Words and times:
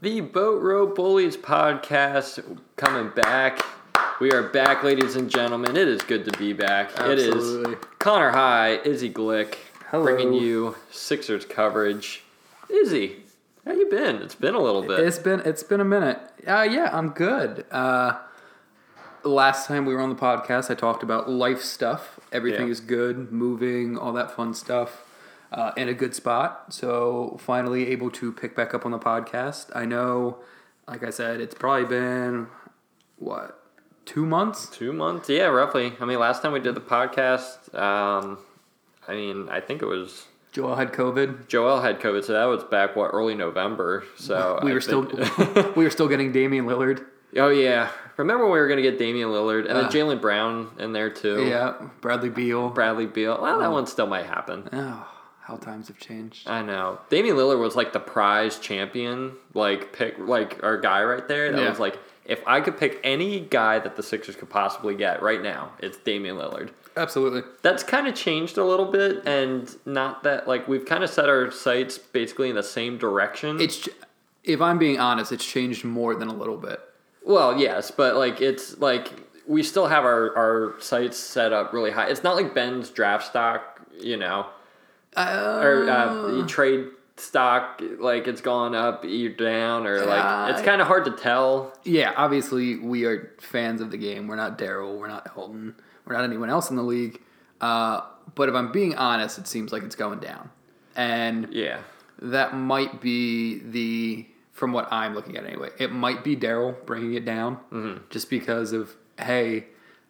The 0.00 0.20
Boat 0.20 0.62
Row 0.62 0.86
Bullies 0.86 1.36
podcast 1.36 2.58
coming 2.76 3.10
back. 3.14 3.60
We 4.20 4.32
are 4.32 4.42
back, 4.42 4.82
ladies 4.82 5.16
and 5.16 5.30
gentlemen. 5.30 5.76
It 5.76 5.88
is 5.88 6.02
good 6.02 6.24
to 6.30 6.38
be 6.38 6.52
back. 6.52 6.90
Absolutely. 6.98 7.72
It 7.72 7.78
is 7.78 7.84
Connor 7.98 8.30
High, 8.30 8.76
Izzy 8.84 9.10
Glick, 9.12 9.56
Hello. 9.90 10.04
bringing 10.04 10.32
you 10.34 10.76
Sixers 10.90 11.44
coverage. 11.44 12.22
Izzy, 12.68 13.16
how 13.66 13.72
you 13.72 13.86
been? 13.90 14.16
It's 14.16 14.34
been 14.34 14.54
a 14.54 14.60
little 14.60 14.82
bit. 14.82 15.00
It's 15.00 15.18
been 15.18 15.40
it's 15.40 15.62
been 15.62 15.80
a 15.80 15.84
minute. 15.84 16.18
Uh, 16.46 16.62
yeah, 16.70 16.90
I'm 16.92 17.10
good. 17.10 17.66
Uh, 17.70 18.18
last 19.24 19.66
time 19.66 19.84
we 19.84 19.94
were 19.94 20.00
on 20.00 20.08
the 20.10 20.16
podcast, 20.16 20.70
I 20.70 20.74
talked 20.74 21.02
about 21.02 21.28
life 21.28 21.60
stuff. 21.62 22.18
Everything 22.32 22.66
Yeah. 22.66 22.72
is 22.72 22.80
good, 22.80 23.32
moving, 23.32 23.98
all 23.98 24.12
that 24.14 24.30
fun 24.30 24.54
stuff. 24.54 25.04
Uh, 25.52 25.72
in 25.76 25.88
a 25.88 25.94
good 25.94 26.14
spot. 26.14 26.72
So 26.72 27.36
finally 27.40 27.88
able 27.88 28.10
to 28.12 28.32
pick 28.32 28.54
back 28.54 28.72
up 28.72 28.86
on 28.86 28.92
the 28.92 28.98
podcast. 29.00 29.70
I 29.74 29.84
know, 29.84 30.38
like 30.86 31.02
I 31.02 31.10
said, 31.10 31.40
it's 31.40 31.54
probably 31.56 31.86
been 31.86 32.46
what 33.18 33.60
two 34.06 34.24
months. 34.24 34.68
Two 34.68 34.92
months? 34.92 35.28
Yeah, 35.28 35.46
roughly. 35.46 35.92
I 36.00 36.04
mean, 36.04 36.18
last 36.20 36.42
time 36.42 36.52
we 36.52 36.60
did 36.60 36.74
the 36.76 36.80
podcast, 36.80 37.74
um, 37.76 38.38
I 39.08 39.14
mean, 39.14 39.48
I 39.48 39.60
think 39.60 39.82
it 39.82 39.86
was 39.86 40.26
Joel 40.52 40.76
had 40.76 40.92
COVID. 40.92 41.48
Joel 41.48 41.80
had 41.80 42.00
COVID, 42.00 42.24
so 42.24 42.32
that 42.32 42.44
was 42.44 42.62
back 42.64 42.94
what 42.94 43.08
early 43.12 43.34
November. 43.34 44.04
So 44.16 44.60
We 44.64 44.72
were 44.72 44.80
still 44.80 45.02
we 45.76 45.84
were 45.84 45.90
still 45.90 46.08
getting 46.08 46.30
Damian 46.32 46.66
Lillard. 46.66 47.04
oh 47.36 47.48
yeah, 47.50 47.90
remember 48.16 48.44
when 48.44 48.52
we 48.52 48.58
were 48.60 48.68
gonna 48.68 48.82
get 48.82 48.98
Damian 48.98 49.30
Lillard 49.30 49.66
and 49.66 49.76
then 49.76 49.86
Uh, 49.86 49.90
Jaylen 49.90 50.20
Brown 50.20 50.70
in 50.78 50.92
there 50.92 51.10
too. 51.10 51.44
Yeah, 51.46 51.74
Bradley 52.00 52.30
Beal. 52.30 52.70
Bradley 52.70 53.06
Beal. 53.06 53.40
Well, 53.42 53.58
that 53.58 53.72
one 53.72 53.86
still 53.88 54.06
might 54.06 54.26
happen. 54.26 54.68
Oh, 54.72 55.06
how 55.50 55.56
times 55.56 55.88
have 55.88 55.98
changed. 55.98 56.48
I 56.48 56.62
know. 56.62 57.00
Damian 57.10 57.36
Lillard 57.36 57.58
was 57.58 57.74
like 57.76 57.92
the 57.92 58.00
prize 58.00 58.58
champion, 58.58 59.32
like 59.54 59.92
pick 59.92 60.16
like 60.18 60.62
our 60.62 60.78
guy 60.78 61.02
right 61.02 61.26
there. 61.26 61.50
That 61.52 61.60
Yeah. 61.60 61.68
was 61.70 61.78
like 61.80 61.98
if 62.24 62.40
I 62.46 62.60
could 62.60 62.78
pick 62.78 63.00
any 63.02 63.40
guy 63.40 63.80
that 63.80 63.96
the 63.96 64.02
Sixers 64.04 64.36
could 64.36 64.50
possibly 64.50 64.94
get 64.94 65.20
right 65.22 65.42
now, 65.42 65.72
it's 65.80 65.96
Damian 65.98 66.36
Lillard. 66.36 66.70
Absolutely. 66.96 67.42
That's 67.62 67.82
kind 67.82 68.06
of 68.06 68.14
changed 68.14 68.56
a 68.58 68.64
little 68.64 68.86
bit, 68.86 69.26
and 69.26 69.74
not 69.84 70.22
that 70.22 70.46
like 70.46 70.68
we've 70.68 70.84
kind 70.86 71.02
of 71.02 71.10
set 71.10 71.28
our 71.28 71.50
sights 71.50 71.98
basically 71.98 72.48
in 72.50 72.56
the 72.56 72.62
same 72.62 72.98
direction. 72.98 73.60
It's 73.60 73.88
if 74.44 74.60
I'm 74.60 74.78
being 74.78 74.98
honest, 75.00 75.32
it's 75.32 75.44
changed 75.44 75.84
more 75.84 76.14
than 76.14 76.28
a 76.28 76.34
little 76.34 76.56
bit. 76.56 76.80
well, 77.24 77.58
yes, 77.58 77.90
but 77.90 78.14
like 78.16 78.40
it's 78.40 78.78
like 78.78 79.10
we 79.46 79.62
still 79.64 79.88
have 79.88 80.04
our 80.04 80.36
our 80.36 80.80
sights 80.80 81.18
set 81.18 81.52
up 81.52 81.72
really 81.72 81.90
high. 81.90 82.06
It's 82.08 82.22
not 82.22 82.36
like 82.36 82.54
Ben's 82.54 82.90
draft 82.90 83.26
stock, 83.26 83.80
you 83.98 84.16
know, 84.16 84.46
or 85.16 85.88
uh, 85.90 86.36
you 86.36 86.46
trade 86.46 86.86
stock 87.16 87.82
like 87.98 88.26
it's 88.28 88.40
gone 88.40 88.74
up, 88.74 89.04
you're 89.04 89.32
down, 89.32 89.86
or 89.86 90.04
like 90.06 90.24
Uh, 90.24 90.52
it's 90.52 90.62
kind 90.62 90.80
of 90.80 90.86
hard 90.86 91.04
to 91.04 91.10
tell. 91.12 91.72
Yeah, 91.84 92.12
obviously 92.16 92.76
we 92.76 93.04
are 93.04 93.32
fans 93.40 93.80
of 93.80 93.90
the 93.90 93.98
game. 93.98 94.26
We're 94.26 94.36
not 94.36 94.58
Daryl. 94.58 94.98
We're 94.98 95.08
not 95.08 95.30
Elton. 95.36 95.74
We're 96.06 96.14
not 96.14 96.24
anyone 96.24 96.48
else 96.50 96.70
in 96.70 96.76
the 96.76 96.82
league. 96.82 97.20
Uh, 97.60 98.00
but 98.34 98.48
if 98.48 98.54
I'm 98.54 98.72
being 98.72 98.94
honest, 98.96 99.38
it 99.38 99.46
seems 99.46 99.72
like 99.72 99.82
it's 99.82 99.96
going 99.96 100.20
down, 100.20 100.50
and 100.96 101.48
Yeah, 101.52 101.80
that 102.22 102.54
might 102.56 103.00
be 103.00 103.58
the 103.58 104.26
from 104.52 104.72
what 104.72 104.90
I'm 104.92 105.14
looking 105.14 105.36
at 105.36 105.44
anyway. 105.44 105.70
It 105.78 105.92
might 105.92 106.22
be 106.24 106.36
Daryl 106.36 106.74
bringing 106.86 107.14
it 107.14 107.24
down, 107.24 107.56
Mm-hmm. 107.72 108.04
just 108.10 108.30
because 108.30 108.72
of 108.72 108.94
hey, 109.18 109.66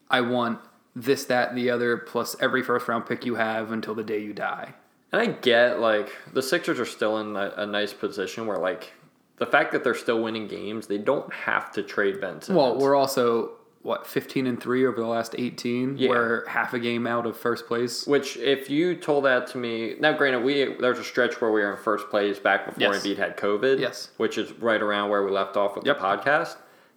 I 0.08 0.20
want 0.20 0.60
this, 0.94 1.24
that, 1.24 1.48
and 1.48 1.58
the 1.58 1.70
other, 1.70 1.96
plus 1.96 2.36
every 2.40 2.62
first 2.62 2.86
round 2.86 3.06
pick 3.06 3.24
you 3.26 3.34
have 3.36 3.72
until 3.72 3.94
the 3.96 4.04
day 4.04 4.20
you 4.20 4.32
die. 4.32 4.74
And 5.12 5.20
I 5.22 5.26
get 5.26 5.80
like 5.80 6.10
the 6.32 6.42
Sixers 6.42 6.78
are 6.80 6.86
still 6.86 7.18
in 7.18 7.36
a, 7.36 7.52
a 7.58 7.66
nice 7.66 7.92
position 7.92 8.46
where 8.46 8.58
like 8.58 8.92
the 9.38 9.46
fact 9.46 9.72
that 9.72 9.82
they're 9.84 9.94
still 9.94 10.22
winning 10.22 10.46
games, 10.48 10.86
they 10.86 10.98
don't 10.98 11.32
have 11.32 11.72
to 11.72 11.82
trade 11.82 12.20
Ben 12.20 12.42
Simmons. 12.42 12.56
Well, 12.58 12.78
we're 12.78 12.94
also 12.94 13.52
what 13.82 14.06
15 14.06 14.46
and 14.46 14.60
3 14.60 14.84
over 14.84 15.00
the 15.00 15.06
last 15.06 15.34
18 15.38 15.96
Yeah. 15.96 16.10
we're 16.10 16.46
half 16.46 16.74
a 16.74 16.78
game 16.78 17.06
out 17.06 17.24
of 17.24 17.34
first 17.34 17.66
place 17.66 18.06
Which, 18.06 18.36
if 18.36 18.68
you 18.68 18.94
told 18.94 19.24
that 19.24 19.46
to 19.52 19.56
me, 19.58 19.94
now 19.98 20.12
granted, 20.12 20.40
we 20.44 20.74
there's 20.78 20.98
a 20.98 21.04
stretch 21.04 21.40
where 21.40 21.50
we 21.50 21.62
were 21.62 21.70
in 21.72 21.78
first 21.82 22.10
place 22.10 22.38
back 22.38 22.66
before 22.66 22.92
Yes. 22.92 23.02
Embiid 23.02 23.16
had 23.16 23.38
COVID. 23.38 23.80
Yes. 23.80 24.10
which 24.18 24.36
is 24.36 24.52
right 24.52 24.82
around 24.82 25.08
where 25.08 25.24
we 25.24 25.30
left 25.30 25.56
off 25.56 25.76
with 25.76 25.86
Yep. 25.86 25.96
the 25.98 26.02
podcast. 26.04 26.56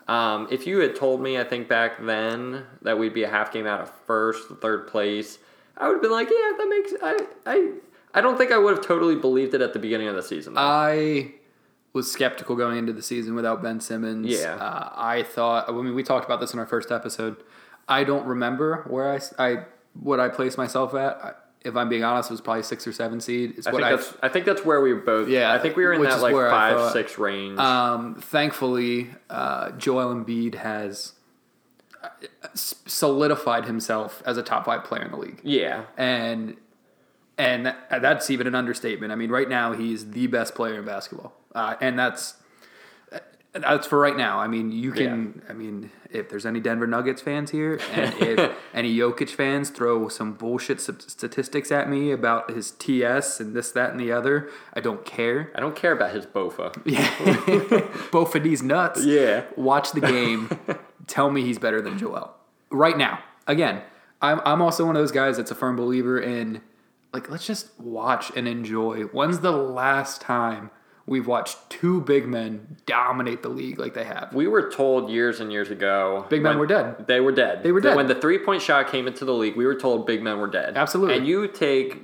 Um, 0.09 0.49
if 0.51 0.67
you 0.67 0.79
had 0.79 0.97
told 0.97 1.21
me, 1.21 1.39
I 1.39 1.45
think 1.45 1.69
back 1.69 2.05
then 2.05 2.65
that 2.81 2.99
we'd 2.99 3.13
be 3.13 3.23
a 3.23 3.29
half 3.29 3.53
game 3.53 3.65
out 3.65 3.79
of 3.79 3.89
first, 4.05 4.49
third 4.61 4.85
place, 4.87 5.39
I 5.77 5.87
would 5.87 5.93
have 5.93 6.01
been 6.01 6.11
like, 6.11 6.29
yeah, 6.29 6.51
that 6.57 6.67
makes. 6.67 6.93
I 7.01 7.17
I 7.45 7.71
I 8.13 8.21
don't 8.21 8.37
think 8.37 8.51
I 8.51 8.57
would 8.57 8.75
have 8.77 8.85
totally 8.85 9.15
believed 9.15 9.53
it 9.53 9.61
at 9.61 9.73
the 9.73 9.79
beginning 9.79 10.07
of 10.07 10.15
the 10.15 10.23
season. 10.23 10.53
though. 10.53 10.61
i 10.61 11.31
was 11.93 12.11
skeptical 12.11 12.55
going 12.55 12.77
into 12.77 12.91
the 12.93 13.03
season 13.03 13.35
without 13.35 13.61
ben 13.61 13.79
simmons 13.79 14.25
Yeah. 14.27 14.55
uh, 14.55 14.89
i 14.95 15.21
thought 15.21 15.69
i 15.69 15.71
mean 15.71 15.93
we 15.93 16.01
talked 16.01 16.25
about 16.25 16.39
this 16.39 16.51
in 16.51 16.57
our 16.59 16.65
first 16.65 16.91
episode 16.91 17.35
i 17.87 18.03
don't 18.03 18.25
remember 18.25 18.83
where 18.87 19.11
i, 19.13 19.19
I 19.37 19.65
what 19.93 20.19
i 20.19 20.27
placed 20.27 20.57
myself 20.57 20.95
at 20.95 21.17
I, 21.23 21.33
if 21.63 21.75
i'm 21.75 21.89
being 21.89 22.03
honest 22.03 22.31
it 22.31 22.33
was 22.33 22.41
probably 22.41 22.63
six 22.63 22.87
or 22.87 22.93
seven 22.93 23.21
seed 23.21 23.59
is 23.59 23.67
I 23.67 23.71
what 23.71 23.83
think 23.83 23.99
that's. 23.99 24.17
I 24.23 24.29
think 24.29 24.45
that's 24.47 24.65
where 24.65 24.81
we 24.81 24.91
were 24.91 25.01
both. 25.01 25.29
Yeah, 25.29 25.53
I 25.53 25.59
think 25.59 25.75
we 25.77 25.85
were 25.85 25.93
in 25.93 26.01
that 26.01 26.19
like 26.19 26.33
five 26.33 26.91
six 26.93 27.19
range. 27.19 27.59
Um, 27.59 28.15
thankfully, 28.15 29.11
uh, 29.29 29.69
Joel 29.73 30.13
Embiid 30.15 30.55
has 30.55 31.13
uh, 32.03 32.09
solidified 32.55 33.65
himself 33.65 34.21
as 34.25 34.37
a 34.37 34.43
top 34.43 34.65
five 34.65 34.83
player 34.83 35.03
in 35.03 35.11
the 35.11 35.17
league, 35.17 35.39
yeah, 35.43 35.83
and 35.97 36.57
and 37.37 37.65
that- 37.67 38.01
that's 38.01 38.29
even 38.29 38.47
an 38.47 38.55
understatement. 38.55 39.11
I 39.11 39.15
mean, 39.15 39.29
right 39.29 39.49
now 39.49 39.73
he's 39.73 40.11
the 40.11 40.27
best 40.27 40.55
player 40.55 40.79
in 40.79 40.85
basketball, 40.85 41.33
uh, 41.55 41.75
and 41.81 41.97
that's 41.97 42.35
that's 43.53 43.85
for 43.85 43.99
right 43.99 44.17
now. 44.17 44.39
I 44.39 44.47
mean, 44.47 44.71
you 44.71 44.91
can. 44.91 45.43
I 45.47 45.53
mean, 45.53 45.91
if 46.09 46.27
there's 46.27 46.43
any 46.45 46.59
Denver 46.59 46.87
Nuggets 46.87 47.21
fans 47.21 47.51
here, 47.51 47.79
and 47.93 48.13
if 48.19 48.51
any 48.73 48.95
Jokic 48.97 49.29
fans 49.29 49.69
throw 49.69 50.07
some 50.09 50.33
bullshit 50.33 50.81
statistics 50.81 51.71
at 51.71 51.87
me 51.87 52.11
about 52.11 52.49
his 52.49 52.71
TS 52.71 53.39
and 53.39 53.55
this, 53.55 53.71
that, 53.71 53.91
and 53.91 53.99
the 53.99 54.11
other, 54.11 54.49
I 54.73 54.79
don't 54.79 55.05
care. 55.05 55.51
I 55.55 55.59
don't 55.59 55.75
care 55.75 55.91
about 55.91 56.15
his 56.15 56.25
Bofa. 56.25 56.73
Yeah. 56.83 57.89
Of 58.13 58.43
these 58.43 58.63
nuts. 58.63 59.05
Yeah. 59.05 59.43
Watch 59.55 59.91
the 59.91 60.01
game. 60.01 60.49
Tell 61.07 61.29
me 61.29 61.43
he's 61.43 61.59
better 61.59 61.81
than 61.81 61.97
Joel. 61.99 62.33
Right 62.71 62.97
now. 62.97 63.19
Again, 63.45 63.83
I'm, 64.21 64.41
I'm 64.45 64.61
also 64.61 64.85
one 64.87 64.95
of 64.95 65.01
those 65.01 65.11
guys 65.11 65.37
that's 65.37 65.51
a 65.51 65.55
firm 65.55 65.75
believer 65.75 66.19
in, 66.19 66.61
like, 67.13 67.29
let's 67.29 67.45
just 67.45 67.79
watch 67.79 68.31
and 68.35 68.47
enjoy. 68.47 69.03
When's 69.03 69.39
the 69.39 69.51
last 69.51 70.19
time 70.21 70.71
we've 71.05 71.27
watched 71.27 71.69
two 71.69 72.01
big 72.01 72.27
men 72.27 72.77
dominate 72.85 73.43
the 73.43 73.49
league 73.49 73.77
like 73.79 73.93
they 73.93 74.03
have? 74.05 74.33
We 74.33 74.47
were 74.47 74.71
told 74.71 75.09
years 75.09 75.39
and 75.39 75.51
years 75.51 75.69
ago. 75.69 76.25
Big 76.29 76.41
men 76.41 76.57
were 76.57 76.67
dead. 76.67 77.05
They 77.07 77.19
were 77.19 77.31
dead. 77.31 77.61
They 77.63 77.71
were 77.71 77.81
dead. 77.81 77.95
When 77.95 78.07
the 78.07 78.15
three 78.15 78.39
point 78.39 78.61
shot 78.61 78.89
came 78.89 79.07
into 79.07 79.25
the 79.25 79.33
league, 79.33 79.55
we 79.55 79.65
were 79.65 79.75
told 79.75 80.07
big 80.07 80.23
men 80.23 80.39
were 80.39 80.47
dead. 80.47 80.75
Absolutely. 80.75 81.15
And 81.17 81.27
you 81.27 81.47
take 81.47 82.01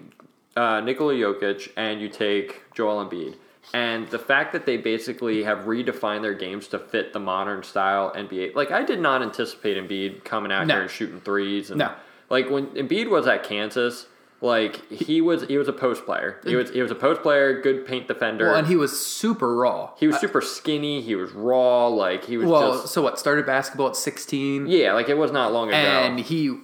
uh, 0.56 0.82
Nikola 0.82 1.14
Jokic 1.14 1.72
and 1.76 2.00
you 2.02 2.10
take 2.10 2.62
Joel 2.74 3.06
Embiid. 3.06 3.36
And 3.74 4.08
the 4.08 4.18
fact 4.20 4.54
that 4.54 4.66
they 4.66 4.78
basically 4.78 5.44
have 5.44 5.60
redefined 5.66 6.22
their 6.24 6.34
games 6.34 6.68
to 6.70 6.80
fit 6.80 7.14
the 7.14 7.20
modern 7.20 7.62
style 7.62 8.12
NBA. 8.16 8.56
Like, 8.56 8.72
I 8.72 8.84
did 8.84 9.00
not 9.00 9.22
anticipate 9.22 9.78
Embiid 9.78 10.24
coming 10.24 10.52
out 10.52 10.66
No. 10.66 10.74
here 10.76 10.82
and 10.84 10.92
shooting 10.92 11.22
threes. 11.22 11.70
And, 11.70 11.78
No. 11.80 11.92
Like, 12.32 12.50
when 12.50 12.68
Embiid 12.68 13.10
was 13.12 13.28
at 13.28 13.44
Kansas, 13.44 14.08
like, 14.42 14.90
he 14.92 15.20
was 15.22 15.44
he 15.44 15.58
was 15.58 15.68
a 15.68 15.74
post 15.74 16.06
player. 16.06 16.40
He 16.46 16.56
was, 16.56 16.70
he 16.72 16.82
was 16.82 16.92
a 16.92 16.96
post 16.96 17.22
player, 17.22 17.62
good 17.62 17.86
paint 17.86 18.08
defender. 18.08 18.48
Well, 18.48 18.56
and 18.56 18.68
he 18.68 18.76
was 18.76 18.98
super 19.06 19.56
raw. 19.56 19.92
he 19.98 20.08
was 20.08 20.18
super 20.20 20.42
skinny. 20.42 21.02
He 21.02 21.16
was 21.16 21.32
raw. 21.32 21.88
Like, 21.88 22.26
he 22.26 22.38
was 22.38 22.48
Well, 22.48 22.82
just. 22.82 22.94
so 22.94 23.02
what? 23.02 23.20
Started 23.20 23.46
basketball 23.46 23.88
at 23.90 23.96
16. 23.96 24.68
Yeah, 24.68 24.94
like, 24.94 25.10
it 25.10 25.18
was 25.18 25.32
not 25.32 25.52
long 25.52 25.68
ago. 25.70 25.76
And 25.78 26.20
he, 26.20 26.56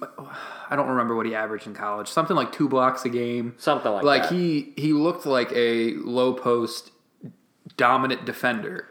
I 0.70 0.74
don't 0.76 0.88
remember 0.88 1.14
what 1.14 1.26
he 1.26 1.34
averaged 1.34 1.66
in 1.66 1.74
college. 1.74 2.08
Something 2.08 2.34
like 2.36 2.50
two 2.52 2.68
blocks 2.68 3.04
a 3.04 3.08
game. 3.08 3.54
Something 3.58 3.92
like, 3.92 4.04
like 4.04 4.22
that. 4.22 4.32
he 4.32 4.72
he 4.76 4.92
looked 4.92 5.26
like 5.26 5.52
a 5.52 5.94
low 5.96 6.32
post 6.32 6.90
dominant 7.76 8.24
defender 8.24 8.86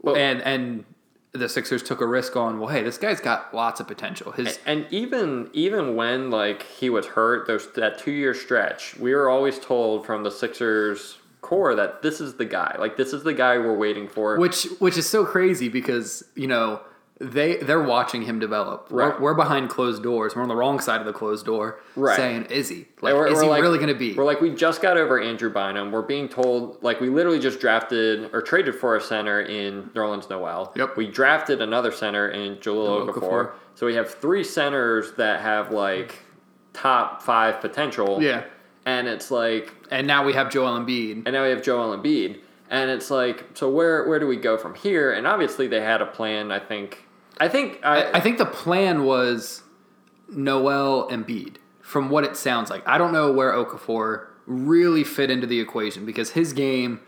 Well- 0.00 0.16
and 0.16 0.40
and 0.42 0.84
the 1.32 1.48
Sixers 1.48 1.82
took 1.82 2.00
a 2.00 2.06
risk 2.06 2.36
on 2.36 2.58
well 2.58 2.68
hey 2.68 2.82
this 2.82 2.98
guy's 2.98 3.20
got 3.20 3.54
lots 3.54 3.80
of 3.80 3.86
potential 3.86 4.32
his 4.32 4.58
And 4.66 4.86
even 4.90 5.48
even 5.52 5.96
when 5.96 6.30
like 6.30 6.62
he 6.62 6.90
was 6.90 7.06
hurt, 7.06 7.46
those 7.46 7.72
that 7.72 7.98
two 7.98 8.10
year 8.10 8.34
stretch, 8.34 8.96
we 8.98 9.14
were 9.14 9.28
always 9.28 9.58
told 9.58 10.04
from 10.06 10.22
the 10.24 10.30
Sixers 10.30 11.18
core 11.40 11.74
that 11.74 12.02
this 12.02 12.20
is 12.20 12.34
the 12.34 12.44
guy. 12.44 12.76
Like 12.78 12.96
this 12.96 13.12
is 13.12 13.24
the 13.24 13.34
guy 13.34 13.58
we're 13.58 13.76
waiting 13.76 14.08
for. 14.08 14.38
which 14.38 14.64
which 14.78 14.96
is 14.96 15.08
so 15.08 15.24
crazy 15.24 15.68
because 15.68 16.24
you 16.34 16.46
know 16.46 16.80
they 17.22 17.56
they're 17.58 17.82
watching 17.82 18.22
him 18.22 18.38
develop 18.40 18.88
Right. 18.90 19.14
we're, 19.14 19.20
we're 19.30 19.34
behind 19.34 19.70
closed 19.70 20.02
doors 20.02 20.34
we're 20.34 20.42
on 20.42 20.48
the 20.48 20.56
wrong 20.56 20.80
side 20.80 21.00
of 21.00 21.06
the 21.06 21.12
closed 21.12 21.46
door 21.46 21.78
Right. 21.94 22.16
saying 22.16 22.46
is 22.46 22.68
he 22.68 22.88
like 23.00 23.14
we're- 23.14 23.30
is 23.30 23.36
we're 23.36 23.44
he 23.44 23.48
like- 23.50 23.62
really 23.62 23.78
gonna 23.78 23.94
be 23.94 24.14
We're 24.14 24.24
like 24.24 24.40
we 24.40 24.50
just 24.50 24.82
got 24.82 24.96
over 24.96 25.20
Andrew 25.20 25.48
Bynum. 25.50 25.92
We're 25.92 26.02
being 26.02 26.28
told 26.28 26.82
like 26.82 27.00
we 27.00 27.08
literally 27.08 27.38
just 27.38 27.60
drafted 27.60 28.28
or 28.34 28.42
traded 28.42 28.74
for 28.74 28.96
a 28.96 29.00
center 29.00 29.40
in 29.40 29.84
Nerlens 29.94 30.28
Noel. 30.28 30.72
Yep. 30.74 30.96
We 30.96 31.06
drafted 31.06 31.62
another 31.62 31.92
center 31.92 32.28
in 32.28 32.56
Jahlil 32.56 33.08
Okafor. 33.08 33.14
Okafor. 33.22 33.50
So 33.76 33.86
we 33.86 33.94
have 33.94 34.12
three 34.12 34.42
centers 34.44 35.12
that 35.12 35.40
have 35.40 35.70
like 35.70 36.18
top 36.72 37.22
five 37.22 37.60
potential. 37.60 38.20
Yeah. 38.20 38.44
And 38.84 39.06
it's 39.06 39.30
like 39.30 39.72
and 39.90 40.06
now 40.06 40.24
we 40.24 40.32
have 40.32 40.50
Joel 40.50 40.78
Embiid 40.78 41.22
and 41.24 41.32
now 41.32 41.44
we 41.44 41.50
have 41.50 41.62
Joel 41.62 41.96
Embiid. 41.96 42.38
And 42.70 42.90
it's 42.90 43.10
like, 43.10 43.44
so 43.54 43.68
where 43.68 44.08
where 44.08 44.18
do 44.18 44.26
we 44.26 44.36
go 44.36 44.56
from 44.56 44.74
here? 44.74 45.12
And 45.12 45.26
obviously 45.26 45.66
they 45.68 45.80
had 45.82 46.00
a 46.00 46.06
plan. 46.06 46.50
I 46.50 46.58
think. 46.58 47.04
I 47.38 47.48
think. 47.48 47.80
I, 47.84 48.10
I 48.12 48.20
think 48.20 48.38
the 48.38 48.46
plan 48.46 49.04
was 49.04 49.62
Noel 50.28 51.08
Embiid. 51.10 51.56
From 51.80 52.08
what 52.08 52.24
it 52.24 52.36
sounds 52.36 52.70
like, 52.70 52.86
I 52.86 52.96
don't 52.96 53.12
know 53.12 53.32
where 53.32 53.52
Okafor 53.52 54.26
really 54.46 55.04
fit 55.04 55.30
into 55.30 55.46
the 55.46 55.60
equation 55.60 56.06
because 56.06 56.30
his 56.30 56.52
game. 56.52 57.00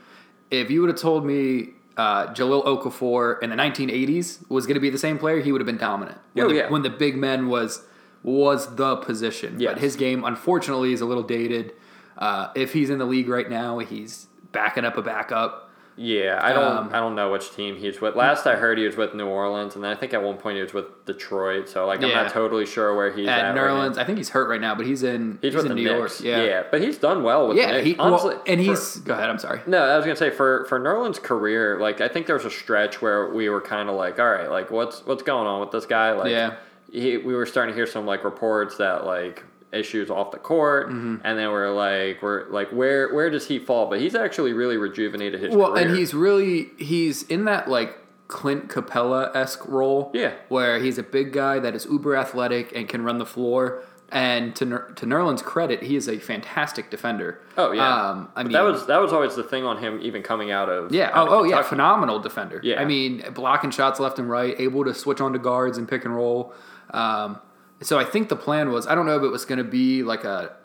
If 0.50 0.70
you 0.70 0.80
would 0.82 0.90
have 0.90 0.98
told 1.00 1.24
me 1.24 1.70
uh, 1.96 2.26
Jahlil 2.34 2.64
Okafor 2.66 3.42
in 3.42 3.50
the 3.50 3.56
1980s 3.56 4.48
was 4.50 4.66
going 4.66 4.74
to 4.74 4.80
be 4.80 4.90
the 4.90 4.98
same 4.98 5.18
player, 5.18 5.40
he 5.40 5.50
would 5.52 5.60
have 5.60 5.66
been 5.66 5.78
dominant. 5.78 6.18
When, 6.34 6.46
Oh, 6.46 6.48
the, 6.48 6.54
yeah. 6.54 6.70
when 6.70 6.82
the 6.82 6.90
big 6.90 7.16
men 7.16 7.48
was 7.48 7.82
was 8.22 8.74
the 8.76 8.96
position. 8.96 9.58
Yes. 9.58 9.72
But 9.74 9.80
his 9.82 9.96
game, 9.96 10.22
unfortunately, 10.24 10.92
is 10.92 11.00
a 11.00 11.06
little 11.06 11.22
dated. 11.22 11.72
Uh, 12.18 12.48
if 12.54 12.72
he's 12.72 12.90
in 12.90 12.98
the 12.98 13.04
league 13.04 13.28
right 13.28 13.48
now, 13.48 13.78
he's 13.78 14.26
backing 14.52 14.84
up 14.84 14.96
a 14.96 15.02
backup. 15.02 15.63
Yeah, 15.96 16.40
I 16.42 16.52
don't. 16.52 16.64
Um, 16.64 16.88
I 16.92 16.98
don't 16.98 17.14
know 17.14 17.30
which 17.30 17.54
team 17.54 17.76
he's 17.76 18.00
with. 18.00 18.16
Last 18.16 18.46
I 18.46 18.56
heard, 18.56 18.78
he 18.78 18.84
was 18.84 18.96
with 18.96 19.14
New 19.14 19.26
Orleans, 19.28 19.76
and 19.76 19.84
then 19.84 19.92
I 19.92 19.94
think 19.94 20.12
at 20.12 20.22
one 20.22 20.36
point 20.38 20.56
he 20.56 20.62
was 20.62 20.74
with 20.74 20.86
Detroit. 21.06 21.68
So 21.68 21.86
like, 21.86 22.02
I'm 22.02 22.10
not 22.10 22.32
totally 22.32 22.66
sure 22.66 22.96
where 22.96 23.12
he's 23.12 23.28
at. 23.28 23.38
At 23.44 23.50
right 23.54 23.56
Nerlens, 23.70 23.94
now. 23.94 24.02
I 24.02 24.04
think 24.04 24.18
he's 24.18 24.30
hurt 24.30 24.48
right 24.48 24.60
now, 24.60 24.74
but 24.74 24.86
he's 24.86 25.04
in 25.04 25.38
he's, 25.40 25.52
he's, 25.52 25.54
with 25.54 25.66
in 25.66 25.68
the 25.68 25.74
New 25.76 25.84
Knicks. 26.00 26.20
York. 26.20 26.38
Yeah, 26.38 26.44
yeah, 26.44 26.62
but 26.68 26.80
he's 26.82 26.98
done 26.98 27.22
well 27.22 27.46
with 27.48 27.56
yeah. 27.58 27.80
He, 27.80 27.96
Honestly, 27.96 28.34
well, 28.34 28.42
and 28.46 28.60
for- 28.60 28.70
he's 28.70 28.96
go 28.96 29.14
ahead. 29.14 29.30
I'm 29.30 29.38
sorry. 29.38 29.60
No, 29.68 29.84
I 29.84 29.96
was 29.96 30.04
gonna 30.04 30.16
say 30.16 30.30
for 30.30 30.64
for 30.68 30.80
Nerlens' 30.80 31.22
career, 31.22 31.78
like 31.78 32.00
I 32.00 32.08
think 32.08 32.26
there 32.26 32.36
was 32.36 32.44
a 32.44 32.50
stretch 32.50 33.00
where 33.00 33.32
we 33.32 33.48
were 33.48 33.60
kind 33.60 33.88
of 33.88 33.94
like, 33.94 34.18
all 34.18 34.28
right, 34.30 34.50
like 34.50 34.70
what's 34.72 35.06
what's 35.06 35.22
going 35.22 35.46
on 35.46 35.60
with 35.60 35.70
this 35.70 35.86
guy? 35.86 36.10
Like, 36.12 36.30
Yeah. 36.30 36.56
he, 36.90 37.18
we 37.18 37.34
were 37.36 37.46
starting 37.46 37.72
to 37.72 37.76
hear 37.76 37.86
some 37.86 38.04
like 38.04 38.24
reports 38.24 38.78
that 38.78 39.04
like 39.06 39.44
issues 39.74 40.10
off 40.10 40.30
the 40.30 40.38
court, 40.38 40.88
Mm-hmm. 40.88 41.16
and 41.24 41.38
then 41.38 41.50
we're 41.50 41.70
like, 41.70 42.22
we're 42.22 42.48
like, 42.50 42.68
where 42.70 43.12
where 43.14 43.30
does 43.30 43.46
he 43.46 43.58
fall? 43.58 43.88
But 43.90 44.00
he's 44.00 44.14
actually 44.14 44.52
really 44.52 44.76
rejuvenated 44.76 45.40
his 45.40 45.54
Well, 45.54 45.72
career. 45.72 45.86
and 45.88 45.96
he's 45.96 46.14
really 46.14 46.70
he's 46.78 47.22
in 47.24 47.44
that 47.46 47.68
like 47.68 47.98
Clint 48.28 48.68
Capela 48.68 49.34
esque 49.36 49.66
role. 49.68 50.10
Yeah. 50.14 50.32
where 50.48 50.78
he's 50.80 50.98
a 50.98 51.02
big 51.02 51.32
guy 51.32 51.58
that 51.58 51.74
is 51.74 51.84
uber 51.86 52.16
athletic 52.16 52.74
and 52.74 52.88
can 52.88 53.02
run 53.02 53.18
the 53.18 53.26
floor. 53.26 53.82
And 54.10 54.54
to 54.56 54.64
Ner- 54.64 54.90
to 54.96 55.06
Nerlens' 55.06 55.42
credit, 55.42 55.82
he 55.82 55.96
is 55.96 56.08
a 56.08 56.18
fantastic 56.18 56.88
defender. 56.90 57.40
oh 57.56 57.72
yeah, 57.72 58.10
Um, 58.10 58.28
I 58.36 58.42
But 58.42 58.46
mean, 58.46 58.52
that 58.52 58.60
was 58.62 58.86
that 58.86 58.98
was 59.00 59.12
always 59.12 59.34
the 59.34 59.42
thing 59.42 59.64
on 59.64 59.78
him, 59.78 59.98
even 60.02 60.22
coming 60.22 60.52
out 60.52 60.68
of 60.68 60.92
yeah. 60.92 61.10
out 61.12 61.28
Oh, 61.28 61.32
of 61.32 61.40
oh 61.40 61.44
yeah, 61.44 61.62
phenomenal 61.62 62.20
defender. 62.20 62.60
Yeah. 62.62 62.80
I 62.80 62.84
mean, 62.84 63.24
blocking 63.34 63.70
shots 63.72 63.98
left 63.98 64.18
and 64.20 64.30
right, 64.30 64.54
able 64.60 64.84
to 64.84 64.94
switch 64.94 65.20
onto 65.20 65.38
guards 65.40 65.78
and 65.78 65.88
pick 65.88 66.04
and 66.04 66.14
roll. 66.14 66.52
Um, 66.90 67.38
so 67.80 67.98
I 67.98 68.04
think 68.04 68.28
the 68.28 68.36
plan 68.36 68.70
was 68.70 68.86
I 68.86 68.94
don't 68.94 69.06
know 69.06 69.16
if 69.16 69.22
it 69.22 69.28
was 69.28 69.44
going 69.44 69.58
to 69.58 69.64
be 69.64 70.02
like 70.02 70.24
a 70.24 70.56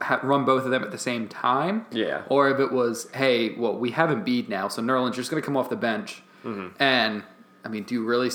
ha- 0.00 0.20
run 0.22 0.44
both 0.44 0.64
of 0.64 0.70
them 0.70 0.82
at 0.82 0.90
the 0.90 0.98
same 0.98 1.28
time. 1.28 1.86
Yeah. 1.90 2.22
Or 2.28 2.50
if 2.50 2.60
it 2.60 2.72
was, 2.72 3.08
hey, 3.12 3.54
well, 3.56 3.76
we 3.76 3.90
have 3.92 4.10
Embiid 4.10 4.48
now, 4.48 4.68
so 4.68 4.82
Nerlens 4.82 5.14
just 5.14 5.30
going 5.30 5.42
to 5.42 5.46
come 5.46 5.56
off 5.56 5.70
the 5.70 5.76
bench. 5.76 6.22
Mm-hmm. 6.44 6.80
And 6.82 7.22
I 7.64 7.68
mean, 7.68 7.84
do 7.84 7.94
you 7.94 8.04
really 8.04 8.30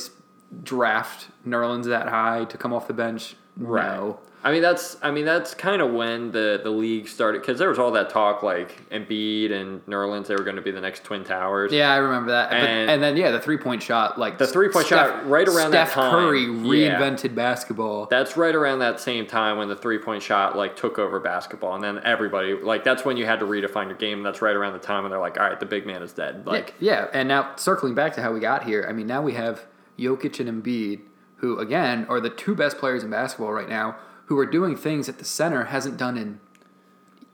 draft 0.64 1.28
Nerlens 1.48 1.86
that 1.86 2.08
high 2.08 2.46
to 2.46 2.58
come 2.58 2.74
off 2.74 2.88
the 2.88 2.94
bench? 2.94 3.36
No. 3.58 4.20
I 4.44 4.52
mean 4.52 4.64
that's 4.64 4.98
I 5.04 5.12
mean 5.12 5.26
that's 5.26 5.54
kind 5.54 5.82
of 5.84 5.92
when 5.94 6.32
the 6.32 6.60
the 6.64 6.72
league 6.72 7.08
started 7.08 7.42
because 7.42 7.60
there 7.60 7.70
was 7.70 7.78
all 7.78 7.92
that 7.92 8.10
talk 8.10 8.42
like 8.42 8.90
Embiid 8.90 9.52
and 9.52 9.86
Nerlens 9.86 10.26
they 10.28 10.36
were 10.36 10.44
going 10.44 10.56
to 10.56 10.64
be 10.64 10.72
the 10.72 10.82
next 10.82 11.04
twin 11.04 11.24
towers. 11.24 11.72
Yeah, 11.72 11.92
I 11.94 11.98
remember 11.98 12.32
that. 12.32 12.50
But- 12.50 12.58
And- 12.60 12.90
And, 12.90 13.04
then 13.04 13.18
yeah, 13.18 13.30
the 13.32 13.40
three 13.40 13.58
point 13.58 13.84
shot, 13.84 14.18
like 14.18 14.38
The 14.40 14.48
three-point 14.48 14.88
shot 14.88 15.30
right 15.30 15.48
around 15.48 15.72
that 15.72 15.90
Steph 15.90 15.94
time. 15.94 16.12
Curry 16.12 16.42
Yeah. 16.46 17.00
reinvented 17.00 17.36
basketball. 17.36 18.08
That's 18.10 18.36
right 18.36 18.56
around 18.56 18.80
that 18.80 19.00
same 19.00 19.28
time 19.28 19.58
when 19.58 19.68
the 19.70 19.76
three 19.76 20.00
point 20.00 20.24
shot 20.24 20.58
like 20.58 20.76
took 20.76 20.98
over 20.98 21.20
basketball, 21.20 21.76
and 21.76 21.84
then 21.84 22.02
everybody 22.04 22.54
like 22.56 22.84
that's 22.84 23.06
when 23.06 23.18
you 23.18 23.26
had 23.28 23.40
to 23.42 23.46
redefine 23.46 23.86
your 23.88 23.96
game. 23.98 24.24
That's 24.24 24.42
right 24.42 24.56
around 24.56 24.74
the 24.74 24.80
time 24.80 25.04
when 25.04 25.12
they're 25.12 25.20
like, 25.22 25.40
all 25.40 25.46
right, 25.48 25.60
the 25.60 25.66
big 25.68 25.86
man 25.86 26.02
is 26.02 26.14
dead. 26.14 26.48
Like, 26.48 26.74
yeah, 26.80 27.08
and 27.14 27.28
now 27.28 27.52
circling 27.58 27.94
back 27.94 28.14
to 28.16 28.22
how 28.24 28.32
we 28.34 28.40
got 28.40 28.64
here, 28.64 28.86
I 28.90 28.94
mean, 28.94 29.06
now 29.08 29.22
we 29.22 29.34
have 29.34 29.68
Jokic 30.00 30.40
and 30.46 30.64
Embiid, 30.64 31.02
who 31.38 31.60
again 31.60 32.08
are 32.10 32.20
the 32.20 32.30
two 32.32 32.56
best 32.56 32.80
players 32.80 33.04
in 33.04 33.12
basketball 33.12 33.52
right 33.54 33.70
now, 33.70 33.98
who 34.32 34.40
are 34.40 34.46
doing 34.46 34.78
things 34.78 35.08
that 35.08 35.18
the 35.20 35.26
center 35.26 35.66
hasn't 35.66 35.98
done 35.98 36.18
in 36.18 36.40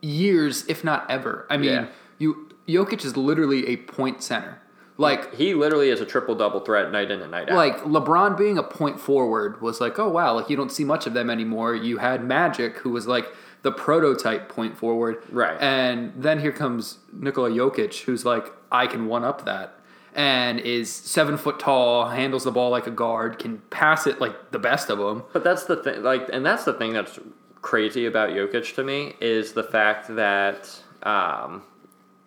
years, 0.02 0.66
if 0.68 0.84
not 0.84 1.06
ever. 1.12 1.46
I 1.48 1.58
mean, 1.58 1.70
Yeah. 1.70 1.88
you 2.18 2.50
Jokic 2.68 3.06
is 3.06 3.16
literally 3.16 3.68
a 3.68 3.78
point 3.78 4.24
center, 4.24 4.60
like. 4.98 5.36
he 5.36 5.54
literally 5.54 5.90
is 5.92 6.02
a 6.02 6.06
triple 6.08 6.34
double 6.34 6.60
threat 6.60 6.92
night 6.92 7.12
in 7.12 7.22
and 7.22 7.30
night 7.30 7.50
out. 7.50 7.56
Like 7.56 7.78
LeBron 7.84 8.36
being 8.36 8.58
a 8.58 8.64
point 8.64 9.00
forward 9.00 9.62
was 9.62 9.80
like, 9.80 10.00
oh 10.00 10.10
wow, 10.10 10.34
like 10.34 10.50
you 10.50 10.58
don't 10.58 10.72
see 10.72 10.84
much 10.84 11.06
of 11.06 11.14
them 11.14 11.30
anymore. 11.30 11.76
You 11.76 12.00
had 12.00 12.24
Magic, 12.26 12.78
who 12.80 12.90
was 12.90 13.06
like 13.08 13.28
the 13.62 13.72
prototype 13.72 14.50
point 14.50 14.76
forward, 14.76 15.22
Right. 15.32 15.56
And 15.62 16.14
then 16.18 16.40
here 16.40 16.52
comes 16.52 16.98
Nikola 17.14 17.52
Jokic, 17.52 18.02
who's 18.06 18.26
like, 18.26 18.52
I 18.72 18.88
can 18.88 19.06
one 19.06 19.24
up 19.24 19.46
that, 19.46 19.77
and 20.18 20.60
is 20.60 20.92
seven 20.94 21.38
foot 21.38 21.60
tall, 21.60 22.10
handles 22.10 22.44
the 22.44 22.52
ball 22.52 22.72
like 22.72 22.88
a 22.88 22.92
guard, 22.92 23.38
can 23.40 23.60
pass 23.70 24.08
it 24.08 24.20
like 24.20 24.52
the 24.52 24.60
best 24.60 24.90
of 24.90 24.98
them. 24.98 25.24
But 25.32 25.44
that's 25.44 25.66
the 25.66 25.78
thing, 25.78 26.02
like, 26.04 26.28
and 26.34 26.44
that's 26.46 26.66
the 26.66 26.74
thing 26.74 26.92
that's 26.92 27.20
crazy 27.62 28.06
about 28.08 28.32
Jokic 28.32 28.74
to 28.76 28.84
me 28.84 29.14
is 29.22 29.54
the 29.54 29.64
fact 29.64 30.14
that 30.16 30.70
um, 31.04 31.62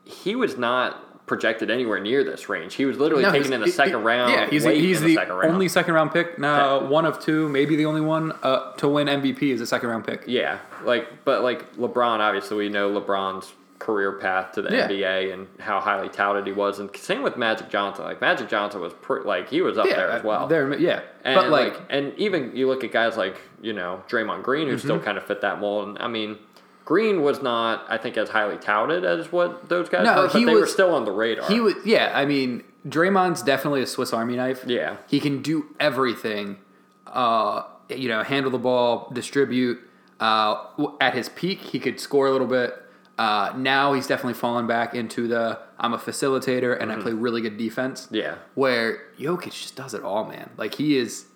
he 0.04 0.37
was 0.37 0.56
not 0.56 1.26
projected 1.26 1.70
anywhere 1.70 1.98
near 2.00 2.22
this 2.25 2.48
range. 2.48 2.75
He 2.75 2.84
was 2.84 2.96
literally 2.98 3.22
No, 3.25 3.31
taken 3.32 3.52
in 3.52 3.60
the 3.60 3.66
he- 3.66 3.72
second 3.72 3.98
he- 4.00 4.04
round. 4.04 4.32
Yeah, 4.32 4.50
he's, 4.50 4.64
he's 4.64 5.00
in 5.00 5.06
the, 5.08 5.14
second 5.16 5.34
round. 5.34 5.52
only 5.52 5.69
second 5.69 5.94
round 5.94 6.12
pick. 6.12 6.38
No, 6.38 6.86
one 6.88 7.04
of 7.06 7.19
two, 7.20 7.48
maybe 7.48 7.75
the 7.76 7.86
only 7.86 8.00
one 8.00 8.32
uh, 8.44 8.72
to 8.75 8.88
win 8.88 9.08
MVP 9.08 9.43
is 9.43 9.60
a 9.60 9.66
second 9.66 9.88
round 9.88 10.04
pick. 10.06 10.22
Yeah, 10.26 10.58
like, 10.84 11.25
but 11.25 11.43
like 11.43 11.75
LeBron, 11.76 12.19
obviously, 12.20 12.56
we 12.56 12.69
know 12.69 12.88
LeBron's 13.00 13.52
career 13.81 14.12
path 14.12 14.53
to 14.53 14.62
the 14.62 14.71
Yeah. 14.71 14.87
NBA 14.88 15.32
and 15.32 15.49
how 15.59 15.81
highly 15.81 16.09
touted 16.09 16.47
he 16.47 16.53
was, 16.53 16.79
and 16.79 16.94
same 16.97 17.23
with 17.23 17.37
Magic 17.37 17.69
Johnson. 17.71 18.05
Like 18.05 18.21
Magic 18.21 18.49
Johnson 18.49 18.81
was 18.81 18.93
pre- 18.93 19.23
like 19.23 19.49
he 19.49 19.61
was 19.62 19.77
up 19.79 19.87
there 19.87 20.09
as 20.11 20.23
well. 20.23 20.47
There, 20.47 20.73
yeah, 20.79 21.00
And 21.25 21.35
but 21.35 21.49
like, 21.50 21.81
and 21.91 22.12
even 22.19 22.55
you 22.55 22.69
look 22.69 22.85
at 22.85 22.93
guys 22.93 23.17
like 23.17 23.37
you 23.61 23.73
know 23.73 24.03
Draymond 24.09 24.43
Green, 24.44 24.69
who 24.69 24.75
Mm-hmm. 24.77 24.87
still 24.87 25.00
kind 25.00 25.19
of 25.19 25.25
fit 25.25 25.41
that 25.41 25.61
mold. 25.61 25.88
And 25.88 25.99
I 25.99 26.06
mean, 26.09 26.38
Green 26.85 27.23
was 27.23 27.41
not, 27.43 27.85
I 27.88 27.97
think, 27.99 28.17
as 28.17 28.29
highly 28.29 28.59
touted 28.59 29.05
as 29.05 29.32
what 29.32 29.69
those 29.69 29.88
guys 29.88 30.05
No, 30.05 30.15
were, 30.23 30.29
but 30.29 30.32
he 30.38 30.44
they 30.44 30.55
were 30.55 30.61
was- 30.62 30.73
still 30.73 30.94
on 30.94 31.05
the 31.05 31.12
radar. 31.12 31.49
He 31.49 31.59
was, 31.61 31.75
yeah. 31.85 32.12
I 32.15 32.25
mean, 32.27 32.65
Draymond's 32.88 33.43
definitely 33.43 33.82
a 33.82 33.87
Swiss 33.87 34.12
Army 34.12 34.37
knife. 34.37 34.65
Yeah. 34.67 34.97
he 35.06 35.21
can 35.21 35.41
do 35.43 35.67
everything. 35.81 36.59
Uh, 37.06 37.62
you 37.88 38.09
know, 38.09 38.23
handle 38.23 38.50
the 38.50 38.59
ball, 38.59 39.11
distribute. 39.12 39.81
Uh, 40.21 40.65
at 41.00 41.15
his 41.15 41.29
peak, 41.31 41.61
he 41.61 41.79
could 41.81 41.99
score 41.99 42.27
a 42.27 42.31
little 42.32 42.47
bit. 42.47 42.75
Uh, 43.20 43.52
now 43.56 43.93
he's 43.93 44.06
definitely 44.06 44.32
fallen 44.34 44.67
back 44.67 44.94
into 44.94 45.28
the 45.28 45.58
I'm 45.78 45.93
a 45.93 45.99
facilitator 45.99 46.81
and 46.81 46.90
I 46.90 46.96
play 46.96 47.12
really 47.12 47.43
good 47.43 47.58
defense. 47.58 48.06
Mm-hmm. 48.06 48.14
Yeah. 48.14 48.34
where 48.55 49.02
Jokic 49.19 49.52
just 49.52 49.76
does 49.76 49.93
it 49.94 50.02
all, 50.02 50.24
man. 50.24 50.48
Like 50.56 50.74
he 50.77 50.96
is, 50.96 51.27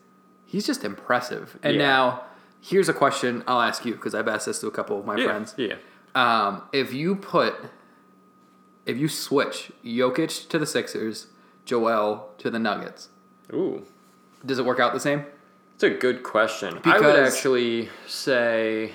he's 0.46 0.66
just 0.66 0.82
impressive. 0.84 1.58
And 1.62 1.76
Yeah. 1.76 1.82
now 1.86 2.22
here's 2.62 2.88
a 2.88 2.94
question 2.94 3.44
I'll 3.46 3.60
ask 3.60 3.84
you 3.84 3.92
because 3.92 4.14
I've 4.14 4.28
asked 4.28 4.46
this 4.46 4.60
to 4.60 4.66
a 4.66 4.70
couple 4.70 4.98
of 4.98 5.04
my 5.04 5.16
yeah, 5.16 5.24
friends. 5.26 5.54
yeah. 5.58 5.74
Um, 6.14 6.62
if 6.72 6.94
you 6.94 7.16
put, 7.16 7.54
if 8.86 8.96
you 8.96 9.08
switch 9.08 9.70
Jokic 9.84 10.48
to 10.48 10.58
the 10.58 10.66
Sixers, 10.66 11.26
Joel 11.66 12.30
to 12.38 12.48
the 12.50 12.58
Nuggets, 12.58 13.08
Ooh. 13.52 13.84
does 14.46 14.58
it 14.58 14.64
work 14.64 14.80
out 14.80 14.94
the 14.94 15.00
same? 15.00 15.26
It's 15.74 15.82
a 15.82 15.90
good 15.90 16.22
question. 16.22 16.80
I 16.84 16.98
would 17.00 17.18
actually 17.18 17.88
say 18.06 18.92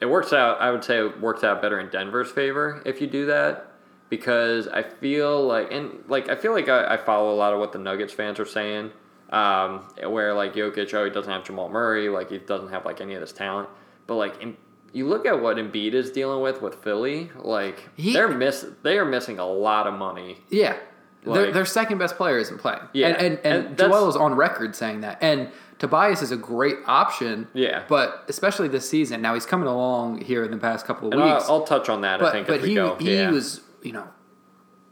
it 0.00 0.06
works 0.06 0.32
out. 0.32 0.60
I 0.60 0.70
would 0.70 0.84
say 0.84 0.98
it 0.98 1.20
works 1.20 1.42
out 1.44 1.60
better 1.62 1.78
in 1.80 1.88
Denver's 1.90 2.30
favor 2.30 2.82
if 2.84 3.00
you 3.00 3.06
do 3.06 3.26
that 3.26 3.72
because 4.10 4.68
I 4.68 4.82
feel 4.82 5.44
like 5.46 5.70
and 5.72 6.02
like 6.08 6.28
I 6.28 6.36
feel 6.36 6.52
like 6.52 6.68
I, 6.68 6.94
I 6.94 6.96
follow 6.96 7.32
a 7.34 7.36
lot 7.36 7.52
of 7.52 7.58
what 7.60 7.72
the 7.72 7.78
Nuggets 7.78 8.12
fans 8.12 8.38
are 8.40 8.46
saying. 8.46 8.90
Um, 9.30 9.80
where 10.06 10.32
like 10.32 10.54
Jokic, 10.54 10.94
oh, 10.94 11.04
he 11.04 11.10
doesn't 11.10 11.30
have 11.30 11.44
Jamal 11.44 11.68
Murray, 11.68 12.08
like 12.08 12.30
he 12.30 12.38
doesn't 12.38 12.70
have 12.70 12.86
like 12.86 13.00
any 13.02 13.14
of 13.14 13.20
this 13.20 13.32
talent. 13.32 13.68
But 14.06 14.14
like 14.14 14.40
in, 14.40 14.56
you 14.94 15.06
look 15.06 15.26
at 15.26 15.42
what 15.42 15.58
Embiid 15.58 15.92
is 15.92 16.10
dealing 16.10 16.40
with 16.42 16.62
with 16.62 16.76
Philly, 16.76 17.30
like 17.36 17.90
He- 17.94 18.14
they're 18.14 18.28
miss 18.28 18.64
they 18.82 18.98
are 18.98 19.04
missing 19.04 19.38
a 19.38 19.46
lot 19.46 19.86
of 19.86 19.92
money. 19.92 20.38
Yeah. 20.48 20.76
their, 21.24 21.44
Like- 21.44 21.52
their 21.52 21.66
second 21.66 21.98
best 21.98 22.16
player 22.16 22.38
isn't 22.38 22.56
playing. 22.58 22.80
Yeah, 22.94 23.08
And, 23.08 23.16
and, 23.18 23.38
and, 23.44 23.66
and 23.66 23.76
Joel 23.78 24.08
is 24.08 24.16
on 24.16 24.34
record 24.34 24.74
saying 24.74 25.02
that. 25.02 25.18
And 25.20 25.50
Tobias 25.78 26.22
is 26.22 26.30
a 26.32 26.36
great 26.36 26.76
option. 26.86 27.48
Yeah. 27.54 27.84
But 27.88 28.24
especially 28.28 28.68
this 28.68 28.88
season. 28.88 29.22
Now 29.22 29.34
he's 29.34 29.46
coming 29.46 29.68
along 29.68 30.22
here 30.22 30.44
in 30.44 30.50
the 30.50 30.56
past 30.58 30.86
couple 30.86 31.08
of 31.08 31.12
And 31.14 31.22
I'll, 31.22 31.34
weeks. 31.36 31.48
I'll 31.48 31.64
touch 31.64 31.88
on 31.88 32.00
that. 32.02 32.22
I 32.22 32.32
think 32.32 32.46
but 32.46 32.56
as 32.56 32.62
we 32.62 32.68
he, 32.70 32.74
go. 32.74 32.96
he 32.96 33.14
yeah. 33.16 33.30
was, 33.30 33.60
you 33.82 33.92
know, 33.92 34.08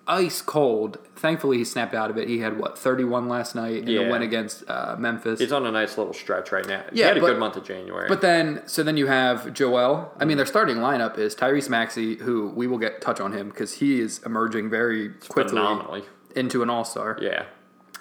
ice 0.09 0.41
cold. 0.41 0.99
Thankfully, 1.17 1.59
he 1.59 1.65
snapped 1.65 1.93
out 1.95 2.11
of 2.11 2.17
it. 2.19 2.29
He 2.29 2.39
had, 2.39 2.59
what, 2.59 2.79
31 2.79 3.29
last 3.29 3.57
night 3.57 3.79
in 3.79 3.89
Yeah. 3.89 4.09
win 4.11 4.23
against 4.23 4.63
uh, 4.69 4.95
Memphis. 4.97 5.41
He's 5.41 5.51
on 5.51 5.67
a 5.67 5.73
nice 5.73 5.99
little 5.99 6.13
stretch 6.13 6.53
right 6.53 6.67
now. 6.67 6.85
he 6.93 7.01
Yeah, 7.01 7.09
had 7.09 7.17
a 7.17 7.21
but- 7.21 7.27
good 7.27 7.39
month 7.41 7.57
of 7.57 7.65
January. 7.65 8.09
But 8.09 8.21
then, 8.21 8.63
so 8.67 8.85
then 8.85 8.97
you 8.97 9.09
have 9.09 9.53
Joel. 9.53 10.13
I 10.21 10.25
mean, 10.25 10.37
their 10.37 10.47
starting 10.47 10.77
lineup 10.77 11.19
is 11.19 11.35
Tyrese 11.35 11.69
Maxey, 11.69 12.17
who 12.17 12.49
we 12.55 12.69
will 12.69 12.79
get 12.79 13.01
touch 13.01 13.19
on 13.19 13.33
him 13.33 13.49
because 13.49 13.75
he 13.75 14.01
is 14.01 14.21
emerging 14.25 14.71
very 14.71 15.09
quickly 15.29 15.51
phenomenally. 15.51 16.05
into 16.37 16.63
an 16.63 16.71
all 16.71 16.85
star. 16.85 17.19
Yeah. 17.21 17.47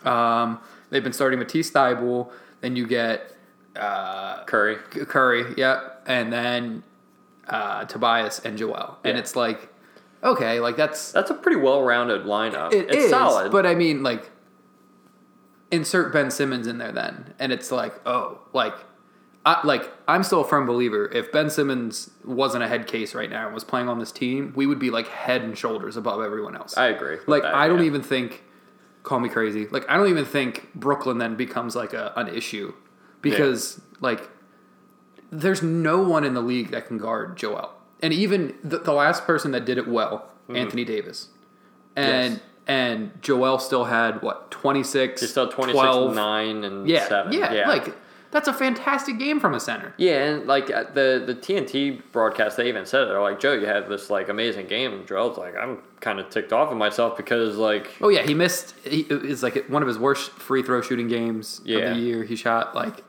Um, 0.04 0.60
they've 0.92 1.04
been 1.04 1.14
starting 1.14 1.40
Matisse 1.40 1.72
Thybulle. 1.72 2.32
Then 2.66 2.76
you 2.76 2.88
get 2.88 3.32
uh, 3.76 4.44
Curry. 4.46 4.78
Curry, 4.78 5.54
yep, 5.56 6.02
and 6.08 6.34
then 6.34 6.82
uh, 7.48 7.86
Tobias 7.86 8.40
and 8.40 8.58
Joel. 8.58 8.98
And 9.04 9.14
Yeah. 9.14 9.20
it's 9.20 9.36
like, 9.36 9.72
okay, 10.24 10.60
like 10.60 10.76
that's 10.76 11.12
That's 11.12 11.30
a 11.30 11.36
pretty 11.36 11.58
well-rounded 11.62 12.24
lineup. 12.24 12.74
it 12.74 12.88
it's 12.90 13.04
is, 13.04 13.10
solid. 13.12 13.52
But 13.52 13.68
I 13.68 13.76
mean, 13.76 14.02
like, 14.02 14.32
insert 15.70 16.12
Ben 16.12 16.32
Simmons 16.32 16.66
in 16.66 16.80
there 16.80 16.92
then, 16.92 17.36
and 17.38 17.52
it's 17.52 17.72
like, 17.72 17.94
oh, 18.08 18.40
like, 18.52 18.74
I, 19.46 19.60
like 19.64 19.88
I'm 20.08 20.24
still 20.24 20.42
a 20.42 20.48
firm 20.48 20.66
believer. 20.66 21.08
If 21.14 21.32
Ben 21.32 21.52
Simmons 21.52 22.10
wasn't 22.24 22.64
a 22.64 22.68
head 22.68 22.88
case 22.88 23.14
right 23.14 23.30
now 23.30 23.46
and 23.46 23.54
was 23.54 23.64
playing 23.64 23.90
on 23.90 24.00
this 24.00 24.12
team, 24.12 24.54
we 24.56 24.66
would 24.66 24.80
be 24.80 24.90
like 24.90 25.08
head 25.08 25.44
and 25.44 25.56
shoulders 25.56 25.98
above 25.98 26.20
everyone 26.20 26.56
else. 26.58 26.76
I 26.76 26.88
agree. 26.88 27.18
like, 27.28 27.44
that, 27.44 27.54
I 27.54 27.68
don't 27.68 27.82
yeah. 27.82 27.86
even 27.86 28.02
think. 28.02 28.42
Call 29.06 29.20
me 29.20 29.30
crazy. 29.30 29.68
Like, 29.68 29.88
I 29.88 29.98
don't 29.98 30.10
even 30.10 30.26
think 30.26 30.74
Brooklyn 30.74 31.20
then 31.20 31.36
becomes 31.36 31.76
like 31.76 31.94
a, 31.94 32.12
an 32.16 32.28
issue 32.28 32.74
because 33.22 33.80
like 34.02 34.30
there's 35.32 35.62
no 35.62 36.02
one 36.02 36.24
in 36.24 36.34
the 36.34 36.42
league 36.42 36.72
that 36.72 36.88
can 36.88 36.98
guard 36.98 37.38
Joel. 37.38 37.72
And 38.02 38.12
even 38.14 38.56
the, 38.64 38.80
the 38.80 38.94
last 38.94 39.26
person 39.26 39.52
that 39.52 39.64
did 39.64 39.78
it 39.78 39.88
well, 39.88 40.32
mm-hmm. 40.44 40.56
Anthony 40.56 40.86
Davis. 40.86 41.30
And 41.96 42.34
Yes. 42.34 42.42
and 42.68 43.12
Joel 43.22 43.60
still 43.60 43.86
had 43.86 44.22
what, 44.24 44.50
26 44.52 45.22
He's 45.22 45.30
still 45.30 45.50
26, 45.50 45.74
12. 45.80 46.16
9, 46.16 46.64
and 46.64 46.90
Yeah, 46.90 47.08
7. 47.08 47.32
yeah, 47.32 47.68
like 47.68 47.96
that's 48.32 48.48
a 48.48 48.54
fantastic 48.54 49.18
game 49.20 49.40
from 49.40 49.54
a 49.54 49.60
center. 49.60 49.94
Yeah, 49.98 50.24
and 50.26 50.46
like 50.48 50.70
uh, 50.72 50.84
the 50.94 51.24
the 51.26 51.36
TNT 51.36 52.02
broadcast, 52.12 52.58
they 52.58 52.68
even 52.68 52.86
said 52.86 53.04
it. 53.04 53.06
They're 53.08 53.22
like, 53.22 53.40
Joe, 53.40 53.54
you 53.54 53.66
had 53.66 53.88
this 53.88 54.10
like 54.10 54.30
amazing 54.30 54.68
game. 54.68 54.94
And 54.94 55.08
Joel's 55.08 55.38
like, 55.38 55.56
I'm 55.58 55.80
kind 56.02 56.20
of 56.20 56.30
ticked 56.30 56.52
off 56.54 56.72
of 56.72 56.78
myself 56.78 57.16
because 57.18 57.58
like, 57.58 57.90
Oh 58.02 58.10
yeah, 58.10 58.24
he 58.24 58.34
missed. 58.34 58.76
He, 58.86 59.02
it's 59.10 59.42
like 59.44 59.66
one 59.70 59.82
of 59.82 59.88
his 59.88 59.98
worst 59.98 60.32
free 60.32 60.62
throw 60.64 60.82
shooting 60.82 61.08
games 61.08 61.62
Yeah. 61.64 61.78
of 61.80 61.96
the 61.96 62.02
year. 62.02 62.24
He 62.24 62.36
shot 62.36 62.76
like 62.76 63.04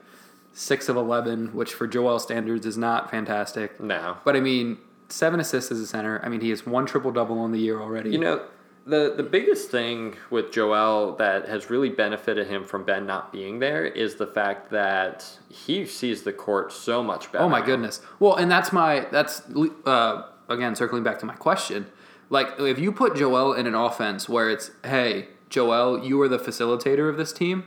six 0.53 0.89
of 0.89 0.97
eleven, 0.97 1.49
which 1.55 1.75
for 1.75 1.87
Joel 1.87 2.19
standards 2.19 2.65
is 2.67 2.79
not 2.79 3.11
fantastic. 3.11 3.81
no. 3.81 4.17
But 4.25 4.37
I 4.37 4.41
mean, 4.41 4.79
seven 5.09 5.39
assists 5.41 5.71
as 5.71 5.81
a 5.81 5.87
center. 5.87 6.21
I 6.25 6.29
mean, 6.29 6.41
he 6.41 6.51
has 6.51 6.65
one 6.67 6.87
triple 6.87 7.11
double 7.13 7.39
on 7.39 7.53
the 7.53 7.59
year 7.59 7.81
already. 7.81 8.11
You 8.11 8.19
know, 8.19 8.43
the 8.87 9.15
the 9.17 9.23
biggest 9.23 9.71
thing 9.71 10.17
with 10.31 10.53
Joel 10.53 11.17
that 11.17 11.49
has 11.49 11.69
really 11.69 11.91
benefited 11.91 12.47
him 12.47 12.65
from 12.65 12.85
Ben 12.85 13.05
not 13.05 13.33
being 13.33 13.59
there 13.59 13.85
is 13.85 14.15
the 14.15 14.27
fact 14.27 14.71
that 14.71 15.39
he 15.49 15.85
sees 15.85 16.23
the 16.23 16.33
court 16.33 16.73
so 16.73 17.03
much 17.03 17.31
better. 17.33 17.45
Oh 17.45 17.49
my 17.49 17.61
goodness. 17.61 18.01
Well, 18.21 18.37
and 18.37 18.51
that's 18.51 18.73
my 18.73 19.07
that's 19.11 19.43
uh, 19.85 20.23
again 20.49 20.77
circling 20.77 21.03
back 21.03 21.19
to 21.19 21.27
my 21.27 21.35
question. 21.35 21.87
Like 22.31 22.49
if 22.59 22.79
you 22.79 22.93
put 22.93 23.17
Joel 23.17 23.53
in 23.53 23.67
an 23.67 23.75
offense 23.75 24.29
where 24.29 24.49
it's 24.49 24.71
hey 24.85 25.29
Joel, 25.51 26.05
you 26.05 26.21
are 26.23 26.29
the 26.29 26.39
facilitator 26.39 27.11
of 27.11 27.17
this 27.17 27.33
team. 27.33 27.65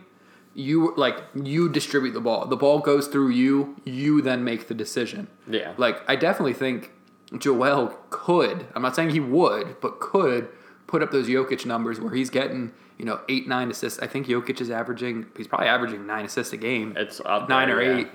You 0.55 0.93
like 0.95 1.21
you 1.35 1.67
distribute 1.67 2.13
the 2.13 2.21
ball. 2.21 2.45
The 2.45 2.57
ball 2.57 2.79
goes 2.79 3.07
through 3.07 3.29
you. 3.29 3.75
You 3.83 4.21
then 4.21 4.45
make 4.45 4.69
the 4.69 4.73
decision. 4.73 5.27
Yeah. 5.49 5.73
Like 5.77 6.01
I 6.09 6.15
definitely 6.15 6.53
think 6.53 6.91
Joel 7.37 7.97
could. 8.09 8.67
I'm 8.73 8.81
not 8.81 8.95
saying 8.95 9.09
he 9.09 9.19
would, 9.19 9.81
but 9.81 9.99
could 9.99 10.47
put 10.89 11.03
up 11.03 11.11
those 11.11 11.27
Jokic 11.27 11.67
numbers 11.67 12.01
where 12.01 12.13
he's 12.13 12.31
getting 12.31 12.73
you 12.97 13.05
know 13.05 13.21
eight 13.29 13.47
nine 13.47 13.69
assists. 13.69 13.99
I 13.99 14.07
think 14.07 14.27
Jokic 14.27 14.59
is 14.59 14.71
averaging. 14.71 15.27
He's 15.37 15.47
probably 15.47 15.67
averaging 15.67 16.05
nine 16.07 16.25
assists 16.25 16.51
a 16.51 16.57
game 16.57 16.95
It's 16.97 17.21
nine 17.23 17.69
there, 17.69 17.77
or 17.77 17.81
yeah. 17.83 17.97
eight. 17.99 18.07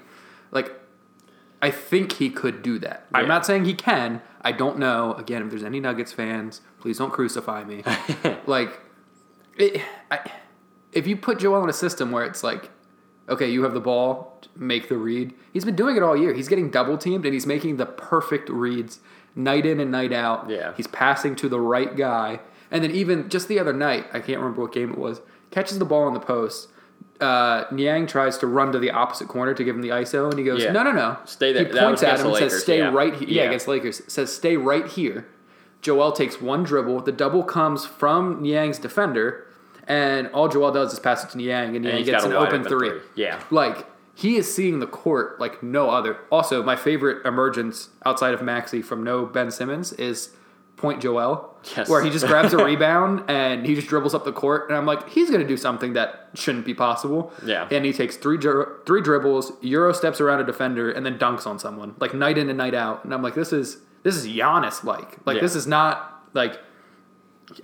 Like, 0.51 0.73
I 1.63 1.71
think 1.71 2.13
he 2.13 2.31
could 2.31 2.63
do 2.63 2.79
that. 2.81 3.07
Yeah. 3.11 3.19
I'm 3.19 3.29
not 3.29 3.47
saying 3.47 3.65
he 3.65 3.75
can. 3.75 4.21
I 4.43 4.53
don't 4.53 4.79
know. 4.79 5.15
Again, 5.15 5.43
if 5.43 5.51
there's 5.51 5.65
any 5.65 5.81
Nuggets 5.81 6.13
fans, 6.13 6.61
please 6.81 6.99
don't 6.99 7.13
crucify 7.13 7.65
me. 7.65 7.83
like, 8.47 8.81
it, 9.57 9.81
I, 10.11 10.31
if 10.93 11.07
you 11.07 11.17
put 11.17 11.39
Joel 11.39 11.63
in 11.63 11.71
a 11.71 11.73
system 11.73 12.11
where 12.13 12.25
it's 12.25 12.45
like, 12.45 12.71
okay, 13.29 13.51
you 13.51 13.63
have 13.63 13.73
the 13.73 13.81
ball, 13.81 14.43
make 14.57 14.89
the 14.89 14.97
read. 14.97 15.33
He's 15.53 15.65
been 15.65 15.77
doing 15.77 15.97
it 15.97 16.03
all 16.03 16.17
year. 16.17 16.35
He's 16.35 16.49
getting 16.49 16.71
double 16.71 16.99
teamed 16.99 17.25
and 17.25 17.33
he's 17.33 17.47
making 17.47 17.79
the 17.79 17.87
perfect 17.87 18.49
reads 18.49 19.01
night 19.35 19.65
in 19.65 19.81
and 19.81 19.91
night 19.91 20.13
out. 20.13 20.51
Yeah. 20.51 20.75
He's 20.77 20.87
passing 20.87 21.35
to 21.37 21.49
the 21.49 21.61
right 21.61 21.97
guy. 21.97 22.41
And 22.71 22.83
then 22.83 22.91
even 22.91 23.29
just 23.29 23.49
the 23.49 23.59
other 23.59 23.73
night, 23.73 24.07
I 24.13 24.21
can't 24.21 24.39
remember 24.39 24.63
what 24.63 24.73
game 24.73 24.91
it 24.91 24.99
was, 24.99 25.21
catches 25.51 25.79
the 25.79 25.85
ball 25.85 26.09
in 26.09 26.15
the 26.15 26.21
post. 26.21 26.69
Uh, 27.21 27.65
Niang 27.71 28.07
tries 28.07 28.37
to 28.39 28.47
run 28.47 28.73
to 28.73 28.79
the 28.79 28.91
opposite 28.91 29.29
corner 29.29 29.55
to 29.55 29.63
give 29.65 29.77
him 29.77 29.83
the 29.83 29.91
ISO, 29.91 30.29
and 30.29 30.39
he 30.39 30.45
goes, 30.45 30.63
Yeah. 30.63 30.73
"No, 30.73 30.83
no, 30.83 30.91
no." 30.93 31.17
Stay 31.25 31.53
there. 31.53 31.65
He 31.67 31.73
That 31.73 31.85
points 31.85 32.03
at 32.03 32.19
him 32.21 32.27
and 32.27 32.35
says, 32.35 32.43
Lakers, 32.43 32.63
"Stay 32.63 32.79
yeah. 32.79 32.91
right 32.93 33.15
here." 33.15 33.29
Yeah. 33.29 33.43
Yeah. 33.43 33.49
against 33.49 33.69
Lakers. 33.69 34.03
Says, 34.09 34.33
"Stay 34.35 34.57
right 34.57 34.87
here." 34.87 35.27
Joel 35.81 36.13
takes 36.13 36.41
one 36.41 36.65
dribble. 36.65 37.03
The 37.03 37.13
double 37.13 37.45
comes 37.45 37.87
from 37.87 38.43
Niang's 38.43 38.79
defender, 38.79 39.47
and 39.87 40.29
all 40.29 40.49
Joel 40.49 40.73
does 40.73 40.93
is 40.93 40.99
pass 40.99 41.23
it 41.25 41.31
to 41.31 41.37
Niang, 41.39 41.77
and 41.77 41.85
Niang 41.85 41.99
he's 41.99 42.07
gets 42.07 42.25
an 42.25 42.33
open 42.33 42.47
open 42.61 42.65
three. 42.65 42.89
three. 42.91 43.01
Yeah. 43.15 43.41
like 43.51 43.87
he 44.17 44.37
is 44.37 44.53
seeing 44.53 44.81
the 44.81 44.87
court 44.87 45.39
like 45.39 45.63
no 45.63 45.91
other. 45.91 46.17
Also, 46.33 46.63
my 46.63 46.75
favorite 46.77 47.25
emergence 47.27 47.91
outside 48.05 48.35
of 48.35 48.43
Maxey 48.43 48.81
from 48.83 49.05
no 49.05 49.25
Ben 49.27 49.51
Simmons 49.51 49.93
is 49.95 50.31
Point 50.85 51.03
Joel, 51.03 51.57
Yes. 51.77 51.89
where 51.89 52.03
he 52.03 52.11
just 52.11 52.27
grabs 52.27 52.53
a 52.53 52.65
rebound 52.71 53.25
and 53.29 53.65
he 53.67 53.75
just 53.75 53.89
dribbles 53.89 54.15
up 54.15 54.25
the 54.25 54.33
court, 54.33 54.69
and 54.69 54.77
I'm 54.77 54.85
like, 54.87 55.09
he's 55.09 55.31
going 55.31 55.41
to 55.43 55.49
do 55.49 55.57
something 55.57 55.95
that 55.95 56.29
shouldn't 56.35 56.65
be 56.67 56.75
possible. 56.75 57.33
Yeah. 57.45 57.67
and 57.71 57.85
he 57.85 57.93
takes 57.93 58.17
three 58.17 58.37
dri- 58.37 58.67
three 58.87 59.01
dribbles, 59.01 59.53
euro 59.63 59.93
steps 59.95 60.21
around 60.21 60.41
a 60.41 60.45
defender, 60.45 60.91
and 60.91 61.05
then 61.07 61.19
dunks 61.19 61.47
on 61.47 61.59
someone 61.59 61.95
like 61.99 62.13
night 62.15 62.37
in 62.39 62.49
and 62.49 62.59
night 62.59 62.75
out. 62.75 63.05
And 63.05 63.13
I'm 63.15 63.23
like, 63.23 63.35
this 63.35 63.53
is 63.53 63.79
this 64.03 64.15
is 64.17 64.27
Giannis 64.27 64.85
like. 64.85 65.19
Like 65.27 65.37
Yeah. 65.37 65.43
this 65.43 65.55
is 65.57 65.67
not 65.67 66.23
like. 66.35 66.61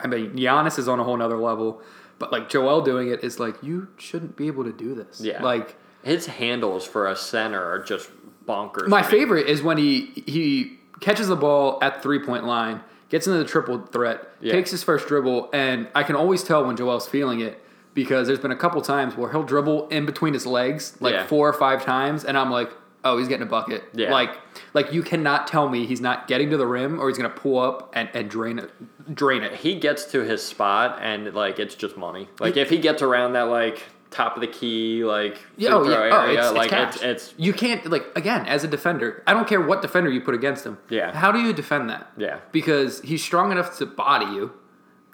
I 0.01 0.07
mean, 0.07 0.33
Giannis 0.35 0.79
is 0.79 0.89
on 0.89 0.99
a 1.01 1.05
whole 1.05 1.17
nother 1.17 1.37
level, 1.39 1.83
but 2.19 2.33
like 2.33 2.49
Joel 2.49 2.83
doing 2.83 3.09
it 3.09 3.23
is 3.25 3.39
like 3.39 3.57
you 3.63 3.89
shouldn't 3.97 4.37
be 4.37 4.47
able 4.47 4.65
to 4.65 4.73
do 4.73 4.95
this. 4.95 5.21
Yeah. 5.21 5.43
like. 5.43 5.77
His 6.03 6.25
handles 6.25 6.87
for 6.87 7.07
a 7.07 7.15
center 7.15 7.63
are 7.63 7.79
just 7.79 8.09
bonkers. 8.47 8.89
My 8.89 9.03
favorite 9.03 9.47
is 9.49 9.63
when 9.63 9.77
he 9.77 10.23
he 10.27 10.79
catches 11.01 11.29
the 11.29 11.37
ball 11.37 11.79
at 11.83 12.03
three 12.03 12.19
point 12.25 12.45
line, 12.47 12.81
gets 13.11 13.27
into 13.27 13.39
the 13.39 13.45
triple 13.45 13.79
threat, 13.93 14.27
Yeah. 14.41 14.53
takes 14.53 14.71
his 14.71 14.83
first 14.83 15.07
dribble, 15.09 15.51
and 15.53 15.89
I 15.95 16.03
can 16.05 16.17
always 16.17 16.43
tell 16.43 16.65
when 16.65 16.77
Joel's 16.77 17.07
feeling 17.09 17.41
it 17.41 17.61
because 17.93 18.27
there's 18.29 18.39
been 18.39 18.53
a 18.53 18.57
couple 18.57 18.81
times 18.81 19.17
where 19.17 19.31
he'll 19.31 19.43
dribble 19.43 19.89
in 19.89 20.07
between 20.07 20.33
his 20.33 20.47
legs 20.47 20.97
like 21.01 21.13
Yeah. 21.15 21.27
four 21.27 21.49
or 21.49 21.53
five 21.53 21.85
times, 21.85 22.25
and 22.25 22.39
I'm 22.39 22.51
like, 22.51 22.71
oh, 23.03 23.19
he's 23.19 23.29
getting 23.29 23.47
a 23.47 23.51
bucket. 23.51 23.83
Yeah. 23.95 24.11
Like 24.13 24.31
like 24.75 24.93
you 24.93 25.03
cannot 25.03 25.47
tell 25.47 25.69
me 25.69 25.87
he's 25.87 26.01
not 26.03 26.29
getting 26.29 26.51
to 26.51 26.57
the 26.57 26.67
rim 26.67 27.01
or 27.01 27.09
he's 27.09 27.17
gonna 27.17 27.31
pull 27.31 27.59
up 27.59 27.91
and, 27.95 28.09
and 28.15 28.29
drain 28.31 28.59
it 28.59 28.71
drain 29.15 29.43
it. 29.43 29.55
He 29.55 29.75
gets 29.77 30.05
to 30.13 30.21
his 30.21 30.43
spot 30.43 30.99
and 31.01 31.33
like 31.35 31.59
it's 31.59 31.75
just 31.75 31.97
money. 31.97 32.29
Like 32.39 32.57
if 32.59 32.69
he 32.71 32.77
gets 32.79 33.01
around 33.03 33.33
that 33.33 33.45
like 33.49 33.83
top 34.11 34.35
of 34.37 34.41
the 34.41 34.47
key 34.49 35.05
like 35.05 35.39
Yeah, 35.57 35.75
oh, 35.75 35.89
yeah. 35.89 35.97
Oh, 36.13 36.27
area, 36.27 36.41
it's, 36.49 36.53
like 36.53 36.73
it's, 36.73 36.97
it's, 36.97 37.05
it's 37.05 37.35
you 37.37 37.53
can't 37.53 37.89
like 37.91 38.05
again 38.17 38.45
as 38.47 38.65
a 38.65 38.69
defender. 38.69 39.23
I 39.27 39.33
don't 39.35 39.47
care 39.49 39.61
what 39.61 39.83
defender 39.83 40.11
you 40.11 40.21
put 40.21 40.35
against 40.35 40.67
him. 40.67 40.79
Yeah. 40.89 41.17
How 41.17 41.31
do 41.33 41.39
you 41.41 41.53
defend 41.53 41.89
that? 41.91 42.11
Yeah. 42.17 42.41
Because 42.53 43.01
he's 43.03 43.23
strong 43.23 43.53
enough 43.53 43.79
to 43.79 43.87
body 43.87 44.27
you, 44.27 44.53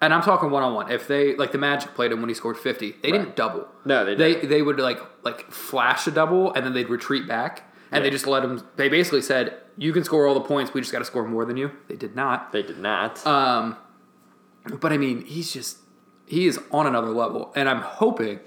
and 0.00 0.14
I'm 0.14 0.22
talking 0.22 0.50
one 0.50 0.62
on 0.62 0.74
one. 0.74 0.90
If 0.90 1.06
they 1.08 1.36
like 1.36 1.52
the 1.52 1.58
Magic 1.58 1.94
played 1.94 2.10
him 2.12 2.20
when 2.20 2.28
he 2.28 2.34
scored 2.34 2.56
50, 2.56 2.96
they 3.02 3.12
Right. 3.12 3.18
didn't 3.18 3.36
double. 3.36 3.68
No, 3.84 4.04
they 4.04 4.14
they 4.14 4.32
didn't. 4.34 4.48
they 4.50 4.62
would 4.62 4.78
like 4.80 4.98
like 5.24 5.50
flash 5.50 6.06
a 6.06 6.10
double 6.10 6.52
and 6.54 6.64
then 6.64 6.72
they'd 6.72 6.88
retreat 6.88 7.28
back 7.28 7.70
and 7.92 8.04
they 8.04 8.10
just 8.10 8.26
let 8.26 8.42
him. 8.42 8.62
They 8.76 8.88
basically 8.88 9.22
said 9.22 9.58
you 9.76 9.92
can 9.92 10.04
score 10.04 10.26
all 10.26 10.34
the 10.34 10.40
points. 10.40 10.72
We 10.72 10.80
just 10.80 10.92
got 10.92 11.00
to 11.00 11.04
score 11.04 11.26
more 11.28 11.44
than 11.44 11.56
you. 11.58 11.70
They 11.88 11.96
did 11.96 12.16
not. 12.16 12.50
they 12.52 12.62
did 12.62 12.78
not. 12.78 13.24
Um, 13.26 13.76
but 14.80 14.92
I 14.92 14.96
mean, 14.96 15.24
he's 15.24 15.52
just 15.52 15.78
he 16.26 16.46
is 16.46 16.58
on 16.72 16.86
another 16.86 17.10
level, 17.10 17.52
and 17.54 17.68
I'm 17.68 17.80
hoping, 17.82 18.40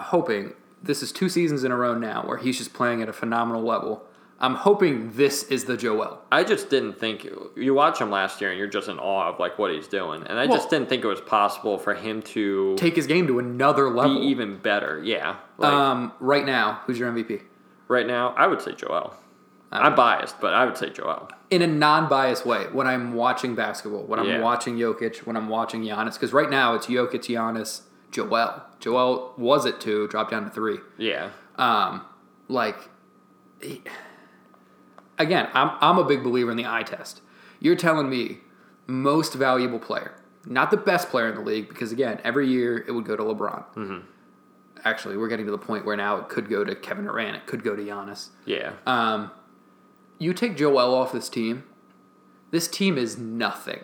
hoping 0.00 0.54
this 0.82 1.02
is 1.02 1.12
two 1.12 1.28
seasons 1.28 1.64
in 1.64 1.72
a 1.72 1.76
row 1.76 1.94
now 1.96 2.22
where 2.26 2.36
he's 2.36 2.58
just 2.58 2.72
playing 2.74 3.02
at 3.02 3.08
a 3.08 3.12
phenomenal 3.12 3.62
level. 3.62 4.04
I'm 4.40 4.56
hoping 4.56 5.12
this 5.12 5.44
is 5.44 5.64
the 5.64 5.76
Joel. 5.76 6.20
I 6.30 6.42
just 6.44 6.68
didn't 6.68 6.98
think 6.98 7.24
you 7.56 7.72
watch 7.72 8.00
him 8.00 8.10
last 8.10 8.40
year 8.40 8.50
and 8.50 8.58
you're 8.58 8.68
just 8.68 8.88
in 8.88 8.98
awe 8.98 9.28
of 9.32 9.38
like 9.38 9.58
what 9.58 9.70
he's 9.70 9.86
doing, 9.88 10.24
and 10.26 10.38
I 10.38 10.46
Well- 10.46 10.56
just 10.56 10.68
didn't 10.70 10.88
think 10.88 11.04
it 11.04 11.08
was 11.08 11.20
possible 11.20 11.78
for 11.78 11.94
him 11.94 12.20
to 12.22 12.74
Take 12.76 12.96
his 12.96 13.06
game 13.06 13.26
to 13.28 13.38
another 13.38 13.88
level, 13.88 14.16
be 14.20 14.26
even 14.26 14.58
better. 14.58 15.00
Yeah, 15.02 15.36
like 15.56 15.72
um, 15.72 16.12
right 16.20 16.44
now, 16.44 16.80
who's 16.86 16.98
your 16.98 17.10
MVP? 17.10 17.42
right 17.88 18.06
now, 18.06 18.34
I 18.36 18.46
would 18.46 18.60
say 18.60 18.72
Joel. 18.72 19.14
I'm 19.70 19.94
biased, 19.96 20.40
but 20.40 20.54
I 20.54 20.64
would 20.66 20.76
say 20.76 20.90
Joel. 20.90 21.28
In 21.50 21.60
a 21.60 21.66
non-biased 21.66 22.46
way, 22.46 22.66
when 22.72 22.86
I'm 22.86 23.14
watching 23.14 23.54
basketball, 23.56 24.02
when 24.04 24.20
I'm 24.20 24.26
Yeah. 24.26 24.40
watching 24.40 24.76
Jokic, 24.78 25.18
when 25.26 25.36
I'm 25.36 25.48
watching 25.48 25.82
Giannis, 25.82 26.14
because 26.14 26.32
right 26.32 26.48
now 26.48 26.74
it's 26.74 26.86
Jokic, 26.86 27.22
Giannis, 27.22 27.82
Joel. 28.14 28.62
Joel 28.80 29.34
was 29.36 29.66
at 29.66 29.80
two, 29.80 30.06
dropped 30.08 30.30
down 30.30 30.44
to 30.44 30.50
three. 30.50 30.78
Yeah, 30.96 31.30
Um, 31.56 32.02
like, 32.48 32.88
he- 33.60 33.82
again, 35.18 35.48
I'm 35.52 35.72
I'm 35.80 35.98
a 35.98 36.04
big 36.04 36.22
believer 36.22 36.50
in 36.50 36.56
the 36.56 36.66
eye 36.66 36.82
test. 36.84 37.20
You're 37.60 37.76
telling 37.76 38.08
me 38.08 38.38
most 38.86 39.34
valuable 39.34 39.78
player, 39.78 40.14
not 40.46 40.70
the 40.70 40.76
best 40.76 41.08
player 41.08 41.28
in 41.28 41.34
the 41.34 41.40
league, 41.40 41.68
because 41.68 41.92
again, 41.92 42.20
every 42.24 42.46
year 42.48 42.84
it 42.86 42.92
would 42.92 43.04
go 43.04 43.16
to 43.16 43.22
LeBron. 43.22 43.64
Mm-hmm. 43.74 43.98
Actually, 44.84 45.16
we're 45.16 45.28
getting 45.28 45.46
to 45.46 45.52
the 45.52 45.58
point 45.58 45.84
where 45.86 45.96
now 45.96 46.16
it 46.18 46.28
could 46.28 46.48
go 46.50 46.62
to 46.62 46.74
Kevin 46.74 47.04
Durant, 47.06 47.36
it 47.36 47.46
could 47.46 47.64
go 47.64 47.74
to 47.74 47.82
Giannis. 47.82 48.28
yeah, 48.44 48.72
Um, 48.86 49.30
you 50.18 50.34
take 50.34 50.56
Joel 50.56 50.94
off 50.94 51.12
this 51.12 51.28
team, 51.30 51.64
this 52.50 52.68
team 52.68 52.98
is 52.98 53.16
nothing. 53.18 53.80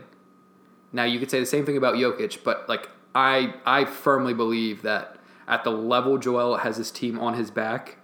Now 0.93 1.05
you 1.05 1.19
could 1.19 1.31
say 1.31 1.41
the 1.41 1.47
same 1.47 1.65
thing 1.65 1.77
about 1.79 1.95
Jokic, 1.95 2.45
but 2.45 2.69
like 2.69 2.91
I 3.15 3.55
I 3.67 3.85
firmly 3.85 4.35
believe 4.35 4.83
that 4.83 5.17
at 5.49 5.65
the 5.65 5.71
level 5.71 6.19
Joel 6.19 6.59
has 6.59 6.77
his 6.77 6.91
team 6.91 7.19
on 7.19 7.35
his 7.35 7.51
back, 7.51 7.97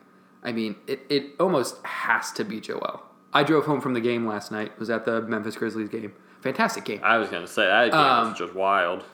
I 0.43 0.53
mean 0.53 0.77
it, 0.87 1.01
it 1.09 1.33
almost 1.39 1.85
has 1.85 2.33
to 2.33 2.45
be 2.45 2.61
Joel. 2.61 3.03
I 3.33 3.43
drove 3.43 3.67
home 3.67 3.81
from 3.81 3.93
the 3.95 4.01
game 4.01 4.27
last 4.27 4.51
night, 4.51 4.79
was 4.79 4.89
at 4.91 5.05
the 5.05 5.21
Memphis 5.23 5.57
Grizzlies 5.57 5.89
game. 5.89 6.13
fantastic 6.41 6.85
game. 6.85 7.01
I 7.05 7.19
was 7.19 7.29
gonna 7.29 7.47
say 7.47 7.67
that 7.67 7.91
game 7.93 8.01
Um, 8.01 8.31
was 8.31 8.39
just 8.39 8.55
wild. 8.55 9.05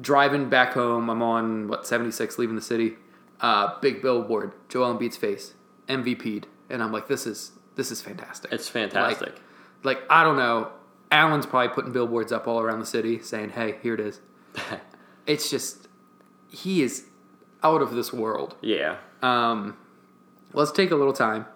Driving 0.00 0.48
back 0.48 0.74
home, 0.74 1.08
I'm 1.10 1.22
on 1.22 1.66
what 1.68 1.86
76, 1.86 2.38
leaving 2.38 2.54
the 2.56 2.62
city. 2.62 2.96
Uh, 3.40 3.78
big 3.80 4.00
billboard, 4.02 4.52
Joel 4.68 4.94
Embiid's 4.96 5.16
face, 5.16 5.54
MVP'd, 5.88 6.46
and 6.70 6.82
I'm 6.82 6.92
like, 6.92 7.08
this 7.08 7.26
is 7.26 7.52
this 7.76 7.90
is 7.90 8.00
fantastic. 8.02 8.52
It's 8.52 8.68
fantastic. 8.68 9.34
Like 9.84 10.02
I 10.10 10.24
don't 10.24 10.36
know, 10.36 10.70
Allen's 11.12 11.46
probably 11.46 11.72
putting 11.74 11.92
billboards 11.92 12.32
up 12.32 12.46
all 12.48 12.60
around 12.60 12.80
the 12.80 12.86
city 12.86 13.20
saying, 13.20 13.50
"Hey, 13.50 13.76
here 13.82 13.94
it 13.94 14.00
is." 14.00 14.20
it's 15.28 15.48
just 15.50 15.86
he 16.50 16.82
is 16.82 17.04
out 17.62 17.80
of 17.82 17.92
this 17.94 18.12
world. 18.12 18.56
yeah. 18.62 18.96
Um, 19.22 19.76
let's 20.52 20.70
take 20.72 20.90
a 20.90 20.96
little 20.96 21.12
time 21.12 21.46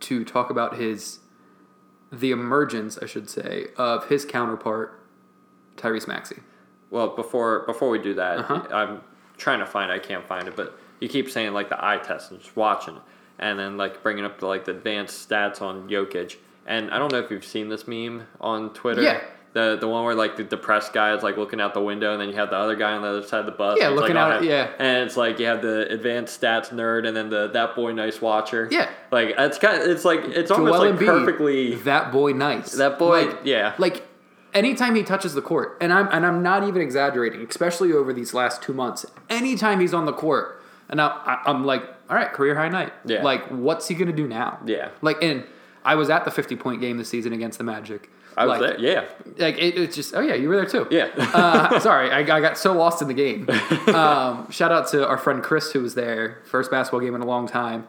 to 0.00 0.24
talk 0.24 0.50
about 0.50 0.76
his 0.76 1.20
the 2.10 2.30
emergence, 2.30 2.98
I 3.00 3.06
should 3.06 3.30
say, 3.30 3.68
of 3.78 4.08
his 4.08 4.24
counterpart, 4.26 5.00
Tyrese 5.76 6.06
Maxey. 6.08 6.40
Well, 6.90 7.08
before 7.16 7.60
before 7.66 7.88
we 7.90 7.98
do 7.98 8.14
that, 8.14 8.38
Uh-huh. 8.40 8.66
I'm 8.70 9.00
trying 9.38 9.60
to 9.60 9.66
find. 9.66 9.90
it. 9.90 9.94
I 9.94 9.98
can't 9.98 10.26
find 10.26 10.46
it, 10.48 10.56
but 10.56 10.78
you 11.00 11.08
keep 11.08 11.30
saying 11.30 11.52
like 11.52 11.68
the 11.70 11.82
eye 11.82 11.98
test 11.98 12.30
and 12.30 12.40
just 12.40 12.54
watching, 12.56 12.96
it, 12.96 13.02
and 13.38 13.58
then 13.58 13.76
like 13.76 14.02
bringing 14.02 14.24
up 14.24 14.40
the 14.40 14.46
like 14.46 14.64
the 14.66 14.72
advanced 14.72 15.28
stats 15.28 15.62
on 15.62 15.88
Jokic. 15.88 16.36
And 16.66 16.90
I 16.90 16.98
don't 16.98 17.10
know 17.12 17.18
if 17.18 17.30
you've 17.30 17.44
seen 17.44 17.68
this 17.68 17.86
meme 17.88 18.26
on 18.40 18.72
Twitter. 18.72 19.02
Yeah. 19.02 19.20
The 19.54 19.76
the 19.78 19.86
one 19.86 20.04
where 20.04 20.14
like 20.14 20.36
the 20.36 20.44
depressed 20.44 20.92
guy 20.94 21.14
is 21.14 21.22
like 21.22 21.36
looking 21.36 21.60
out 21.60 21.74
the 21.74 21.82
window, 21.82 22.12
and 22.12 22.20
then 22.20 22.28
you 22.30 22.36
have 22.36 22.48
the 22.50 22.56
other 22.56 22.74
guy 22.74 22.92
on 22.92 23.02
the 23.02 23.08
other 23.08 23.22
side 23.22 23.40
of 23.40 23.46
the 23.46 23.52
bus. 23.52 23.76
Yeah, 23.78 23.90
it's, 23.90 24.00
looking 24.00 24.16
like, 24.16 24.32
out- 24.36 24.42
it. 24.44 24.48
yeah. 24.48 24.70
And 24.78 25.04
it's 25.06 25.16
like 25.16 25.38
you 25.38 25.44
have 25.46 25.60
the 25.60 25.92
advanced 25.92 26.40
stats 26.40 26.70
nerd, 26.70 27.06
and 27.06 27.14
then 27.14 27.28
the 27.28 27.48
that 27.48 27.74
boy 27.74 27.92
nice 27.92 28.20
watcher. 28.22 28.68
Yeah. 28.70 28.88
Like 29.10 29.34
it's 29.36 29.58
kind. 29.58 29.82
Of, 29.82 29.90
it's 29.90 30.04
like 30.06 30.20
it's 30.24 30.50
almost 30.50 30.72
Joel 30.80 30.90
like 30.92 30.98
Embiid, 30.98 31.06
perfectly. 31.06 31.74
that 31.76 32.12
boy 32.12 32.32
nice. 32.32 32.72
That 32.72 32.98
boy, 32.98 33.26
Like- 33.26 33.40
yeah. 33.44 33.74
Like 33.76 34.06
anytime 34.54 34.94
he 34.94 35.02
touches 35.02 35.34
the 35.34 35.42
court, 35.42 35.76
and 35.82 35.92
I'm 35.92 36.08
and 36.10 36.24
I'm 36.24 36.42
not 36.42 36.66
even 36.66 36.80
exaggerating, 36.80 37.46
especially 37.48 37.92
over 37.92 38.14
these 38.14 38.32
last 38.32 38.62
two 38.62 38.72
months. 38.72 39.04
Anytime 39.28 39.80
he's 39.80 39.92
on 39.92 40.06
the 40.06 40.14
court, 40.14 40.62
and 40.88 40.98
I, 40.98 41.42
I'm 41.44 41.64
like, 41.66 41.82
all 42.08 42.16
right, 42.16 42.32
career 42.32 42.54
high 42.54 42.68
night. 42.70 42.94
Yeah. 43.04 43.22
Like, 43.22 43.46
what's 43.48 43.88
he 43.88 43.94
gonna 43.94 44.12
do 44.12 44.26
now? 44.26 44.60
Yeah. 44.64 44.88
Like, 45.02 45.22
and 45.22 45.44
I 45.84 45.94
was 45.96 46.08
at 46.08 46.24
the 46.24 46.30
50 46.30 46.56
point 46.56 46.80
game 46.80 46.96
this 46.96 47.10
season 47.10 47.34
against 47.34 47.58
the 47.58 47.64
Magic. 47.64 48.08
I 48.36 48.46
was 48.46 48.60
like, 48.60 48.76
there. 48.78 48.80
Yeah. 48.80 49.04
Like 49.38 49.58
it, 49.58 49.76
it's 49.78 49.94
just, 49.96 50.14
oh 50.14 50.20
yeah, 50.20 50.34
you 50.34 50.48
were 50.48 50.56
there 50.56 50.66
too. 50.66 50.86
Yeah. 50.90 51.08
uh, 51.34 51.78
sorry, 51.80 52.10
I, 52.10 52.18
I 52.20 52.40
got 52.40 52.56
so 52.58 52.72
lost 52.72 53.02
in 53.02 53.08
the 53.08 53.14
game. 53.14 53.48
Um, 53.92 54.50
shout 54.50 54.72
out 54.72 54.88
to 54.88 55.06
our 55.06 55.18
friend 55.18 55.42
Chris 55.42 55.72
who 55.72 55.80
was 55.82 55.94
there, 55.94 56.40
first 56.44 56.70
basketball 56.70 57.00
game 57.00 57.14
in 57.14 57.20
a 57.20 57.26
long 57.26 57.46
time. 57.46 57.86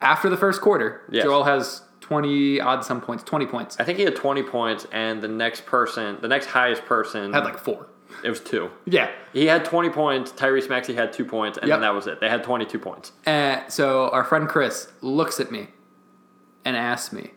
After 0.00 0.28
the 0.28 0.36
first 0.36 0.60
quarter, 0.60 1.02
Yes. 1.10 1.24
Joel 1.24 1.44
has 1.44 1.82
20 2.00 2.60
odd 2.60 2.84
some 2.84 3.00
points, 3.00 3.24
20 3.24 3.46
points. 3.46 3.76
I 3.80 3.84
think 3.84 3.98
he 3.98 4.04
had 4.04 4.14
20 4.16 4.42
points, 4.42 4.86
and 4.92 5.22
the 5.22 5.28
next 5.28 5.64
person, 5.66 6.18
the 6.20 6.28
next 6.28 6.46
highest 6.46 6.84
person, 6.84 7.32
Had 7.32 7.44
like 7.44 7.58
four. 7.58 7.86
it 8.22 8.28
was 8.28 8.40
two. 8.40 8.70
Yeah. 8.84 9.10
He 9.32 9.46
had 9.46 9.64
20 9.64 9.88
points. 9.90 10.30
Tyrese 10.32 10.68
Maxey 10.68 10.94
had 10.94 11.12
two 11.12 11.24
points, 11.24 11.56
and 11.58 11.68
Yep. 11.68 11.76
then 11.76 11.80
that 11.82 11.94
was 11.94 12.06
it. 12.06 12.20
They 12.20 12.28
had 12.28 12.44
22 12.44 12.78
points. 12.78 13.12
Uh, 13.26 13.66
so 13.68 14.10
our 14.10 14.24
friend 14.24 14.46
Chris 14.48 14.92
looks 15.00 15.40
at 15.40 15.50
me 15.50 15.68
and 16.64 16.76
asks 16.76 17.12
me, 17.12 17.30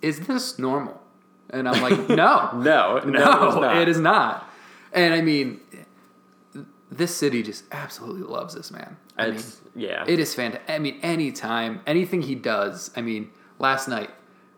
"Is 0.00 0.26
this 0.26 0.58
normal?" 0.58 1.02
And 1.50 1.68
I'm 1.68 1.80
like, 1.82 2.08
"No, 2.08 2.50
No, 2.54 2.98
no, 2.98 2.98
no, 3.04 3.48
it, 3.56 3.60
not. 3.60 3.76
it 3.78 3.88
is 3.88 3.98
not." 3.98 4.48
And 4.92 5.14
I 5.14 5.20
mean, 5.22 5.60
this 6.90 7.14
city 7.14 7.42
just 7.42 7.64
absolutely 7.72 8.22
loves 8.22 8.54
this 8.54 8.70
man. 8.70 8.96
I 9.16 9.30
mean, 9.30 9.42
yeah. 9.74 10.04
It 10.06 10.18
is 10.18 10.34
fantastic. 10.34 10.68
I 10.70 10.78
mean, 10.78 10.98
anytime, 11.02 11.80
anything 11.86 12.22
he 12.22 12.34
does. 12.34 12.90
I 12.96 13.02
mean, 13.02 13.30
last 13.58 13.88
night 13.88 14.10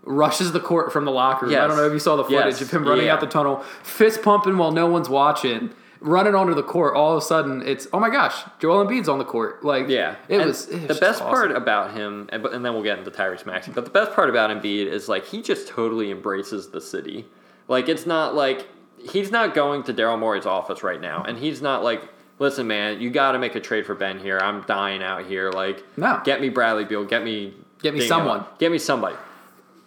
rushes 0.03 0.53
the 0.53 0.61
court 0.61 0.93
from 0.93 1.05
the 1.05 1.11
locker 1.11 1.47
room. 1.47 1.55
I 1.55 1.67
don't 1.67 1.77
know 1.77 1.87
if 1.87 1.93
you 1.93 1.99
saw 1.99 2.17
the 2.17 2.25
footage 2.25 2.55
Yes. 2.55 2.61
of 2.63 2.71
him 2.71 2.85
running 2.87 3.07
Yeah. 3.07 3.15
out 3.15 3.21
the 3.21 3.27
tunnel, 3.27 3.59
fist 3.83 4.23
pumping 4.23 4.57
while 4.57 4.73
no 4.73 4.87
one's 4.87 5.09
watching, 5.09 5.71
running 6.01 6.35
onto 6.35 6.55
the 6.55 6.63
court. 6.63 6.95
All 6.97 7.13
of 7.13 7.19
a 7.19 7.25
sudden, 7.25 7.63
it's 7.67 7.87
oh 7.93 8.01
my 8.01 8.11
gosh, 8.11 8.43
Joel 8.59 8.85
Embiid's 8.87 9.09
on 9.09 9.19
the 9.19 9.25
court. 9.25 9.65
Like, 9.65 9.89
yeah, 9.89 10.17
it 10.29 10.39
was. 10.45 10.67
It 10.69 10.75
was 10.81 10.89
the 10.89 10.95
best 10.95 11.21
awesome. 11.21 11.27
part 11.29 11.51
about 11.53 11.95
him, 11.95 12.29
and, 12.33 12.45
and 12.47 12.65
then 12.65 12.75
we'll 12.75 12.83
get 12.83 12.99
into 12.99 13.11
Tyrese 13.11 13.47
Maxey. 13.47 13.73
But 13.73 13.85
the 13.85 13.91
best 13.91 14.13
part 14.15 14.29
about 14.31 14.51
Embiid 14.51 14.87
is 14.87 15.09
like 15.09 15.27
he 15.27 15.43
just 15.43 15.69
totally 15.69 16.11
embraces 16.11 16.71
the 16.71 16.81
city. 16.81 17.27
Like 17.69 17.89
it's 17.89 18.07
not 18.07 18.35
like 18.35 18.67
he's 18.99 19.31
not 19.31 19.55
going 19.55 19.83
to 19.85 19.95
Daryl 19.95 20.19
Morey's 20.19 20.47
office 20.47 20.83
right 20.83 21.01
now, 21.01 21.23
and 21.23 21.39
he's 21.39 21.63
not 21.63 21.83
like, 21.85 22.03
listen, 22.39 22.67
man, 22.67 23.01
you 23.01 23.11
got 23.11 23.33
to 23.33 23.39
make 23.39 23.55
a 23.55 23.61
trade 23.61 23.87
for 23.87 23.95
Ben 23.95 24.19
here. 24.19 24.39
I'm 24.39 24.63
dying 24.63 25.03
out 25.03 25.27
here. 25.27 25.51
Like, 25.51 25.85
No. 25.97 26.21
get 26.25 26.41
me 26.41 26.49
Bradley 26.49 26.85
Beal, 26.85 27.05
get 27.05 27.23
me, 27.25 27.55
Get 27.83 27.95
me 27.95 28.01
Dingo. 28.01 28.15
someone. 28.15 28.45
get 28.59 28.71
me 28.73 28.79
somebody. 28.79 29.17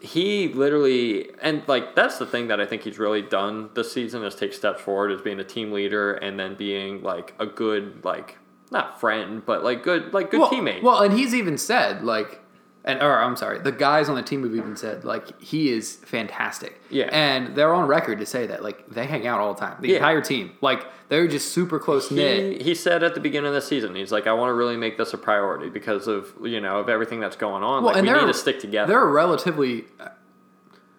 He 0.03 0.49
literally, 0.49 1.31
and 1.41 1.63
like 1.65 1.95
that's 1.95 2.17
the 2.17 2.25
thing 2.25 2.49
that 2.49 2.59
I 2.59 2.65
think 2.65 2.81
he's 2.81 2.99
really 2.99 3.21
done 3.21 3.69
this 3.73 3.91
season 3.93 4.21
is 4.25 4.35
take 4.35 4.53
steps 4.53 4.81
forward 4.81 5.13
as 5.13 5.21
being 5.21 5.39
a 5.39 5.45
team 5.45 5.71
leader 5.71 6.13
and 6.13 6.37
then 6.37 6.55
being 6.55 7.01
like 7.01 7.33
a 7.39 7.45
good 7.45 8.03
like 8.03 8.37
not 8.69 8.99
friend 8.99 9.45
but 9.45 9.63
like 9.63 9.81
good 9.81 10.13
like 10.13 10.29
good 10.29 10.41
well, 10.41 10.51
teammate. 10.51 10.83
Well, 10.83 11.01
and 11.01 11.17
he's 11.17 11.33
even 11.33 11.57
said 11.57 12.03
like, 12.03 12.41
and 12.85 13.01
or 13.01 13.17
I'm 13.21 13.35
sorry, 13.35 13.59
the 13.59 13.71
guys 13.71 14.09
on 14.09 14.15
the 14.15 14.21
team 14.21 14.43
have 14.43 14.53
even 14.55 14.75
said 14.75 15.03
like 15.05 15.41
he 15.41 15.69
is 15.69 15.95
fantastic. 15.95 16.81
Yeah. 16.89 17.09
and 17.11 17.55
they're 17.55 17.73
on 17.73 17.87
record 17.87 18.19
to 18.19 18.25
say 18.25 18.47
that 18.47 18.61
like 18.63 18.87
they 18.89 19.05
hang 19.05 19.25
out 19.25 19.39
all 19.39 19.53
the 19.53 19.59
time, 19.59 19.77
the 19.81 19.89
Yeah. 19.89 19.95
entire 19.97 20.21
team. 20.21 20.51
Like 20.61 20.85
they're 21.09 21.27
just 21.27 21.51
super 21.53 21.79
close 21.79 22.11
knit. 22.11 22.57
he, 22.59 22.63
he 22.69 22.75
said 22.75 23.03
at 23.03 23.13
the 23.13 23.19
beginning 23.21 23.47
of 23.49 23.53
the 23.53 23.61
season, 23.61 23.95
he's 23.95 24.11
like, 24.11 24.25
I 24.27 24.33
want 24.33 24.49
to 24.49 24.53
really 24.53 24.77
make 24.77 24.97
this 24.97 25.13
a 25.13 25.17
priority 25.17 25.69
because 25.69 26.07
of 26.07 26.33
you 26.43 26.59
know 26.59 26.79
of 26.79 26.89
everything 26.89 27.19
that's 27.19 27.35
going 27.37 27.63
on. 27.63 27.83
like 27.83 27.95
we 27.95 28.01
they're- 28.01 28.19
need 28.19 28.27
to 28.27 28.33
stick 28.33 28.59
together. 28.59 28.91
They're 28.93 29.05
relatively. 29.07 29.85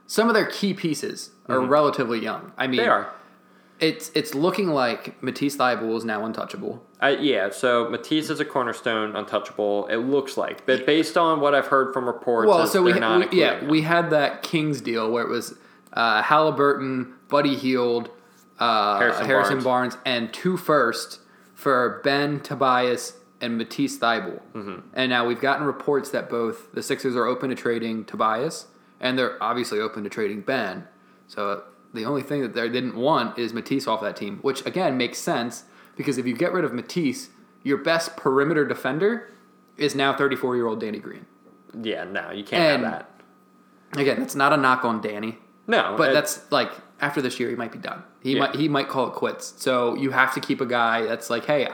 Some 0.07 0.29
of 0.29 0.35
their 0.35 0.47
key 0.47 0.75
pieces 0.75 1.31
are 1.49 1.61
relatively 1.61 2.21
young. 2.21 2.53
I 2.59 2.67
mean, 2.67 2.81
Mm-hmm. 2.81 2.85
They 2.85 2.89
are. 2.89 3.13
It's 3.85 4.11
it's 4.15 4.35
looking 4.35 4.69
like 4.69 5.23
Matisse 5.23 5.57
Thybulle 5.57 5.97
is 5.97 6.05
now 6.05 6.25
untouchable. 6.25 6.83
Uh, 7.03 7.17
yeah, 7.21 7.51
so 7.51 7.89
Matisse 7.91 8.31
is 8.31 8.41
a 8.41 8.45
cornerstone, 8.45 9.15
untouchable. 9.15 9.87
It 9.89 9.97
looks 9.97 10.37
like, 10.39 10.65
but 10.65 10.87
based 10.87 11.17
on 11.19 11.41
what 11.41 11.55
I've 11.55 11.67
heard 11.67 11.93
from 11.93 12.07
reports, 12.07 12.49
Well, 12.49 12.67
so 12.67 12.83
we, 12.83 12.93
not 12.95 13.31
we 13.31 13.41
yeah 13.41 13.59
him. 13.61 13.69
we 13.69 13.83
had 13.83 14.11
that 14.11 14.43
Kings 14.43 14.81
deal 14.81 15.11
where 15.13 15.23
it 15.23 15.29
was 15.29 15.55
uh, 15.93 16.23
Haliburton, 16.23 17.13
Buddy 17.29 17.57
Hield, 17.57 18.09
uh, 18.59 18.99
Harrison 18.99 19.27
Harrison, 19.27 19.63
Barnes. 19.63 19.97
Barnes. 19.97 19.99
and 20.07 20.33
two 20.33 20.57
first 20.57 21.21
for 21.55 22.01
Ben 22.05 22.41
Tobias 22.41 23.19
and 23.41 23.59
Matisse 23.59 23.99
Thybulle. 23.99 24.41
Mm-hmm. 24.55 24.79
And 24.95 25.11
now 25.11 25.27
we've 25.27 25.41
gotten 25.41 25.67
reports 25.67 26.09
that 26.11 26.31
both 26.31 26.73
the 26.73 26.83
Sixers 26.83 27.15
are 27.17 27.27
open 27.27 27.51
to 27.51 27.55
trading 27.57 28.07
Tobias, 28.07 28.67
and 28.99 29.19
they're 29.19 29.37
obviously 29.43 29.79
open 29.79 30.05
to 30.05 30.09
trading 30.11 30.41
Ben. 30.41 30.85
So 31.27 31.65
the 31.95 32.05
only 32.05 32.23
thing 32.23 32.43
that 32.43 32.53
they 32.55 32.69
didn't 32.69 32.97
want 32.97 33.39
is 33.39 33.53
Matisse 33.53 33.87
off 33.87 34.01
that 34.03 34.17
team, 34.17 34.39
which 34.43 34.65
again 34.67 34.97
makes 34.97 35.19
sense 35.19 35.65
because 35.97 36.19
if 36.19 36.27
you 36.27 36.35
get 36.35 36.53
rid 36.53 36.65
of 36.65 36.73
Matisse, 36.75 37.31
your 37.63 37.79
best 37.79 38.17
perimeter 38.17 38.65
defender 38.67 39.31
is 39.77 39.95
now 39.95 40.15
34 40.17 40.57
year 40.57 40.67
old 40.67 40.81
Danny 40.81 40.99
Green. 40.99 41.27
yeah, 41.83 42.05
no, 42.05 42.31
you 42.31 42.45
can't 42.45 42.63
And- 42.63 42.85
have 42.85 42.93
that. 42.93 43.11
Again, 44.01 44.23
it's 44.23 44.35
not 44.35 44.53
a 44.53 44.57
knock 44.57 44.85
on 44.85 45.01
Danny, 45.01 45.39
No, 45.69 45.95
but 45.97 46.11
it- 46.11 46.15
that's 46.15 46.51
like 46.51 46.71
after 47.01 47.23
this 47.23 47.39
year 47.39 47.49
he 47.49 47.55
might 47.57 47.71
be 47.73 47.79
done. 47.79 48.03
He 48.21 48.33
Yeah. 48.35 48.41
might 48.41 48.55
he 48.57 48.69
might 48.69 48.89
call 48.89 49.07
it 49.09 49.13
quits. 49.15 49.55
So 49.57 49.95
you 49.95 50.11
have 50.11 50.35
to 50.35 50.41
keep 50.41 50.61
a 50.61 50.67
guy 50.67 51.03
that's 51.07 51.31
like, 51.31 51.45
hey, 51.47 51.69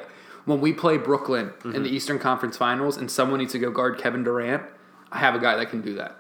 when 0.44 0.60
we 0.60 0.72
play 0.72 0.96
Brooklyn 0.98 1.48
Mm-hmm. 1.60 1.74
in 1.74 1.82
the 1.82 1.90
Eastern 1.90 2.18
Conference 2.18 2.56
Finals 2.56 2.96
and 2.98 3.10
someone 3.10 3.38
needs 3.38 3.52
to 3.52 3.58
go 3.58 3.70
guard 3.70 3.96
Kevin 3.98 4.22
Durant, 4.24 4.62
I 5.12 5.18
have 5.18 5.34
a 5.34 5.38
guy 5.38 5.56
that 5.56 5.70
can 5.70 5.80
do 5.80 5.94
that. 5.94 6.16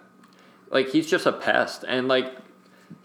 like 0.72 0.88
he's 0.90 1.08
just 1.10 1.26
a 1.26 1.32
pest 1.32 1.84
and 1.88 2.06
like 2.06 2.32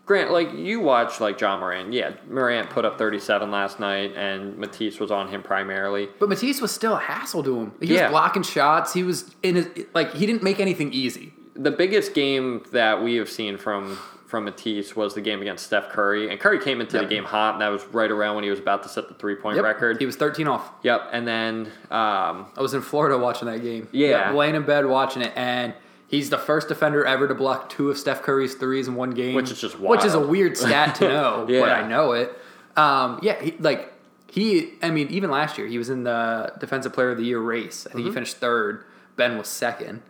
grant 0.05 0.31
like 0.31 0.53
you 0.53 0.79
watch 0.79 1.19
like 1.19 1.39
Ja 1.41 1.57
Morant 1.59 1.91
yeah 1.93 2.11
Morant 2.29 2.69
put 2.69 2.85
up 2.85 2.97
37 2.97 3.49
last 3.51 3.79
night 3.79 4.13
and 4.15 4.57
matisse 4.57 4.99
was 4.99 5.11
on 5.11 5.27
him 5.29 5.41
primarily 5.41 6.09
But 6.19 6.29
Matisse 6.29 6.61
was 6.61 6.71
still 6.71 6.93
a 6.93 6.99
hassle 6.99 7.43
to 7.43 7.59
him. 7.61 7.71
He 7.81 7.95
Yeah. 7.95 8.03
was 8.03 8.11
blocking 8.11 8.43
shots. 8.43 8.93
He 8.93 9.03
was 9.03 9.33
in 9.43 9.55
his 9.55 9.67
like 9.93 10.13
he 10.13 10.25
didn't 10.25 10.43
make 10.43 10.59
anything 10.59 10.93
easy. 10.93 11.33
the 11.55 11.71
biggest 11.71 12.13
game 12.13 12.63
that 12.71 13.01
we 13.01 13.15
have 13.15 13.29
seen 13.29 13.57
from 13.57 13.97
from 14.27 14.43
matisse 14.45 14.95
was 14.95 15.13
the 15.13 15.21
game 15.21 15.39
against 15.41 15.63
steph 15.65 15.87
curry 15.89 16.29
and 16.29 16.39
curry 16.39 16.59
came 16.59 16.81
into 16.81 16.97
Yep. 16.97 17.07
the 17.07 17.15
game 17.15 17.23
hot 17.23 17.53
and 17.53 17.61
that 17.61 17.69
was 17.69 17.85
right 17.93 18.11
around 18.11 18.35
when 18.35 18.43
he 18.43 18.49
was 18.49 18.59
about 18.59 18.83
to 18.83 18.89
set 18.89 19.07
the 19.07 19.13
three-point 19.13 19.55
Yep. 19.55 19.63
record 19.63 19.97
He 19.99 20.05
was 20.05 20.15
13 20.17 20.47
off. 20.47 20.69
yep 20.83 21.07
and 21.13 21.25
then 21.27 21.67
um, 21.91 22.47
I 22.57 22.61
was 22.61 22.73
in 22.73 22.81
Florida 22.81 23.17
watching 23.17 23.47
that 23.47 23.61
game. 23.61 23.87
Yeah. 23.91 24.31
laying 24.33 24.55
in 24.55 24.63
bed 24.63 24.85
watching 24.85 25.21
it, 25.21 25.31
and 25.35 25.73
he's 26.07 26.29
the 26.29 26.37
first 26.37 26.67
defender 26.67 27.05
ever 27.05 27.27
to 27.27 27.35
block 27.35 27.69
two 27.69 27.89
of 27.89 27.97
Steph 27.97 28.21
Curry's 28.21 28.55
threes 28.55 28.87
in 28.87 28.95
one 28.95 29.11
game, 29.11 29.35
Which 29.35 29.51
is 29.51 29.59
just 29.59 29.79
which 29.79 30.03
is 30.05 30.13
a 30.13 30.19
weird 30.19 30.57
stat 30.57 30.95
to 30.95 31.07
know, 31.07 31.45
Yeah. 31.49 31.59
but 31.61 31.69
I 31.71 31.87
know 31.87 32.11
it. 32.13 32.37
Um, 32.75 33.19
yeah, 33.23 33.41
he, 33.41 33.53
like 33.59 33.91
he, 34.29 34.73
I 34.81 34.89
mean, 34.91 35.07
even 35.09 35.29
last 35.31 35.57
year 35.57 35.67
he 35.67 35.77
was 35.77 35.89
in 35.89 36.03
the 36.03 36.53
Defensive 36.59 36.91
Player 36.93 37.11
of 37.11 37.17
the 37.17 37.23
Year 37.23 37.39
race. 37.39 37.85
I 37.87 37.91
think 37.91 38.01
Mm-hmm. 38.01 38.09
he 38.09 38.13
finished 38.13 38.37
third. 38.37 38.83
Ben 39.15 39.37
was 39.37 39.47
second. 39.47 40.01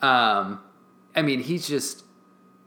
Um, 0.00 0.60
I 1.16 1.22
mean, 1.22 1.40
he's 1.40 1.66
just 1.66 2.04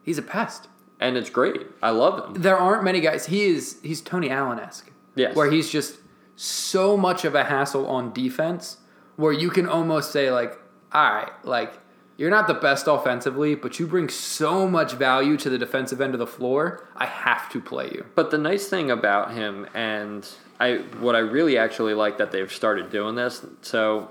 he's 0.04 0.18
a 0.18 0.22
pest. 0.22 0.68
and 1.00 1.18
it's 1.18 1.30
great 1.30 1.62
i 1.82 1.90
love 1.90 2.36
him 2.36 2.42
There 2.42 2.58
aren't 2.58 2.84
many 2.84 3.02
guys. 3.02 3.26
He 3.28 3.44
is 3.46 3.78
he's 3.84 4.02
Tony 4.02 4.30
Allen 4.30 4.60
esque. 4.60 4.90
Yes. 5.16 5.36
Where 5.36 5.50
he's 5.52 5.70
just 5.70 5.98
so 6.36 6.98
much 6.98 7.24
of 7.26 7.36
a 7.36 7.44
hassle 7.46 7.88
on 7.88 8.12
defense, 8.14 8.78
where 9.16 9.32
you 9.32 9.50
can 9.50 9.68
almost 9.68 10.12
say 10.12 10.32
like, 10.32 10.58
all 10.92 11.14
right, 11.14 11.32
like 11.46 11.74
You're 12.18 12.30
not 12.30 12.48
the 12.48 12.54
best 12.54 12.88
offensively, 12.88 13.56
but 13.56 13.78
you 13.80 13.88
bring 13.88 14.08
so 14.08 14.68
much 14.70 14.94
value 14.94 15.36
to 15.38 15.50
the 15.50 15.58
defensive 15.58 16.00
end 16.00 16.14
of 16.14 16.20
the 16.20 16.28
floor. 16.28 16.88
I 16.96 17.06
have 17.08 17.50
to 17.52 17.60
play 17.60 17.90
you. 17.94 18.06
But 18.16 18.32
the 18.32 18.38
nice 18.38 18.68
thing 18.68 18.90
about 18.90 19.34
him, 19.34 19.68
and 19.74 20.26
I 20.60 20.78
what 21.00 21.16
I 21.16 21.20
really 21.20 21.58
actually 21.58 21.94
like 21.94 22.18
that 22.20 22.32
they've 22.32 22.52
started 22.52 22.90
doing 22.90 23.16
this. 23.16 23.46
So 23.62 24.10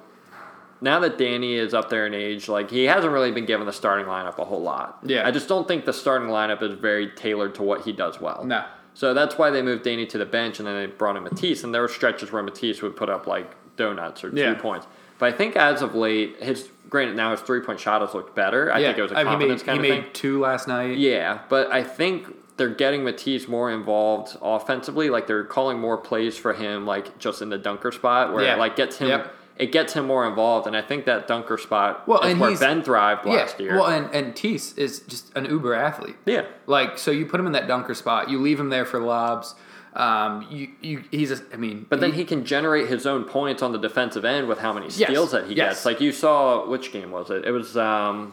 now 0.82 1.00
that 1.00 1.16
Danny 1.16 1.54
is 1.54 1.72
up 1.72 1.88
there 1.88 2.06
in 2.06 2.12
age, 2.12 2.46
like 2.46 2.70
he 2.70 2.84
hasn't 2.84 3.10
really 3.12 3.30
been 3.32 3.46
given 3.46 3.64
the 3.66 3.72
starting 3.72 4.04
lineup 4.04 4.38
a 4.38 4.44
whole 4.44 4.60
lot. 4.60 4.98
Yeah. 5.02 5.26
I 5.26 5.30
just 5.30 5.48
don't 5.48 5.66
think 5.66 5.86
the 5.86 5.92
starting 5.94 6.28
lineup 6.28 6.62
is 6.62 6.74
very 6.78 7.08
tailored 7.08 7.54
to 7.54 7.62
what 7.62 7.82
he 7.86 7.92
does 7.92 8.20
well. 8.20 8.44
No. 8.44 8.64
So 8.92 9.14
that's 9.14 9.38
why 9.38 9.48
they 9.48 9.62
moved 9.62 9.82
Danny 9.82 10.04
to 10.06 10.18
the 10.18 10.26
bench 10.26 10.58
and 10.58 10.68
then 10.68 10.76
they 10.76 10.86
brought 10.86 11.16
in 11.16 11.22
Matisse. 11.24 11.64
And 11.64 11.74
there 11.74 11.80
were 11.80 11.88
stretches 11.88 12.30
where 12.32 12.42
Matisse 12.42 12.82
would 12.82 12.96
put 12.96 13.08
up 13.08 13.26
like 13.26 13.50
donuts 13.76 14.22
or 14.22 14.30
two 14.30 14.36
Yeah. 14.36 14.54
points. 14.54 14.86
But 15.18 15.33
I 15.33 15.37
think 15.37 15.57
as 15.57 15.83
of 15.83 15.94
late, 15.94 16.42
his 16.42 16.68
granted 16.90 17.16
now 17.16 17.31
his 17.33 17.40
three 17.40 17.61
point 17.61 17.81
shot 17.81 18.00
has 18.03 18.14
looked 18.14 18.35
better. 18.35 18.72
I 18.72 18.79
yeah, 18.79 18.87
think 18.88 18.98
it 18.98 19.03
was 19.03 19.12
a 19.12 19.18
I 19.18 19.24
mean, 19.24 19.33
he 19.33 19.37
made, 19.38 19.48
confidence 19.48 19.62
kind 19.62 19.85
he 19.85 19.90
of 19.90 19.96
made 19.96 20.05
thing. 20.05 20.12
two 20.12 20.40
last 20.40 20.68
night. 20.68 20.98
Yeah, 20.98 21.40
but 21.48 21.70
I 21.72 21.83
think 21.83 22.27
they're 22.57 22.68
getting 22.68 23.03
Matisse 23.05 23.48
more 23.48 23.70
involved 23.70 24.37
offensively. 24.42 25.11
Like 25.11 25.27
they're 25.27 25.44
calling 25.44 25.79
more 25.81 25.96
plays 25.98 26.37
for 26.37 26.53
him, 26.53 26.87
like 26.87 27.18
just 27.18 27.42
in 27.42 27.48
the 27.48 27.59
dunker 27.59 27.90
spot, 27.92 28.33
where 28.33 28.44
Yeah. 28.44 28.55
it 28.55 28.59
like 28.59 28.77
gets 28.77 28.98
him. 28.98 29.09
Yep. 29.09 29.35
It 29.57 29.70
gets 29.70 29.92
him 29.92 30.09
more 30.09 30.27
involved, 30.27 30.66
and 30.66 30.77
I 30.77 30.83
think 30.83 31.05
that 31.05 31.29
dunker 31.29 31.57
spot 31.59 32.09
Well, 32.09 32.20
is 32.22 32.33
and 32.33 32.40
where 32.40 32.59
Ben 32.59 32.83
thrived 32.83 33.24
last 33.24 33.61
yeah. 33.61 33.64
year. 33.66 33.74
Well, 33.77 33.87
and 33.87 34.12
and 34.12 34.35
Tease 34.35 34.77
is 34.77 34.98
just 35.00 35.31
an 35.37 35.44
uber 35.44 35.74
athlete. 35.74 36.16
yeah, 36.27 36.46
Like, 36.66 36.98
so 36.98 37.12
you 37.12 37.24
put 37.24 37.38
him 37.38 37.46
in 37.46 37.53
that 37.53 37.68
dunker 37.68 37.94
spot, 37.94 38.29
you 38.29 38.40
leave 38.40 38.59
him 38.59 38.70
there 38.70 38.85
for 38.85 38.98
lobs. 38.98 39.55
Um, 39.94 40.46
you, 40.50 40.70
you, 40.80 41.04
he's 41.12 41.30
a, 41.30 41.38
I 41.52 41.57
mean, 41.57 41.87
but 41.88 42.00
then 42.00 42.12
he 42.14 42.24
can 42.24 42.44
generate 42.44 42.88
his 42.88 43.07
own 43.07 43.24
points 43.24 43.62
on 43.62 43.70
the 43.72 43.78
defensive 43.78 44.24
end 44.24 44.48
with 44.48 44.59
how 44.59 44.72
many 44.72 44.87
Yes, 44.87 44.94
steals 45.09 45.30
that 45.30 45.46
he 45.46 45.54
yes. 45.54 45.74
gets. 45.74 45.87
Like 45.87 46.00
you 46.00 46.11
saw, 46.11 46.66
which 46.68 46.90
game 46.92 47.12
was 47.12 47.30
it? 47.30 47.44
It 47.44 47.52
was, 47.52 47.76
um, 47.76 48.33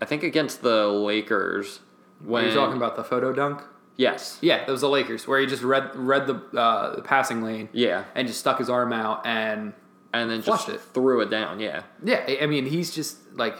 I 0.00 0.04
think, 0.04 0.22
against 0.22 0.62
the 0.62 0.86
Lakers. 0.88 1.80
When 2.24 2.44
you're 2.44 2.54
talking 2.54 2.76
about 2.76 2.96
the 2.96 3.04
photo 3.04 3.32
dunk? 3.32 3.62
yes, 3.96 4.38
Yeah, 4.42 4.56
it 4.56 4.70
was 4.70 4.80
the 4.82 4.88
Lakers 4.88 5.26
where 5.26 5.38
he 5.40 5.46
just 5.46 5.62
read 5.62 5.94
read 5.96 6.26
the 6.26 6.34
uh, 6.58 6.96
the 6.96 7.02
passing 7.02 7.42
lane 7.42 7.68
yeah, 7.72 8.04
and 8.14 8.26
just 8.28 8.40
stuck 8.40 8.58
his 8.58 8.68
arm 8.70 8.92
out 8.92 9.26
and 9.26 9.72
and 10.14 10.30
then 10.30 10.40
just 10.42 10.68
it. 10.70 10.80
threw 10.80 11.20
it 11.20 11.30
down. 11.30 11.60
Yeah, 11.60 11.82
yeah, 12.04 12.24
I- 12.28 12.38
I 12.42 12.46
mean 12.46 12.64
he's 12.66 12.94
just 12.94 13.18
like 13.34 13.56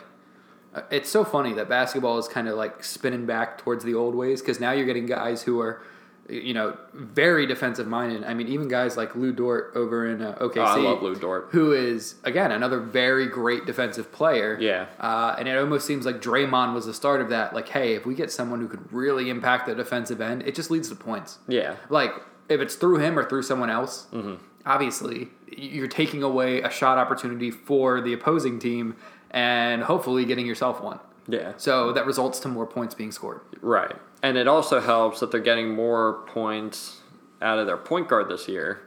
uh, 0.75 0.83
it's 0.91 1.09
so 1.11 1.23
funny 1.25 1.53
that 1.55 1.69
basketball 1.71 2.19
is 2.19 2.29
kind 2.29 2.49
of 2.49 2.57
like 2.57 2.83
spinning 2.85 3.25
back 3.27 3.59
towards 3.59 3.85
the 3.85 3.95
old 3.95 4.15
ways 4.15 4.41
because 4.43 4.59
now 4.61 4.73
you're 4.73 4.87
getting 4.87 5.07
guys 5.07 5.43
who 5.43 5.61
are 5.61 5.83
you 6.29 6.53
know 6.55 6.77
very 6.93 7.47
defensive 7.47 7.87
minded. 7.87 8.25
I 8.25 8.35
mean 8.35 8.49
even 8.49 8.69
guys 8.69 8.97
like 8.97 9.15
Lu 9.15 9.33
Dort 9.33 9.73
over 9.75 10.07
in 10.07 10.23
uh, 10.23 10.37
OKC. 10.41 10.57
oh, 10.59 10.62
I 10.62 10.77
love 10.77 11.03
Lu 11.03 11.15
Dort. 11.15 11.49
who 11.53 11.73
is 11.73 12.17
again 12.25 12.51
another 12.53 12.81
very 12.81 13.27
great 13.27 13.65
defensive 13.67 14.11
player. 14.12 14.59
Yeah. 14.61 14.87
uh, 15.01 15.37
and 15.39 15.47
it 15.49 15.57
almost 15.57 15.87
seems 15.87 16.05
like 16.07 16.21
Draymond 16.21 16.75
was 16.75 16.87
the 16.87 16.95
start 16.95 17.21
of 17.21 17.29
that. 17.31 17.55
Like, 17.55 17.69
hey, 17.69 17.95
if 17.95 18.05
we 18.07 18.15
get 18.15 18.33
someone 18.33 18.61
who 18.61 18.69
could 18.69 18.93
really 18.93 19.31
impact 19.31 19.67
the 19.67 19.75
defensive 19.75 20.21
end, 20.21 20.43
it 20.43 20.55
just 20.55 20.71
leads 20.71 20.89
to 20.89 20.95
points. 20.97 21.39
Yeah, 21.49 21.77
Like, 21.91 22.12
if 22.49 22.61
it's 22.61 22.75
through 22.77 22.99
him 22.99 23.19
or 23.19 23.29
through 23.29 23.43
someone 23.43 23.71
else, 23.71 24.07
Mm-hmm. 24.12 24.35
obviously 24.65 25.29
you're 25.57 25.89
taking 25.89 26.23
away 26.23 26.61
a 26.62 26.71
shot 26.71 26.99
opportunity 26.99 27.51
for 27.51 28.01
the 28.01 28.12
opposing 28.12 28.59
team 28.59 28.97
and 29.31 29.83
hopefully 29.85 30.25
getting 30.25 30.47
yourself 30.47 30.81
one. 30.81 30.99
yeah. 31.29 31.53
So 31.57 31.93
that 31.93 32.05
results 32.07 32.39
to 32.41 32.49
more 32.49 32.67
points 32.67 32.95
being 32.95 33.12
scored. 33.12 33.41
Right. 33.61 33.95
And 34.27 34.37
it 34.37 34.49
also 34.49 34.81
helps 34.81 35.21
that 35.21 35.31
they're 35.31 35.39
getting 35.39 35.73
more 35.73 36.25
points 36.27 37.01
out 37.41 37.61
of 37.61 37.69
their 37.69 37.77
point 37.77 38.09
guard 38.09 38.29
this 38.29 38.49
year 38.49 38.83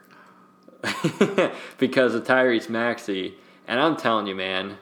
because 1.78 2.13
of 2.13 2.25
Tyrese 2.25 2.67
Maxey. 2.67 3.36
And 3.65 3.80
I'm 3.80 3.95
telling 3.95 4.28
you, 4.28 4.36
man, 4.36 4.78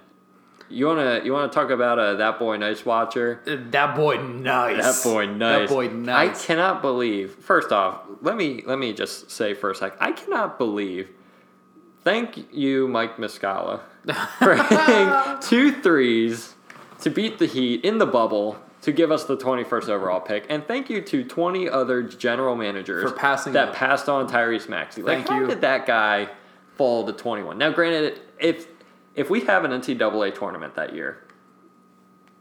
you 0.68 0.88
wanna 0.88 1.22
you 1.24 1.32
wanna 1.32 1.52
talk 1.52 1.70
about 1.70 2.00
a 2.00 2.18
that 2.18 2.40
boy 2.40 2.58
nice 2.58 2.84
watcher? 2.84 3.40
Uh, 3.46 3.58
that 3.70 3.96
boy 3.96 4.18
nice. 4.18 5.04
That 5.04 5.08
boy 5.08 5.28
nice. 5.28 5.70
That 5.70 5.76
boy 5.76 5.90
nice. 5.90 6.42
I 6.42 6.48
cannot 6.48 6.82
believe. 6.82 7.36
First 7.36 7.72
off, 7.72 8.02
let 8.24 8.36
me 8.36 8.64
let 8.66 8.80
me 8.80 8.94
just 8.94 9.30
say 9.30 9.54
for 9.54 9.70
a 9.70 9.76
sec. 9.76 9.94
I 10.00 10.12
cannot 10.12 10.58
believe. 10.58 11.12
Thank 12.04 12.52
you, 12.52 12.88
Mike 12.88 13.18
Muscala, 13.18 13.82
for 14.40 14.56
hitting 14.70 15.40
two 15.40 15.84
threes 15.84 16.56
to 17.02 17.12
beat 17.12 17.38
the 17.38 17.46
Heat 17.46 17.86
in 17.86 18.00
the 18.00 18.08
bubble 18.08 18.58
to 18.88 18.94
give 18.94 19.12
us 19.12 19.26
the 19.26 19.36
21st 19.36 19.90
overall 19.90 20.22
pick, 20.22 20.46
and 20.48 20.66
thank 20.66 20.90
you 20.90 21.02
to 21.02 21.22
20 21.22 21.68
other 21.68 22.02
general 22.02 22.56
managers 22.56 23.04
For 23.04 23.14
passing 23.14 23.52
that 23.52 23.70
up. 23.70 23.76
passed 23.76 24.08
on 24.08 24.30
Tyrese 24.30 24.70
Maxey. 24.70 25.02
Like, 25.02 25.18
Thank 25.18 25.28
how 25.28 25.42
you. 25.42 25.48
did 25.48 25.60
that 25.60 25.86
guy 25.86 26.30
fall 26.78 27.06
to 27.06 27.12
21? 27.12 27.58
Now, 27.58 27.70
granted, 27.70 28.22
if 28.40 28.68
if 29.14 29.30
we 29.30 29.42
have 29.42 29.66
an 29.66 29.72
NCAA 29.72 30.34
tournament 30.34 30.76
that 30.76 30.96
year, 30.96 31.22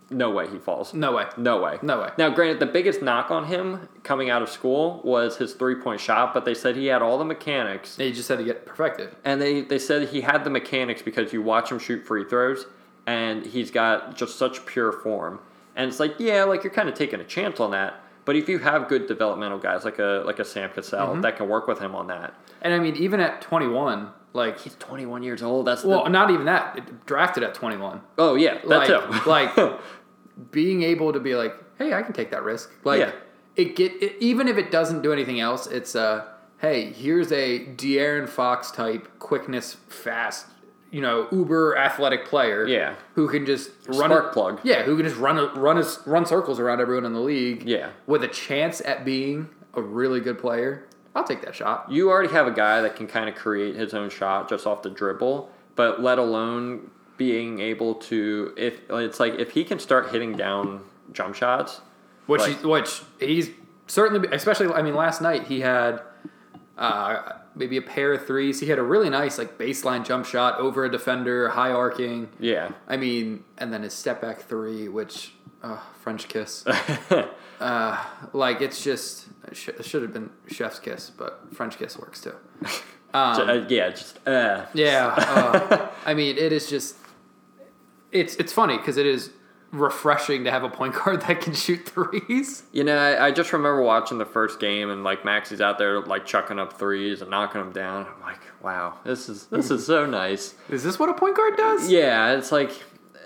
no 0.09 0.31
way 0.31 0.47
he 0.49 0.59
falls. 0.59 0.95
No 0.95 1.11
way. 1.11 1.25
No 1.37 1.61
way. 1.61 1.81
No 1.83 2.01
way. 2.01 2.11
Now, 2.17 2.31
granted, 2.31 2.61
the 2.61 2.67
biggest 2.67 3.03
knock 3.03 3.33
on 3.33 3.47
him 3.47 3.89
coming 4.05 4.31
out 4.31 4.41
of 4.41 4.49
school 4.49 5.01
was 5.03 5.39
his 5.39 5.55
three 5.55 5.75
point 5.75 6.01
shot, 6.01 6.33
but 6.33 6.45
they 6.45 6.55
said 6.55 6.77
he 6.77 6.87
had 6.87 7.03
all 7.03 7.19
the 7.19 7.25
mechanics. 7.25 7.97
They 7.97 8.13
just 8.13 8.29
had 8.29 8.39
to 8.39 8.45
get 8.45 8.67
perfected. 8.67 9.17
And 9.25 9.43
they, 9.43 9.63
they 9.63 9.81
said 9.81 10.11
he 10.11 10.21
had 10.21 10.45
the 10.45 10.51
mechanics 10.51 11.03
because 11.03 11.33
you 11.33 11.43
watch 11.43 11.73
him 11.73 11.81
shoot 11.81 12.07
free 12.07 12.23
throws, 12.23 12.67
and 13.05 13.45
he's 13.45 13.73
got 13.73 14.15
just 14.15 14.37
such 14.39 14.65
pure 14.65 14.93
form. 14.93 15.41
And 15.77 15.89
it's 15.89 16.01
like, 16.01 16.15
yeah, 16.19 16.43
like 16.45 16.65
you're 16.65 16.73
kind 16.73 16.89
of 16.89 16.95
taking 16.97 17.21
a 17.21 17.25
chance 17.25 17.61
on 17.61 17.71
that. 17.71 18.01
But 18.25 18.35
if 18.35 18.49
you 18.49 18.59
have 18.59 18.89
good 18.89 19.07
developmental 19.07 19.59
guys 19.59 19.85
like 19.85 20.01
a 20.01 20.23
like 20.27 20.41
a 20.41 20.45
Sam 20.45 20.71
Cassell 20.71 21.09
Mm-hmm. 21.09 21.21
that 21.21 21.37
can 21.37 21.49
work 21.49 21.69
with 21.69 21.79
him 21.79 21.95
on 21.95 22.09
that, 22.09 22.35
And 22.63 22.75
I 22.75 22.79
mean, 22.81 22.97
even 22.97 23.21
at 23.21 23.41
21, 23.43 24.09
like, 24.33 24.59
he's 24.61 24.75
21 24.77 25.23
years 25.23 25.43
old. 25.43 25.67
That's 25.67 25.85
well, 25.85 26.03
the, 26.05 26.11
not 26.11 26.31
even 26.31 26.47
that. 26.47 27.07
Drafted 27.07 27.43
at 27.45 27.55
21. 27.55 28.01
oh 28.19 28.35
yeah, 28.35 28.55
that 28.55 28.67
like, 28.67 28.89
too. 28.89 29.21
like 29.31 29.81
being 30.51 30.83
able 30.83 31.13
to 31.13 31.21
be 31.21 31.35
like, 31.37 31.55
hey, 31.79 31.93
I 31.95 32.03
can 32.03 32.13
take 32.13 32.31
that 32.33 32.43
risk. 32.43 32.71
Like, 32.85 33.01
Yeah. 33.01 33.13
it 33.55 33.77
get 33.77 33.93
it, 34.03 34.17
even 34.21 34.49
if 34.49 34.57
it 34.59 34.71
doesn't 34.71 35.03
do 35.03 35.13
anything 35.13 35.39
else, 35.41 35.67
it's 35.67 35.95
uh, 35.95 36.25
hey, 36.59 36.91
here's 36.93 37.31
a 37.33 37.61
De'Aaron 37.77 38.29
Fox 38.29 38.71
type 38.71 39.09
quickness, 39.19 39.75
fast, 39.89 40.47
you 40.97 41.03
know, 41.03 41.29
uber 41.31 41.77
athletic 41.77 42.25
player. 42.25 42.67
Yeah. 42.67 42.95
who 43.17 43.29
can 43.29 43.45
just 43.45 43.71
run 43.87 43.97
Spark 44.11 44.31
a, 44.31 44.33
plug. 44.33 44.61
Yeah, 44.65 44.83
who 44.85 44.97
can 44.97 45.05
just 45.05 45.19
run 45.21 45.37
a, 45.39 45.45
run 45.49 45.77
his, 45.77 45.99
run 46.07 46.25
circles 46.25 46.59
around 46.59 46.81
everyone 46.81 47.05
in 47.05 47.13
the 47.13 47.21
league. 47.21 47.65
Yeah. 47.65 47.91
with 48.07 48.25
a 48.25 48.29
chance 48.29 48.81
at 48.81 49.05
being 49.05 49.51
a 49.75 49.83
really 49.83 50.21
good 50.21 50.39
player. 50.39 50.89
I'll 51.15 51.25
take 51.25 51.43
that 51.43 51.55
shot. 51.55 51.93
you 51.93 52.09
already 52.09 52.33
have 52.33 52.47
a 52.47 52.51
guy 52.51 52.81
that 52.81 52.97
can 52.97 53.07
kind 53.07 53.29
of 53.29 53.35
create 53.35 53.75
his 53.77 53.93
own 53.93 54.09
shot 54.09 54.49
just 54.49 54.67
off 54.67 54.81
the 54.83 54.89
dribble, 54.91 55.51
but 55.75 56.01
let 56.01 56.19
alone 56.19 56.91
being 57.19 57.61
able 57.61 57.95
to 57.95 58.55
if 58.57 58.81
it's 58.91 59.21
like 59.21 59.35
if 59.35 59.51
he 59.51 59.65
can 59.65 59.79
start 59.79 60.11
hitting 60.13 60.33
down 60.35 60.83
jump 61.13 61.35
shots, 61.35 61.83
Which 62.27 62.41
Like- 62.41 62.61
he, 62.61 62.67
which 62.67 63.03
he's 63.21 63.51
certainly, 63.87 64.27
especially. 64.33 64.69
I 64.69 64.81
mean, 64.81 64.95
last 64.95 65.21
night 65.21 65.43
he 65.47 65.61
had 65.61 66.01
uh, 66.79 67.33
maybe 67.57 67.77
a 67.77 67.83
pair 67.83 68.13
of 68.13 68.27
threes. 68.27 68.61
He 68.61 68.67
had 68.67 68.79
a 68.79 68.83
really 68.83 69.11
nice 69.11 69.39
like 69.39 69.59
baseline 69.59 70.05
jump 70.05 70.27
shot 70.27 70.61
over 70.61 70.85
a 70.85 70.91
defender, 70.91 71.49
high 71.49 71.73
arcing. 71.73 72.29
yeah. 72.39 72.71
I 72.87 72.97
mean, 72.97 73.43
and 73.59 73.73
then 73.73 73.83
his 73.83 73.95
step 73.95 74.21
back 74.21 74.43
three, 74.43 74.89
which 74.89 75.33
uh, 75.63 75.79
French 76.01 76.29
kiss. 76.29 76.65
uh, 77.61 78.05
like 78.33 78.61
it's 78.61 78.83
just 78.85 79.27
it 79.49 79.57
sh- 79.57 79.71
should 79.81 80.03
have 80.03 80.13
been 80.13 80.31
chef's 80.49 80.79
kiss, 80.79 81.11
but 81.11 81.43
French 81.53 81.79
kiss 81.79 81.99
works 81.99 82.21
too. 82.21 82.35
Um, 82.63 82.71
Uh, 83.15 83.65
yeah, 83.69 83.89
just 83.91 84.19
uh, 84.29 84.67
yeah, 84.75 85.15
uh, 85.17 85.89
I 86.05 86.13
mean, 86.13 86.37
it 86.37 86.53
is 86.53 86.69
just 86.69 86.97
it's 88.13 88.37
it's 88.37 88.53
funny 88.53 88.77
because 88.77 88.99
it 88.99 89.07
is 89.07 89.31
refreshing 89.73 90.45
to 90.45 90.51
have 90.51 90.63
a 90.63 90.69
point 90.69 90.95
guard 90.95 91.21
that 91.29 91.41
can 91.41 91.55
shoot 91.55 91.87
threes. 91.89 92.63
you 92.73 92.85
know, 92.85 92.97
I, 92.97 93.27
I 93.27 93.31
just 93.31 93.53
remember 93.53 93.83
watching 93.83 94.19
the 94.19 94.25
first 94.25 94.61
game 94.61 94.91
and 94.91 95.05
like 95.05 95.25
Maxey's 95.25 95.61
out 95.61 95.79
there 95.79 96.01
like 96.01 96.25
chucking 96.27 96.59
up 96.59 96.79
threes 96.79 97.21
and 97.21 97.31
knocking 97.31 97.61
them 97.61 97.73
down. 97.73 98.07
I'm 98.07 98.21
like, 98.23 98.41
wow, 98.63 98.99
this 99.05 99.29
is 99.29 99.47
this 99.47 99.71
is 99.71 99.87
so 99.87 100.07
nice. 100.07 100.55
Is 100.69 100.83
this 100.85 100.99
what 100.99 101.09
a 101.09 101.15
point 101.15 101.37
guard 101.37 101.57
does? 101.57 101.91
Yeah, 101.91 102.33
it's 102.37 102.53
like, 102.53 102.71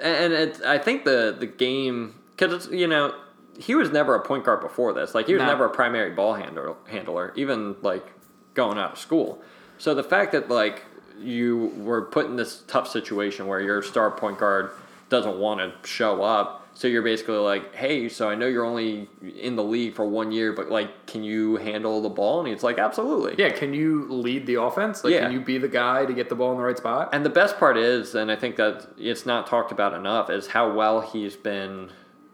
and 0.01 0.33
it, 0.33 0.61
I 0.65 0.79
think 0.79 1.05
the 1.05 1.37
the 1.39 1.47
game 1.47 2.15
because 2.31 2.53
it's, 2.67 2.73
you 2.75 2.87
know 2.87 3.15
he 3.59 3.75
was 3.75 3.91
never 3.91 4.15
a 4.15 4.21
point 4.21 4.45
guard 4.45 4.63
before 4.63 4.95
this. 4.95 5.15
Like 5.15 5.27
he 5.27 5.35
was 5.35 5.41
No. 5.41 5.47
never 5.47 5.67
a 5.67 5.71
primary 5.71 6.11
ball 6.13 6.35
handler, 6.35 6.75
handler, 6.89 7.33
even 7.37 7.77
like 7.83 8.07
going 8.55 8.79
out 8.79 8.93
of 8.93 8.99
school. 8.99 9.43
So 9.77 9.95
the 9.95 10.03
fact 10.05 10.33
that 10.33 10.49
like 10.49 10.85
you 11.19 11.67
were 11.77 12.01
put 12.03 12.25
in 12.27 12.37
this 12.37 12.63
tough 12.67 12.89
situation 12.89 13.47
where 13.47 13.61
your 13.61 13.83
star 13.83 14.11
point 14.11 14.39
guard 14.39 14.71
doesn't 15.11 15.39
want 15.39 15.61
to 15.61 15.89
show 15.89 16.23
up. 16.23 16.57
So 16.73 16.89
you're 16.89 17.03
basically 17.03 17.37
like, 17.37 17.75
hey, 17.75 18.09
so 18.09 18.31
I 18.31 18.37
know 18.37 18.47
you're 18.47 18.65
only 18.65 19.07
in 19.39 19.57
the 19.57 19.63
league 19.63 19.95
for 19.95 20.07
one 20.07 20.33
year, 20.33 20.53
but 20.55 20.71
like, 20.71 21.05
can 21.07 21.23
you 21.23 21.57
handle 21.57 22.01
the 22.01 22.09
ball? 22.09 22.39
And 22.41 22.49
he's 22.49 22.63
like, 22.63 22.79
absolutely. 22.79 23.35
Yeah, 23.37 23.51
can 23.51 23.75
you 23.75 24.07
lead 24.09 24.47
the 24.47 24.55
offense? 24.63 25.05
Like, 25.05 25.13
Yeah. 25.13 25.23
can 25.25 25.33
you 25.33 25.41
be 25.41 25.59
the 25.59 25.69
guy 25.69 26.07
to 26.07 26.15
get 26.15 26.31
the 26.31 26.35
ball 26.37 26.53
in 26.53 26.57
the 26.59 26.63
right 26.65 26.79
spot? 26.79 27.11
And 27.13 27.23
the 27.27 27.29
best 27.31 27.59
part 27.59 27.77
is, 27.77 28.15
and 28.15 28.31
I 28.31 28.37
think 28.37 28.57
that 28.57 28.87
it's 28.97 29.27
not 29.27 29.47
talked 29.47 29.73
about 29.73 29.93
enough, 29.93 30.31
is 30.31 30.47
how 30.47 30.73
well 30.73 31.03
he's 31.03 31.37
been 31.37 31.91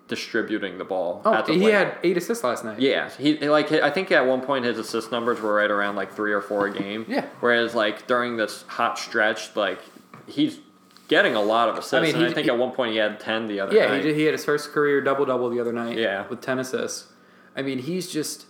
distributing 0.06 0.78
the 0.78 0.84
ball. 0.84 1.22
Oh, 1.24 1.32
of 1.34 1.48
he 1.48 1.64
had 1.64 1.96
eight 2.04 2.16
assists 2.16 2.44
last 2.44 2.64
night. 2.64 2.78
Yeah, 2.78 3.10
he 3.18 3.38
like 3.48 3.72
I 3.72 3.90
think 3.90 4.12
at 4.12 4.24
one 4.26 4.40
point 4.42 4.64
his 4.64 4.78
assist 4.78 5.10
numbers 5.10 5.40
were 5.40 5.54
right 5.54 5.70
around 5.70 5.96
like 5.96 6.12
three 6.12 6.32
or 6.32 6.40
four 6.40 6.66
a 6.66 6.72
game. 6.72 7.04
Yeah. 7.08 7.26
Whereas 7.40 7.74
like 7.74 8.06
during 8.06 8.36
this 8.36 8.62
hot 8.68 8.98
stretch, 8.98 9.56
like 9.56 9.80
he's 10.28 10.60
getting 11.08 11.34
a 11.34 11.40
lot 11.40 11.68
of 11.68 11.76
assists. 11.76 11.94
I 11.94 12.00
mean, 12.00 12.14
he- 12.16 12.26
I 12.26 12.32
think 12.32 12.44
he- 12.46 12.50
at 12.50 12.58
one 12.58 12.72
point 12.72 12.92
he 12.92 12.98
had 12.98 13.18
ten 13.20 13.46
the 13.48 13.60
other 13.60 13.74
Yeah, 13.74 13.86
night. 13.88 13.96
he, 14.02 14.08
did, 14.08 14.16
he 14.16 14.24
had 14.24 14.32
his 14.34 14.44
first 14.44 14.72
career 14.72 15.00
double 15.00 15.24
double 15.24 15.48
the 15.50 15.60
other 15.60 15.72
night. 15.72 15.96
Yeah. 15.98 16.26
with 16.28 16.40
ten 16.40 16.58
assists. 16.58 17.12
I 17.56 17.62
mean, 17.62 17.78
he's 17.78 18.10
just 18.10 18.46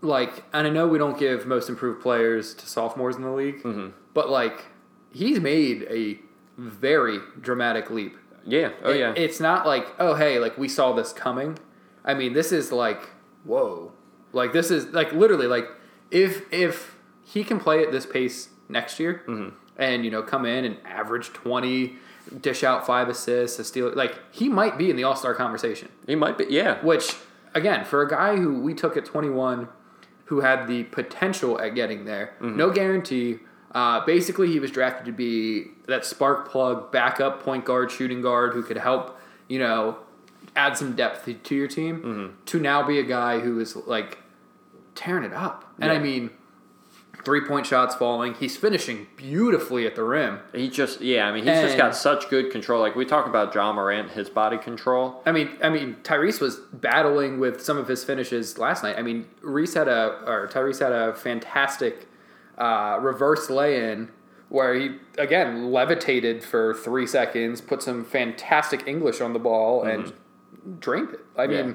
like, 0.00 0.44
and 0.52 0.66
I 0.66 0.70
know 0.70 0.86
we 0.86 0.98
don't 0.98 1.18
give 1.18 1.46
most 1.46 1.68
improved 1.68 2.00
players 2.00 2.54
to 2.54 2.66
sophomores 2.66 3.16
in 3.16 3.22
the 3.22 3.30
league, 3.32 3.62
Mm-hmm. 3.62 3.88
but 4.14 4.30
like, 4.30 4.66
he's 5.12 5.40
made 5.40 5.86
a 5.90 6.18
very 6.56 7.18
dramatic 7.40 7.90
leap. 7.90 8.16
Yeah. 8.44 8.70
Oh 8.82 8.90
It- 8.90 8.98
yeah. 9.00 9.12
It's 9.16 9.40
not 9.40 9.66
like, 9.66 9.86
oh 9.98 10.14
hey, 10.14 10.38
like 10.38 10.56
we 10.58 10.68
saw 10.68 10.92
this 10.92 11.12
coming. 11.12 11.58
I 12.04 12.14
mean, 12.14 12.32
this 12.32 12.52
is 12.52 12.72
like, 12.72 13.10
whoa. 13.44 13.92
Like 14.32 14.52
this 14.52 14.70
is 14.70 14.86
like 14.92 15.12
literally 15.12 15.46
like 15.46 15.68
if 16.10 16.42
if 16.52 16.96
he 17.24 17.44
can 17.44 17.58
play 17.60 17.82
at 17.82 17.92
this 17.92 18.06
pace 18.06 18.48
next 18.68 18.98
year 19.00 19.22
Mm-hmm. 19.26 19.54
And 19.78 20.04
you 20.04 20.10
know 20.10 20.22
come 20.22 20.44
in 20.44 20.64
and 20.64 20.76
average 20.84 21.28
20 21.32 21.94
dish 22.40 22.62
out 22.62 22.84
five 22.86 23.08
assists 23.08 23.58
a 23.58 23.64
steal 23.64 23.90
like 23.94 24.18
he 24.30 24.48
might 24.48 24.76
be 24.76 24.90
in 24.90 24.96
the 24.96 25.04
all-star 25.04 25.34
conversation. 25.34 25.88
He 26.06 26.14
might 26.14 26.36
be. 26.36 26.46
Yeah. 26.50 26.84
which 26.84 27.14
again 27.54 27.84
for 27.84 28.02
a 28.02 28.08
guy 28.08 28.36
who 28.36 28.60
we 28.60 28.74
took 28.74 28.96
at 28.96 29.04
21 29.06 29.68
who 30.26 30.40
had 30.40 30.66
the 30.68 30.84
potential 30.84 31.58
at 31.58 31.74
getting 31.74 32.04
there 32.04 32.34
no 32.40 32.70
guarantee. 32.70 33.38
Uh, 33.72 34.04
basically 34.04 34.48
he 34.48 34.58
was 34.60 34.70
drafted 34.70 35.04
to 35.06 35.12
be 35.12 35.68
that 35.86 36.04
spark 36.04 36.48
plug 36.50 36.90
backup 36.92 37.42
point 37.42 37.64
guard 37.64 37.90
shooting 37.90 38.20
guard 38.22 38.52
who 38.54 38.62
could 38.62 38.78
help 38.78 39.18
you 39.46 39.58
know 39.58 39.98
add 40.56 40.76
some 40.76 40.94
depth 40.96 41.28
to 41.44 41.54
your 41.54 41.68
team 41.68 42.36
to 42.46 42.58
now 42.58 42.82
be 42.86 42.98
a 42.98 43.02
guy 43.02 43.38
who 43.40 43.58
is 43.60 43.76
like 43.76 44.18
tearing 44.94 45.22
it 45.24 45.32
up. 45.32 45.64
And 45.80 45.92
i 45.92 45.98
mean 45.98 46.30
three 47.24 47.40
point 47.46 47.66
shots 47.66 47.94
falling 47.94 48.34
he's 48.34 48.56
finishing 48.56 49.06
beautifully 49.16 49.86
at 49.86 49.94
the 49.94 50.02
rim 50.02 50.38
He 50.54 50.68
just 50.68 51.00
yeah. 51.00 51.26
I 51.28 51.32
mean, 51.32 51.44
he's 51.44 51.60
just 51.60 51.76
got 51.76 51.94
such 51.96 52.28
good 52.30 52.50
control. 52.50 52.80
Like 52.80 52.94
we 52.96 53.04
talk 53.04 53.26
about 53.26 53.54
Ja 53.54 53.72
Morant, 53.72 54.10
his 54.12 54.30
body 54.30 54.56
control. 54.58 55.22
I 55.26 55.32
mean, 55.32 55.50
I 55.62 55.68
mean, 55.68 55.96
Tyrese 56.02 56.40
was 56.40 56.56
battling 56.72 57.38
with 57.40 57.60
some 57.62 57.76
of 57.78 57.88
his 57.88 58.04
finishes 58.04 58.58
last 58.58 58.82
night. 58.82 58.96
I 58.98 59.02
mean, 59.02 59.26
Reese 59.42 59.74
had 59.74 59.88
a 59.88 60.22
or 60.26 60.48
Tyrese 60.52 60.80
had 60.80 60.92
a 60.92 61.14
fantastic 61.14 62.06
uh, 62.56 62.98
reverse 63.00 63.50
lay-in 63.50 64.08
where 64.48 64.74
he 64.74 64.96
again 65.18 65.70
levitated 65.70 66.42
for 66.42 66.72
three 66.74 67.06
seconds, 67.06 67.60
put 67.60 67.82
some 67.82 68.04
fantastic 68.04 68.86
English 68.86 69.20
on 69.20 69.32
the 69.32 69.38
ball, 69.38 69.82
and 69.82 70.12
drained 70.80 71.10
it. 71.12 71.20
I 71.36 71.44
Yeah. 71.44 71.62
mean, 71.62 71.74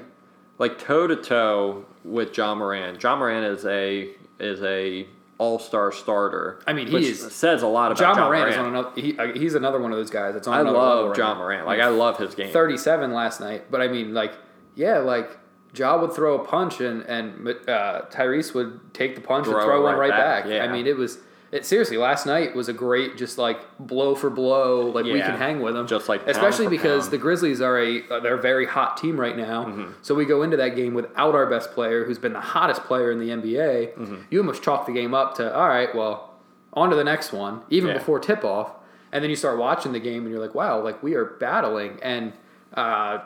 like 0.58 0.78
toe 0.78 1.06
to 1.06 1.16
toe 1.16 1.84
with 2.04 2.36
Ja 2.36 2.54
Morant. 2.54 3.02
Ja 3.02 3.14
Morant 3.16 3.44
is 3.46 3.64
a 3.64 4.10
is 4.40 4.62
a 4.62 5.06
all 5.38 5.58
star 5.58 5.90
starter. 5.92 6.60
I 6.66 6.72
mean, 6.72 6.86
he 6.86 7.08
is- 7.08 7.32
says 7.32 7.62
a 7.62 7.66
lot 7.66 7.92
about 7.92 7.98
John, 7.98 8.14
John, 8.16 8.28
Morant 8.28 8.40
Morant. 8.42 8.54
is 8.54 8.58
on 8.58 8.66
another. 8.66 8.90
He, 9.00 9.18
uh, 9.18 9.32
he's 9.38 9.54
another 9.54 9.80
one 9.80 9.90
of 9.92 9.98
those 9.98 10.10
guys 10.10 10.34
that's 10.34 10.46
on. 10.48 10.54
I 10.66 10.70
love 10.70 11.08
right 11.08 11.16
John 11.16 11.36
now. 11.38 11.42
Morant. 11.44 11.66
Like 11.66 11.80
I 11.80 11.88
love 11.88 12.18
his 12.18 12.34
game. 12.34 12.52
37 12.52 13.12
last 13.12 13.40
night, 13.40 13.70
but 13.70 13.80
I 13.80 13.88
mean, 13.88 14.14
like, 14.14 14.32
yeah, 14.74 14.98
like, 14.98 15.36
Ja 15.74 15.98
would 16.00 16.12
throw 16.12 16.40
a 16.40 16.44
punch 16.44 16.80
and, 16.80 17.02
and 17.02 17.48
uh, 17.68 18.02
Tyrese 18.10 18.54
would 18.54 18.94
take 18.94 19.16
the 19.16 19.20
punch 19.20 19.46
and 19.46 19.54
Throw 19.56 19.64
throw 19.64 19.80
it 19.80 19.82
one 19.82 19.94
right 19.94 20.10
right 20.10 20.10
back, 20.10 20.44
back. 20.44 20.52
yeah. 20.52 20.64
I 20.64 20.68
mean, 20.68 20.86
it 20.86 20.96
was, 20.96 21.18
it 21.54 21.64
seriously, 21.64 21.96
last 21.96 22.26
night 22.26 22.52
was 22.56 22.68
a 22.68 22.72
great, 22.72 23.16
just 23.16 23.38
like 23.38 23.60
blow 23.78 24.16
for 24.16 24.28
blow, 24.28 24.88
like 24.90 25.04
we 25.04 25.20
can 25.20 25.38
hang 25.38 25.60
with 25.60 25.74
them. 25.74 25.86
Just 25.86 26.08
like 26.08 26.26
especially 26.26 26.66
because 26.66 27.04
pound. 27.04 27.12
the 27.12 27.18
Grizzlies 27.18 27.60
are 27.60 27.78
a, 27.78 28.02
uh, 28.08 28.18
they're 28.18 28.36
a 28.36 28.42
very 28.42 28.66
hot 28.66 28.96
team 28.96 29.18
right 29.18 29.36
now. 29.36 29.66
Mm-hmm. 29.66 29.92
So 30.02 30.16
we 30.16 30.24
go 30.24 30.42
into 30.42 30.56
that 30.56 30.74
game 30.74 30.94
without 30.94 31.36
our 31.36 31.46
best 31.46 31.70
player, 31.70 32.04
who's 32.04 32.18
been 32.18 32.32
the 32.32 32.40
hottest 32.40 32.82
player 32.82 33.12
in 33.12 33.20
the 33.20 33.28
NBA. 33.28 33.94
Mm-hmm. 33.94 34.16
You 34.30 34.40
almost 34.40 34.64
chalk 34.64 34.84
the 34.86 34.92
game 34.92 35.14
up 35.14 35.36
to, 35.36 35.54
all 35.56 35.68
right, 35.68 35.94
well, 35.94 36.34
on 36.72 36.90
to 36.90 36.96
the 36.96 37.04
next 37.04 37.32
one, 37.32 37.62
even 37.70 37.90
Yeah. 37.90 37.98
before 37.98 38.18
tip 38.18 38.44
off. 38.44 38.72
And 39.12 39.22
then 39.22 39.30
you 39.30 39.36
start 39.36 39.56
watching 39.56 39.92
the 39.92 40.00
game 40.00 40.24
and 40.24 40.30
you're 40.32 40.44
like, 40.44 40.56
wow, 40.56 40.82
like 40.82 41.04
we 41.04 41.14
are 41.14 41.24
battling. 41.24 42.00
And 42.02 42.32
uh, 42.76 43.20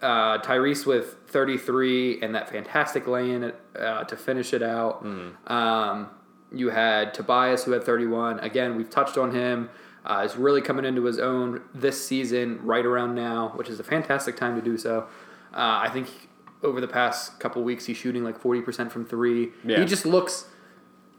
uh, 0.00 0.38
Tyrese 0.38 0.86
with 0.86 1.16
33 1.26 2.22
and 2.22 2.34
that 2.34 2.48
fantastic 2.48 3.06
lay 3.06 3.30
in 3.30 3.52
uh, 3.78 4.04
to 4.04 4.16
finish 4.16 4.54
it 4.54 4.62
out. 4.62 5.04
Um, 5.46 6.08
you 6.52 6.70
had 6.70 7.12
Tobias 7.14 7.64
who 7.64 7.72
had 7.72 7.84
31. 7.84 8.38
Again, 8.40 8.76
we've 8.76 8.90
touched 8.90 9.16
on 9.18 9.32
him. 9.34 9.70
Uh, 10.04 10.22
is 10.24 10.36
really 10.36 10.62
coming 10.62 10.84
into 10.84 11.04
his 11.04 11.18
own 11.18 11.60
this 11.74 12.06
season, 12.06 12.60
right 12.62 12.86
around 12.86 13.16
now, 13.16 13.48
which 13.56 13.68
is 13.68 13.80
a 13.80 13.84
fantastic 13.84 14.36
time 14.36 14.54
to 14.54 14.62
do 14.62 14.78
so. 14.78 15.00
Uh, 15.52 15.82
I 15.82 15.88
think 15.92 16.08
over 16.62 16.80
the 16.80 16.86
past 16.86 17.40
couple 17.40 17.64
weeks, 17.64 17.86
he's 17.86 17.96
shooting 17.96 18.22
like 18.22 18.40
40% 18.40 18.90
from 18.92 19.04
three. 19.04 19.50
Yeah. 19.64 19.80
He 19.80 19.84
just 19.84 20.06
looks 20.06 20.46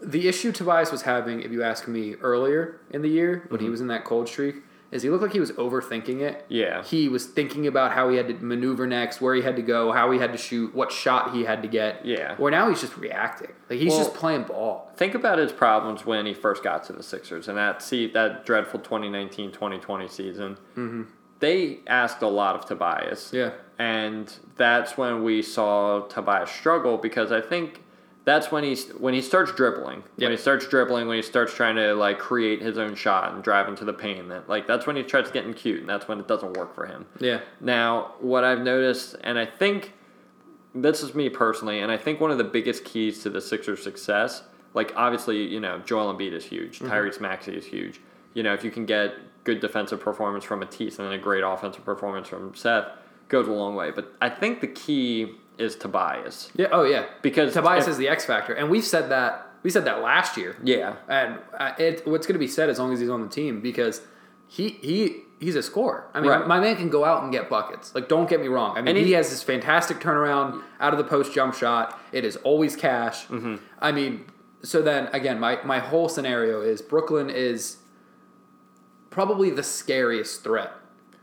the 0.01 0.27
issue 0.29 0.51
Tobias 0.53 0.91
was 0.91 1.01
having, 1.01 1.41
if 1.41 1.51
you 1.51 1.63
ask 1.63 1.87
me 1.87 2.13
earlier 2.21 2.79
in 2.91 3.01
the 3.01 3.09
year 3.09 3.45
when 3.49 3.57
Mm-hmm. 3.57 3.65
he 3.65 3.69
was 3.69 3.81
in 3.81 3.87
that 3.87 4.05
cold 4.05 4.29
streak, 4.29 4.57
is 4.97 5.03
he 5.03 5.10
looked 5.10 5.23
like 5.23 5.31
he 5.31 5.39
was 5.39 5.51
overthinking 5.53 6.19
it. 6.19 6.45
Yeah. 6.49 6.83
He 6.83 7.07
was 7.07 7.25
thinking 7.25 7.65
about 7.65 7.93
how 7.93 8.10
he 8.10 8.17
had 8.17 8.27
to 8.27 8.33
maneuver 8.43 8.86
next, 8.86 9.21
where 9.21 9.33
he 9.33 9.41
had 9.41 9.55
to 9.55 9.62
go, 9.62 9.93
how 9.93 10.12
he 10.12 10.19
had 10.19 10.33
to 10.33 10.38
shoot, 10.38 10.75
what 10.75 10.91
shot 10.91 11.33
he 11.33 11.45
had 11.45 11.62
to 11.62 11.69
get. 11.69 12.05
Yeah. 12.05 12.36
Where 12.36 12.51
now 12.51 12.67
he's 12.67 12.81
just 12.81 12.97
reacting. 12.97 13.51
Like 13.69 13.79
he's 13.79 13.91
Well- 13.93 13.99
just 14.03 14.13
playing 14.15 14.43
ball. 14.43 14.91
Think 14.97 15.15
about 15.15 15.38
his 15.38 15.53
problems 15.53 16.05
when 16.05 16.25
he 16.25 16.33
first 16.33 16.63
got 16.63 16.83
to 16.86 16.93
the 16.93 17.03
Sixers 17.03 17.47
and 17.47 17.57
that 17.57 17.81
see 17.81 18.07
that 18.12 18.45
dreadful 18.45 18.79
2019-2020 18.81 20.10
season. 20.10 20.57
Mm-hmm. 20.75 21.03
They 21.39 21.79
asked 21.88 22.21
a 22.21 22.27
lot 22.27 22.55
of 22.55 22.65
Tobias. 22.65 23.31
Yeah. 23.33 23.51
and 23.79 24.33
that's 24.55 24.97
when 24.97 25.23
we 25.23 25.43
saw 25.43 26.01
Tobias 26.07 26.49
struggle 26.49 26.97
because 26.97 27.31
I 27.31 27.41
think 27.41 27.83
that's 28.27 28.51
when 28.51 28.61
he's 28.61 28.89
when 28.89 29.13
he 29.13 29.21
starts 29.21 29.53
dribbling. 29.53 30.03
Yep. 30.17 30.27
When 30.27 30.31
he 30.31 30.37
starts 30.37 30.67
dribbling, 30.67 31.07
when 31.07 31.15
he 31.15 31.21
starts 31.21 31.53
trying 31.53 31.77
to 31.77 31.93
like 31.93 32.19
create 32.19 32.61
his 32.61 32.77
own 32.77 32.93
shot 32.93 33.31
and 33.31 33.41
drive 33.41 33.69
into 33.69 33.85
the 33.85 33.93
paint, 33.93 34.27
that 34.27 34.49
like 34.49 34.67
that's 34.67 34.85
when 34.85 34.97
he 34.97 35.07
starts 35.07 35.31
getting 35.31 35.53
cute, 35.53 35.79
and 35.79 35.87
that's 35.87 36.09
when 36.09 36.19
it 36.19 36.27
doesn't 36.27 36.57
work 36.57 36.75
for 36.75 36.85
him. 36.85 37.05
Yeah. 37.21 37.39
Now, 37.61 38.15
what 38.19 38.43
I've 38.43 38.59
noticed, 38.59 39.15
and 39.23 39.39
I 39.39 39.45
think 39.45 39.93
this 40.75 41.01
is 41.01 41.15
me 41.15 41.29
personally, 41.29 41.79
and 41.79 41.89
I 41.89 41.95
think 41.95 42.19
one 42.19 42.29
of 42.29 42.37
the 42.37 42.43
biggest 42.43 42.83
keys 42.83 43.23
to 43.23 43.29
the 43.29 43.39
Sixers' 43.39 43.81
success, 43.81 44.43
like 44.73 44.91
obviously, 44.97 45.47
you 45.47 45.61
know, 45.61 45.79
Joel 45.79 46.13
Embiid 46.13 46.33
is 46.33 46.43
huge, 46.43 46.79
mm-hmm. 46.79 46.91
Tyrese 46.91 47.21
Maxey 47.21 47.55
is 47.55 47.65
huge. 47.65 48.01
You 48.33 48.43
know, 48.43 48.53
if 48.53 48.61
you 48.61 48.71
can 48.71 48.85
get 48.85 49.13
good 49.45 49.61
defensive 49.61 50.01
performance 50.01 50.43
from 50.43 50.59
Matisse 50.59 50.99
and 50.99 51.07
then 51.07 51.13
a 51.13 51.17
great 51.17 51.45
offensive 51.45 51.85
performance 51.85 52.27
from 52.27 52.53
Seth, 52.55 52.89
goes 53.29 53.47
a 53.47 53.53
long 53.53 53.73
way. 53.75 53.91
But 53.91 54.13
I 54.21 54.29
think 54.29 54.59
the 54.59 54.67
key 54.67 55.37
is 55.57 55.75
Tobias 55.75 56.51
Yeah. 56.55 56.67
Oh 56.71 56.83
yeah. 56.83 57.05
because 57.21 57.53
Tobias 57.53 57.85
if- 57.85 57.91
is 57.91 57.97
the 57.97 58.07
X 58.09 58.25
factor, 58.25 58.53
and 58.53 58.69
we've 58.69 58.83
said 58.85 59.09
that 59.09 59.43
we 59.63 59.69
said 59.71 59.85
that 59.85 60.01
last 60.01 60.37
year. 60.37 60.55
yeah, 60.63 60.95
And 61.09 61.39
uh, 61.59 61.71
it, 61.79 62.05
what's 62.07 62.25
going 62.27 62.35
to 62.35 62.39
be 62.39 62.47
said 62.47 62.69
as 62.69 62.77
long 62.79 62.93
as 62.93 62.99
he's 62.99 63.09
on 63.09 63.21
the 63.21 63.27
team 63.27 63.59
because 63.59 64.01
he 64.47 64.69
he 64.69 65.23
he's 65.39 65.55
a 65.55 65.63
scorer. 65.63 66.09
I 66.13 66.21
mean, 66.21 66.29
Right. 66.31 66.47
my 66.47 66.59
man 66.59 66.75
can 66.77 66.89
go 66.89 67.03
out 67.05 67.23
and 67.23 67.31
get 67.31 67.49
buckets. 67.49 67.93
Like, 67.93 68.07
don't 68.07 68.29
get 68.29 68.39
me 68.39 68.47
wrong. 68.47 68.77
I 68.77 68.81
mean, 68.81 68.95
he, 68.95 69.03
he- 69.05 69.11
has 69.13 69.29
this 69.29 69.43
fantastic 69.43 69.99
turnaround 69.99 70.61
out 70.79 70.93
of 70.93 70.97
the 70.99 71.03
post 71.03 71.33
jump 71.33 71.53
shot. 71.55 71.99
It 72.11 72.23
is 72.23 72.37
always 72.37 72.75
cash. 72.75 73.25
Mm-hmm. 73.27 73.55
I 73.79 73.91
mean, 73.91 74.25
so 74.63 74.81
then 74.81 75.07
again, 75.11 75.39
my 75.39 75.59
my 75.65 75.79
whole 75.79 76.07
scenario 76.07 76.61
is 76.61 76.81
Brooklyn 76.81 77.29
is 77.29 77.77
probably 79.09 79.49
the 79.49 79.63
scariest 79.63 80.43
threat 80.43 80.71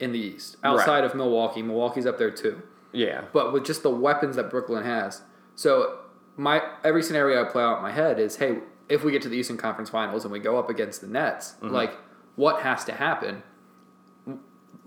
in 0.00 0.12
the 0.12 0.18
East 0.18 0.56
outside 0.64 1.04
of 1.04 1.14
Milwaukee. 1.14 1.62
Milwaukee's 1.62 2.06
up 2.06 2.18
there 2.18 2.30
too 2.30 2.60
yeah, 2.94 3.24
but 3.33 3.52
with 3.52 3.64
just 3.66 3.83
the 3.83 3.90
weapons 3.90 4.37
that 4.37 4.48
Brooklyn 4.50 4.85
has. 4.85 5.22
So 5.57 5.98
my 6.37 6.62
every 6.83 7.02
scenario 7.02 7.44
I 7.44 7.48
play 7.50 7.62
out 7.62 7.76
in 7.76 7.83
my 7.83 7.92
head 7.92 8.18
is, 8.18 8.37
hey, 8.37 8.59
if 8.88 9.04
we 9.04 9.12
get 9.12 9.22
to 9.22 9.28
the 9.28 9.37
Eastern 9.37 9.57
Conference 9.57 9.90
Finals 9.90 10.24
and 10.24 10.33
we 10.33 10.38
go 10.40 10.59
up 10.59 10.68
against 10.70 11.00
the 11.00 11.07
Nets, 11.07 11.52
Mm-hmm. 11.61 11.68
like 11.74 11.96
what 12.37 12.62
has 12.62 12.85
to 12.87 12.92
happen? 12.92 13.42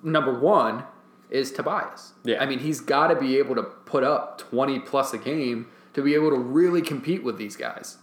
Number 0.04 0.38
one 0.39 0.84
is 1.30 1.52
Tobias. 1.52 2.13
Yeah. 2.24 2.41
I 2.41 2.46
mean, 2.46 2.60
he's 2.60 2.80
got 2.80 3.08
to 3.08 3.15
be 3.15 3.38
able 3.38 3.56
to 3.56 3.63
put 3.63 4.04
up 4.04 4.38
twenty 4.38 4.80
plus 4.80 5.13
a 5.13 5.17
game 5.17 5.67
to 5.93 6.02
be 6.02 6.13
able 6.13 6.30
to 6.30 6.38
really 6.38 6.82
compete 6.82 7.24
with 7.24 7.38
these 7.38 7.56
guys. 7.56 7.98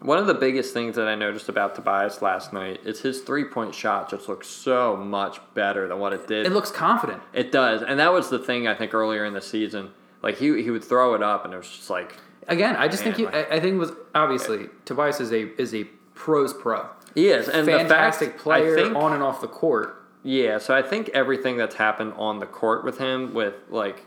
One 0.00 0.16
of 0.18 0.26
the 0.26 0.34
biggest 0.34 0.72
things 0.72 0.96
that 0.96 1.06
I 1.08 1.14
noticed 1.14 1.48
about 1.50 1.74
Tobias 1.74 2.22
last 2.22 2.52
night 2.54 2.80
is 2.84 3.00
his 3.00 3.20
three 3.20 3.44
point 3.44 3.74
shot 3.74 4.08
just 4.10 4.28
looks 4.28 4.48
so 4.48 4.96
much 4.96 5.40
better 5.54 5.86
than 5.88 5.98
what 5.98 6.12
it 6.14 6.26
did. 6.26 6.46
It 6.46 6.52
looks 6.52 6.70
confident. 6.70 7.22
It 7.34 7.52
does, 7.52 7.82
and 7.82 8.00
that 8.00 8.12
was 8.12 8.30
the 8.30 8.38
thing 8.38 8.66
I 8.66 8.74
think 8.74 8.94
earlier 8.94 9.24
in 9.26 9.34
the 9.34 9.42
season. 9.42 9.90
Like 10.22 10.38
he 10.38 10.62
he 10.62 10.70
would 10.70 10.84
throw 10.84 11.14
it 11.14 11.22
up, 11.22 11.44
and 11.44 11.52
it 11.52 11.58
was 11.58 11.68
just 11.68 11.90
like 11.90 12.16
Again, 12.48 12.74
I 12.76 12.88
just 12.88 13.02
think 13.04 13.16
he, 13.16 13.24
Man, 13.26 13.34
I, 13.34 13.56
I 13.56 13.60
think 13.60 13.74
it 13.74 13.78
was 13.78 13.92
obviously 14.14 14.68
Tobias 14.86 15.20
is 15.20 15.32
a 15.32 15.48
is 15.60 15.74
a 15.74 15.84
pros 16.14 16.52
pro. 16.54 16.88
he 17.14 17.28
is, 17.28 17.48
and 17.48 17.66
Fantastic 17.66 18.28
the 18.28 18.32
fact, 18.34 18.42
player 18.42 18.74
think, 18.76 18.96
on 18.96 19.12
and 19.12 19.22
off 19.22 19.40
the 19.40 19.48
court. 19.48 20.02
Yeah, 20.22 20.58
so 20.58 20.74
I 20.74 20.82
think 20.82 21.10
everything 21.10 21.56
that's 21.58 21.76
happened 21.76 22.14
on 22.16 22.40
the 22.40 22.46
court 22.46 22.84
with 22.84 22.98
him, 22.98 23.32
with 23.34 23.54
like, 23.70 24.04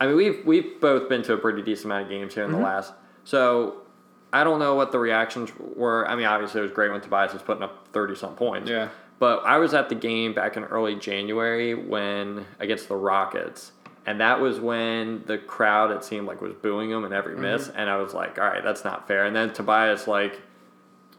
I 0.00 0.06
mean, 0.08 0.16
we've 0.16 0.44
we've 0.44 0.80
both 0.80 1.08
been 1.08 1.22
to 1.22 1.32
a 1.32 1.38
pretty 1.38 1.62
decent 1.62 1.86
amount 1.86 2.04
of 2.04 2.10
games 2.10 2.34
here 2.34 2.42
in 2.44 2.50
Mm-hmm. 2.50 2.58
the 2.60 2.64
last. 2.64 2.92
So 3.24 3.82
I 4.32 4.44
don't 4.44 4.58
know 4.58 4.74
what 4.74 4.92
the 4.92 4.98
reactions 4.98 5.50
were. 5.76 6.06
I 6.08 6.14
mean, 6.16 6.26
obviously 6.26 6.60
it 6.60 6.62
was 6.62 6.72
great 6.72 6.90
when 6.92 7.00
Tobias 7.00 7.32
was 7.32 7.42
putting 7.42 7.62
up 7.62 7.88
thirty 7.92 8.14
some 8.14 8.34
points. 8.34 8.68
Yeah. 8.70 8.88
But 9.18 9.42
I 9.44 9.56
was 9.58 9.74
at 9.74 9.88
the 9.88 9.94
game 9.94 10.32
back 10.34 10.56
in 10.56 10.64
early 10.64 10.94
January 10.94 11.74
when 11.74 12.44
against 12.60 12.88
the 12.88 12.94
Rockets, 12.96 13.72
and 14.06 14.20
that 14.20 14.40
was 14.40 14.60
when 14.60 15.24
the 15.26 15.38
crowd 15.38 15.90
it 15.90 16.04
seemed 16.04 16.26
like 16.26 16.40
was 16.40 16.52
booing 16.54 16.90
him 16.90 17.04
in 17.04 17.12
every 17.12 17.32
Mm-hmm. 17.32 17.42
miss, 17.42 17.68
and 17.68 17.88
I 17.90 17.96
was 17.96 18.14
like, 18.14 18.38
all 18.38 18.46
right, 18.46 18.62
that's 18.62 18.84
not 18.84 19.08
fair. 19.08 19.24
And 19.24 19.34
then 19.34 19.52
Tobias 19.52 20.06
like 20.06 20.40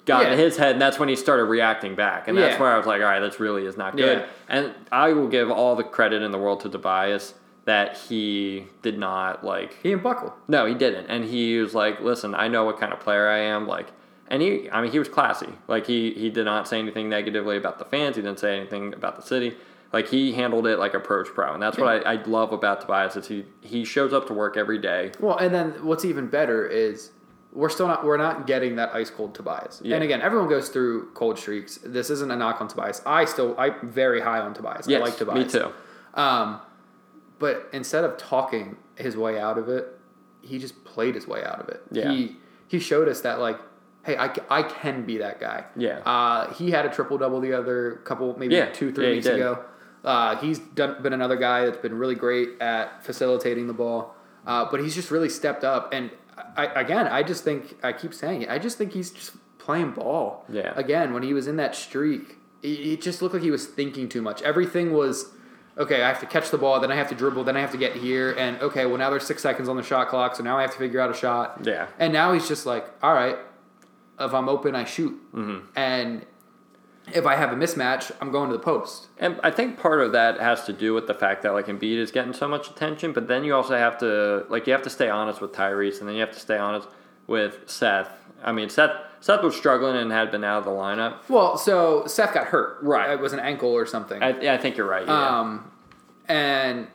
got 0.06 0.24
Yeah. 0.24 0.32
in 0.34 0.40
his 0.40 0.56
head, 0.58 0.74
and 0.74 0.82
that's 0.82 0.98
when 0.98 1.10
he 1.10 1.16
started 1.16 1.46
reacting 1.46 1.96
back, 1.96 2.28
and 2.28 2.38
that's 2.38 2.54
Yeah. 2.56 2.62
where 2.62 2.72
I 2.72 2.78
was 2.78 2.86
like, 2.88 3.02
all 3.02 3.08
right, 3.08 3.20
this 3.20 3.40
really 3.40 3.66
is 3.66 3.76
not 3.76 3.98
good. 3.98 4.20
Yeah. 4.20 4.26
And 4.48 4.74
I 4.92 5.12
will 5.14 5.28
give 5.28 5.52
all 5.52 5.76
the 5.76 5.84
credit 5.84 6.22
in 6.22 6.32
the 6.32 6.38
world 6.38 6.62
to 6.62 6.70
Tobias 6.70 7.34
that 7.70 7.98
he 7.98 8.66
did 8.82 8.98
not 8.98 9.44
like. 9.44 9.78
He 9.84 9.94
and 9.94 10.02
Buckle. 10.02 10.34
No, 10.48 10.66
he 10.66 10.74
didn't, 10.74 11.06
and 11.06 11.24
he 11.24 11.60
was 11.60 11.76
like, 11.76 12.02
listen, 12.02 12.34
I 12.34 12.48
know 12.48 12.64
what 12.64 12.80
kind 12.80 12.92
of 12.92 13.00
player 13.00 13.30
I 13.30 13.42
am, 13.42 13.68
like. 13.68 13.92
And 14.28 14.42
he, 14.42 14.68
I 14.72 14.82
mean, 14.82 14.92
he 14.92 14.98
was 14.98 15.08
classy. 15.08 15.50
Like 15.68 15.86
he, 15.86 16.12
he 16.14 16.32
did 16.32 16.46
not 16.46 16.68
say 16.68 16.80
anything 16.80 17.10
negatively 17.10 17.58
about 17.58 17.78
the 17.78 17.86
fans. 17.86 18.16
He 18.16 18.24
didn't 18.24 18.40
say 18.40 18.58
anything 18.58 18.94
about 18.96 19.18
the 19.18 19.22
city. 19.22 19.56
Like 19.94 20.08
he 20.08 20.34
handled 20.34 20.66
it 20.66 20.80
like 20.80 20.96
a 20.96 21.00
pro's 21.00 21.30
pro, 21.30 21.54
and 21.54 21.62
that's 21.62 21.78
what 21.78 22.06
I, 22.06 22.14
I 22.14 22.24
love 22.24 22.54
about 22.54 22.82
Tobias. 22.82 23.16
Is 23.16 23.28
he 23.28 23.46
he 23.62 23.86
shows 23.86 24.14
up 24.14 24.26
to 24.28 24.34
work 24.34 24.58
every 24.58 24.80
day. 24.80 25.12
Well, 25.20 25.38
and 25.38 25.54
then 25.54 25.86
what's 25.86 26.06
even 26.06 26.28
better 26.28 26.68
is 26.68 27.12
we're 27.54 27.70
still 27.70 27.88
not 27.88 28.04
we're 28.04 28.18
not 28.18 28.46
getting 28.46 28.76
that 28.76 28.94
ice 28.94 29.10
cold 29.10 29.34
Tobias. 29.34 29.82
Yeah. 29.84 29.96
And 29.96 30.04
again, 30.04 30.22
everyone 30.22 30.48
goes 30.48 30.70
through 30.70 31.12
cold 31.14 31.40
streaks. 31.40 31.80
This 31.84 32.12
isn't 32.12 32.30
a 32.30 32.36
knock 32.36 32.62
on 32.62 32.68
Tobias. 32.68 33.02
I 33.06 33.26
still 33.26 33.56
I'm 33.58 33.76
very 33.84 34.22
high 34.22 34.40
on 34.40 34.54
Tobias. 34.54 34.88
Yes, 34.88 35.02
I 35.02 35.06
like 35.06 35.18
Tobias. 35.18 35.54
me 35.54 35.60
too. 35.60 35.72
Um, 36.14 36.62
but 37.40 37.70
instead 37.74 38.04
of 38.04 38.18
talking 38.18 38.78
his 38.96 39.16
way 39.18 39.40
out 39.40 39.58
of 39.58 39.70
it, 39.70 39.88
he 40.42 40.60
just 40.60 40.84
played 40.84 41.16
his 41.16 41.28
way 41.28 41.44
out 41.44 41.60
of 41.60 41.70
it. 41.70 41.82
Yeah. 41.92 42.12
He 42.12 42.36
he 42.68 42.80
showed 42.80 43.08
us 43.10 43.22
that 43.22 43.40
like, 43.40 43.60
hey, 44.04 44.16
I, 44.18 44.32
I 44.50 44.64
can 44.64 45.06
be 45.06 45.18
that 45.18 45.40
guy. 45.40 45.66
Yeah. 45.76 46.00
Uh, 46.00 46.54
he 46.54 46.72
had 46.72 46.86
a 46.86 46.90
triple 46.90 47.18
double 47.18 47.40
the 47.42 47.54
other 47.54 48.02
couple 48.06 48.38
maybe 48.38 48.56
Yeah. 48.56 48.70
two 48.72 48.92
three 48.92 49.08
Yeah, 49.08 49.12
weeks 49.14 49.26
ago. 49.26 49.64
Uh, 50.04 50.36
he's 50.38 50.60
done, 50.60 51.02
been 51.02 51.12
another 51.14 51.36
guy 51.36 51.66
that's 51.66 51.78
been 51.78 51.98
really 51.98 52.16
great 52.16 52.50
at 52.62 53.04
facilitating 53.04 53.68
the 53.68 53.74
ball. 53.74 54.16
Uh, 54.48 54.66
but 54.70 54.80
he's 54.80 54.96
just 54.96 55.12
really 55.12 55.28
stepped 55.30 55.64
up. 55.64 55.92
And 55.94 56.10
I, 56.56 56.68
again, 56.68 57.08
I 57.08 57.24
just 57.24 57.44
think 57.44 57.76
I 57.84 57.92
keep 57.92 58.14
saying 58.14 58.44
it. 58.44 58.50
I 58.50 58.60
just 58.60 58.78
think 58.78 58.94
he's 58.94 59.12
just 59.12 59.32
playing 59.58 59.92
ball. 59.92 60.46
Yeah. 60.48 60.72
Again, 60.76 61.14
when 61.14 61.24
he 61.24 61.34
was 61.34 61.48
in 61.48 61.58
that 61.58 61.76
streak, 61.76 62.38
it, 62.64 62.68
it 62.68 63.02
just 63.02 63.22
looked 63.22 63.34
like 63.34 63.44
he 63.44 63.52
was 63.52 63.66
thinking 63.66 64.08
too 64.08 64.22
much. 64.22 64.42
Everything 64.44 64.94
was 64.94 65.32
okay. 65.78 66.02
I 66.04 66.08
have 66.08 66.20
to 66.22 66.26
catch 66.26 66.50
the 66.52 66.58
ball, 66.58 66.80
then 66.80 66.92
I 66.92 66.96
have 66.96 67.10
to 67.10 67.16
dribble, 67.16 67.44
then 67.44 67.56
I 67.58 67.62
have 67.62 67.72
to 67.72 67.78
get 67.78 67.96
here, 67.96 68.34
and 68.38 68.60
okay, 68.62 68.86
well 68.86 68.98
now 68.98 69.10
there's 69.10 69.26
six 69.26 69.42
seconds 69.42 69.70
on 69.70 69.76
the 69.78 69.84
shot 69.84 70.08
clock, 70.10 70.36
so 70.36 70.44
now 70.44 70.58
I 70.58 70.62
have 70.62 70.72
to 70.72 70.78
figure 70.78 71.00
out 71.00 71.10
a 71.10 71.14
shot. 71.14 71.60
Yeah. 71.64 71.88
And 71.98 72.12
now 72.14 72.34
he's 72.34 72.48
just 72.48 72.66
like, 72.66 72.86
all 73.04 73.14
right, 73.14 73.38
if 74.20 74.34
I'm 74.34 74.50
open, 74.50 74.76
I 74.76 74.84
shoot, 74.84 75.20
Mm-hmm. 75.34 75.68
and 75.78 76.26
if 77.12 77.26
I 77.26 77.36
have 77.38 77.52
a 77.52 77.56
mismatch, 77.56 78.12
I'm 78.22 78.32
going 78.32 78.52
to 78.52 78.56
the 78.58 78.62
post. 78.62 79.08
And 79.18 79.40
I 79.42 79.50
think 79.50 79.80
part 79.80 80.00
of 80.02 80.12
that 80.12 80.40
has 80.40 80.66
to 80.66 80.74
do 80.74 80.94
with 80.94 81.08
the 81.08 81.16
fact 81.16 81.42
that 81.42 81.54
like 81.54 81.66
Embiid 81.66 81.98
is 81.98 82.12
getting 82.12 82.34
so 82.34 82.48
much 82.48 82.70
attention, 82.70 83.14
but 83.14 83.28
then 83.28 83.44
you 83.44 83.56
also 83.56 83.76
have 83.76 83.98
to 84.00 84.46
like 84.50 84.68
you 84.68 84.74
have 84.74 84.84
to 84.84 84.92
stay 84.92 85.10
honest 85.10 85.42
with 85.42 85.52
Tyrese, 85.52 86.00
and 86.02 86.08
then 86.08 86.16
you 86.16 86.22
have 86.22 86.34
to 86.34 86.40
stay 86.40 86.58
honest 86.58 86.88
with 87.26 87.62
Seth. 87.66 88.10
I 88.44 88.52
mean, 88.52 88.70
Seth 88.70 88.92
Seth 89.22 89.44
was 89.44 89.56
struggling 89.56 89.96
and 89.98 90.12
had 90.12 90.32
been 90.32 90.44
out 90.44 90.60
of 90.60 90.66
the 90.66 90.72
lineup. 90.72 91.28
Well, 91.30 91.58
so 91.58 92.06
Seth 92.08 92.34
got 92.34 92.48
hurt. 92.48 92.78
Right. 92.82 93.10
It 93.12 93.20
was 93.20 93.34
an 93.34 93.40
ankle 93.40 93.70
or 93.70 93.86
something. 93.86 94.22
I, 94.24 94.40
yeah, 94.42 94.54
I 94.54 94.58
think 94.58 94.78
you're 94.78 94.88
right. 94.88 95.06
Yeah. 95.06 95.40
Um, 95.40 95.72
and 96.28 96.88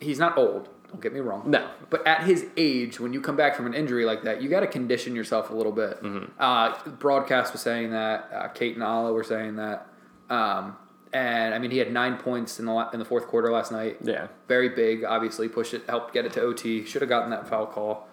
he's 0.00 0.18
not 0.18 0.38
old. 0.38 0.68
Don't 0.88 1.02
get 1.02 1.12
me 1.12 1.20
wrong. 1.20 1.42
No. 1.50 1.68
But 1.90 2.06
at 2.06 2.22
his 2.24 2.46
age, 2.56 2.98
when 2.98 3.12
you 3.12 3.20
come 3.20 3.36
back 3.36 3.54
from 3.54 3.66
an 3.66 3.74
injury 3.74 4.06
like 4.06 4.22
that, 4.22 4.40
you 4.40 4.48
got 4.48 4.60
to 4.60 4.66
condition 4.66 5.14
yourself 5.14 5.50
a 5.50 5.54
little 5.54 5.72
bit. 5.72 6.02
Mm-hmm. 6.02 6.30
Uh, 6.38 6.74
broadcast 6.92 7.52
was 7.52 7.60
saying 7.60 7.90
that. 7.90 8.30
Uh, 8.32 8.48
Kate 8.48 8.74
and 8.74 8.82
Alaa 8.82 9.12
were 9.12 9.24
saying 9.24 9.56
that. 9.56 9.86
Um, 10.30 10.76
and 11.12 11.54
I 11.54 11.58
mean, 11.58 11.70
he 11.70 11.78
had 11.78 11.92
nine 11.92 12.16
points 12.16 12.58
in 12.58 12.64
the 12.66 12.88
in 12.92 12.98
the 12.98 13.04
fourth 13.04 13.26
quarter 13.26 13.50
last 13.52 13.70
night. 13.72 13.98
yeah, 14.02 14.28
Very 14.46 14.70
big. 14.70 15.04
Obviously, 15.04 15.48
pushed 15.48 15.74
it, 15.74 15.82
helped 15.88 16.14
get 16.14 16.24
it 16.24 16.32
to 16.34 16.40
OT. 16.40 16.84
Should 16.86 17.02
have 17.02 17.08
gotten 17.08 17.30
that 17.30 17.46
foul 17.48 17.66
call. 17.66 18.08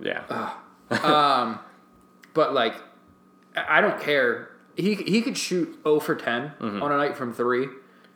yeah, 0.00 0.22
Um, 0.90 1.58
but 2.34 2.52
like, 2.54 2.74
I 3.56 3.80
don't 3.80 4.00
care. 4.00 4.50
He 4.76 4.94
he 4.96 5.22
could 5.22 5.38
shoot 5.38 5.78
0 5.84 6.00
for 6.00 6.14
10 6.16 6.52
Mm-hmm. 6.60 6.82
on 6.82 6.90
a 6.92 6.96
night 6.96 7.16
from 7.16 7.32
three, 7.32 7.68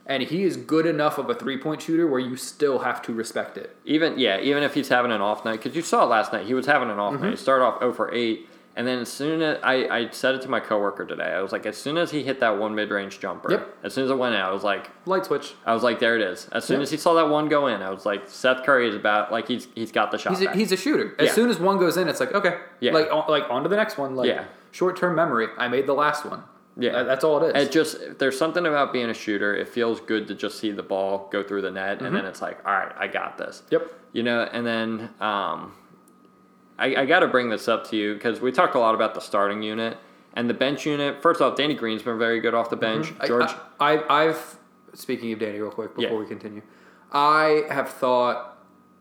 and 0.07 0.22
he 0.24 0.42
is 0.42 0.57
good 0.57 0.87
enough 0.87 1.16
of 1.18 1.31
a 1.31 1.35
three 1.35 1.57
point 1.57 1.83
shooter 1.83 2.07
where 2.07 2.18
you 2.20 2.35
still 2.37 2.81
have 2.81 3.00
to 3.02 3.12
respect 3.12 3.57
it. 3.57 3.76
even 3.85 4.18
yeah, 4.18 4.40
even 4.40 4.62
if 4.64 4.74
he's 4.74 4.88
having 4.88 5.12
an 5.12 5.20
off 5.20 5.44
night, 5.44 5.62
because 5.62 5.76
you 5.76 5.83
saw 5.83 6.04
last 6.04 6.33
night 6.33 6.46
he 6.46 6.54
was 6.54 6.66
having 6.66 6.90
an 6.90 6.98
off 6.98 7.14
Mm-hmm. 7.14 7.22
night. 7.24 7.31
He 7.31 7.37
started 7.37 7.64
off 7.64 7.78
0 7.81 7.92
for 7.92 8.12
eight, 8.12 8.48
and 8.79 8.87
then 8.87 9.01
as 9.01 9.12
soon 9.12 9.43
as 9.43 9.59
I, 9.62 9.75
I 9.88 10.11
said 10.11 10.37
it 10.37 10.43
to 10.43 10.49
my 10.49 10.61
coworker 10.61 11.05
today, 11.05 11.25
I 11.35 11.43
was 11.43 11.53
like, 11.53 11.67
as 11.67 11.77
soon 11.77 11.99
as 11.99 12.11
he 12.12 12.23
hit 12.23 12.41
that 12.41 12.57
one 12.59 12.75
mid 12.75 12.91
range 12.91 13.21
jumper, 13.21 13.51
Yep. 13.51 13.77
as 13.83 13.93
soon 13.93 14.05
as 14.05 14.11
it 14.11 14.17
went 14.17 14.35
out, 14.35 14.49
I 14.51 14.53
was 14.55 14.64
like, 14.64 14.88
Light 15.05 15.27
switch. 15.27 15.53
I 15.67 15.75
was 15.75 15.83
like, 15.83 15.99
there 15.99 16.17
it 16.17 16.23
is. 16.23 16.49
As 16.53 16.64
soon 16.64 16.77
Yep. 16.77 16.83
as 16.85 16.91
he 16.93 16.97
saw 16.97 17.12
that 17.14 17.29
one 17.29 17.49
go 17.51 17.67
in, 17.67 17.83
I 17.83 17.91
was 17.91 18.07
like, 18.07 18.23
Seth 18.29 18.62
Curry 18.64 18.88
is 18.88 18.95
about 18.95 19.31
like 19.31 19.47
he's 19.49 19.69
he's 19.75 19.93
got 19.93 20.11
the 20.12 20.17
shot. 20.19 20.31
He's 20.33 20.43
a, 20.43 20.47
back. 20.47 20.55
he's 20.55 20.73
a 20.73 20.77
shooter. 20.79 21.14
As 21.19 21.27
Yeah. 21.29 21.33
soon 21.35 21.51
as 21.51 21.59
one 21.61 21.79
goes 21.79 21.99
in, 21.99 22.09
it's 22.09 22.21
like 22.21 22.33
okay, 22.33 22.59
Yeah. 22.81 22.93
like 22.93 23.11
on, 23.12 23.25
like 23.29 23.45
on 23.51 23.64
to 23.64 23.69
the 23.69 23.77
next 23.77 23.99
one. 23.99 24.17
Like 24.17 24.29
Yeah. 24.29 24.45
short 24.71 24.97
term 24.97 25.14
memory. 25.17 25.49
I 25.59 25.69
made 25.69 25.87
the 25.87 25.95
last 25.95 26.25
one. 26.25 26.45
Yeah. 26.81 26.93
That- 26.93 27.07
that's 27.07 27.25
all 27.25 27.43
it 27.43 27.57
is. 27.57 27.67
It 27.69 27.73
just 27.73 28.19
there's 28.21 28.38
something 28.38 28.64
about 28.64 28.93
being 28.93 29.11
a 29.11 29.14
shooter. 29.14 29.53
It 29.57 29.67
feels 29.69 29.99
good 30.01 30.29
to 30.29 30.35
just 30.35 30.61
see 30.61 30.71
the 30.71 30.85
ball 30.85 31.29
go 31.33 31.43
through 31.43 31.62
the 31.62 31.73
net, 31.73 32.01
and 32.03 32.14
then 32.14 32.25
it's 32.25 32.41
like, 32.41 32.59
all 32.64 32.73
right, 32.73 32.93
I 32.97 33.09
got 33.09 33.37
this. 33.38 33.62
Mm-hmm. 33.67 33.75
yep. 33.75 33.93
You 34.12 34.23
know, 34.23 34.43
and 34.53 34.64
then 34.64 35.11
um, 35.21 35.73
I, 36.79 37.03
I 37.03 37.07
got 37.07 37.21
to 37.21 37.27
bring 37.27 37.51
this 37.51 37.69
up 37.69 37.88
to 37.91 37.97
you 37.97 38.14
because 38.14 38.41
we 38.41 38.53
talked 38.53 38.75
a 38.75 38.79
lot 38.79 38.95
about 38.95 39.14
the 39.14 39.21
starting 39.21 39.62
unit 39.62 39.99
and 40.35 40.49
the 40.49 40.55
bench 40.55 40.87
unit. 40.87 41.21
First 41.23 41.41
off, 41.41 41.57
Danny 41.57 41.75
Green's 41.75 42.03
been 42.03 42.19
very 42.19 42.41
good 42.41 42.55
off 42.55 42.71
the 42.71 42.77
bench. 42.77 43.07
Mm-hmm. 43.09 43.27
George, 43.27 43.51
I, 43.81 43.97
I, 43.97 44.27
I've 44.29 44.57
speaking 44.95 45.33
of 45.33 45.38
Danny 45.38 45.59
real 45.59 45.71
quick 45.71 45.95
before 45.95 46.12
Yeah. 46.12 46.19
we 46.19 46.27
continue. 46.27 46.62
I 47.12 47.64
have 47.71 47.88
thought 47.88 48.55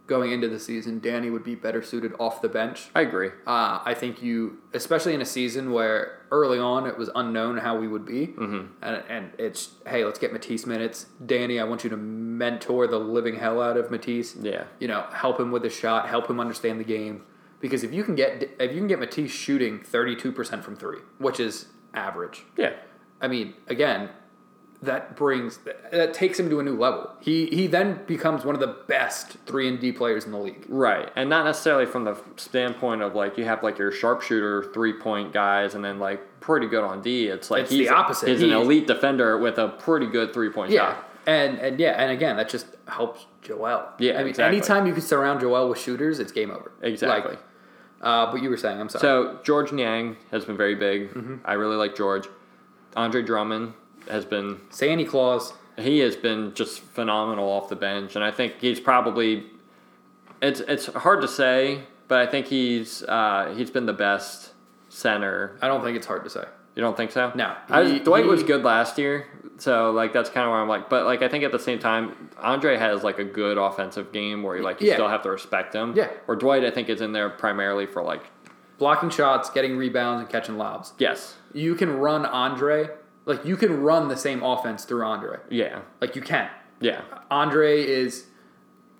going 0.08 0.32
into 0.32 0.48
the 0.48 0.60
season, 0.60 1.00
Danny 1.00 1.30
would 1.30 1.44
be 1.44 1.54
better 1.54 1.84
suited 1.84 2.13
off 2.18 2.42
the 2.42 2.48
bench. 2.48 2.90
I 2.96 3.02
agree. 3.02 3.30
Uh, 3.46 3.80
I 3.84 3.94
think 3.94 4.24
you, 4.24 4.60
especially 4.74 5.13
in 5.13 5.22
a 5.22 5.26
season 5.26 5.72
where 5.72 6.22
early 6.32 6.60
on 6.60 6.88
it 6.88 6.98
was 6.98 7.10
unknown 7.13 7.58
how 7.58 7.78
we 7.78 7.88
would 7.90 8.06
be, 8.06 8.28
mm-hmm. 8.28 8.68
and, 8.82 9.04
and 9.10 9.32
it's 9.38 9.72
hey, 9.86 10.06
let's 10.06 10.18
get 10.18 10.32
Matisse 10.32 10.66
minutes. 10.66 11.08
Danny, 11.26 11.60
I 11.60 11.66
want 11.66 11.84
you 11.84 11.90
to 11.90 11.98
mentor 11.98 12.88
the 12.88 13.00
living 13.00 13.36
hell 13.36 13.62
out 13.62 13.76
of 13.76 13.92
Matisse. 13.92 14.36
Yeah. 14.38 14.63
you 14.80 14.88
know, 14.88 15.06
help 15.12 15.40
him 15.40 15.52
with 15.52 15.63
the 15.63 15.70
shot, 15.70 16.08
help 16.08 16.30
him 16.30 16.40
understand 16.40 16.80
the 16.80 16.86
game. 16.86 17.24
Because 17.60 17.84
if 17.84 17.91
you 17.93 18.04
can 18.04 18.15
get 18.15 18.50
if 18.60 18.72
you 18.72 18.78
can 18.78 18.88
get 18.88 19.00
Matisse 19.00 19.32
shooting 19.32 19.80
thirty 19.80 20.15
two 20.15 20.32
percent 20.32 20.63
from 20.63 20.76
three, 20.76 21.00
which 21.17 21.39
is 21.39 21.67
average, 21.93 22.43
Yeah. 22.56 22.74
I 23.20 23.28
mean, 23.28 23.56
again, 23.67 24.10
that 24.84 25.15
brings 25.15 25.58
that 25.91 26.13
takes 26.13 26.39
him 26.39 26.52
to 26.52 26.60
a 26.60 26.63
new 26.63 26.78
level. 26.78 27.10
He 27.20 27.48
he 27.48 27.65
then 27.65 28.02
becomes 28.06 28.46
one 28.46 28.54
of 28.54 28.62
the 28.62 28.76
best 28.88 29.38
three 29.48 29.67
and 29.67 29.80
D 29.80 29.91
players 29.91 30.26
in 30.26 30.32
the 30.32 30.38
league. 30.38 30.65
Right, 30.70 31.12
and 31.15 31.28
not 31.32 31.46
necessarily 31.46 31.88
from 31.88 32.04
the 32.04 32.15
standpoint 32.36 33.02
of 33.02 33.15
like 33.15 33.39
you 33.39 33.46
have 33.46 33.63
like 33.63 33.80
your 33.80 33.91
sharpshooter 33.91 34.65
three 34.72 34.93
point 34.93 35.34
guys, 35.34 35.74
and 35.74 35.84
then 35.84 35.98
like 35.98 36.22
pretty 36.41 36.67
good 36.67 36.84
on 36.84 37.02
D. 37.02 37.26
It's 37.28 37.50
like 37.50 37.63
It's 37.63 37.72
he's 37.72 37.88
the 37.88 37.96
opposite. 37.96 38.30
He's 38.30 38.43
an 38.43 38.52
elite 38.52 38.86
defender 38.86 39.39
with 39.39 39.58
a 39.58 39.70
pretty 39.70 40.06
good 40.06 40.32
three 40.32 40.52
point 40.52 40.70
Yeah, 40.72 40.93
shot. 40.93 41.10
and 41.26 41.58
and 41.58 41.80
yeah, 41.80 41.93
and 42.00 42.12
again, 42.12 42.38
that 42.38 42.48
just 42.50 42.67
helps 42.88 43.26
Joel. 43.41 43.84
Yeah, 43.98 44.13
I 44.13 44.17
mean, 44.20 44.28
exactly. 44.28 44.58
anytime 44.58 44.86
you 44.86 44.93
can 44.93 45.02
surround 45.02 45.39
Joel 45.39 45.70
with 45.70 45.80
shooters, 45.80 46.20
it's 46.20 46.32
game 46.32 46.52
over. 46.52 46.72
Exactly. 46.84 47.32
Like, 47.32 47.39
uh, 48.02 48.32
but 48.32 48.42
you 48.42 48.50
were 48.50 48.58
saying, 48.58 48.80
I'm 48.80 48.90
sorry. 48.90 49.02
So 49.02 49.40
George 49.44 49.72
Niang 49.72 50.18
has 50.32 50.46
been 50.46 50.58
very 50.58 50.76
big. 50.76 51.14
Mm-hmm. 51.14 51.36
I 51.46 51.54
really 51.54 51.76
like 51.76 51.96
George. 51.96 52.28
Andre 52.96 53.22
Drummond 53.22 53.74
has 54.10 54.26
been 54.26 54.60
Sandy 54.70 55.06
Claus. 55.06 55.54
he 55.78 56.00
has 56.00 56.16
been 56.16 56.54
just 56.56 56.80
phenomenal 56.80 57.50
off 57.50 57.70
the 57.70 57.76
bench, 57.76 58.16
and 58.16 58.24
I 58.24 58.32
think 58.32 58.54
he's 58.60 58.80
probably 58.80 59.44
it's 60.42 60.60
it's 60.62 60.86
hard 60.88 61.22
to 61.22 61.28
say, 61.28 61.82
but 62.08 62.20
I 62.20 62.26
think 62.30 62.48
he's 62.48 63.04
uh, 63.04 63.54
he's 63.58 63.70
been 63.72 63.86
the 63.86 63.94
best 63.94 64.54
center. 64.90 65.58
I 65.62 65.68
don't 65.68 65.84
think 65.84 65.98
it's 65.98 66.08
hard 66.08 66.24
to 66.24 66.30
say. 66.30 66.46
You 66.76 66.82
don't 66.82 66.96
think 66.96 67.12
so? 67.12 67.32
No. 67.36 67.56
I 67.70 67.82
was, 67.82 68.02
Dwight 68.02 68.24
he- 68.24 68.30
was 68.30 68.44
good 68.44 68.64
last 68.64 68.98
year, 69.00 69.26
so 69.58 69.91
like 69.91 70.13
that's 70.13 70.30
kind 70.30 70.46
of 70.46 70.52
where 70.52 70.62
I'm 70.62 70.67
like, 70.70 70.89
but 70.89 71.06
like 71.06 71.22
I 71.22 71.28
think 71.30 71.43
at 71.43 71.52
the 71.52 71.60
same 71.60 71.80
time, 71.80 72.30
Andre 72.38 72.78
has 72.78 73.04
like 73.04 73.20
a 73.20 73.24
good 73.24 73.58
offensive 73.58 74.12
game 74.12 74.43
where 74.43 74.56
you 74.58 74.63
like 74.63 74.82
you 74.82 74.88
Yeah. 74.88 74.93
still 74.96 75.10
have 75.10 75.24
to 75.24 75.30
respect 75.32 75.74
him. 75.74 75.93
Yeah. 75.96 76.10
Or 76.28 76.36
Dwight, 76.36 76.63
I 76.63 76.72
think 76.72 76.89
is 76.89 77.02
in 77.02 77.12
there 77.12 77.30
primarily 77.30 77.86
for 77.86 78.02
like 78.04 78.24
Blocking 78.78 79.10
shots, 79.10 79.50
getting 79.50 79.76
rebounds, 79.76 80.22
and 80.22 80.30
catching 80.30 80.56
lobs. 80.58 80.93
yes, 81.00 81.36
You 81.52 81.74
can 81.74 81.98
run 81.98 82.26
Andre, 82.28 82.89
like 83.26 83.43
you 83.43 83.58
can 83.58 83.82
run 83.82 84.08
the 84.08 84.15
same 84.17 84.43
offense 84.43 84.86
through 84.86 85.04
Andre. 85.04 85.39
yeah, 85.50 85.80
Like 86.00 86.15
you 86.15 86.22
can. 86.22 86.50
yeah, 86.80 87.02
Andre 87.32 87.82
is 87.84 88.28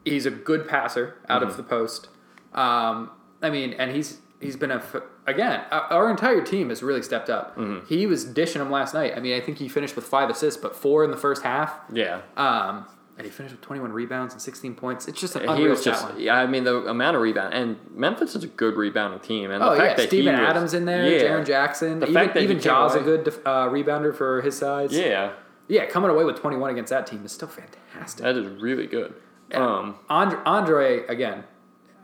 he's 0.04 0.26
a 0.26 0.32
good 0.32 0.68
passer 0.68 1.16
out 1.30 1.42
Mm-hmm. 1.42 1.52
of 1.52 1.58
the 1.58 1.64
post. 1.64 2.10
Um, 2.54 3.12
I 3.44 3.52
mean, 3.52 3.74
and 3.74 3.92
he's 3.92 4.18
he's 4.40 4.56
been 4.56 4.72
a 4.72 4.82
again. 5.26 5.64
Our, 5.72 6.10
entire 6.10 6.42
team 6.42 6.70
has 6.70 6.84
really 6.84 7.02
stepped 7.02 7.30
up. 7.30 7.58
Mm-hmm. 7.58 7.86
He 7.88 8.06
was 8.06 8.24
dishing 8.26 8.60
them 8.60 8.72
last 8.72 8.94
night. 8.94 9.14
I 9.16 9.20
mean, 9.20 9.36
I 9.36 9.42
think 9.44 9.58
he 9.58 9.68
finished 9.68 9.96
with 9.96 10.06
five 10.06 10.30
assists, 10.30 10.62
but 10.62 10.76
four 10.76 11.04
in 11.04 11.12
the 11.12 11.18
first 11.18 11.44
half. 11.44 11.80
yeah. 11.92 12.22
Um, 12.36 12.86
and 13.18 13.26
he 13.26 13.32
finished 13.32 13.56
with 13.56 13.62
21 13.62 13.92
rebounds 13.94 14.36
and 14.36 14.40
16 14.42 14.76
points. 14.76 15.08
It's 15.08 15.20
just 15.20 15.36
an 15.36 15.42
he 15.42 15.48
unreal 15.48 15.70
was 15.72 15.82
stat 15.82 15.94
just 16.02 16.20
yeah. 16.20 16.36
I 16.36 16.46
mean 16.46 16.66
the 16.66 16.76
amount 16.88 17.16
of 17.16 17.24
rebound 17.24 17.52
and 17.56 17.78
Memphis 17.90 18.36
is 18.36 18.44
a 18.44 18.48
good 18.48 18.76
rebounding 18.76 19.20
team, 19.22 19.50
and 19.50 19.60
the 19.60 19.70
Oh 19.70 19.74
yeah, 19.74 19.80
fact 19.80 19.98
that 19.98 20.08
Steven 20.10 20.36
he 20.36 20.40
was- 20.42 20.50
Adams 20.50 20.74
in 20.76 20.86
there, 20.86 21.10
yeah, 21.10 21.24
Jaren 21.24 21.44
Jackson, 21.44 22.00
The 22.00 22.08
even, 22.10 22.38
even 22.38 22.60
Ja's 22.60 22.94
a 22.94 23.00
good 23.00 23.28
uh, 23.44 23.70
rebounder 23.70 24.16
for 24.16 24.42
his 24.44 24.56
size. 24.56 24.96
yeah, 24.96 25.32
yeah, 25.68 25.88
coming 25.88 26.12
away 26.12 26.26
with 26.26 26.36
21 26.40 26.70
against 26.70 26.92
that 26.92 27.08
team 27.08 27.26
is 27.26 27.32
still 27.32 27.48
fantastic. 27.48 28.24
that 28.24 28.38
is 28.38 28.46
really 28.62 28.86
good. 28.86 29.16
Um, 29.52 29.96
Andre, 30.10 30.40
Andre 30.46 31.06
again, 31.08 31.44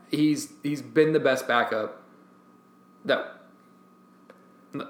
he's 0.09 0.51
he's 0.63 0.81
been 0.81 1.13
the 1.13 1.19
best 1.19 1.47
backup. 1.47 2.01
That 3.05 3.41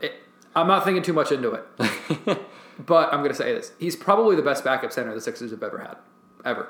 it, 0.02 0.14
I'm 0.56 0.68
not 0.68 0.84
thinking 0.84 1.04
too 1.04 1.14
much 1.14 1.32
into 1.32 1.52
it, 1.54 1.66
but 2.86 3.14
I'm 3.14 3.20
going 3.20 3.32
to 3.32 3.36
say 3.36 3.54
this: 3.54 3.72
he's 3.80 3.96
probably 3.96 4.36
the 4.36 4.42
best 4.42 4.64
backup 4.64 4.92
center 4.92 5.14
the 5.14 5.22
Sixers 5.22 5.52
have 5.52 5.64
ever 5.64 5.80
had, 5.80 5.98
ever. 6.46 6.70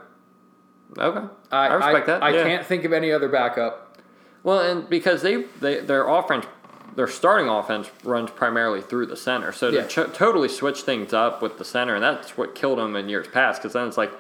Okay, 0.98 1.28
I, 1.52 1.68
I 1.68 1.74
respect 1.74 2.10
I, 2.10 2.12
that. 2.12 2.24
I 2.24 2.30
yeah. 2.36 2.44
can't 2.44 2.66
think 2.66 2.84
of 2.86 2.94
any 2.94 3.12
other 3.12 3.28
backup. 3.28 3.98
Well, 4.44 4.60
and 4.60 4.90
because 4.90 5.22
they, 5.22 5.44
they 5.60 5.80
their 5.80 6.08
offense, 6.08 6.46
their 6.96 7.08
starting 7.08 7.48
offense 7.50 7.90
runs 8.04 8.30
primarily 8.30 8.82
through 8.82 9.08
the 9.08 9.18
center, 9.18 9.52
so 9.52 9.72
to 9.72 9.78
Yeah. 9.78 9.88
ch- 9.88 10.14
totally 10.14 10.50
switch 10.50 10.82
things 10.82 11.14
up 11.14 11.42
with 11.42 11.58
the 11.58 11.66
center, 11.66 11.96
and 11.96 12.04
that's 12.04 12.38
what 12.38 12.54
killed 12.56 12.78
them 12.78 12.96
in 12.96 13.10
years 13.10 13.28
past. 13.28 13.62
Because 13.62 13.74
then 13.74 13.88
it's 13.88 13.98
like, 13.98 14.12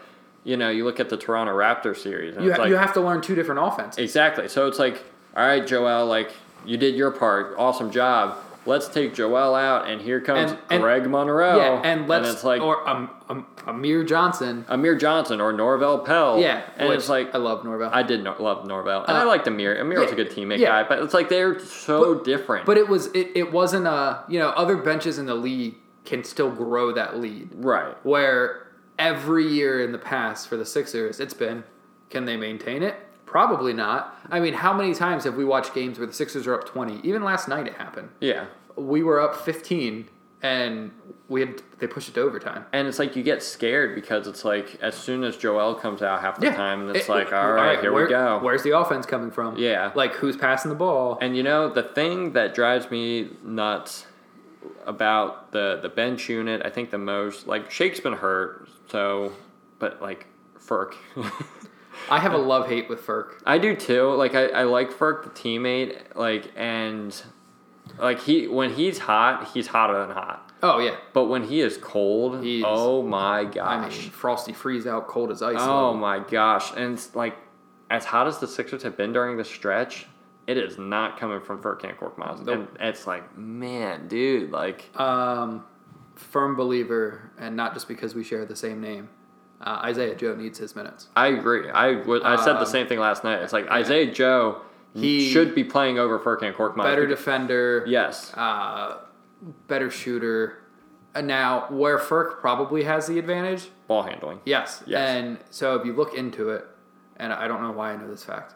you 0.43 0.57
know, 0.57 0.69
you 0.69 0.83
look 0.83 0.99
at 0.99 1.09
the 1.09 1.17
Toronto 1.17 1.53
Raptors 1.55 1.97
series, 1.97 2.35
and 2.35 2.45
You, 2.45 2.53
ha- 2.53 2.61
like 2.61 2.69
you 2.69 2.75
have 2.75 2.93
to 2.93 3.01
learn 3.01 3.21
two 3.21 3.35
different 3.35 3.61
offenses. 3.61 3.99
exactly. 4.03 4.47
So 4.47 4.67
it's 4.67 4.79
like, 4.79 5.03
all 5.37 5.45
right, 5.45 5.65
Joel, 5.67 6.05
like 6.07 6.31
you 6.65 6.77
did 6.77 6.95
your 6.95 7.11
part, 7.11 7.55
awesome 7.57 7.91
job. 7.91 8.37
Let's 8.65 8.87
take 8.87 9.13
Joel 9.13 9.55
out, 9.55 9.89
and 9.89 9.99
here 10.01 10.21
comes 10.21 10.51
And- 10.51 10.59
and- 10.69 10.81
Greg 10.81 11.09
Monroe. 11.09 11.57
yeah, 11.57 11.81
and 11.83 12.07
let's 12.07 12.29
it's 12.29 12.43
like 12.45 12.61
or 12.61 12.87
um, 12.87 13.09
um, 13.29 13.45
Amir 13.67 14.05
Johnson. 14.05 14.63
Amir 14.69 14.95
Johnson 14.95 15.41
or 15.41 15.51
Norvel 15.51 16.05
Pelle. 16.05 16.39
Yeah, 16.39 16.61
and 16.77 16.93
it's 16.93 17.09
like 17.09 17.35
I 17.35 17.39
love 17.39 17.63
Norvel. 17.63 17.89
I 17.91 18.03
did 18.03 18.23
no, 18.23 18.33
love 18.39 18.65
Norvel, 18.65 19.01
and 19.05 19.17
Uh, 19.17 19.19
I 19.19 19.23
liked 19.25 19.47
Amir. 19.47 19.75
Amir 19.81 19.99
was 19.99 20.13
a 20.13 20.15
good 20.15 20.29
teammate 20.29 20.59
yeah. 20.59 20.81
guy, 20.81 20.87
but 20.87 20.99
it's 20.99 21.13
like 21.13 21.27
they're 21.27 21.59
so 21.59 22.15
different. 22.23 22.65
But 22.65 22.77
it 22.77 22.87
was 22.87 23.07
it, 23.07 23.31
it 23.35 23.51
wasn't 23.51 23.85
a 23.85 24.23
you 24.29 24.39
know 24.39 24.49
other 24.51 24.77
benches 24.77 25.19
in 25.19 25.25
the 25.25 25.35
league 25.35 25.75
can 26.05 26.23
still 26.23 26.49
grow 26.49 26.93
that 26.93 27.17
lead. 27.19 27.49
right, 27.55 27.95
Where 28.05 28.67
every 28.97 29.45
year 29.45 29.81
in 29.83 29.91
the 29.91 29.97
past 29.97 30.47
for 30.47 30.55
the 30.55 30.65
Sixers, 30.65 31.19
it's 31.19 31.33
been 31.33 31.65
can 32.09 32.23
they 32.23 32.37
maintain 32.37 32.81
it? 32.81 32.95
Probably 33.33 33.73
not. 33.73 34.15
I 34.29 34.39
mean, 34.39 34.53
how 34.53 34.73
many 34.77 34.93
times 34.93 35.23
have 35.23 35.33
we 35.35 35.43
watched 35.43 35.73
games 35.73 35.97
where 35.97 36.05
the 36.05 36.13
Sixers 36.13 36.45
are 36.45 36.53
up 36.53 36.65
twenty? 36.65 36.99
Even 37.03 37.23
last 37.23 37.47
night 37.47 37.65
it 37.65 37.73
happened. 37.73 38.09
yeah. 38.21 38.45
We 38.75 39.01
were 39.01 39.19
up 39.19 39.35
fifteen 39.35 40.07
and 40.43 40.91
we 41.29 41.39
had 41.41 41.61
they 41.79 41.87
pushed 41.87 42.09
it 42.09 42.13
to 42.13 42.21
overtime. 42.21 42.65
And 42.73 42.87
it's 42.87 42.99
like 42.99 43.15
you 43.15 43.23
get 43.23 43.41
scared 43.41 43.95
because 43.95 44.27
it's 44.27 44.45
like 44.45 44.77
as 44.83 44.93
soon 44.93 45.23
as 45.23 45.35
Joel 45.35 45.73
comes 45.73 46.03
out 46.03 46.21
half 46.21 46.39
the 46.39 46.51
time, 46.51 46.89
it's 46.91 47.05
It- 47.07 47.09
like, 47.09 47.27
it- 47.29 47.33
all 47.33 47.51
right, 47.53 47.79
here 47.79 47.91
where- 47.91 48.03
we 48.05 48.09
go. 48.09 48.39
Where's 48.43 48.61
the 48.61 48.77
offense 48.77 49.07
coming 49.07 49.31
from? 49.31 49.57
Yeah. 49.57 49.91
Like 49.95 50.13
who's 50.15 50.37
passing 50.37 50.69
the 50.69 50.75
ball? 50.75 51.17
And 51.19 51.35
you 51.35 51.41
know 51.41 51.69
the 51.69 51.81
thing 51.83 52.33
that 52.33 52.53
drives 52.53 52.91
me 52.91 53.31
nuts 53.43 54.05
about 54.85 55.51
the 55.53 55.79
the 55.81 55.89
bench 55.89 56.29
unit, 56.29 56.61
I 56.63 56.69
think 56.69 56.91
the 56.91 56.97
most 56.99 57.47
like 57.47 57.71
Shake's 57.71 57.99
been 57.99 58.13
hurt, 58.13 58.67
so 58.89 59.31
but 59.79 60.01
like 60.03 60.27
Furk. 60.59 60.93
I 62.09 62.19
have 62.19 62.33
a 62.33 62.37
love 62.37 62.67
hate 62.67 62.89
with 62.89 63.01
Furk. 63.05 63.41
I 63.45 63.57
do 63.57 63.75
too. 63.75 64.13
Like 64.13 64.35
I, 64.35 64.47
I 64.47 64.63
like 64.63 64.91
Furk 64.91 65.23
the 65.23 65.29
teammate, 65.29 66.15
like 66.15 66.51
and 66.55 67.15
like 67.99 68.21
he 68.21 68.47
when 68.47 68.73
he's 68.73 68.99
hot, 68.99 69.49
he's 69.53 69.67
hotter 69.67 69.99
than 70.05 70.11
hot. 70.15 70.51
Oh 70.61 70.79
yeah. 70.79 70.95
But 71.13 71.25
when 71.25 71.43
he 71.43 71.59
is 71.61 71.77
cold, 71.77 72.43
He 72.43 72.63
oh 72.65 73.03
my 73.03 73.39
I 73.41 73.43
gosh. 73.45 73.99
mean, 74.01 74.09
frosty 74.11 74.53
freeze 74.53 74.87
out, 74.87 75.07
cold 75.07 75.31
as 75.31 75.41
ice. 75.41 75.57
oh 75.59 75.93
my 75.93 76.19
gosh. 76.19 76.71
And 76.75 76.93
it's 76.93 77.13
like 77.15 77.35
as 77.89 78.05
hot 78.05 78.27
as 78.27 78.39
the 78.39 78.47
Sixers 78.47 78.83
have 78.83 78.95
been 78.97 79.11
during 79.13 79.37
the 79.37 79.43
stretch, 79.43 80.07
it 80.47 80.57
is 80.57 80.77
not 80.77 81.19
coming 81.19 81.41
from 81.41 81.61
Furkan 81.61 81.97
Korkmaz. 81.97 82.43
Nope. 82.45 82.69
And 82.79 82.89
it's 82.89 83.05
like, 83.05 83.37
man, 83.37 84.07
dude, 84.07 84.51
like 84.51 84.89
Um, 84.99 85.65
firm 86.15 86.55
believer, 86.55 87.31
and 87.37 87.55
not 87.55 87.73
just 87.73 87.87
because 87.87 88.15
we 88.15 88.23
share 88.23 88.45
the 88.45 88.55
same 88.55 88.79
name. 88.81 89.09
Uh, 89.63 89.79
Isaiah 89.85 90.13
Joe 90.15 90.35
needs 90.35 90.57
his 90.59 90.75
minutes. 90.75 91.07
I 91.15 91.27
agree. 91.27 91.69
I 91.69 91.93
would 92.01 92.21
I 92.23 92.35
said 92.43 92.53
the 92.55 92.59
Um, 92.59 92.65
same 92.65 92.87
thing 92.87 92.99
last 92.99 93.23
night. 93.23 93.41
It's 93.41 93.53
like 93.53 93.67
Isaiah 93.69 94.11
Joe 94.11 94.61
He- 94.93 95.31
should 95.31 95.55
be 95.55 95.63
playing 95.63 95.97
over 95.97 96.19
Furkan 96.19 96.53
Korkmaz. 96.53 96.83
Better 96.83 97.07
defender, 97.07 97.83
Yes. 97.87 98.33
uh, 98.35 98.97
better 99.67 99.89
shooter. 99.89 100.57
And 101.15 101.27
now, 101.27 101.67
where 101.69 101.97
Furk 101.99 102.39
probably 102.41 102.83
has 102.83 103.05
the 103.07 103.19
advantage, 103.19 103.69
Ball 103.87 104.03
handling. 104.03 104.39
yes. 104.45 104.83
Yes. 104.87 104.99
And 104.99 105.37
so, 105.51 105.75
if 105.75 105.85
you 105.85 105.93
look 105.93 106.13
into 106.15 106.49
it, 106.49 106.65
and 107.17 107.31
I 107.31 107.47
don't 107.47 107.61
know 107.61 107.71
why 107.71 107.91
I 107.93 107.95
know 107.95 108.07
this 108.09 108.23
fact, 108.25 108.55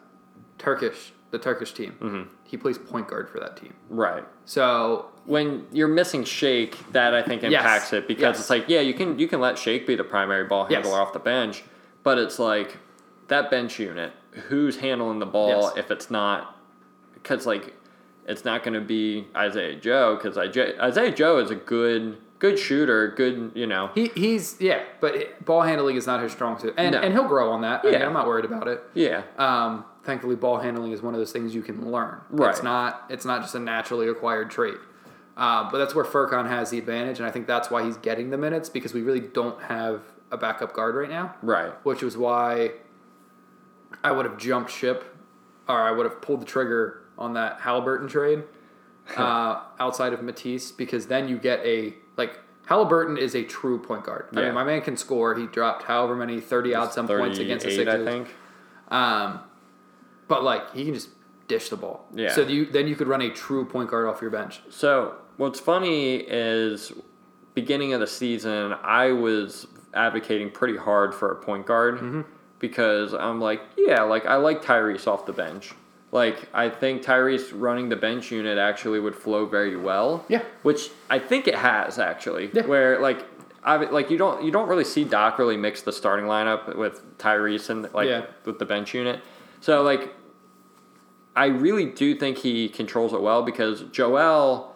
Turkish, 0.58 1.12
the 1.30 1.38
Turkish 1.38 1.72
team, 1.72 1.92
Mm-hmm. 2.00 2.22
he 2.44 2.56
plays 2.56 2.78
point 2.78 3.08
guard 3.08 3.28
for 3.28 3.38
that 3.40 3.56
team. 3.56 3.74
Right. 3.90 4.24
So 4.44 5.06
when 5.26 5.66
you're 5.72 5.88
missing 5.88 6.24
Shake, 6.24 6.76
that 6.92 7.14
I 7.14 7.22
think 7.22 7.42
Yes. 7.42 7.52
impacts 7.52 7.92
it 7.92 8.08
because 8.08 8.22
Yes. 8.36 8.40
it's 8.40 8.50
like, 8.50 8.64
yeah, 8.68 8.80
you 8.80 8.94
can 8.94 9.18
you 9.18 9.28
can 9.28 9.40
let 9.40 9.58
Shake 9.58 9.86
be 9.86 9.94
the 9.94 10.04
primary 10.04 10.44
ball 10.44 10.66
Yes. 10.70 10.82
handler 10.84 11.00
off 11.02 11.12
the 11.12 11.18
bench, 11.18 11.64
but 12.02 12.18
it's 12.18 12.38
like 12.38 12.78
that 13.28 13.50
bench 13.50 13.78
unit, 13.78 14.12
who's 14.48 14.78
handling 14.78 15.18
the 15.18 15.26
ball 15.26 15.64
Yes. 15.74 15.76
if 15.76 15.90
it's 15.90 16.10
not 16.10 16.56
because 17.14 17.46
like 17.46 17.74
it's 18.26 18.44
not 18.44 18.62
going 18.62 18.74
to 18.74 18.80
be 18.80 19.26
Isaiah 19.36 19.74
Joe 19.76 20.16
because 20.16 20.36
Isaiah 20.38 21.12
Joe 21.12 21.38
is 21.38 21.50
a 21.50 21.54
good 21.54 22.16
good 22.38 22.58
shooter, 22.58 23.08
good 23.08 23.50
you 23.54 23.66
know 23.66 23.90
he, 23.94 24.10
he's 24.14 24.56
yeah, 24.60 24.80
but 25.00 25.44
ball 25.44 25.62
handling 25.62 25.96
is 25.96 26.06
not 26.06 26.22
his 26.22 26.32
strong 26.32 26.58
suit, 26.58 26.72
and 26.78 26.92
No. 26.94 27.00
and 27.00 27.12
he'll 27.12 27.26
grow 27.28 27.50
on 27.50 27.60
that. 27.62 27.80
I 27.80 27.90
mean, 27.90 27.94
Yeah. 28.00 28.06
I'm 28.06 28.12
not 28.14 28.26
worried 28.26 28.44
about 28.46 28.68
it. 28.68 28.82
yeah 28.94 29.22
Um, 29.38 29.84
thankfully, 30.08 30.36
ball 30.36 30.58
handling 30.58 30.92
is 30.92 31.02
one 31.02 31.12
of 31.12 31.20
those 31.20 31.32
things 31.32 31.54
you 31.54 31.60
can 31.60 31.92
learn. 31.92 32.18
Right. 32.30 32.48
It's 32.50 32.62
not. 32.62 33.04
It's 33.10 33.26
not 33.26 33.42
just 33.42 33.54
a 33.54 33.58
naturally 33.58 34.08
acquired 34.08 34.50
trait. 34.50 34.78
Uh, 35.36 35.70
but 35.70 35.76
that's 35.76 35.94
where 35.94 36.04
Furkan 36.04 36.48
has 36.48 36.70
the 36.70 36.78
advantage, 36.78 37.18
and 37.18 37.26
I 37.26 37.30
think 37.30 37.46
that's 37.46 37.70
why 37.70 37.84
he's 37.84 37.98
getting 37.98 38.30
the 38.30 38.38
minutes 38.38 38.70
because 38.70 38.94
we 38.94 39.02
really 39.02 39.20
don't 39.20 39.60
have 39.64 40.00
a 40.32 40.38
backup 40.38 40.72
guard 40.72 40.94
right 40.96 41.10
now. 41.10 41.34
right 41.42 41.72
Which 41.84 42.02
was 42.02 42.16
why 42.16 42.72
I 44.02 44.10
would 44.10 44.24
have 44.24 44.38
jumped 44.38 44.70
ship, 44.72 45.04
or 45.68 45.80
I 45.80 45.92
would 45.92 46.06
have 46.06 46.20
pulled 46.22 46.40
the 46.40 46.46
trigger 46.46 47.02
on 47.18 47.34
that 47.34 47.60
Haliburton 47.60 48.08
trade 48.08 48.44
uh, 49.16 49.60
outside 49.78 50.14
of 50.14 50.22
Matisse 50.22 50.72
because 50.72 51.06
then 51.06 51.28
you 51.28 51.36
get 51.38 51.60
a 51.60 51.94
like. 52.16 52.40
Haliburton 52.66 53.18
is 53.18 53.34
a 53.34 53.44
true 53.44 53.78
point 53.78 54.04
guard. 54.04 54.26
I 54.32 54.42
mean, 54.42 54.54
my 54.54 54.64
man 54.64 54.80
can 54.82 54.96
score. 54.96 55.34
He 55.34 55.46
dropped 55.46 55.84
however 55.84 56.14
many 56.16 56.40
thirty 56.40 56.74
odd 56.74 56.92
some 56.92 57.06
points 57.06 57.38
against 57.38 57.64
the 57.64 57.74
Sixers. 57.74 58.06
I 58.06 58.10
think 58.10 58.28
Um, 58.90 59.40
but 60.28 60.44
like 60.44 60.74
he 60.74 60.84
can 60.84 60.94
just 60.94 61.08
dish 61.48 61.68
the 61.70 61.76
ball. 61.76 62.04
Yeah. 62.14 62.32
So 62.32 62.42
you 62.42 62.66
then 62.66 62.86
you 62.86 62.94
could 62.96 63.08
run 63.08 63.20
a 63.22 63.30
true 63.30 63.64
point 63.64 63.90
guard 63.90 64.06
off 64.06 64.20
your 64.20 64.30
bench. 64.30 64.60
So 64.70 65.14
what's 65.36 65.58
funny 65.60 66.16
is 66.16 66.92
beginning 67.54 67.92
of 67.94 68.00
the 68.00 68.06
season, 68.06 68.74
I 68.82 69.12
was 69.12 69.66
advocating 69.94 70.50
pretty 70.50 70.76
hard 70.76 71.14
for 71.14 71.32
a 71.32 71.36
point 71.36 71.66
guard 71.66 71.96
Mm-hmm. 71.96 72.20
because 72.58 73.14
I'm 73.14 73.40
like, 73.40 73.62
yeah, 73.76 74.02
like 74.02 74.26
I 74.26 74.36
like 74.36 74.62
Tyrese 74.62 75.06
off 75.06 75.26
the 75.26 75.32
bench. 75.32 75.72
Like 76.12 76.48
I 76.54 76.68
think 76.70 77.02
Tyrese 77.02 77.50
running 77.54 77.88
the 77.88 77.96
bench 77.96 78.30
unit 78.30 78.58
actually 78.58 79.00
would 79.00 79.14
flow 79.14 79.44
very 79.46 79.76
well. 79.76 80.24
Yeah. 80.28 80.42
Which 80.62 80.90
I 81.10 81.18
think 81.18 81.46
it 81.48 81.54
has 81.54 81.98
actually. 81.98 82.50
Yeah. 82.52 82.66
Where 82.66 83.00
like 83.00 83.24
I 83.64 83.76
like 83.76 84.10
you 84.10 84.16
don't 84.18 84.44
you 84.44 84.50
don't 84.50 84.68
really 84.68 84.84
see 84.84 85.04
Doc 85.04 85.38
really 85.38 85.56
mix 85.56 85.82
the 85.82 85.92
starting 85.92 86.26
lineup 86.26 86.76
with 86.76 87.18
Tyrese 87.18 87.68
and 87.70 87.92
like 87.92 88.08
Yeah. 88.08 88.26
with 88.44 88.58
the 88.58 88.64
bench 88.64 88.94
unit. 88.94 89.20
So 89.60 89.82
like 89.82 90.14
I 91.38 91.46
really 91.46 91.86
do 91.86 92.16
think 92.16 92.38
he 92.38 92.68
controls 92.68 93.12
it 93.12 93.22
well 93.22 93.42
because 93.42 93.82
Joel, 93.92 94.74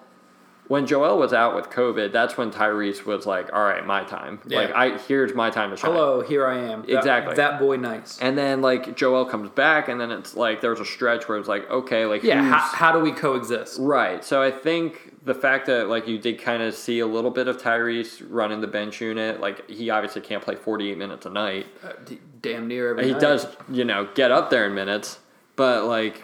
when 0.68 0.86
Joel 0.86 1.18
was 1.18 1.32
out 1.32 1.56
with 1.56 1.70
COVID, 1.70 2.12
that's 2.12 2.36
when 2.36 2.52
Tyrese 2.52 3.04
was 3.04 3.26
like, 3.26 3.52
"All 3.52 3.64
right, 3.64 3.84
my 3.84 4.04
time. 4.04 4.40
Yeah. 4.46 4.58
Like, 4.60 4.70
I 4.72 4.98
here's 4.98 5.34
my 5.34 5.50
time 5.50 5.70
to 5.70 5.76
shine." 5.76 5.90
Hello, 5.90 6.20
here 6.20 6.46
I 6.46 6.58
am. 6.58 6.84
Exactly. 6.86 7.34
That, 7.34 7.58
boy, 7.58 7.78
nice. 7.78 8.16
And 8.20 8.38
then 8.38 8.62
like 8.62 8.94
Joel 8.96 9.24
comes 9.24 9.50
back, 9.50 9.88
and 9.88 10.00
then 10.00 10.12
it's 10.12 10.36
like 10.36 10.60
there's 10.60 10.78
a 10.78 10.84
stretch 10.84 11.28
where 11.28 11.36
it's 11.36 11.48
like, 11.48 11.68
okay, 11.68 12.06
like 12.06 12.22
yeah. 12.22 12.42
How, 12.42 12.60
how 12.60 12.92
do 12.92 13.00
we 13.00 13.10
coexist? 13.10 13.80
right. 13.80 14.24
So 14.24 14.40
I 14.40 14.52
think 14.52 15.24
the 15.24 15.34
fact 15.34 15.66
that 15.66 15.88
like 15.88 16.06
you 16.06 16.16
did 16.16 16.40
kind 16.40 16.62
of 16.62 16.76
see 16.76 17.00
a 17.00 17.06
little 17.06 17.32
bit 17.32 17.48
of 17.48 17.58
Tyrese 17.58 18.24
running 18.28 18.60
the 18.60 18.68
bench 18.68 19.00
unit, 19.00 19.40
like 19.40 19.68
he 19.68 19.90
obviously 19.90 20.22
can't 20.22 20.44
play 20.44 20.54
48 20.54 20.96
minutes 20.96 21.26
a 21.26 21.30
night. 21.30 21.66
Uh, 21.82 21.92
d- 22.04 22.20
damn 22.40 22.68
near 22.68 22.90
every. 22.90 23.06
He 23.06 23.12
night. 23.12 23.20
does, 23.20 23.48
you 23.68 23.84
know, 23.84 24.08
get 24.14 24.30
up 24.30 24.50
there 24.50 24.66
in 24.66 24.74
minutes, 24.74 25.18
but 25.56 25.86
like, 25.86 26.22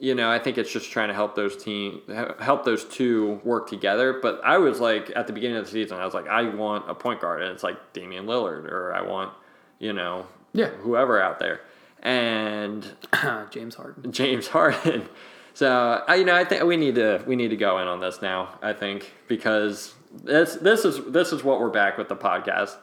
you 0.00 0.14
know, 0.14 0.30
I 0.30 0.38
think 0.38 0.58
it's 0.58 0.72
just 0.72 0.90
trying 0.90 1.08
to 1.08 1.14
help 1.14 1.34
those 1.34 1.56
team 1.62 2.00
help 2.38 2.64
those 2.64 2.84
two 2.84 3.40
work 3.44 3.68
together. 3.68 4.18
But 4.22 4.40
I 4.44 4.58
was 4.58 4.80
like 4.80 5.10
at 5.16 5.26
the 5.26 5.32
beginning 5.32 5.56
of 5.56 5.64
the 5.64 5.70
season, 5.70 5.98
I 5.98 6.04
was 6.04 6.14
like, 6.14 6.28
I 6.28 6.42
want 6.54 6.88
a 6.90 6.94
point 6.94 7.20
guard, 7.20 7.42
and 7.42 7.50
it's 7.52 7.62
like 7.62 7.76
Damian 7.92 8.26
Lillard, 8.26 8.64
or 8.70 8.94
I 8.94 9.02
want, 9.02 9.32
you 9.78 9.92
know, 9.92 10.26
Yeah. 10.52 10.68
whoever 10.68 11.20
out 11.20 11.38
there, 11.40 11.60
and 12.02 12.86
James 13.50 13.74
Harden. 13.74 14.12
James 14.20 14.48
Harden. 14.48 15.08
So 15.54 16.04
I, 16.06 16.14
you 16.16 16.24
know, 16.24 16.36
I 16.36 16.44
think 16.44 16.62
we 16.64 16.76
need 16.76 16.94
to 16.94 17.22
we 17.26 17.34
need 17.34 17.48
to 17.48 17.56
go 17.56 17.78
in 17.78 17.88
on 17.88 17.98
this 18.00 18.22
now. 18.22 18.56
I 18.62 18.72
think 18.72 19.12
because 19.26 19.94
this 20.22 20.54
this 20.54 20.84
is 20.84 21.04
this 21.12 21.32
is 21.32 21.42
what 21.42 21.58
we're 21.60 21.70
back 21.70 21.98
with 21.98 22.08
the 22.08 22.16
podcast. 22.16 22.76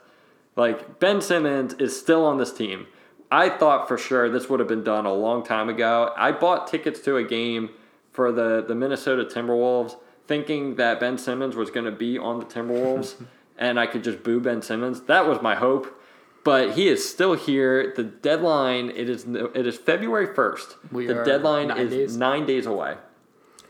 Like 0.58 1.00
Ben 1.00 1.22
Simmons 1.22 1.74
is 1.76 1.98
still 1.98 2.26
on 2.26 2.38
this 2.38 2.52
team. 2.54 2.88
I 3.32 3.50
thought 3.50 3.88
for 3.88 3.98
sure 3.98 4.30
this 4.30 4.50
would 4.50 4.60
have 4.60 4.70
been 4.70 4.84
done 4.84 5.06
a 5.06 5.14
long 5.14 5.44
time 5.44 5.70
ago. 5.70 6.14
I 6.16 6.32
bought 6.32 6.68
tickets 6.68 7.00
to 7.02 7.18
a 7.18 7.24
game 7.24 7.70
for 8.12 8.32
the 8.32 8.64
the 8.66 8.76
Minnesota 8.76 9.26
Timberwolves, 9.26 9.96
thinking 10.28 10.76
that 10.76 11.00
Ben 11.00 11.18
Simmons 11.18 11.56
was 11.56 11.70
going 11.70 11.86
to 11.86 11.92
be 11.92 12.18
on 12.18 12.40
the 12.40 12.46
Timberwolves, 12.46 13.16
and 13.58 13.80
I 13.80 13.88
could 13.88 14.04
just 14.04 14.24
boo 14.24 14.40
Ben 14.40 14.62
Simmons. 14.62 15.02
That 15.02 15.28
was 15.28 15.42
my 15.42 15.56
hope. 15.56 16.02
But 16.44 16.74
he 16.74 16.88
is 16.88 17.08
still 17.10 17.34
here. 17.34 17.92
The 17.96 18.04
deadline 18.04 18.92
it 18.92 19.10
is 19.10 19.26
it 19.26 19.66
is 19.66 19.78
February 19.78 20.34
first. 20.34 20.78
We 20.92 21.08
The 21.08 21.24
deadline 21.24 21.72
is 21.72 21.90
days. 21.90 22.18
nine 22.18 22.46
days 22.46 22.68
away, 22.68 22.98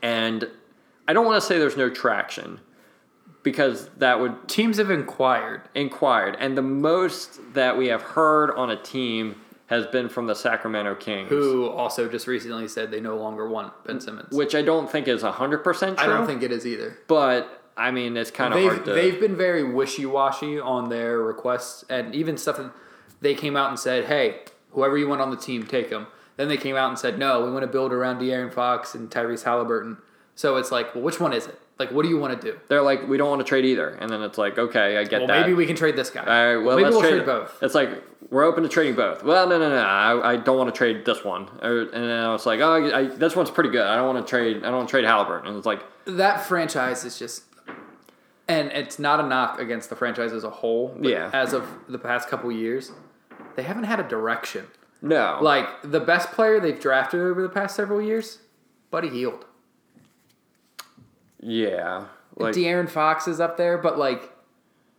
and 0.01 0.49
I 1.07 1.13
don't 1.13 1.25
want 1.25 1.41
to 1.41 1.47
say 1.47 1.57
there's 1.57 1.77
no 1.77 1.89
traction, 1.89 2.59
because 3.43 3.87
that 3.97 4.19
would 4.19 4.49
Teams 4.49 4.77
have 4.77 4.91
inquired. 4.91 5.61
inquired, 5.73 6.35
and 6.37 6.57
the 6.57 6.61
most 6.61 7.39
that 7.53 7.77
we 7.77 7.87
have 7.87 8.01
heard 8.01 8.51
on 8.51 8.69
a 8.69 8.75
team 8.75 9.35
has 9.67 9.87
been 9.87 10.09
from 10.09 10.27
the 10.27 10.35
Sacramento 10.35 10.95
Kings, 10.95 11.29
Who 11.29 11.67
also 11.67 12.07
just 12.07 12.27
recently 12.27 12.67
said 12.67 12.91
they 12.91 12.99
no 13.01 13.17
longer 13.17 13.47
want 13.49 13.73
Ben 13.85 13.99
Simmons. 13.99 14.35
which 14.35 14.53
I 14.53 14.61
don't 14.61 14.89
think 14.89 15.07
is 15.07 15.21
hundred 15.23 15.59
percent 15.63 15.97
true. 15.97 16.05
I 16.07 16.15
don't 16.17 16.27
think 16.27 16.43
it 16.43 16.51
is 16.51 16.65
either. 16.67 16.97
but 17.07 17.61
I 17.77 17.91
mean 17.91 18.15
it's 18.15 18.31
kind 18.31 18.53
of 18.53 18.59
They've, 18.59 18.71
hard 18.71 18.85
to. 18.85 18.93
they've 18.93 19.19
been 19.19 19.35
very 19.35 19.63
wishy 19.63 20.05
washy 20.05 20.59
on 20.59 20.89
their 20.89 21.19
requests, 21.19 21.83
and 21.89 22.13
even 22.15 22.37
stuff 22.37 22.57
that 22.57 22.71
they 23.21 23.33
came 23.33 23.57
out 23.57 23.69
and 23.69 23.79
said, 23.79 24.05
"Hey, 24.05 24.41
whoever 24.71 24.97
you 24.97 25.07
want 25.07 25.21
on 25.21 25.29
the 25.31 25.37
team, 25.37 25.65
take 25.65 25.89
them." 25.89 26.07
Then 26.37 26.47
they 26.49 26.57
came 26.57 26.75
out 26.75 26.89
and 26.89 26.99
said, 26.99 27.17
"No, 27.17 27.43
we 27.45 27.51
want 27.51 27.63
to 27.63 27.67
build 27.67 27.91
around 27.93 28.19
De'Aaron 28.21 28.53
Fox 28.53 28.93
and 28.93 29.09
Tyrese 29.09 29.45
Haliburton." 29.45 29.97
So 30.35 30.57
it's 30.57 30.69
like, 30.71 30.93
well, 30.93 31.03
which 31.03 31.19
one 31.19 31.31
is 31.33 31.47
it? 31.47 31.57
Like, 31.77 31.91
what 31.91 32.03
do 32.03 32.09
you 32.09 32.17
want 32.17 32.39
to 32.39 32.51
do? 32.51 32.57
They're 32.69 32.81
like, 32.81 33.05
we 33.07 33.17
don't 33.17 33.29
want 33.29 33.41
to 33.41 33.45
trade 33.45 33.65
either, 33.65 33.89
and 33.89 34.09
then 34.09 34.21
it's 34.21 34.37
like, 34.37 34.57
okay, 34.57 34.97
I 34.97 35.03
get 35.03 35.19
Well, 35.19 35.27
that. 35.27 35.41
maybe 35.41 35.53
we 35.53 35.65
can 35.65 35.75
trade 35.75 35.97
this 35.97 36.09
guy. 36.09 36.21
All 36.21 36.55
right, 36.55 36.65
well, 36.65 36.77
maybe 36.77 36.85
let's 36.85 36.93
we'll 36.93 37.01
trade, 37.01 37.11
trade 37.17 37.25
both. 37.25 37.57
It's 37.61 37.75
like 37.75 37.89
we're 38.29 38.43
open 38.43 38.63
to 38.63 38.69
trading 38.69 38.95
both. 38.95 39.23
Well, 39.23 39.47
no, 39.49 39.59
no, 39.59 39.69
no, 39.69 39.75
I, 39.75 40.31
I 40.33 40.35
don't 40.37 40.57
want 40.57 40.73
to 40.73 40.77
trade 40.77 41.03
this 41.05 41.23
one. 41.25 41.49
Or, 41.61 41.81
and 41.81 41.91
then 41.91 42.11
I 42.23 42.31
was 42.31 42.45
like, 42.45 42.61
oh, 42.61 42.95
I, 42.95 43.03
this 43.07 43.35
one's 43.35 43.51
pretty 43.51 43.69
good. 43.71 43.85
I 43.85 43.97
don't 43.97 44.07
want 44.13 44.25
to 44.25 44.29
trade. 44.29 44.57
I 44.63 44.67
don't 44.67 44.77
want 44.77 44.87
to 44.87 44.91
trade 44.91 45.03
Haliburton. 45.05 45.47
And 45.47 45.57
it's 45.57 45.65
like, 45.65 45.81
that 46.05 46.45
franchise 46.45 47.03
is 47.03 47.19
just 47.19 47.43
and 48.47 48.71
it's 48.73 48.99
not 48.99 49.19
a 49.19 49.23
knock 49.23 49.59
against 49.59 49.89
the 49.89 49.95
franchise 49.95 50.31
as 50.33 50.43
a 50.43 50.49
whole 50.49 50.95
but 50.99 51.09
Yeah. 51.09 51.29
as 51.33 51.51
of 51.53 51.67
the 51.89 51.97
past 51.97 52.29
couple 52.29 52.51
years 52.51 52.91
they 53.55 53.63
haven't 53.63 53.85
had 53.85 53.99
a 53.99 54.03
direction 54.07 54.67
no, 55.01 55.39
like 55.41 55.67
the 55.83 55.99
best 55.99 56.31
player 56.31 56.59
they've 56.59 56.79
drafted 56.79 57.19
over 57.21 57.41
the 57.41 57.49
past 57.49 57.75
several 57.75 58.01
years 58.01 58.39
Buddy 58.91 59.09
Hield 59.09 59.45
yeah, 61.45 62.05
like 62.35 62.55
De'Aaron 62.55 62.89
Fox 62.89 63.27
is 63.27 63.39
up 63.39 63.57
there 63.57 63.77
but 63.77 63.97
like 63.97 64.31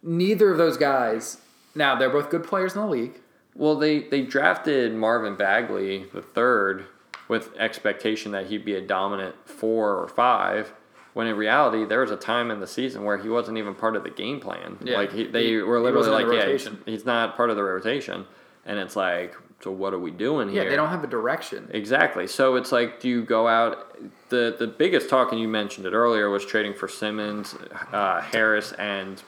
neither 0.03 0.51
of 0.51 0.59
those 0.59 0.77
guys 0.77 1.39
now 1.75 1.95
they're 1.97 2.11
both 2.11 2.31
good 2.31 2.45
players 2.45 2.75
in 2.75 2.81
the 2.81 2.87
league 2.87 3.21
well, 3.59 3.77
they 3.77 4.01
they 4.01 4.23
drafted 4.23 4.95
Marvin 4.95 5.35
Bagley 5.35 6.05
the 6.13 6.21
third 6.23 6.85
with 7.29 7.57
expectation 7.57 8.33
that 8.33 8.47
he'd 8.47 8.65
be 8.65 8.75
a 8.75 8.81
dominant 8.81 9.35
four 9.49 9.97
or 9.99 10.09
five. 10.09 10.73
When 11.15 11.27
in 11.27 11.37
reality, 11.37 11.87
there 11.87 12.03
was 12.03 12.11
a 12.11 12.17
time 12.17 12.51
in 12.51 12.61
the 12.61 12.67
season 12.67 13.05
where 13.05 13.17
he 13.17 13.31
wasn't 13.31 13.57
even 13.57 13.75
part 13.75 13.97
of 13.97 14.05
the 14.05 14.11
game 14.11 14.39
plan. 14.39 14.77
Yeah. 14.85 14.99
Like 14.99 15.13
he, 15.13 15.27
they 15.27 15.47
He- 15.47 15.57
were 15.63 15.81
literally 15.81 16.11
like, 16.11 16.27
yeah, 16.31 16.53
he's, 16.53 16.69
he's 16.85 17.07
not 17.07 17.35
part 17.37 17.49
of 17.49 17.57
the 17.57 17.63
rotation, 17.63 18.27
and 18.67 18.79
it's 18.79 18.95
like, 18.95 19.35
so 19.63 19.71
what 19.71 19.95
are 19.95 19.99
we 19.99 20.11
doing 20.11 20.49
here? 20.49 20.63
yeah 20.65 20.71
they 20.71 20.77
don't 20.77 20.91
have 20.91 21.05
a 21.05 21.07
direction 21.09 21.69
Exactly. 21.73 22.27
So 22.27 22.57
it's 22.57 22.73
like, 22.73 23.01
do 23.01 23.09
you 23.09 23.23
go 23.25 23.49
out? 23.49 23.97
The 24.29 24.55
the 24.59 24.67
biggest 24.67 25.09
talk, 25.09 25.33
and 25.33 25.41
you 25.41 25.49
mentioned 25.49 25.87
it 25.87 25.93
earlier, 25.93 26.29
was 26.31 26.45
trading 26.45 26.75
for 26.75 26.89
Simmons, 26.89 27.55
uh, 27.93 28.21
Harris, 28.21 28.73
and 28.73 29.23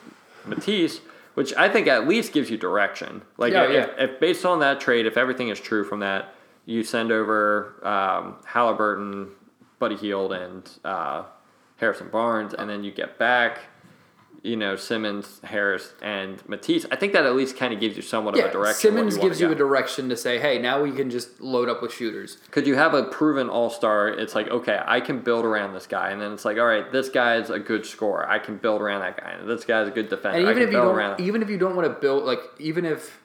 Matisse, 0.45 0.99
which 1.35 1.53
I 1.55 1.69
think 1.69 1.87
at 1.87 2.07
least 2.07 2.33
gives 2.33 2.49
you 2.49 2.57
direction. 2.57 3.21
Like, 3.37 3.53
Yeah, 3.53 3.63
if, 3.63 3.71
yeah. 3.97 4.03
if 4.03 4.19
based 4.19 4.45
on 4.45 4.59
that 4.59 4.79
trade, 4.79 5.05
if 5.05 5.15
everything 5.17 5.49
is 5.49 5.59
true 5.59 5.83
from 5.83 6.01
that, 6.01 6.33
you 6.65 6.83
send 6.83 7.11
over 7.11 7.75
um, 7.83 8.35
Haliburton, 8.45 9.29
Buddy 9.79 9.95
Hield, 9.95 10.33
and 10.33 10.69
uh, 10.83 11.23
Harrison 11.77 12.09
Barnes, 12.09 12.53
and 12.53 12.69
then 12.69 12.83
you 12.83 12.91
get 12.91 13.17
back. 13.17 13.59
You 14.41 14.55
know 14.55 14.75
Simmons, 14.75 15.41
Harris, 15.43 15.93
and 16.01 16.41
Matisse. 16.47 16.85
I 16.91 16.95
think 16.95 17.13
that 17.13 17.25
at 17.25 17.35
least 17.35 17.57
kind 17.57 17.73
of 17.73 17.79
gives 17.79 17.95
you 17.97 18.01
somewhat 18.01 18.37
of 18.37 18.45
a 18.45 18.51
direction. 18.51 18.91
Simmons 18.91 19.15
you 19.17 19.21
gives 19.21 19.41
you 19.41 19.47
go. 19.47 19.53
a 19.53 19.55
direction 19.55 20.09
to 20.09 20.15
say 20.17 20.39
hey 20.39 20.59
now 20.59 20.81
we 20.81 20.91
can 20.91 21.09
just 21.09 21.41
load 21.41 21.67
up 21.67 21.81
with 21.81 21.91
shooters 21.93 22.37
Could 22.51 22.65
you 22.65 22.75
have 22.75 22.93
a 22.93 23.03
proven 23.03 23.49
all 23.49 23.69
star? 23.69 24.07
It's 24.07 24.35
like, 24.35 24.47
okay, 24.49 24.79
I 24.85 25.01
can 25.01 25.19
build 25.19 25.45
around 25.45 25.73
this 25.73 25.87
guy. 25.87 26.11
And 26.11 26.21
then 26.21 26.31
it's 26.31 26.45
like, 26.45 26.57
all 26.57 26.65
right, 26.65 26.89
this 26.91 27.09
guy 27.09 27.35
is 27.35 27.49
a 27.49 27.59
good 27.59 27.85
scorer. 27.85 28.27
I 28.29 28.39
can 28.39 28.57
build 28.57 28.81
around 28.81 29.01
that 29.01 29.17
guy. 29.17 29.31
And 29.31 29.49
this 29.49 29.65
guy's 29.65 29.87
a 29.87 29.91
good 29.91 30.09
defender. 30.09 30.37
And 30.39 30.47
I 30.47 30.51
even 30.51 30.63
can 30.63 30.69
if 30.69 30.73
you 30.73 30.79
don't, 30.81 30.95
around 30.95 31.19
even 31.19 31.41
if 31.41 31.49
you 31.49 31.57
don't 31.57 31.75
want 31.75 31.87
to 31.87 31.99
build, 31.99 32.23
like, 32.23 32.39
even 32.59 32.85
if 32.85 33.19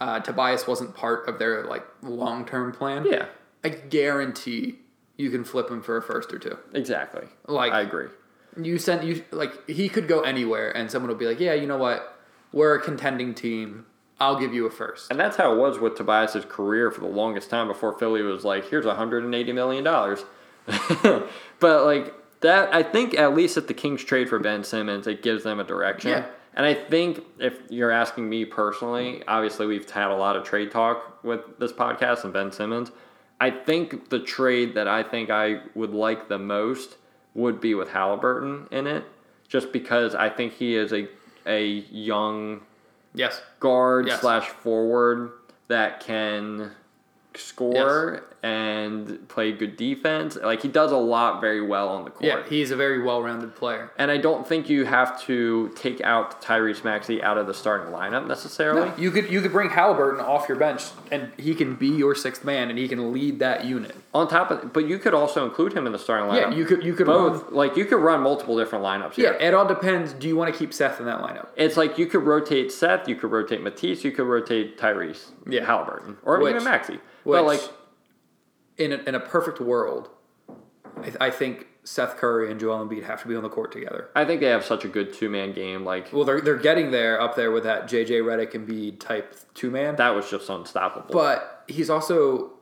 uh, 0.00 0.20
Tobias 0.20 0.66
wasn't 0.66 0.94
part 0.94 1.28
of 1.28 1.38
their 1.38 1.64
like 1.64 1.84
long 2.02 2.44
term 2.44 2.72
plan, 2.72 3.06
Yeah, 3.06 3.26
I 3.64 3.70
guarantee 3.70 4.80
you 5.16 5.30
can 5.30 5.44
flip 5.44 5.70
him 5.70 5.82
for 5.82 5.96
a 5.96 6.02
first 6.02 6.32
or 6.32 6.38
two. 6.38 6.58
exactly. 6.74 7.26
Like- 7.46 7.72
I 7.72 7.80
agree. 7.82 8.08
You 8.60 8.78
send 8.78 9.06
you 9.06 9.24
like 9.30 9.68
he 9.68 9.88
could 9.88 10.08
go 10.08 10.20
anywhere, 10.20 10.70
and 10.76 10.90
someone 10.90 11.08
will 11.08 11.16
be 11.16 11.26
like, 11.26 11.40
"Yeah, 11.40 11.54
you 11.54 11.66
know 11.66 11.78
what? 11.78 12.18
We're 12.52 12.74
a 12.74 12.82
contending 12.82 13.34
team. 13.34 13.86
I'll 14.22 14.38
give 14.38 14.54
you 14.54 14.66
a 14.66 14.70
first. 14.70 15.10
And 15.10 15.18
that's 15.18 15.36
how 15.36 15.52
it 15.52 15.58
was 15.58 15.80
with 15.80 15.96
Tobias's 15.96 16.44
career 16.44 16.92
for 16.92 17.00
the 17.00 17.08
longest 17.08 17.50
time 17.50 17.66
before 17.66 17.98
Philly 17.98 18.22
was 18.22 18.44
like, 18.44 18.68
here's 18.70 18.84
$180 18.84 19.54
million. 19.54 19.82
but 21.58 21.84
like 21.84 22.14
that, 22.40 22.72
I 22.72 22.84
think 22.84 23.18
at 23.18 23.34
least 23.34 23.56
at 23.56 23.66
the 23.66 23.74
Kings 23.74 24.04
trade 24.04 24.28
for 24.28 24.38
Ben 24.38 24.62
Simmons, 24.62 25.08
it 25.08 25.22
gives 25.22 25.42
them 25.42 25.58
a 25.58 25.64
direction. 25.64 26.10
Yeah. 26.10 26.26
And 26.54 26.64
I 26.64 26.74
think 26.74 27.24
if 27.40 27.58
you're 27.68 27.90
asking 27.90 28.28
me 28.28 28.44
personally, 28.44 29.24
obviously 29.26 29.66
we've 29.66 29.90
had 29.90 30.10
a 30.10 30.16
lot 30.16 30.36
of 30.36 30.44
trade 30.44 30.70
talk 30.70 31.24
with 31.24 31.40
this 31.58 31.72
podcast 31.72 32.22
and 32.22 32.32
Ben 32.32 32.52
Simmons. 32.52 32.92
I 33.40 33.50
think 33.50 34.10
the 34.10 34.20
trade 34.20 34.74
that 34.74 34.86
I 34.86 35.02
think 35.02 35.30
I 35.30 35.62
would 35.74 35.92
like 35.92 36.28
the 36.28 36.38
most 36.38 36.96
would 37.34 37.60
be 37.60 37.74
with 37.74 37.88
Haliburton 37.88 38.70
in 38.72 38.86
it, 38.86 39.04
just 39.48 39.72
because 39.72 40.14
I 40.14 40.28
think 40.28 40.54
he 40.54 40.74
is 40.76 40.92
a 40.92 41.08
a 41.46 41.64
young 41.90 42.60
Yes, 43.14 43.42
guard 43.60 44.06
Yes. 44.06 44.20
slash 44.20 44.48
forward 44.48 45.32
that 45.68 46.00
can 46.00 46.70
score 47.34 48.22
and 48.42 49.28
play 49.28 49.52
good 49.52 49.76
defense. 49.76 50.36
Like 50.36 50.62
he 50.62 50.68
does 50.68 50.90
a 50.92 50.96
lot 50.96 51.40
very 51.40 51.60
well 51.60 51.88
on 51.88 52.04
the 52.04 52.10
court. 52.10 52.24
yeah, 52.24 52.42
he's 52.48 52.70
a 52.70 52.76
very 52.76 53.00
well 53.02 53.22
rounded 53.22 53.54
player. 53.54 53.90
And 53.96 54.10
I 54.10 54.16
don't 54.16 54.46
think 54.46 54.68
you 54.68 54.84
have 54.84 55.20
to 55.22 55.70
take 55.76 56.00
out 56.00 56.42
Tyrese 56.42 56.82
Maxey 56.84 57.22
out 57.22 57.38
of 57.38 57.46
the 57.46 57.54
starting 57.54 57.92
lineup 57.92 58.26
necessarily. 58.26 58.88
No, 58.88 58.96
you 58.96 59.10
could 59.10 59.30
you 59.30 59.40
could 59.40 59.52
bring 59.52 59.70
Haliburton 59.70 60.20
off 60.20 60.48
your 60.48 60.58
bench, 60.58 60.82
and 61.10 61.30
he 61.38 61.54
can 61.54 61.76
be 61.76 61.88
your 61.88 62.14
sixth 62.14 62.44
man, 62.44 62.68
and 62.68 62.78
he 62.78 62.88
can 62.88 63.12
lead 63.12 63.38
that 63.38 63.64
unit. 63.64 63.94
On 64.14 64.28
top 64.28 64.50
of, 64.50 64.72
but 64.72 64.86
you 64.88 64.98
could 64.98 65.14
also 65.14 65.44
include 65.44 65.72
him 65.72 65.86
in 65.86 65.92
the 65.92 65.98
starting 65.98 66.28
lineup. 66.28 66.50
Yeah, 66.50 66.56
you 66.56 66.64
could 66.64 66.82
you 66.82 66.94
could 66.94 67.06
run 67.06 67.32
both. 67.32 67.52
Like 67.52 67.76
you 67.76 67.84
could 67.84 68.00
run 68.00 68.20
multiple 68.22 68.58
different 68.58 68.84
lineups. 68.84 69.16
Yeah, 69.16 69.32
it 69.34 69.54
all 69.54 69.66
depends. 69.66 70.12
Do 70.12 70.26
you 70.26 70.36
want 70.36 70.52
to 70.52 70.58
keep 70.58 70.74
Seth 70.74 70.98
in 70.98 71.06
that 71.06 71.20
lineup? 71.20 71.46
It's 71.56 71.76
like 71.76 71.96
you 71.96 72.06
could 72.06 72.24
rotate 72.24 72.72
Seth, 72.72 73.08
you 73.08 73.14
could 73.14 73.30
rotate 73.30 73.62
Matisse, 73.62 74.02
you 74.04 74.10
could 74.10 74.26
rotate 74.26 74.78
Tyrese, 74.78 75.30
Yeah. 75.46 75.64
Haliburton, 75.64 76.16
or 76.24 76.40
Which- 76.40 76.50
even 76.50 76.64
Maxey. 76.64 76.98
Which, 77.24 77.36
But 77.36 77.44
like, 77.44 77.60
in 78.78 78.92
a, 78.92 78.96
in 78.96 79.14
a 79.14 79.20
perfect 79.20 79.60
world, 79.60 80.10
I, 81.02 81.26
I 81.26 81.30
think 81.30 81.66
Seth 81.84 82.16
Curry 82.16 82.50
and 82.50 82.60
Joel 82.60 82.86
Embiid 82.86 83.04
have 83.04 83.22
to 83.22 83.28
be 83.28 83.34
on 83.34 83.42
the 83.42 83.48
court 83.48 83.72
together. 83.72 84.10
I 84.14 84.24
think 84.24 84.40
they 84.40 84.46
have 84.48 84.64
such 84.64 84.84
a 84.84 84.88
good 84.88 85.12
two 85.12 85.28
man 85.28 85.52
game. 85.52 85.84
Like 85.84 86.12
Well, 86.12 86.24
they're 86.24 86.40
they're 86.40 86.56
getting 86.56 86.90
there 86.90 87.20
up 87.20 87.34
there 87.34 87.50
with 87.50 87.64
that 87.64 87.88
JJ 87.88 88.22
Redick 88.22 88.54
and 88.54 88.68
Embiid 88.68 89.00
type 89.00 89.36
two 89.54 89.70
man. 89.70 89.96
that 89.96 90.14
was 90.14 90.30
just 90.30 90.48
unstoppable. 90.48 91.12
But 91.12 91.64
he's 91.66 91.90
also 91.90 92.52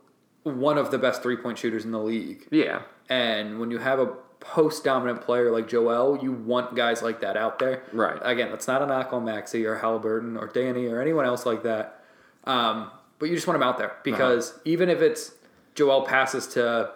one 0.43 0.79
of 0.79 0.91
the 0.91 0.99
best 0.99 1.23
three 1.23 1.37
point 1.37 1.59
shooters 1.59 1.85
in 1.85 1.91
the 1.91 2.01
league. 2.01 2.47
yeah, 2.51 2.83
And 3.09 3.61
when 3.61 3.71
you 3.71 3.79
have 3.79 3.99
a 3.99 4.07
post 4.41 4.85
dominant 4.85 5.21
player 5.21 5.51
like 5.51 5.69
Joel, 5.69 6.19
you 6.23 6.33
want 6.33 6.75
guys 6.75 7.03
like 7.03 7.21
that 7.21 7.37
out 7.37 7.59
there. 7.59 7.83
Right. 7.93 8.19
Again, 8.23 8.51
that's 8.51 8.67
not 8.67 8.81
a 8.81 8.87
knock 8.87 9.13
on 9.13 9.27
Maxey 9.27 9.67
or 9.67 9.79
Haliburton 9.79 10.41
or 10.41 10.47
Danny 10.47 10.87
or 10.87 11.01
anyone 11.01 11.27
else 11.27 11.45
like 11.45 11.63
that. 11.65 12.03
Um, 12.45 12.91
but 13.19 13.29
you 13.29 13.35
just 13.35 13.47
want 13.47 13.61
them 13.61 13.69
out 13.69 13.77
there 13.77 13.93
because 14.03 14.59
even 14.65 14.89
if 14.89 15.03
it's 15.03 15.35
Joel 15.81 16.03
passes 16.03 16.47
to 16.49 16.91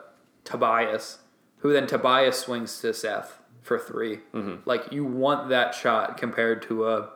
Tobias, 0.45 1.21
who 1.61 1.73
then 1.73 1.87
Tobias 1.87 2.39
swings 2.39 2.81
to 2.83 2.93
Seth 2.93 3.39
for 3.63 3.79
3 3.79 4.19
like 4.67 4.93
you 4.93 5.07
want 5.07 5.49
that 5.49 5.75
shot 5.75 6.19
compared 6.19 6.61
to 6.65 6.87
a 6.87 7.09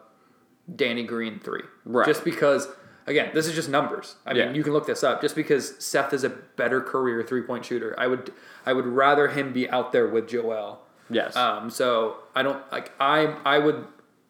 Danny 0.75 1.03
Green 1.05 1.39
three. 1.39 1.61
Right. 1.85 2.07
Just 2.07 2.25
because, 2.25 2.69
again, 3.07 3.33
this 3.35 3.47
is 3.47 3.55
just 3.55 3.69
numbers. 3.69 4.17
I 4.25 4.33
Yeah. 4.33 4.47
mean, 4.47 4.55
you 4.55 4.63
can 4.65 4.73
look 4.73 4.87
this 4.87 5.05
up. 5.05 5.21
Just 5.21 5.35
because 5.37 5.75
Seth 5.79 6.15
is 6.15 6.25
a 6.25 6.31
better 6.31 6.81
career 6.81 7.23
three 7.23 7.43
point 7.43 7.67
shooter, 7.67 7.95
I 7.99 8.07
would 8.07 8.33
I 8.65 8.73
would 8.73 8.87
rather 8.87 9.29
him 9.29 9.53
be 9.53 9.69
out 9.69 9.93
there 9.93 10.07
with 10.07 10.27
Joel. 10.27 10.81
yes, 11.11 11.37
Um, 11.37 11.69
so 11.69 12.17
I 12.35 12.43
don't 12.43 12.63
like 12.73 12.93
I 12.99 13.37
I 13.45 13.59
would 13.59 13.85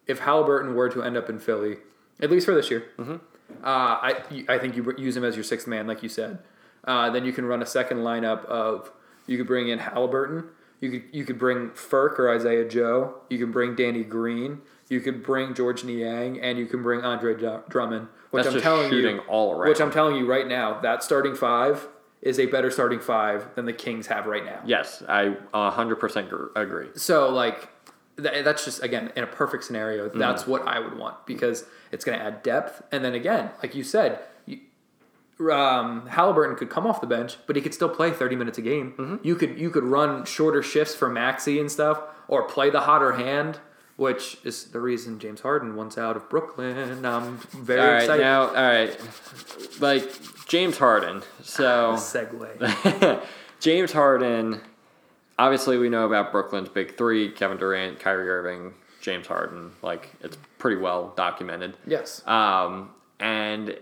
if 0.07 0.19
Haliburton 0.19 0.73
were 0.73 0.89
to 0.89 1.01
end 1.03 1.15
up 1.15 1.29
in 1.29 1.39
Philly, 1.39 1.77
at 2.19 2.29
least 2.29 2.45
for 2.45 2.53
this 2.53 2.69
year. 2.69 2.83
Mm-hmm. 2.97 3.15
Uh, 3.63 3.95
I 4.09 4.15
I 4.49 4.57
think 4.57 4.75
you 4.75 4.93
use 4.97 5.15
him 5.15 5.23
as 5.23 5.35
your 5.37 5.45
sixth 5.45 5.67
man, 5.67 5.87
like 5.87 6.03
you 6.03 6.09
said. 6.09 6.39
Uh, 6.85 7.09
then 7.09 7.25
you 7.25 7.33
can 7.33 7.45
run 7.45 7.61
a 7.61 7.65
second 7.65 7.99
lineup 7.99 8.45
of 8.45 8.91
you 9.27 9.37
could 9.37 9.47
bring 9.47 9.69
in 9.69 9.79
Haliburton. 9.79 10.47
You 10.81 10.91
could 10.91 11.03
you 11.11 11.25
could 11.25 11.37
bring 11.37 11.69
Furk 11.71 12.19
or 12.19 12.33
Isaiah 12.33 12.67
Joe. 12.67 13.15
You 13.29 13.37
can 13.37 13.51
bring 13.51 13.75
Danny 13.75 14.03
Green. 14.03 14.61
You 14.87 15.01
could 15.01 15.23
bring 15.23 15.53
George 15.53 15.83
Niang, 15.83 16.39
and 16.39 16.57
you 16.57 16.65
can 16.65 16.81
bring 16.81 17.01
Andre 17.01 17.35
Dr- 17.35 17.67
Drummond. 17.69 18.07
Which 18.31 18.43
That's 18.43 18.55
I'm 18.55 18.61
telling 18.61 18.93
you, 18.93 19.19
all 19.27 19.51
around. 19.51 19.69
Which 19.69 19.81
I'm 19.81 19.91
telling 19.91 20.15
you 20.15 20.25
right 20.25 20.47
now, 20.47 20.79
that 20.81 21.03
starting 21.03 21.35
five 21.35 21.87
is 22.21 22.39
a 22.39 22.45
better 22.45 22.69
starting 22.69 22.99
five 22.99 23.53
than 23.55 23.65
the 23.65 23.73
Kings 23.73 24.07
have 24.07 24.25
right 24.25 24.45
now. 24.45 24.61
yes, 24.65 25.03
I 25.07 25.35
hundred 25.53 25.97
percent 25.97 26.29
agree. 26.55 26.87
So 26.95 27.29
like 27.29 27.69
that's 28.17 28.65
just 28.65 28.83
again 28.83 29.11
in 29.15 29.23
a 29.23 29.27
perfect 29.27 29.63
scenario. 29.63 30.09
Mm-hmm. 30.09 30.19
That's 30.19 30.45
what 30.45 30.67
I 30.67 30.79
would 30.79 30.97
want 30.97 31.25
because 31.25 31.65
it's 31.91 32.05
going 32.05 32.17
to 32.17 32.23
add 32.23 32.43
depth. 32.43 32.81
And 32.91 33.03
then 33.03 33.13
again, 33.15 33.51
like 33.61 33.75
you 33.75 33.83
said, 33.83 34.19
um, 35.39 36.07
Haliburton 36.07 36.57
could 36.57 36.69
come 36.69 36.85
off 36.85 37.01
the 37.01 37.07
bench, 37.07 37.37
but 37.47 37.55
he 37.55 37.61
could 37.61 37.73
still 37.73 37.89
play 37.89 38.11
thirty 38.11 38.35
minutes 38.35 38.57
a 38.57 38.61
game. 38.61 38.93
Mm-hmm. 38.97 39.15
You 39.23 39.35
could 39.35 39.59
you 39.59 39.69
could 39.69 39.83
run 39.83 40.25
shorter 40.25 40.61
shifts 40.61 40.95
for 40.95 41.09
Maxey 41.09 41.59
and 41.59 41.71
stuff, 41.71 42.01
or 42.27 42.43
play 42.43 42.69
the 42.69 42.81
hotter 42.81 43.13
hand 43.13 43.59
which 43.99 44.37
is 44.45 44.65
the 44.67 44.79
reason 44.79 45.19
James 45.19 45.41
Harden 45.41 45.75
wants 45.75 45.97
out 45.97 46.15
of 46.15 46.29
Brooklyn. 46.29 47.05
I'm 47.05 47.37
very 47.51 47.81
all 47.81 47.87
right, 47.87 48.01
excited. 48.03 48.23
now, 48.23 48.47
all 48.47 48.53
right, 48.53 48.97
like 49.81 50.09
James 50.47 50.77
Harden. 50.77 51.21
So 51.43 51.95
Segue. 51.97 53.21
James 53.59 53.91
Harden. 53.91 54.61
Obviously, 55.37 55.77
we 55.77 55.89
know 55.89 56.05
about 56.05 56.31
Brooklyn's 56.31 56.69
big 56.69 56.97
three: 56.97 57.29
Kevin 57.29 57.57
Durant, 57.57 57.99
Kyrie 57.99 58.29
Irving, 58.29 58.73
James 59.01 59.27
Harden. 59.27 59.71
Like 59.81 60.09
it's 60.21 60.37
pretty 60.57 60.77
well 60.77 61.13
documented. 61.17 61.75
yes. 61.85 62.25
Um, 62.25 62.91
and 63.19 63.77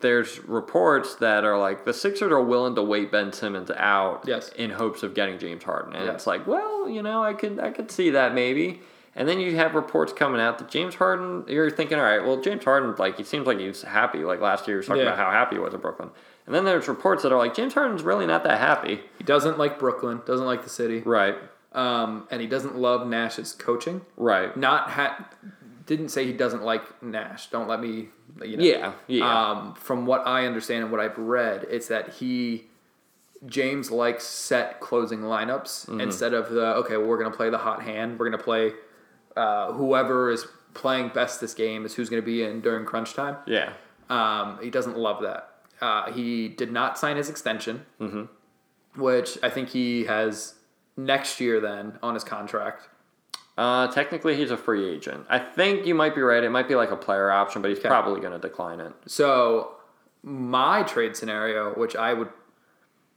there's 0.00 0.38
reports 0.44 1.16
that 1.16 1.44
are 1.44 1.58
like 1.58 1.84
the 1.84 1.92
Sixers 1.92 2.30
are 2.30 2.42
willing 2.42 2.74
to 2.76 2.82
wait 2.82 3.10
Ben 3.10 3.32
Simmons 3.32 3.70
out 3.76 4.22
Yes. 4.26 4.50
in 4.50 4.70
hopes 4.70 5.02
of 5.02 5.14
getting 5.14 5.38
James 5.38 5.64
Harden. 5.64 5.94
And 5.94 6.06
Yeah. 6.06 6.12
it's 6.12 6.26
like, 6.26 6.46
well, 6.46 6.88
you 6.88 7.02
know, 7.02 7.22
I 7.22 7.32
could 7.34 7.58
I 7.58 7.70
could 7.70 7.90
see 7.90 8.10
that 8.10 8.34
maybe. 8.34 8.80
And 9.16 9.28
then 9.28 9.40
you 9.40 9.56
have 9.56 9.74
reports 9.74 10.12
coming 10.12 10.40
out 10.40 10.58
that 10.58 10.68
James 10.68 10.94
Harden, 10.94 11.44
you're 11.48 11.70
thinking, 11.70 11.98
all 11.98 12.04
right, 12.04 12.24
well, 12.24 12.40
James 12.40 12.62
Harden, 12.62 12.94
like, 12.98 13.16
he 13.16 13.24
seems 13.24 13.48
like 13.48 13.58
he's 13.58 13.82
happy. 13.82 14.18
Like 14.20 14.40
last 14.40 14.68
year, 14.68 14.76
he 14.76 14.78
was 14.78 14.86
talking 14.86 15.02
Yeah. 15.02 15.08
about 15.08 15.18
how 15.18 15.30
happy 15.32 15.56
he 15.56 15.60
was 15.60 15.74
in 15.74 15.80
Brooklyn. 15.80 16.10
And 16.46 16.54
then 16.54 16.64
there's 16.64 16.86
reports 16.86 17.24
that 17.24 17.32
are 17.32 17.38
like, 17.38 17.52
James 17.52 17.74
Harden's 17.74 18.04
really 18.04 18.26
not 18.26 18.44
that 18.44 18.58
happy. 18.60 19.00
He 19.18 19.24
doesn't 19.24 19.58
like 19.58 19.78
Brooklyn, 19.80 20.20
doesn't 20.24 20.46
like 20.46 20.62
the 20.62 20.68
city, 20.70 21.02
Right, 21.04 21.34
um, 21.72 22.28
and 22.30 22.40
he 22.40 22.46
doesn't 22.46 22.76
love 22.76 23.08
Nash's 23.08 23.52
coaching. 23.54 24.02
right. 24.16 24.56
Not 24.56 24.90
ha- 24.90 25.28
didn't 25.88 26.10
say 26.10 26.24
he 26.24 26.32
doesn't 26.32 26.62
like 26.62 27.02
Nash. 27.02 27.48
Don't 27.50 27.66
let 27.66 27.80
me. 27.80 28.08
You 28.44 28.56
know. 28.56 28.62
Yeah, 28.64 28.92
yeah. 29.08 29.50
Um, 29.50 29.74
from 29.74 30.06
what 30.06 30.24
I 30.26 30.46
understand 30.46 30.84
and 30.84 30.92
what 30.92 31.00
I've 31.00 31.18
read, 31.18 31.66
it's 31.68 31.88
that 31.88 32.14
he 32.14 32.66
James 33.46 33.90
likes 33.90 34.24
set 34.24 34.78
closing 34.80 35.20
lineups 35.20 35.86
Mm-hmm. 35.86 36.00
instead 36.00 36.34
of 36.34 36.50
the 36.50 36.74
okay, 36.76 36.96
well, 36.96 37.06
we're 37.08 37.18
gonna 37.18 37.34
play 37.36 37.50
the 37.50 37.58
hot 37.58 37.82
hand. 37.82 38.18
We're 38.18 38.30
gonna 38.30 38.42
play 38.42 38.72
uh, 39.36 39.72
whoever 39.72 40.30
is 40.30 40.46
playing 40.74 41.08
best 41.14 41.40
this 41.40 41.54
game 41.54 41.84
is 41.86 41.94
who's 41.94 42.08
gonna 42.10 42.22
be 42.22 42.42
in 42.44 42.60
during 42.60 42.84
crunch 42.86 43.14
time. 43.14 43.36
yeah. 43.46 43.72
Um, 44.10 44.58
he 44.62 44.70
doesn't 44.70 44.96
love 44.96 45.22
that. 45.22 45.50
Uh, 45.80 46.10
he 46.12 46.48
did 46.48 46.72
not 46.72 46.98
sign 46.98 47.16
his 47.16 47.28
extension, 47.28 47.84
which 48.96 49.38
I 49.42 49.50
think 49.50 49.68
he 49.70 50.04
has 50.04 50.54
next 50.96 51.40
year 51.40 51.60
then 51.60 51.98
on 52.02 52.14
his 52.14 52.24
contract. 52.24 52.88
Uh, 53.58 53.88
technically, 53.88 54.36
he's 54.36 54.52
a 54.52 54.56
free 54.56 54.88
agent. 54.88 55.26
I 55.28 55.40
think 55.40 55.84
you 55.84 55.92
might 55.94 56.14
be 56.14 56.20
right. 56.20 56.44
It 56.44 56.50
might 56.50 56.68
be 56.68 56.76
like 56.76 56.92
a 56.92 56.96
player 56.96 57.28
option, 57.30 57.60
but 57.60 57.68
he's 57.70 57.80
Okay. 57.80 57.88
probably 57.88 58.20
going 58.20 58.32
to 58.32 58.38
decline 58.38 58.78
it. 58.78 58.92
So 59.06 59.72
my 60.22 60.84
trade 60.84 61.16
scenario, 61.16 61.72
which 61.74 61.96
I 61.96 62.14
would 62.14 62.28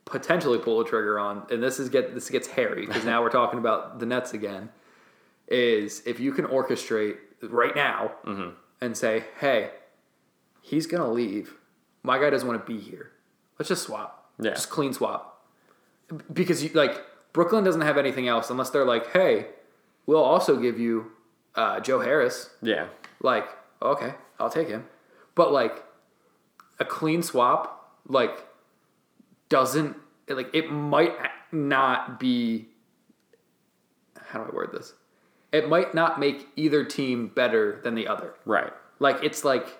potentially 0.06 0.58
pull 0.58 0.82
a 0.82 0.86
trigger 0.86 1.20
on, 1.20 1.46
and 1.52 1.62
this 1.62 1.80
is 1.80 1.90
get 1.90 2.16
this 2.16 2.28
gets 2.30 2.48
hairy 2.48 2.88
because 2.88 3.06
now 3.06 3.22
we're 3.22 3.30
talking 3.30 3.60
about 3.60 4.00
the 4.00 4.08
Nets 4.08 4.34
again, 4.34 4.70
is 5.48 6.02
if 6.08 6.20
you 6.20 6.32
can 6.32 6.46
orchestrate 6.46 7.18
right 7.44 7.76
now 7.76 8.12
and 8.82 8.98
say, 8.98 9.26
hey, 9.40 9.70
he's 10.60 10.88
gonna 10.88 11.12
leave. 11.12 11.56
My 12.02 12.18
guy 12.18 12.32
doesn't 12.32 12.48
want 12.48 12.66
to 12.66 12.72
be 12.74 12.80
here. 12.80 13.12
Let's 13.60 13.70
just 13.70 13.84
swap. 13.84 14.32
Yeah. 14.40 14.52
Just 14.52 14.72
clean 14.72 14.92
swap. 14.94 15.46
Because 16.34 16.64
you 16.64 16.72
like 16.74 17.00
Brooklyn 17.32 17.64
doesn't 17.64 17.82
have 17.82 18.00
anything 18.00 18.28
else 18.28 18.50
unless 18.50 18.72
they're 18.72 18.86
like, 18.86 19.12
hey, 19.14 19.46
we'll 20.06 20.24
also 20.24 20.58
give 20.58 20.80
you 20.80 21.12
uh, 21.56 21.80
Joe 21.80 22.00
Harris. 22.00 22.50
Yeah. 22.62 22.88
Like, 23.22 23.48
okay, 23.82 24.16
I'll 24.40 24.50
take 24.50 24.70
him. 24.70 24.86
But 25.36 25.52
like 25.52 25.84
a 26.80 26.86
clean 26.86 27.24
swap, 27.24 28.00
like 28.08 28.46
doesn't 29.50 29.98
like 30.28 30.54
it 30.54 30.72
might 30.72 31.14
not 31.52 32.20
be 32.20 32.68
how 34.28 34.40
do 34.44 34.50
I 34.50 34.56
word 34.56 34.72
this? 34.72 34.94
It 35.52 35.68
might 35.68 35.94
not 35.94 36.20
make 36.20 36.48
either 36.56 36.86
team 36.86 37.28
better 37.28 37.82
than 37.84 37.96
the 37.96 38.08
other. 38.08 38.34
Right. 38.46 38.72
Like 39.00 39.24
it's 39.24 39.44
like 39.44 39.80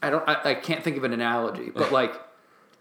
I 0.00 0.10
don't 0.10 0.26
I, 0.28 0.50
I 0.50 0.54
can't 0.54 0.82
think 0.82 0.96
of 0.96 1.04
an 1.04 1.12
analogy, 1.12 1.70
but 1.70 1.92
like 2.00 2.14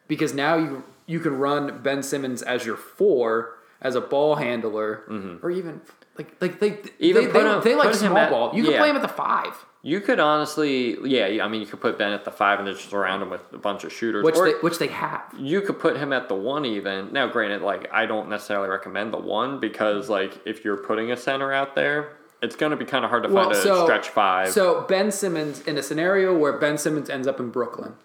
because 0.07 0.33
now 0.33 0.55
you 0.55 0.83
you 1.05 1.19
can 1.19 1.37
run 1.37 1.81
Ben 1.81 2.03
Simmons 2.03 2.41
as 2.41 2.65
your 2.65 2.77
four 2.77 3.57
as 3.81 3.95
a 3.95 4.01
ball 4.01 4.35
handler 4.35 5.39
or 5.41 5.51
even 5.51 5.81
like 6.17 6.35
like 6.41 6.59
they 6.59 6.71
Mm-hmm. 6.71 6.87
Even 6.99 7.25
they, 7.25 7.31
they, 7.31 7.39
him- 7.49 7.61
they 7.63 7.75
like 7.75 7.93
small 7.95 8.17
at- 8.17 8.29
ball. 8.29 8.55
You 8.55 8.63
can 8.63 8.73
play 8.77 8.89
him 8.89 8.95
at 8.95 9.01
the 9.01 9.07
five. 9.07 9.65
You 9.83 9.99
could 9.99 10.19
honestly, 10.19 10.95
yeah. 11.09 11.43
I 11.43 11.47
mean, 11.47 11.59
you 11.61 11.65
could 11.65 11.81
put 11.81 11.97
Ben 11.97 12.13
at 12.13 12.23
the 12.23 12.29
five 12.29 12.59
and 12.59 12.67
then 12.67 12.75
just 12.75 12.89
surround 12.91 13.23
him 13.23 13.31
with 13.31 13.41
a 13.51 13.57
bunch 13.57 13.83
of 13.83 13.91
shooters. 13.91 14.23
which 14.23 14.35
or 14.35 14.45
they, 14.45 14.51
which 14.59 14.77
they 14.77 14.85
have. 14.89 15.23
you 15.35 15.61
could 15.61 15.79
put 15.79 15.97
him 15.97 16.13
at 16.13 16.27
the 16.29 16.35
one 16.35 16.65
even. 16.65 17.11
Now, 17.11 17.25
granted, 17.27 17.63
like 17.63 17.89
I 17.91 18.05
don't 18.05 18.29
necessarily 18.29 18.69
recommend 18.69 19.11
the 19.11 19.17
one 19.17 19.59
because, 19.59 20.07
like, 20.07 20.39
if 20.45 20.63
you're 20.63 20.77
putting 20.77 21.11
a 21.11 21.17
center 21.17 21.51
out 21.51 21.73
there, 21.73 22.15
it's 22.43 22.55
going 22.55 22.69
to 22.69 22.75
be 22.77 22.85
kind 22.85 23.03
of 23.03 23.09
hard 23.09 23.23
to 23.23 23.29
Well, 23.29 23.45
find 23.45 23.55
a 23.55 23.61
so- 23.63 23.83
stretch 23.85 24.09
five. 24.09 24.49
So 24.49 24.81
Ben 24.87 25.11
Simmons 25.11 25.61
in 25.61 25.79
a 25.79 25.81
scenario 25.83 26.37
where 26.37 26.53
Ben 26.59 26.77
Simmons 26.77 27.09
ends 27.09 27.27
up 27.27 27.39
in 27.39 27.49
Brooklyn, 27.49 27.95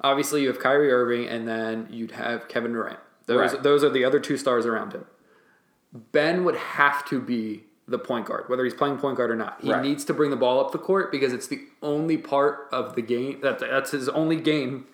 obviously 0.00 0.40
you 0.40 0.48
have 0.48 0.58
Kyrie 0.58 0.90
Irving 0.90 1.28
and 1.28 1.46
then 1.46 1.86
you'd 1.90 2.12
have 2.12 2.48
Kevin 2.48 2.72
Durant. 2.72 2.98
Those 3.30 3.52
Right. 3.54 3.62
those 3.62 3.84
are 3.84 3.88
the 3.90 4.04
other 4.04 4.18
two 4.20 4.36
stars 4.36 4.66
around 4.66 4.92
him. 4.92 5.06
Ben 6.12 6.44
would 6.44 6.56
have 6.56 7.04
to 7.06 7.20
be 7.20 7.64
the 7.88 7.98
point 7.98 8.26
guard, 8.26 8.44
whether 8.48 8.62
he's 8.64 8.74
playing 8.74 8.98
point 8.98 9.16
guard 9.16 9.30
or 9.30 9.36
not. 9.36 9.58
He 9.60 9.72
Right. 9.72 9.82
needs 9.82 10.04
to 10.04 10.14
bring 10.14 10.30
the 10.30 10.36
ball 10.36 10.60
up 10.60 10.70
the 10.70 10.78
court 10.78 11.10
because 11.10 11.32
it's 11.32 11.48
the 11.48 11.60
only 11.82 12.16
part 12.16 12.68
of 12.70 12.94
the 12.94 13.02
game 13.02 13.40
that 13.42 13.58
that's 13.58 13.90
his 13.90 14.08
only 14.08 14.36
game 14.36 14.86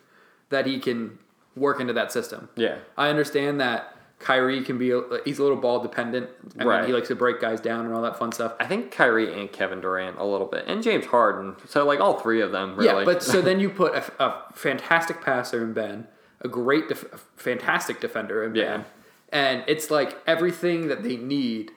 that 0.49 0.67
he 0.67 0.79
can 0.79 1.19
work 1.55 1.81
into 1.81 1.93
that 1.93 2.13
system. 2.13 2.49
yeah. 2.57 2.77
I 2.97 3.09
understand 3.09 3.61
that 3.61 3.93
Kyrie 4.19 4.63
can 4.63 4.79
be 4.79 4.99
he's 5.27 5.39
a 5.39 5.43
little 5.43 5.59
ball 5.59 5.81
dependent. 5.81 6.31
I 6.55 6.59
mean, 6.61 6.69
Right. 6.69 6.87
he 6.87 6.93
likes 6.95 7.09
to 7.09 7.15
break 7.15 7.39
guys 7.39 7.61
down 7.61 7.85
and 7.85 7.95
all 7.95 8.01
that 8.03 8.19
fun 8.19 8.33
stuff. 8.33 8.55
I 8.59 8.65
think 8.67 8.91
Kyrie 8.91 9.39
and 9.39 9.53
Kevin 9.53 9.81
Durant 9.83 10.17
a 10.19 10.25
little 10.25 10.47
bit, 10.47 10.65
and 10.67 10.83
James 10.83 11.05
Harden. 11.07 11.57
So, 11.67 11.85
like, 11.85 12.01
all 12.01 12.15
three 12.19 12.41
of 12.41 12.51
them, 12.51 12.77
really. 12.77 12.87
Yeah, 13.01 13.05
but 13.05 13.23
so 13.23 13.43
then 13.43 13.61
you 13.65 13.69
put 13.69 13.95
a, 13.95 14.03
a 14.25 14.43
fantastic 14.55 15.21
passer 15.21 15.63
in 15.63 15.75
Ben, 15.75 16.07
a 16.41 16.49
great, 16.49 16.89
def- 16.89 17.25
fantastic 17.37 18.01
defender 18.01 18.45
in 18.45 18.55
Yeah. 18.55 18.83
and 19.31 19.65
it's 19.67 19.91
like 19.91 20.17
everything 20.27 20.89
that 20.89 21.03
they 21.03 21.17
need. 21.17 21.71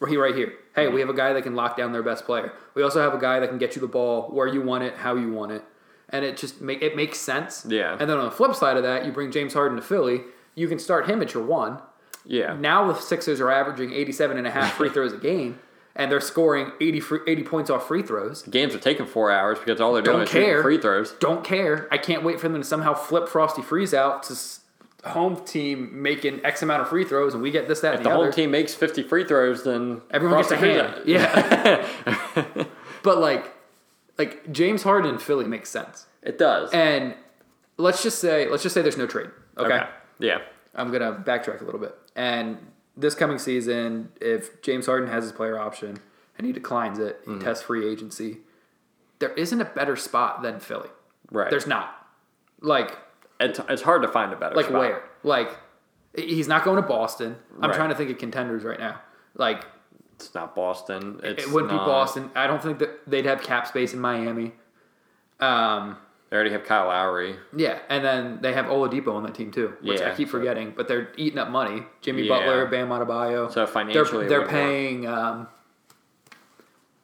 Right 0.00 0.18
right 0.18 0.34
here. 0.34 0.52
Hey, 0.74 0.88
we 0.88 1.00
have 1.00 1.08
a 1.08 1.14
guy 1.14 1.32
that 1.32 1.42
can 1.42 1.54
lock 1.54 1.76
down 1.76 1.92
their 1.92 2.02
best 2.02 2.26
player. 2.26 2.52
We 2.74 2.82
also 2.82 3.00
have 3.00 3.14
a 3.14 3.18
guy 3.18 3.40
that 3.40 3.48
can 3.48 3.58
get 3.58 3.74
you 3.74 3.80
the 3.80 3.86
ball 3.88 4.28
where 4.28 4.46
you 4.46 4.60
want 4.60 4.82
it, 4.84 4.96
how 4.96 5.14
you 5.14 5.32
want 5.32 5.52
it, 5.52 5.62
and 6.10 6.24
it 6.24 6.36
just 6.36 6.60
make 6.60 6.82
it 6.82 6.94
makes 6.94 7.18
sense. 7.18 7.64
Yeah. 7.68 7.96
And 7.98 8.10
then 8.10 8.18
on 8.18 8.24
the 8.26 8.30
flip 8.30 8.54
side 8.54 8.76
of 8.76 8.82
that, 8.82 9.06
you 9.06 9.12
bring 9.12 9.30
James 9.30 9.54
Harden 9.54 9.76
to 9.76 9.82
Philly. 9.82 10.22
You 10.54 10.68
can 10.68 10.78
start 10.78 11.08
him 11.08 11.22
at 11.22 11.32
your 11.32 11.44
one. 11.44 11.80
yeah. 12.26 12.54
Now 12.54 12.86
the 12.92 12.98
Sixers 13.00 13.40
are 13.40 13.50
averaging 13.50 13.92
87 13.92 14.36
and 14.36 14.46
a 14.46 14.50
half 14.50 14.74
free 14.74 14.88
throws 14.90 15.12
a 15.12 15.16
game, 15.18 15.58
and 15.96 16.10
they're 16.10 16.20
scoring 16.20 16.72
80, 16.80 17.00
free, 17.00 17.20
80 17.26 17.42
points 17.44 17.70
off 17.70 17.86
free 17.86 18.02
throws. 18.02 18.42
Games 18.42 18.74
are 18.74 18.78
taking 18.80 19.06
four 19.06 19.30
hours 19.30 19.58
because 19.58 19.80
all 19.80 19.92
they're 19.92 20.02
doing 20.02 20.18
Don't 20.18 20.24
is 20.24 20.30
shooting 20.30 20.62
free 20.62 20.78
throws. 20.78 21.12
Don't 21.20 21.44
care. 21.44 21.88
I 21.90 21.98
can't 21.98 22.22
wait 22.24 22.40
for 22.40 22.48
them 22.48 22.60
to 22.60 22.66
somehow 22.66 22.94
flip 22.94 23.28
Frosty 23.28 23.62
Freeze 23.62 23.94
out 23.94 24.24
to 24.24 24.36
home 25.08 25.44
team 25.44 26.02
making 26.02 26.44
X 26.44 26.62
amount 26.62 26.82
of 26.82 26.88
free 26.88 27.04
throws, 27.04 27.34
and 27.34 27.42
we 27.42 27.50
get 27.50 27.68
this, 27.68 27.80
that, 27.80 27.94
If 27.94 27.98
and 27.98 28.06
the 28.06 28.10
the, 28.10 28.14
home 28.16 28.24
other. 28.24 28.32
team 28.32 28.50
makes 28.50 28.74
50 28.74 29.02
free 29.04 29.24
throws, 29.24 29.62
then 29.62 30.00
Everyone 30.10 30.38
gets 30.38 30.50
a 30.50 30.56
Frosty 30.56 30.78
hand. 30.78 31.02
Yeah. 31.06 32.66
but 33.02 33.18
like, 33.18 33.52
like 34.18 34.50
James 34.50 34.82
Harden 34.82 35.10
in 35.10 35.18
Philly 35.18 35.44
makes 35.44 35.68
sense. 35.68 36.06
It 36.22 36.38
does. 36.38 36.72
And 36.72 37.14
let's 37.76 38.02
just 38.02 38.18
say, 38.18 38.48
let's 38.48 38.62
just 38.62 38.74
say 38.74 38.82
there's 38.82 38.96
no 38.96 39.06
trade. 39.06 39.30
Okay. 39.58 39.82
Yeah. 40.18 40.38
I'm 40.74 40.90
gonna 40.90 41.12
backtrack 41.12 41.60
a 41.60 41.64
little 41.64 41.80
bit. 41.80 41.94
And 42.16 42.58
this 42.96 43.14
coming 43.14 43.38
season, 43.38 44.10
if 44.20 44.62
James 44.62 44.86
Harden 44.86 45.08
has 45.08 45.24
his 45.24 45.32
player 45.32 45.58
option 45.58 45.98
and 46.38 46.46
he 46.46 46.52
declines 46.52 46.98
it, 46.98 47.20
Mm-hmm. 47.22 47.38
he 47.38 47.44
tests 47.44 47.64
free 47.64 47.88
agency. 47.90 48.38
There 49.18 49.32
isn't 49.34 49.60
a 49.60 49.64
better 49.64 49.96
spot 49.96 50.42
than 50.42 50.60
Philly. 50.60 50.88
Right. 51.30 51.50
There's 51.50 51.66
not. 51.66 51.94
Like, 52.60 52.96
It's, 53.40 53.60
it's 53.68 53.82
hard 53.82 54.02
to 54.02 54.08
find 54.08 54.32
a 54.32 54.36
better 54.36 54.54
like 54.54 54.66
spot. 54.66 54.78
where? 54.78 55.02
Like, 55.22 55.56
he's 56.16 56.46
not 56.48 56.64
going 56.64 56.76
to 56.82 56.86
Boston. 56.88 57.36
I'm 57.60 57.70
Right. 57.70 57.76
trying 57.76 57.88
to 57.90 57.94
think 57.94 58.10
of 58.10 58.18
contenders 58.18 58.62
right 58.64 58.78
now. 58.78 59.00
Like, 59.34 59.64
It's 60.14 60.32
not 60.34 60.54
Boston. 60.54 61.20
It's 61.22 61.44
it 61.44 61.50
wouldn't 61.50 61.72
not- 61.72 61.84
be 61.84 61.90
Boston. 61.90 62.30
I 62.34 62.46
don't 62.46 62.62
think 62.62 62.78
that 62.80 63.08
they'd 63.08 63.24
have 63.26 63.42
cap 63.42 63.66
space 63.66 63.92
in 63.94 64.00
Miami. 64.00 64.52
Um, 65.40 65.96
They 66.30 66.36
already 66.36 66.50
have 66.50 66.64
Kyle 66.64 66.86
Lowry. 66.86 67.36
yeah, 67.56 67.78
and 67.88 68.04
then 68.04 68.38
they 68.42 68.52
have 68.54 68.64
Oladipo 68.66 69.14
on 69.14 69.22
that 69.22 69.34
team 69.34 69.52
too, 69.52 69.74
which 69.82 70.00
I 70.00 70.14
keep 70.14 70.28
forgetting. 70.28 70.72
But 70.76 70.88
they're 70.88 71.12
eating 71.16 71.38
up 71.38 71.48
money. 71.50 71.84
Jimmy 72.00 72.22
Yeah. 72.22 72.38
Butler, 72.38 72.66
Bam 72.66 72.88
Adebayo. 72.88 73.52
So 73.52 73.66
financially, 73.66 74.26
they're, 74.26 74.40
they're 74.40 74.48
paying 74.48 75.06
um, 75.06 75.46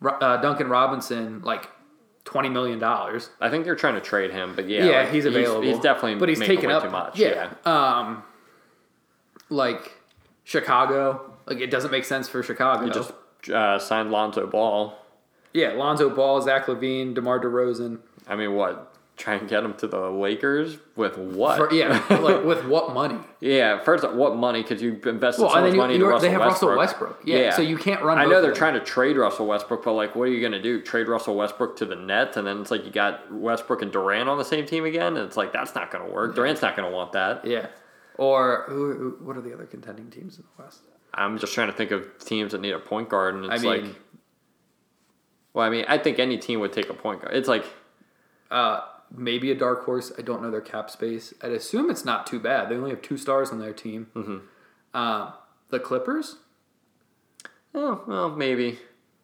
uh, 0.02 0.36
Duncan 0.38 0.68
Robinson 0.68 1.42
like 1.42 1.68
twenty 2.24 2.48
million 2.48 2.78
dollars. 2.78 3.30
I 3.40 3.50
think 3.50 3.64
they're 3.64 3.76
trying 3.76 3.94
to 3.94 4.00
trade 4.00 4.30
him, 4.32 4.54
but 4.56 4.68
yeah, 4.68 4.84
Yeah, 4.84 5.00
like, 5.02 5.10
he's 5.12 5.26
available. 5.26 5.62
He's, 5.62 5.78
definitely, 5.78 6.16
but 6.16 6.28
he's 6.28 6.38
making 6.38 6.56
taken 6.56 6.70
up 6.70 6.82
too 6.82 6.90
much. 6.90 7.18
Yeah. 7.18 7.52
Um, 7.64 8.22
like 9.48 9.92
Chicago, 10.44 11.32
like 11.46 11.60
it 11.60 11.70
doesn't 11.70 11.90
make 11.90 12.04
sense 12.04 12.28
for 12.28 12.42
Chicago. 12.42 12.84
He 12.86 12.90
just 12.90 13.12
uh, 13.52 13.78
signed 13.78 14.10
Lonzo 14.10 14.46
Ball. 14.46 14.96
yeah, 15.52 15.70
Lonzo 15.72 16.10
Ball, 16.10 16.40
Zach 16.40 16.66
LaVine, 16.66 17.14
DeMar 17.14 17.40
DeRozan. 17.40 17.98
I 18.28 18.36
mean, 18.36 18.54
what? 18.54 18.89
Try 19.20 19.34
and 19.34 19.46
get 19.46 19.62
him 19.62 19.74
to 19.74 19.86
the 19.86 20.08
Lakers 20.10 20.78
with 20.96 21.18
what? 21.18 21.58
For, 21.58 21.74
yeah, 21.74 22.02
like 22.22 22.42
with 22.42 22.64
what 22.64 22.94
money? 22.94 23.18
Yeah, 23.40 23.82
first, 23.84 24.10
what 24.12 24.34
money? 24.34 24.62
Because 24.62 24.80
you 24.80 24.98
invested 25.04 25.42
Well, 25.42 25.52
so 25.52 25.60
much 25.60 25.72
you, 25.72 25.76
money 25.78 25.96
you 25.98 26.18
they 26.20 26.30
have 26.30 26.40
Westbrook. 26.40 26.76
Russell 26.76 26.76
Westbrook. 26.78 27.22
Yeah, 27.26 27.50
so 27.50 27.60
you 27.60 27.76
can't 27.76 28.02
run. 28.02 28.18
I 28.18 28.24
know 28.24 28.40
they're 28.40 28.54
trying 28.54 28.74
to 28.74 28.80
trade 28.80 29.18
Russell 29.18 29.46
Westbrook, 29.46 29.84
but 29.84 29.92
like, 29.92 30.16
what 30.16 30.22
are 30.24 30.32
you 30.32 30.40
going 30.40 30.52
to 30.52 30.62
do? 30.62 30.80
Trade 30.80 31.06
Russell 31.06 31.36
Westbrook 31.36 31.76
to 31.76 31.84
the 31.84 31.96
Nets, 31.96 32.38
and 32.38 32.46
then 32.46 32.62
it's 32.62 32.70
like 32.70 32.86
you 32.86 32.90
got 32.90 33.30
Westbrook 33.30 33.82
and 33.82 33.92
Durant 33.92 34.30
on 34.30 34.38
the 34.38 34.44
same 34.44 34.64
team 34.64 34.86
again, 34.86 35.18
and 35.18 35.26
it's 35.26 35.36
like 35.36 35.52
that's 35.52 35.74
not 35.74 35.90
going 35.90 36.06
to 36.06 36.10
work. 36.10 36.34
Durant's 36.34 36.62
not 36.62 36.74
going 36.76 36.90
to 36.90 36.96
want 36.96 37.12
that. 37.12 37.44
Yeah. 37.44 37.66
Or 38.16 38.64
who, 38.68 38.94
who? 38.94 39.18
What 39.22 39.36
are 39.36 39.42
the 39.42 39.52
other 39.52 39.66
contending 39.66 40.10
teams 40.10 40.38
in 40.38 40.44
the 40.56 40.62
West? 40.62 40.80
I'm 41.12 41.38
just 41.38 41.52
trying 41.52 41.68
to 41.68 41.74
think 41.74 41.90
of 41.90 42.06
teams 42.24 42.52
that 42.52 42.60
need 42.62 42.72
a 42.72 42.78
point 42.78 43.10
guard, 43.10 43.34
and 43.34 43.50
I 43.50 43.54
it's 43.56 43.64
mean, 43.64 43.84
like, 43.84 43.96
well, 45.52 45.66
I 45.66 45.70
mean, 45.70 45.84
I 45.88 45.98
think 45.98 46.18
any 46.18 46.38
team 46.38 46.60
would 46.60 46.72
take 46.72 46.88
a 46.88 46.94
point 46.94 47.22
guard. 47.22 47.34
It's 47.34 47.48
like, 47.48 47.64
uh, 48.50 48.80
maybe 49.14 49.50
a 49.50 49.54
dark 49.54 49.84
horse. 49.84 50.12
I 50.18 50.22
don't 50.22 50.42
know 50.42 50.50
their 50.50 50.61
cap 50.61 50.90
space. 50.90 51.34
I'd 51.42 51.52
assume 51.52 51.90
it's 51.90 52.04
not 52.04 52.26
too 52.26 52.40
bad. 52.40 52.68
They 52.68 52.76
only 52.76 52.90
have 52.90 53.02
two 53.02 53.16
stars 53.16 53.50
on 53.50 53.58
their 53.58 53.72
team. 53.72 54.08
Mm-hmm. 54.14 54.38
Uh, 54.94 55.32
the 55.70 55.80
Clippers. 55.80 56.36
oh, 57.74 58.02
well, 58.06 58.30
maybe. 58.30 58.78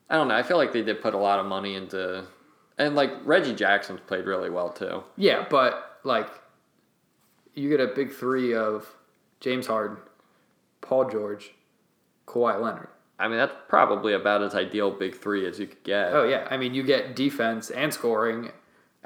I 0.08 0.16
don't 0.16 0.28
know. 0.28 0.36
I 0.36 0.42
feel 0.42 0.56
like 0.56 0.72
they 0.72 0.82
did 0.82 1.02
put 1.02 1.14
a 1.14 1.18
lot 1.18 1.40
of 1.40 1.46
money 1.46 1.74
into, 1.74 2.24
and 2.78 2.94
like 2.94 3.10
Reggie 3.24 3.54
Jackson's 3.54 4.00
played 4.06 4.26
really 4.26 4.50
well 4.50 4.70
too. 4.70 5.02
Yeah, 5.16 5.46
but 5.50 5.98
like, 6.04 6.28
you 7.54 7.68
get 7.68 7.80
a 7.80 7.88
big 7.88 8.12
three 8.12 8.54
of 8.54 8.86
James 9.40 9.66
Harden, 9.66 9.96
Paul 10.80 11.10
George, 11.10 11.52
Kawhi 12.26 12.60
Leonard. 12.60 12.88
I 13.18 13.28
mean, 13.28 13.38
that's 13.38 13.54
probably 13.68 14.12
about 14.12 14.42
as 14.42 14.54
ideal 14.54 14.90
big 14.90 15.16
three 15.16 15.46
as 15.46 15.58
you 15.58 15.66
could 15.66 15.82
get. 15.82 16.12
Oh 16.12 16.24
yeah, 16.24 16.46
I 16.50 16.56
mean 16.56 16.74
you 16.74 16.82
get 16.82 17.16
defense 17.16 17.70
and 17.70 17.92
scoring 17.92 18.50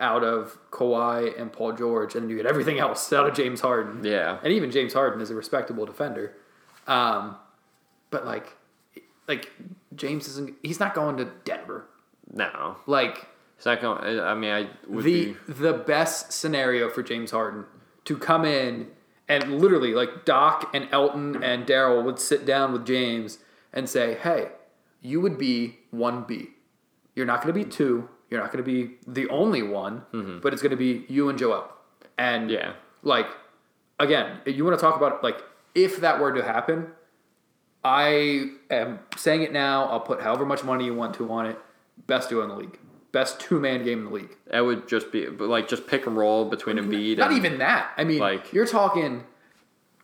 out 0.00 0.24
of 0.24 0.58
Kawhi 0.70 1.38
and 1.40 1.52
Paul 1.52 1.72
George, 1.72 2.14
and 2.14 2.24
then 2.24 2.30
you 2.30 2.36
get 2.36 2.46
everything 2.46 2.78
else 2.78 3.12
out 3.12 3.28
of 3.28 3.34
James 3.34 3.60
Harden. 3.60 4.02
Yeah. 4.02 4.38
and 4.42 4.52
even 4.52 4.70
James 4.70 4.92
Harden 4.94 5.20
is 5.20 5.30
a 5.30 5.34
respectable 5.34 5.84
defender. 5.86 6.34
Um, 6.86 7.36
but 8.10 8.24
like, 8.26 8.56
like 9.28 9.52
James 9.94 10.26
isn't. 10.28 10.56
He's 10.62 10.80
not 10.80 10.94
going 10.94 11.16
to 11.18 11.26
Denver. 11.44 11.86
No, 12.32 12.76
Like 12.86 13.26
it's 13.56 13.66
not 13.66 13.80
going. 13.80 14.20
I 14.20 14.34
mean, 14.34 14.50
I 14.52 14.70
would 14.88 15.04
the 15.04 15.32
be. 15.32 15.36
the 15.52 15.72
best 15.72 16.32
scenario 16.32 16.88
for 16.88 17.02
James 17.02 17.30
Harden 17.32 17.64
to 18.04 18.16
come 18.16 18.44
in 18.44 18.88
and 19.28 19.60
literally 19.60 19.94
like 19.94 20.24
Doc 20.24 20.70
and 20.72 20.88
Elton 20.92 21.42
and 21.42 21.66
Daryl 21.66 22.04
would 22.04 22.18
sit 22.18 22.46
down 22.46 22.72
with 22.72 22.86
James 22.86 23.38
and 23.72 23.88
say, 23.88 24.14
"Hey, 24.14 24.48
you 25.02 25.20
would 25.20 25.38
be 25.38 25.78
one 25.90 26.22
B. 26.22 26.50
You're 27.14 27.26
not 27.26 27.42
going 27.42 27.52
to 27.54 27.64
be 27.64 27.68
two. 27.68 28.08
You're 28.30 28.40
not 28.40 28.52
going 28.52 28.64
to 28.64 28.70
be 28.70 28.94
the 29.06 29.28
only 29.28 29.62
one, 29.62 30.04
but 30.42 30.52
it's 30.52 30.62
going 30.62 30.70
to 30.70 30.76
be 30.76 31.04
you 31.08 31.28
and 31.28 31.38
Joel." 31.38 31.68
And 32.16 32.44
Mm-hmm. 32.50 32.54
Yeah. 32.62 32.72
like 33.02 33.26
again, 33.98 34.38
you 34.46 34.64
want 34.64 34.78
to 34.78 34.80
talk 34.80 34.96
about 34.96 35.22
like 35.22 35.42
if 35.74 36.00
that 36.00 36.20
were 36.20 36.32
to 36.32 36.42
happen, 36.42 36.88
I 37.82 38.50
am 38.70 39.00
saying 39.16 39.42
it 39.42 39.52
now. 39.52 39.86
I'll 39.86 40.00
put 40.00 40.20
however 40.20 40.44
much 40.44 40.62
money 40.64 40.84
you 40.84 40.94
want 40.94 41.14
to 41.14 41.30
on 41.32 41.46
it. 41.46 41.58
Best 42.06 42.28
duo 42.28 42.42
in 42.42 42.48
the 42.48 42.56
league. 42.56 42.78
Best 43.12 43.40
two 43.40 43.58
man 43.58 43.82
game 43.84 44.00
in 44.00 44.04
the 44.06 44.10
league. 44.10 44.36
That 44.50 44.60
would 44.60 44.86
just 44.88 45.10
be 45.10 45.26
like 45.28 45.68
just 45.68 45.86
pick 45.86 46.06
and 46.06 46.16
roll 46.16 46.44
between 46.44 46.76
Embiid. 46.76 47.16
Not 47.18 47.30
and, 47.30 47.36
not 47.40 47.44
even 47.44 47.58
that. 47.58 47.90
I 47.96 48.04
mean, 48.04 48.18
like- 48.18 48.52
you're 48.52 48.66
talking 48.66 49.24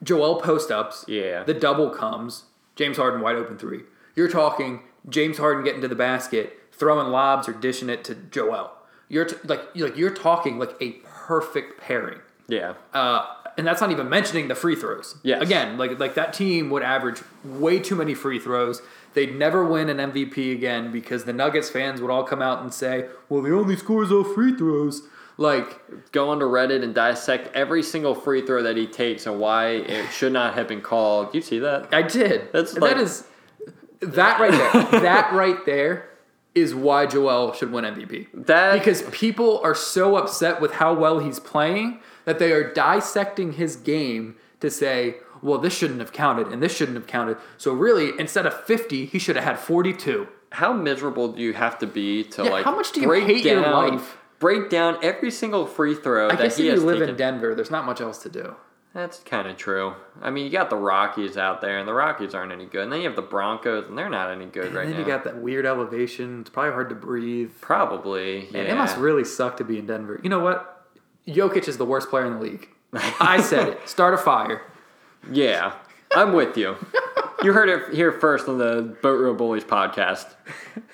Joel 0.03 0.41
post 0.41 0.71
ups. 0.71 1.05
Yeah. 1.07 1.43
The 1.45 1.55
double 1.55 1.91
comes. 1.91 2.45
James 2.75 2.97
Harden 2.97 3.21
wide 3.21 3.37
open 3.37 3.57
three. 3.59 3.83
You're 4.15 4.29
talking 4.29 4.81
James 5.09 5.39
Harden 5.39 5.65
getting 5.65 5.81
to 5.83 5.89
the 5.89 5.95
basket, 5.95 6.59
throwing 6.79 7.09
lobs 7.09 7.49
or 7.49 7.53
dishing 7.53 7.89
it 7.89 8.05
to 8.05 8.15
Joel. 8.15 8.73
You're 9.09 9.25
t- 9.27 9.37
like 9.45 9.61
like 9.77 9.97
you're 9.97 10.11
talking 10.15 10.59
like 10.59 10.75
a 10.81 10.93
perfect 11.05 11.81
pairing. 11.81 12.21
Yeah. 12.49 12.75
Uh, 12.93 13.27
and 13.59 13.67
that's 13.67 13.81
not 13.81 13.91
even 13.91 14.09
mentioning 14.09 14.49
the 14.49 14.55
free 14.55 14.77
throws. 14.77 15.17
Yes. 15.23 15.43
Again, 15.43 15.79
like 15.79 15.99
like 15.99 16.15
that 16.15 16.33
team 16.33 16.71
would 16.71 16.83
average 16.83 17.21
way 17.45 17.79
too 17.79 17.95
many 17.97 18.15
free 18.15 18.39
throws. 18.39 18.83
They'd 19.15 19.35
never 19.35 19.65
win 19.65 19.89
an 19.89 20.13
MVP 20.13 20.53
again 20.53 20.93
because 20.93 21.25
the 21.25 21.33
Nuggets 21.33 21.71
fans 21.71 22.01
would 22.03 22.11
all 22.11 22.25
come 22.25 22.43
out 22.43 22.61
and 22.63 22.73
say, 22.75 23.07
"Well, 23.29 23.41
they 23.43 23.51
only 23.51 23.77
scores 23.77 24.13
off 24.13 24.35
free 24.35 24.55
throws." 24.57 25.03
Like 25.39 26.13
Go 26.13 26.31
onto 26.31 26.47
Reddit 26.47 26.83
and 26.83 26.95
dissect 26.95 27.55
every 27.55 27.83
single 27.83 28.15
free 28.15 28.41
throw 28.45 28.63
that 28.63 28.77
he 28.77 28.87
takes 28.87 29.27
and 29.27 29.39
why 29.39 29.69
it 29.69 30.11
should 30.11 30.33
not 30.33 30.55
have 30.55 30.67
been 30.67 30.81
called. 30.81 31.35
You 31.35 31.43
see 31.43 31.59
that? 31.59 31.93
I 31.93 32.01
did. 32.03 32.51
That's 32.53 32.73
that 32.73 32.81
like- 32.83 32.97
is 32.97 33.25
that 34.01 34.41
right 34.41 34.51
there. 34.91 35.01
that 35.03 35.33
right 35.35 35.65
there 35.67 36.09
is 36.57 36.75
why 36.75 37.07
Joel 37.07 37.53
should 37.53 37.71
win 37.71 37.85
MVP. 37.85 38.29
That 38.35 38.73
Because 38.73 39.03
people 39.13 39.61
are 39.63 39.75
so 39.75 40.17
upset 40.17 40.61
with 40.61 40.73
how 40.73 40.95
well 40.95 41.19
he's 41.21 41.39
playing 41.39 42.01
that 42.25 42.39
they 42.39 42.51
are 42.53 42.73
dissecting 42.73 43.53
his 43.53 43.77
game 43.77 44.37
to 44.61 44.71
say, 44.71 45.17
well, 45.43 45.59
this 45.59 45.77
shouldn't 45.77 46.01
have 46.01 46.13
counted 46.13 46.49
and 46.49 46.63
this 46.63 46.75
shouldn't 46.75 46.97
have 46.97 47.07
counted. 47.07 47.37
So 47.59 47.73
really, 47.73 48.19
instead 48.19 48.47
of 48.47 48.59
50, 48.65 49.05
he 49.07 49.19
should 49.19 49.37
have 49.37 49.45
had 49.45 49.59
42. 49.59 50.27
how 50.53 50.73
miserable 50.73 51.29
do 51.33 51.43
you 51.43 51.53
have 51.53 51.79
to 51.81 51.87
be 51.87 52.25
to 52.25 52.45
Yeah, 52.45 52.51
like 52.51 52.65
how 52.65 52.75
much 52.75 52.93
do 52.93 53.01
you 53.03 53.07
break 53.07 53.25
hate 53.25 53.45
your 53.45 53.63
down, 53.63 53.91
life? 53.91 54.17
Break 54.39 54.71
down 54.71 54.99
every 55.03 55.31
single 55.31 55.67
free 55.67 55.95
throw 55.95 56.27
I 56.29 56.37
that 56.37 56.43
guess 56.43 56.57
he 56.57 56.69
if 56.69 56.79
you 56.79 56.85
live 56.85 56.97
taken. 56.99 57.11
in 57.11 57.17
Denver, 57.17 57.55
there's 57.55 57.71
not 57.71 57.85
much 57.85 58.01
else 58.01 58.19
to 58.23 58.29
do. 58.31 58.57
That's 58.97 59.19
kind 59.19 59.47
of 59.47 59.59
true. 59.59 59.93
I 60.23 60.31
mean, 60.31 60.47
you 60.47 60.51
got 60.51 60.71
the 60.71 60.77
Rockies 60.77 61.37
out 61.37 61.61
there, 61.61 61.79
and 61.79 61.87
the 61.87 61.93
Rockies 61.93 62.35
aren't 62.35 62.51
any 62.51 62.65
good. 62.65 62.85
And 62.85 62.91
then 62.91 63.01
you 63.03 63.07
have 63.07 63.15
the 63.15 63.21
Broncos, 63.21 63.87
and 63.89 63.99
they're 63.99 64.09
not 64.09 64.31
any 64.31 64.47
good 64.47 64.73
right 64.73 64.87
and 64.87 64.95
then 64.95 65.03
now. 65.03 65.07
you 65.07 65.13
got 65.13 65.25
that 65.25 65.37
weird 65.37 65.67
elevation. 65.67 66.41
It's 66.41 66.49
probably 66.49 66.73
hard 66.73 66.89
to 66.89 66.95
breathe. 66.95 67.51
Probably, 67.61 68.47
yeah. 68.47 68.53
Man, 68.53 68.67
it 68.69 68.75
must 68.75 68.97
really 68.97 69.25
suck 69.25 69.59
to 69.59 69.65
be 69.65 69.79
in 69.79 69.85
Denver. 69.87 70.19
You 70.23 70.31
know 70.31 70.39
what? 70.39 70.89
Jokic 71.29 71.69
is 71.69 71.77
the 71.77 71.85
worst 71.85 72.09
player 72.09 72.25
in 72.25 72.37
the 72.37 72.41
league. 72.41 72.71
I 73.21 73.43
said 73.43 73.69
it. 73.69 73.87
Start 73.87 74.15
a 74.15 74.17
fire. 74.17 74.63
yeah, 75.31 75.75
I'm 76.13 76.33
with 76.33 76.57
you. 76.57 76.77
you 77.47 77.53
heard 77.53 77.69
it 77.69 77.95
here 77.95 78.11
first 78.11 78.49
on 78.49 78.59
the 78.59 78.97
BoatRow 79.03 79.39
Bullies 79.39 79.63
podcast. 79.63 80.27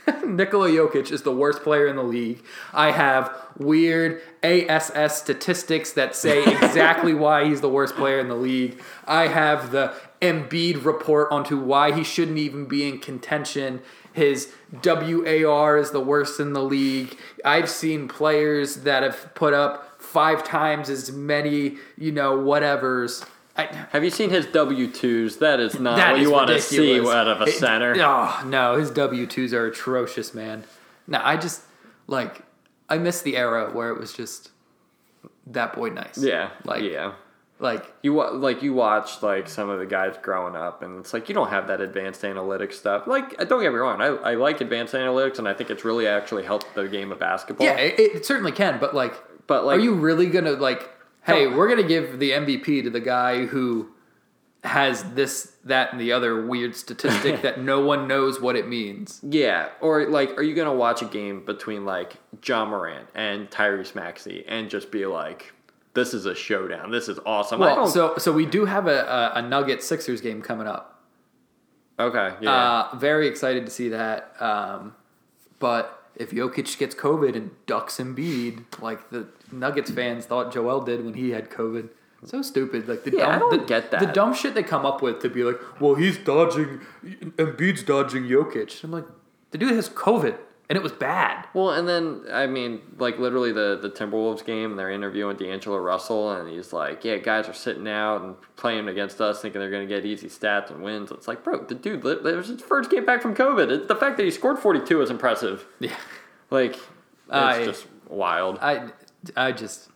Nikola 0.26 0.68
Jokic 0.68 1.10
is 1.10 1.22
the 1.22 1.32
worst 1.32 1.62
player 1.62 1.86
in 1.86 1.96
the 1.96 2.02
league. 2.02 2.44
I 2.74 2.90
have 2.90 3.34
weird 3.56 4.20
ASS 4.42 5.16
statistics 5.16 5.92
that 5.92 6.14
say 6.14 6.44
exactly 6.62 7.14
why 7.14 7.46
he's 7.46 7.62
the 7.62 7.70
worst 7.70 7.96
player 7.96 8.20
in 8.20 8.28
the 8.28 8.36
league. 8.36 8.82
I 9.06 9.28
have 9.28 9.72
the 9.72 9.94
Embiid 10.20 10.84
report 10.84 11.32
onto 11.32 11.58
why 11.58 11.90
he 11.92 12.04
shouldn't 12.04 12.36
even 12.36 12.66
be 12.66 12.86
in 12.86 12.98
contention. 12.98 13.80
His 14.12 14.52
WAR 14.84 15.78
is 15.78 15.90
the 15.90 16.00
worst 16.00 16.38
in 16.38 16.52
the 16.52 16.62
league. 16.62 17.16
I've 17.46 17.70
seen 17.70 18.08
players 18.08 18.76
that 18.82 19.02
have 19.02 19.34
put 19.34 19.54
up 19.54 20.02
five 20.02 20.44
times 20.44 20.90
as 20.90 21.10
many, 21.10 21.78
you 21.96 22.12
know, 22.12 22.36
whatevers. 22.36 23.26
I, 23.56 23.64
Have 23.90 24.02
you 24.02 24.10
seen 24.10 24.30
his 24.30 24.46
W 24.46 24.88
twos? 24.90 25.36
That 25.38 25.60
is 25.60 25.78
not 25.78 25.96
That 25.96 26.12
what 26.12 26.20
is 26.20 26.26
you 26.26 26.32
want 26.32 26.48
to 26.48 26.60
see 26.60 27.00
out 27.00 27.28
of 27.28 27.40
a 27.42 27.44
It- 27.44 27.52
center. 27.52 27.94
Oh 27.98 28.42
no, 28.46 28.76
his 28.76 28.90
W 28.90 29.26
twos 29.26 29.52
are 29.52 29.66
atrocious, 29.66 30.32
man. 30.34 30.64
No, 31.06 31.20
I 31.22 31.36
just 31.36 31.62
like 32.06 32.42
I 32.88 32.98
miss 32.98 33.22
the 33.22 33.36
era 33.36 33.70
where 33.72 33.90
it 33.90 33.98
was 33.98 34.12
just 34.12 34.50
that 35.46 35.74
boy 35.74 35.90
nice. 35.90 36.16
Yeah, 36.18 36.50
like 36.64 36.82
yeah. 36.82 37.12
like 37.58 37.84
You 38.02 38.14
wa- 38.14 38.30
like 38.30 38.62
you 38.62 38.72
watch 38.72 39.22
like 39.22 39.48
some 39.48 39.68
of 39.68 39.78
the 39.78 39.86
guys 39.86 40.14
growing 40.22 40.56
up, 40.56 40.82
and 40.82 41.00
it's 41.00 41.12
like 41.12 41.28
you 41.28 41.34
don't 41.34 41.50
have 41.50 41.66
that 41.68 41.80
advanced 41.80 42.22
analytics 42.22 42.74
stuff. 42.74 43.06
Like, 43.06 43.40
uh, 43.40 43.44
don't 43.44 43.60
get 43.62 43.72
me 43.72 43.78
wrong, 43.78 44.00
I, 44.00 44.06
I 44.06 44.34
like 44.34 44.60
advanced 44.60 44.94
analytics, 44.94 45.38
and 45.38 45.46
I 45.48 45.52
think 45.54 45.68
it's 45.70 45.84
really 45.84 46.06
actually 46.06 46.44
helped 46.44 46.74
the 46.74 46.88
game 46.88 47.12
of 47.12 47.18
basketball. 47.18 47.66
yeah, 47.66 47.74
it, 47.76 47.98
it 48.00 48.26
certainly 48.26 48.52
can. 48.52 48.78
But 48.80 48.94
like, 48.94 49.14
But, 49.46 49.64
like- 49.64 49.76
are 49.78 49.80
you 49.82 49.94
really 49.94 50.26
gonna 50.26 50.52
like? 50.52 50.88
Hey, 51.24 51.46
we're 51.46 51.68
gonna 51.68 51.82
give 51.86 52.18
the 52.18 52.30
MVP 52.32 52.82
to 52.84 52.90
the 52.90 53.00
guy 53.00 53.46
who 53.46 53.88
has 54.64 55.02
this, 55.14 55.52
that, 55.64 55.90
and 55.92 56.00
the 56.00 56.12
other 56.12 56.46
weird 56.46 56.76
statistic 56.76 57.42
that 57.42 57.60
no 57.60 57.80
one 57.86 58.06
knows 58.06 58.40
what 58.40 58.54
it 58.56 58.68
means. 58.68 59.20
Yeah, 59.22 59.68
or 59.80 60.06
like, 60.08 60.36
are 60.38 60.42
you 60.42 60.54
gonna 60.54 60.74
watch 60.74 61.02
a 61.02 61.04
game 61.06 61.44
between 61.44 61.84
like 61.84 62.14
Ja 62.44 62.64
Morant 62.64 63.08
and 63.14 63.50
Tyrese 63.50 63.94
Maxey 63.94 64.44
and 64.46 64.68
just 64.70 64.90
be 64.90 65.06
like, 65.06 65.52
"This 65.94 66.14
is 66.14 66.26
a 66.26 66.34
showdown. 66.34 66.90
This 66.90 67.08
is 67.08 67.18
awesome." 67.26 67.60
Well, 67.60 67.86
so 67.86 68.14
so 68.18 68.32
we 68.32 68.46
do 68.46 68.64
have 68.64 68.86
a, 68.86 69.02
a, 69.02 69.32
a 69.36 69.42
Nugget 69.42 69.82
Sixers 69.82 70.20
game 70.20 70.42
coming 70.42 70.66
up. 70.66 71.00
okay, 71.98 72.34
yeah, 72.40 72.52
Uh, 72.92 72.96
very 72.96 73.28
excited 73.28 73.64
to 73.66 73.70
see 73.72 73.88
that. 73.90 74.34
Um, 74.40 74.94
but 75.60 76.01
if 76.16 76.30
Jokic 76.30 76.78
gets 76.78 76.94
COVID 76.94 77.36
and 77.36 77.50
ducks 77.66 77.98
Embiid, 77.98 78.80
like 78.80 79.10
the 79.10 79.28
Nuggets 79.50 79.90
fans 79.90 80.26
thought 80.26 80.52
Joel 80.52 80.82
did 80.82 81.04
when 81.04 81.14
he 81.14 81.30
had 81.30 81.50
COVID, 81.50 81.88
so 82.24 82.42
stupid. 82.42 82.88
Like 82.88 83.04
the 83.04 83.10
Yeah, 83.10 83.18
dumb, 83.18 83.30
I 83.30 83.38
don't 83.38 83.60
the, 83.60 83.66
get 83.66 83.90
that. 83.90 84.00
The 84.00 84.06
dumb 84.06 84.34
shit 84.34 84.54
they 84.54 84.62
come 84.62 84.86
up 84.86 85.02
with 85.02 85.20
to 85.22 85.28
be 85.28 85.42
like, 85.42 85.58
well, 85.80 85.94
he's 85.94 86.18
dodging, 86.18 86.80
Embiid's 87.04 87.82
dodging 87.82 88.24
Jokic. 88.24 88.84
I'm 88.84 88.92
like, 88.92 89.06
the 89.50 89.58
dude 89.58 89.72
has 89.72 89.88
COVID 89.88 90.36
and 90.72 90.76
it 90.78 90.82
was 90.82 90.92
bad. 90.92 91.46
Well, 91.52 91.68
and 91.68 91.86
then 91.86 92.22
I 92.32 92.46
mean, 92.46 92.80
like 92.96 93.18
literally 93.18 93.52
the 93.52 93.78
the 93.80 93.90
Timberwolves 93.90 94.42
game, 94.42 94.70
and 94.70 94.78
they're 94.78 94.90
interviewing 94.90 95.36
D'Angelo 95.36 95.76
Russell, 95.76 96.32
and 96.32 96.48
he's 96.48 96.72
like, 96.72 97.04
"Yeah, 97.04 97.18
guys 97.18 97.46
are 97.46 97.52
sitting 97.52 97.86
out 97.86 98.22
and 98.22 98.36
playing 98.56 98.88
against 98.88 99.20
us, 99.20 99.42
thinking 99.42 99.60
they're 99.60 99.70
going 99.70 99.86
to 99.86 99.94
get 99.94 100.06
easy 100.06 100.28
stats 100.28 100.70
and 100.70 100.82
wins." 100.82 101.10
It's 101.10 101.28
like, 101.28 101.44
bro, 101.44 101.62
the 101.64 101.74
dude, 101.74 102.02
it 102.06 102.22
was 102.22 102.48
his 102.48 102.62
first 102.62 102.90
game 102.90 103.04
back 103.04 103.20
from 103.20 103.34
COVID. 103.34 103.70
It, 103.70 103.88
the 103.88 103.96
fact 103.96 104.16
that 104.16 104.24
he 104.24 104.30
scored 104.30 104.58
forty 104.58 104.80
two 104.80 105.02
is 105.02 105.10
impressive. 105.10 105.66
Yeah. 105.78 105.94
Like, 106.50 106.76
it's 106.76 106.80
I- 107.28 107.64
just 107.66 107.86
wild. 108.08 108.58
I 108.62 108.88
I 109.36 109.52
just, 109.52 109.90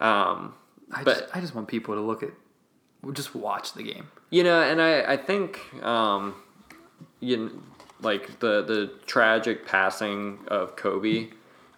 Um, 0.00 0.54
I 0.92 1.04
But- 1.04 1.18
just, 1.20 1.36
I 1.36 1.40
just 1.40 1.54
want 1.54 1.68
people 1.68 1.94
to 1.94 2.00
look 2.00 2.22
at, 2.24 2.30
just 3.12 3.34
watch 3.34 3.74
the 3.74 3.82
game. 3.84 4.08
You 4.30 4.42
know, 4.42 4.60
and 4.60 4.82
I 4.82 5.12
I 5.12 5.16
think 5.16 5.60
um, 5.84 6.34
you 7.20 7.36
kn- 7.36 7.62
like 8.04 8.38
the 8.40 8.62
the 8.62 8.92
tragic 9.06 9.66
passing 9.66 10.38
of 10.48 10.76
Kobe. 10.76 11.28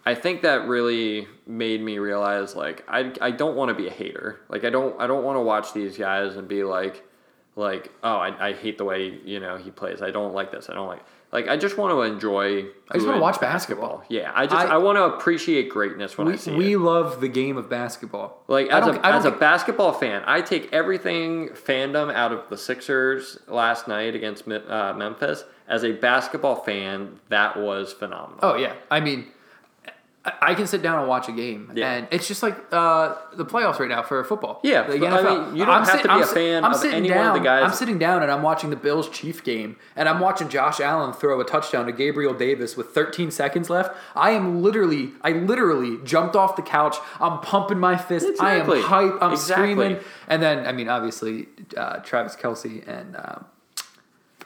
I 0.05 0.15
think 0.15 0.41
that 0.43 0.67
really 0.67 1.27
made 1.45 1.81
me 1.81 1.97
realize 1.97 2.55
like 2.55 2.83
I 2.87 3.13
I 3.19 3.31
don't 3.31 3.55
want 3.55 3.69
to 3.69 3.75
be 3.75 3.87
a 3.87 3.91
hater. 3.91 4.39
Like 4.49 4.63
I 4.63 4.69
don't 4.69 4.99
I 4.99 5.07
don't 5.07 5.23
want 5.23 5.37
to 5.37 5.41
watch 5.41 5.73
these 5.73 5.97
guys 5.97 6.35
and 6.35 6.47
be 6.47 6.63
like 6.63 7.03
like 7.55 7.91
oh 8.03 8.17
I, 8.17 8.49
I 8.49 8.53
hate 8.53 8.77
the 8.77 8.85
way 8.85 9.19
you 9.25 9.39
know 9.39 9.57
he 9.57 9.71
plays. 9.71 10.01
I 10.01 10.11
don't 10.11 10.33
like 10.33 10.51
this. 10.51 10.69
I 10.69 10.73
don't 10.73 10.87
like 10.87 11.03
like 11.31 11.47
I 11.47 11.57
just 11.57 11.77
want 11.77 11.91
to 11.93 12.01
enjoy. 12.01 12.65
I 12.89 12.93
just 12.93 13.05
want 13.05 13.17
to 13.17 13.21
watch 13.21 13.39
basketball. 13.41 14.03
Yeah, 14.09 14.31
I 14.33 14.45
just 14.45 14.55
I- 14.55 14.75
I, 14.75 14.77
want 14.77 14.97
to 14.97 15.03
appreciate 15.03 15.69
greatness 15.69 16.17
when 16.17 16.27
I 16.27 16.31
We, 16.31 16.37
see 16.37 16.51
we 16.55 16.73
it. 16.73 16.79
love 16.79 17.19
the 17.19 17.27
game 17.27 17.57
of 17.57 17.69
basketball. 17.69 18.43
Like 18.47 18.67
as 18.69 18.87
a 18.87 18.91
I 19.05 19.17
as 19.17 19.25
a 19.25 19.31
basketball 19.31 19.91
fan, 19.93 20.23
I 20.25 20.41
take 20.41 20.71
everything 20.73 21.49
fandom 21.49 22.13
out 22.13 22.31
of 22.31 22.49
the 22.49 22.57
Sixers 22.57 23.39
last 23.47 23.87
night 23.87 24.15
against 24.15 24.47
uh, 24.47 24.93
Memphis. 24.95 25.43
As 25.67 25.83
a 25.83 25.91
basketball 25.91 26.55
fan, 26.63 27.19
that 27.27 27.57
was 27.57 27.91
phenomenal. 27.91 28.39
Oh 28.41 28.55
yeah, 28.55 28.73
I 28.89 29.01
mean, 29.01 29.27
I- 30.41 30.53
can 30.55 30.67
sit 30.67 30.81
down 30.81 30.99
and 30.99 31.07
watch 31.07 31.29
a 31.29 31.31
game, 31.31 31.71
Yeah. 31.75 31.91
and 31.93 32.07
it's 32.11 32.27
just 32.27 32.41
like 32.43 32.55
uh, 32.71 33.15
the 33.33 33.45
playoffs 33.45 33.79
right 33.79 33.89
now 33.89 34.01
for 34.03 34.23
football. 34.23 34.59
Yeah, 34.63 34.83
the 34.83 34.97
but, 34.99 35.13
I 35.13 35.21
mean, 35.47 35.55
you 35.55 35.65
don't 35.65 35.83
have 35.85 36.01
to 36.01 36.07
be 36.07 36.19
a 36.21 36.25
sit- 36.25 36.33
fan 36.33 36.63
of 36.65 36.75
sitting 36.75 36.97
any 37.05 37.11
one 37.11 37.27
of 37.27 37.33
the 37.33 37.39
down- 37.39 37.43
guys- 37.61 37.63
I'm 37.69 37.73
sitting 37.75 37.97
down 37.99 38.23
and 38.23 38.31
I'm 38.31 38.41
watching 38.41 38.69
the 38.69 38.75
Bills 38.75 39.07
Chief 39.09 39.43
game, 39.43 39.75
and 39.95 40.09
I'm 40.09 40.19
watching 40.19 40.49
Josh 40.49 40.79
Allen 40.79 41.13
throw 41.13 41.39
a 41.39 41.43
touchdown 41.45 41.85
to 41.85 41.91
Gabriel 41.91 42.33
Davis 42.33 42.75
with 42.75 42.87
13 42.89 43.29
seconds 43.31 43.69
left. 43.69 43.95
I 44.15 44.31
am 44.31 44.61
literally, 44.63 45.11
I 45.21 45.31
literally 45.31 45.99
jumped 46.03 46.35
off 46.35 46.55
the 46.55 46.61
couch. 46.61 46.97
I'm 47.19 47.39
pumping 47.39 47.79
my 47.79 47.95
fist. 47.97 48.27
Exactly. 48.27 48.79
I 48.79 48.81
am 48.81 48.87
hype. 48.87 49.21
I'm 49.21 49.31
Exactly. 49.33 49.73
screaming, 49.73 49.99
and 50.27 50.41
then 50.41 50.65
I 50.65 50.71
mean, 50.71 50.89
obviously, 50.89 51.47
uh, 51.75 51.97
Travis 51.97 52.35
Kelce 52.35 52.87
and 52.87 53.15
uh, 53.15 53.35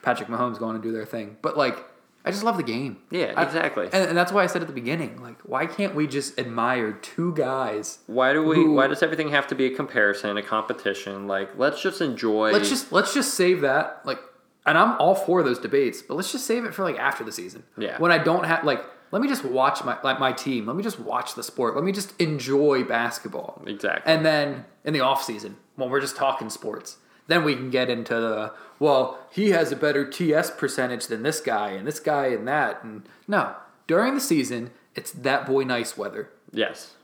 Patrick 0.02 0.30
Mahomes 0.30 0.58
going 0.60 0.76
to 0.76 0.82
do 0.82 0.92
their 0.92 1.06
thing, 1.06 1.38
but 1.42 1.58
like. 1.58 1.86
I 2.24 2.32
just 2.32 2.44
love 2.44 2.58
the 2.58 2.64
game. 2.64 2.98
Yeah, 3.10 3.34
I- 3.36 3.44
exactly. 3.44 3.86
and, 3.86 4.10
and 4.10 4.18
that's 4.18 4.32
why 4.32 4.44
I 4.44 4.48
said 4.48 4.62
at 4.62 4.68
the 4.68 4.74
beginning, 4.74 5.22
like, 5.22 5.40
why 5.44 5.66
can't 5.66 5.96
we 5.96 6.06
just 6.08 6.38
admire 6.40 6.92
two 6.94 7.34
guys? 7.34 8.00
Why 8.08 8.32
do 8.34 8.44
we? 8.44 8.56
Who- 8.58 8.74
Why 8.74 8.88
does 8.88 9.02
everything 9.02 9.30
have 9.30 9.48
to 9.48 9.56
be 9.56 9.66
a 9.66 9.76
comparison, 9.76 10.38
a 10.38 10.44
competition? 10.44 11.28
Like, 11.28 11.58
let's 11.58 11.82
just 11.82 12.02
enjoy. 12.02 12.52
Let's 12.52 12.70
just 12.70 12.92
let's 12.92 13.14
just 13.14 13.34
save 13.34 13.62
that. 13.62 14.02
Like, 14.06 14.20
and 14.66 14.78
I'm 14.78 14.96
all 15.00 15.16
for 15.16 15.42
those 15.42 15.58
debates, 15.60 16.02
but 16.02 16.16
let's 16.16 16.32
just 16.32 16.46
save 16.46 16.66
it 16.66 16.74
for 16.76 16.84
like 16.84 16.98
after 17.00 17.24
the 17.24 17.32
season. 17.32 17.64
Yeah. 17.78 17.98
When 17.98 18.12
I 18.12 18.20
don't 18.20 18.44
have 18.46 18.64
like, 18.64 18.84
let 19.12 19.22
me 19.22 19.28
just 19.28 19.44
watch 19.44 19.84
my 19.84 19.98
like 20.04 20.20
my 20.20 20.32
team. 20.32 20.68
Let 20.68 20.76
me 20.76 20.84
just 20.84 21.00
watch 21.00 21.34
the 21.36 21.44
sport. 21.44 21.76
Let 21.76 21.84
me 21.84 21.92
just 21.92 22.14
enjoy 22.22 22.84
basketball. 22.84 23.64
Exactly. 23.66 24.14
And 24.14 24.24
then 24.26 24.66
in 24.86 24.94
the 24.94 25.00
off 25.02 25.24
season, 25.24 25.58
when 25.76 25.90
we're 25.90 26.02
just 26.02 26.16
talking 26.16 26.50
sports, 26.52 26.98
then 27.32 27.44
we 27.44 27.56
can 27.56 27.70
get 27.70 27.90
into 27.90 28.14
the 28.14 28.54
well, 28.80 29.20
he 29.32 29.52
has 29.52 29.72
a 29.72 29.76
better 29.76 30.10
TS 30.10 30.50
percentage 30.52 31.06
than 31.08 31.22
this 31.22 31.40
guy 31.40 31.70
and 31.70 31.86
this 31.88 32.00
guy 32.00 32.28
and 32.28 32.48
that. 32.48 32.84
And 32.84 33.08
no, 33.28 33.56
during 33.86 34.16
the 34.16 34.20
season, 34.22 34.72
it's 34.96 35.12
that 35.12 35.46
boy 35.46 35.64
nice 35.64 35.98
weather. 35.98 36.30
yes. 36.52 36.96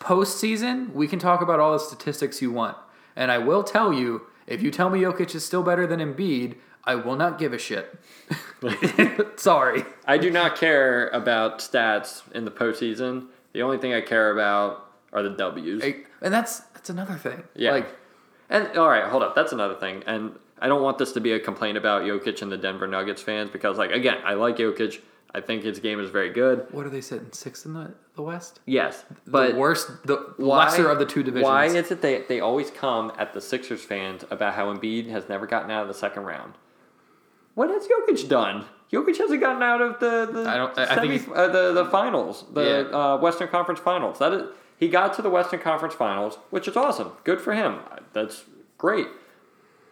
Postseason, 0.00 0.92
we 0.92 1.08
can 1.08 1.18
talk 1.18 1.42
about 1.42 1.58
all 1.58 1.72
the 1.72 1.80
statistics 1.80 2.40
you 2.40 2.52
want. 2.52 2.76
And 3.16 3.32
I 3.32 3.38
will 3.38 3.64
tell 3.64 3.92
you, 3.92 4.22
if 4.46 4.62
you 4.62 4.70
tell 4.70 4.90
me 4.90 5.00
Jokic 5.00 5.34
is 5.34 5.44
still 5.44 5.64
better 5.64 5.88
than 5.88 5.98
Embiid, 5.98 6.54
I 6.84 6.94
will 6.94 7.16
not 7.16 7.36
give 7.36 7.52
a 7.52 7.58
shit. 7.58 7.98
Sorry. 9.36 9.84
I 10.06 10.16
do 10.18 10.30
not 10.30 10.56
care 10.56 11.08
about 11.08 11.58
stats 11.58 12.22
in 12.32 12.44
the 12.44 12.50
postseason. 12.52 13.26
The 13.52 13.62
only 13.62 13.78
thing 13.78 13.92
I 13.92 14.00
care 14.00 14.30
about 14.30 14.88
are 15.12 15.24
the 15.24 15.30
W's. 15.30 15.82
Like, 15.82 16.06
And 16.22 16.32
that's 16.32 16.60
that's 16.74 16.90
another 16.90 17.16
thing. 17.16 17.42
Yeah. 17.56 17.72
Like 17.72 17.88
And 18.50 18.76
all 18.78 18.88
right, 18.88 19.04
hold 19.04 19.22
up. 19.22 19.34
That's 19.34 19.52
another 19.52 19.74
thing. 19.74 20.02
And 20.06 20.32
I 20.60 20.68
don't 20.68 20.82
want 20.82 20.98
this 20.98 21.12
to 21.12 21.20
be 21.20 21.32
a 21.32 21.40
complaint 21.40 21.76
about 21.76 22.02
Jokic 22.02 22.42
and 22.42 22.50
the 22.50 22.56
Denver 22.56 22.86
Nuggets 22.86 23.22
fans 23.22 23.50
because, 23.50 23.78
like, 23.78 23.90
again, 23.92 24.18
I 24.24 24.34
like 24.34 24.56
Jokic. 24.56 25.00
I 25.34 25.42
think 25.42 25.62
his 25.62 25.78
game 25.78 26.00
is 26.00 26.08
very 26.08 26.30
good. 26.30 26.66
what 26.70 26.86
are 26.86 26.88
they 26.90 27.02
sitting 27.02 27.30
sixth 27.32 27.66
in 27.66 27.74
the, 27.74 27.92
the 28.16 28.22
West? 28.22 28.60
Yes, 28.64 29.04
but 29.26 29.52
the 29.52 29.56
worst, 29.58 29.90
the 30.06 30.16
why- 30.38 30.64
lesser 30.64 30.88
of 30.88 30.98
the 30.98 31.04
two 31.04 31.22
divisions. 31.22 31.44
Why 31.44 31.66
is 31.66 31.90
it 31.90 32.00
they 32.00 32.22
they 32.22 32.40
always 32.40 32.70
come 32.70 33.12
at 33.18 33.34
the 33.34 33.40
Sixers 33.42 33.82
fans 33.84 34.24
about 34.30 34.54
how 34.54 34.72
Embiid 34.72 35.08
has 35.10 35.28
never 35.28 35.46
gotten 35.46 35.70
out 35.70 35.82
of 35.82 35.88
the 35.88 35.92
second 35.94 36.22
round? 36.24 36.54
What 37.54 37.68
has 37.68 37.86
Jokic 37.86 38.26
done? 38.28 38.64
Jokic 38.90 39.18
hasn't 39.18 39.40
gotten 39.42 39.62
out 39.62 39.82
of 39.82 40.00
the 40.00 40.26
the 40.32 40.48
I 40.48 40.56
don't- 40.56 40.78
I- 40.78 40.94
I 40.96 41.00
think 41.06 41.28
uh, 41.36 41.48
the 41.48 41.72
the 41.74 41.84
finals, 41.90 42.46
the 42.54 42.88
Yeah. 42.90 42.98
uh, 42.98 43.18
Western 43.18 43.48
Conference 43.48 43.80
Finals. 43.80 44.18
That 44.18 44.32
is, 44.32 44.42
he 44.78 44.88
got 44.88 45.12
to 45.14 45.22
the 45.22 45.30
Western 45.30 45.60
Conference 45.60 45.94
Finals, 45.94 46.38
which 46.50 46.66
is 46.68 46.76
awesome. 46.76 47.12
Good 47.24 47.40
for 47.40 47.52
him. 47.54 47.80
That's 48.12 48.44
great. 48.78 49.06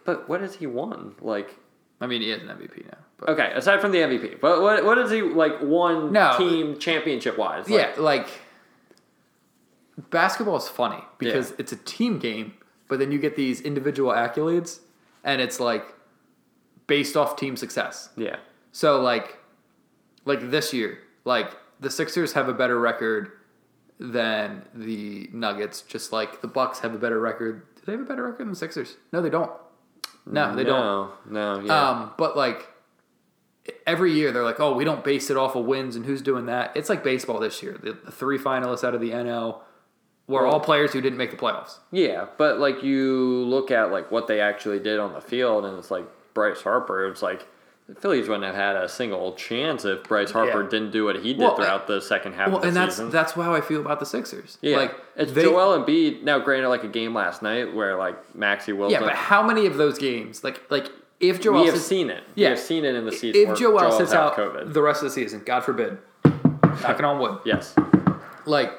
But 0.04 0.28
what 0.28 0.40
has 0.40 0.56
he 0.56 0.66
won? 0.66 1.16
Like, 1.20 1.56
I 2.00 2.06
mean, 2.06 2.22
he 2.22 2.30
is 2.30 2.42
an 2.42 2.48
MVP 2.48 2.86
now. 2.86 2.98
But 3.18 3.30
okay, 3.30 3.50
aside 3.54 3.80
from 3.80 3.92
the 3.92 3.98
MVP, 3.98 4.40
but 4.40 4.60
what 4.60 4.84
what 4.84 4.98
has 4.98 5.10
he 5.10 5.22
like 5.22 5.60
won 5.62 6.12
No. 6.12 6.34
team 6.36 6.78
championship 6.78 7.38
wise? 7.38 7.66
yeah, 7.68 7.92
like 7.96 8.28
basketball 10.10 10.56
is 10.56 10.68
funny 10.68 11.02
because 11.18 11.52
it's 11.58 11.72
a 11.72 11.76
team 11.76 12.18
game, 12.18 12.54
but 12.88 12.98
then 12.98 13.10
you 13.12 13.18
get 13.18 13.36
these 13.36 13.60
individual 13.60 14.12
accolades, 14.12 14.80
and 15.24 15.40
it's 15.40 15.58
like 15.60 15.84
based 16.86 17.16
off 17.16 17.36
team 17.36 17.56
success. 17.56 18.10
yeah, 18.16 18.36
So 18.72 19.00
like, 19.00 19.38
like 20.24 20.50
this 20.50 20.72
year, 20.72 20.98
like 21.24 21.50
the 21.80 21.90
Sixers 21.90 22.34
have 22.34 22.48
a 22.48 22.54
better 22.54 22.78
record 22.78 23.32
than 23.98 24.62
the 24.74 25.28
Nuggets. 25.32 25.82
Just 25.82 26.12
like 26.12 26.40
the 26.42 26.48
Bucks 26.48 26.80
have 26.80 26.94
a 26.94 26.98
better 26.98 27.18
record. 27.20 27.62
Do 27.76 27.82
they 27.86 27.92
have 27.92 28.00
a 28.00 28.04
better 28.04 28.24
record 28.24 28.40
than 28.40 28.50
the 28.50 28.56
Sixers? 28.56 28.96
No, 29.12 29.20
they 29.22 29.30
don't. 29.30 29.50
No, 30.26 30.54
they 30.56 30.64
don't. 30.64 31.10
no, 31.30 31.60
no, 31.60 31.64
yeah. 31.64 31.88
Um, 31.90 32.12
but 32.18 32.36
like 32.36 32.66
every 33.86 34.12
year, 34.12 34.32
they're 34.32 34.42
like, 34.44 34.58
oh, 34.60 34.74
we 34.74 34.84
don't 34.84 35.04
base 35.04 35.30
it 35.30 35.36
off 35.36 35.54
of 35.54 35.64
wins 35.64 35.94
and 35.96 36.04
who's 36.04 36.20
doing 36.22 36.46
that. 36.46 36.72
It's 36.76 36.88
like 36.88 37.04
baseball 37.04 37.38
this 37.38 37.62
year. 37.62 37.78
The, 37.80 37.92
the 38.04 38.10
three 38.10 38.38
finalists 38.38 38.82
out 38.84 38.94
of 38.94 39.00
the 39.00 39.10
NL 39.10 39.60
were 40.26 40.42
Well- 40.44 40.54
all 40.54 40.60
players 40.60 40.92
who 40.92 41.00
didn't 41.00 41.18
make 41.18 41.30
the 41.30 41.36
playoffs. 41.36 41.78
Yeah, 41.92 42.26
but 42.38 42.58
like 42.58 42.82
you 42.82 43.44
look 43.44 43.70
at 43.70 43.90
like 43.92 44.10
what 44.10 44.26
they 44.26 44.40
actually 44.40 44.80
did 44.80 44.98
on 44.98 45.12
the 45.12 45.20
field, 45.20 45.64
and 45.64 45.78
it's 45.78 45.90
like 45.90 46.04
Bryce 46.34 46.60
Harper. 46.62 47.06
It's 47.06 47.22
like 47.22 47.46
the 47.88 47.94
Phillies 47.94 48.28
wouldn't 48.28 48.44
have 48.44 48.54
had 48.56 48.74
a 48.76 48.88
single 48.88 49.34
chance 49.34 49.84
if 49.84 50.02
Bryce 50.04 50.32
Harper 50.32 50.62
Yeah. 50.64 50.68
didn't 50.68 50.90
do 50.90 51.04
what 51.04 51.16
he 51.16 51.32
did 51.34 51.38
Well, 51.40 51.54
throughout 51.54 51.86
the 51.86 52.00
second 52.00 52.32
half 52.34 52.48
Well, 52.48 52.56
of 52.56 52.62
the 52.62 52.68
and 52.68 52.76
that's 52.76 52.96
season. 52.96 53.10
that's 53.10 53.32
how 53.32 53.54
I 53.54 53.60
feel 53.60 53.80
about 53.80 54.00
the 54.00 54.06
Sixers. 54.06 54.58
yeah, 54.60 54.76
like 54.76 54.94
it's 55.14 55.32
they- 55.32 55.42
Joel 55.42 55.78
Embiid. 55.84 56.22
Now, 56.24 56.38
granted, 56.40 56.68
like 56.68 56.82
a 56.84 56.88
game 56.88 57.14
last 57.14 57.42
night 57.42 57.74
where 57.74 57.96
like 57.96 58.34
Maxey 58.34 58.72
Wilson. 58.72 59.00
Yeah, 59.00 59.06
but 59.06 59.14
how 59.14 59.42
many 59.42 59.66
of 59.66 59.76
those 59.76 59.98
games, 59.98 60.42
like 60.42 60.62
like 60.70 60.90
if 61.20 61.40
Joel 61.40 61.60
we 61.60 61.66
have 61.66 61.74
sits- 61.76 61.86
seen 61.86 62.10
it. 62.10 62.24
Yeah. 62.34 62.48
we 62.48 62.50
have 62.50 62.58
seen 62.58 62.84
it 62.84 62.94
in 62.94 63.04
the 63.06 63.12
season. 63.12 63.40
if 63.52 63.58
Joel, 63.58 63.78
Joel 63.78 63.92
sits 63.92 64.12
out 64.12 64.34
COVID. 64.36 64.72
the 64.72 64.82
rest 64.82 65.02
of 65.02 65.08
the 65.08 65.14
season, 65.14 65.42
God 65.46 65.60
forbid, 65.64 65.98
knocking 66.82 67.04
on 67.04 67.18
wood, 67.20 67.38
yes, 67.44 67.74
like 68.46 68.72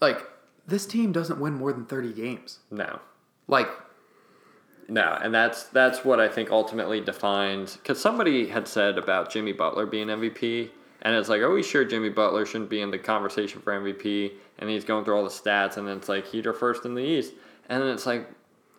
like 0.00 0.24
this 0.66 0.86
team 0.86 1.12
doesn't 1.12 1.38
win 1.38 1.54
more 1.54 1.72
than 1.72 1.84
thirty 1.84 2.12
games. 2.12 2.60
no, 2.70 3.00
Like 3.46 3.68
no, 4.88 5.18
and 5.22 5.34
that's 5.34 5.64
that's 5.64 6.04
what 6.04 6.18
I 6.20 6.28
think 6.28 6.50
ultimately 6.50 7.00
defines. 7.00 7.76
Because 7.76 8.00
somebody 8.00 8.48
had 8.48 8.66
said 8.66 8.98
about 8.98 9.30
Jimmy 9.30 9.52
Butler 9.52 9.86
being 9.86 10.08
MVP, 10.08 10.70
and 11.02 11.14
it's 11.14 11.28
like, 11.28 11.40
are 11.42 11.52
we 11.52 11.62
sure 11.62 11.84
Jimmy 11.84 12.08
Butler 12.08 12.46
shouldn't 12.46 12.70
be 12.70 12.80
in 12.80 12.90
the 12.90 12.98
conversation 12.98 13.60
for 13.60 13.72
MVP? 13.72 14.32
And 14.58 14.68
he's 14.70 14.84
going 14.84 15.04
through 15.04 15.16
all 15.16 15.24
the 15.24 15.30
stats, 15.30 15.76
and 15.76 15.86
then 15.86 15.98
it's 15.98 16.08
like 16.08 16.26
he's 16.26 16.44
first 16.58 16.84
in 16.84 16.94
the 16.94 17.02
East, 17.02 17.32
and 17.68 17.82
then 17.82 17.90
it's 17.90 18.06
like. 18.06 18.28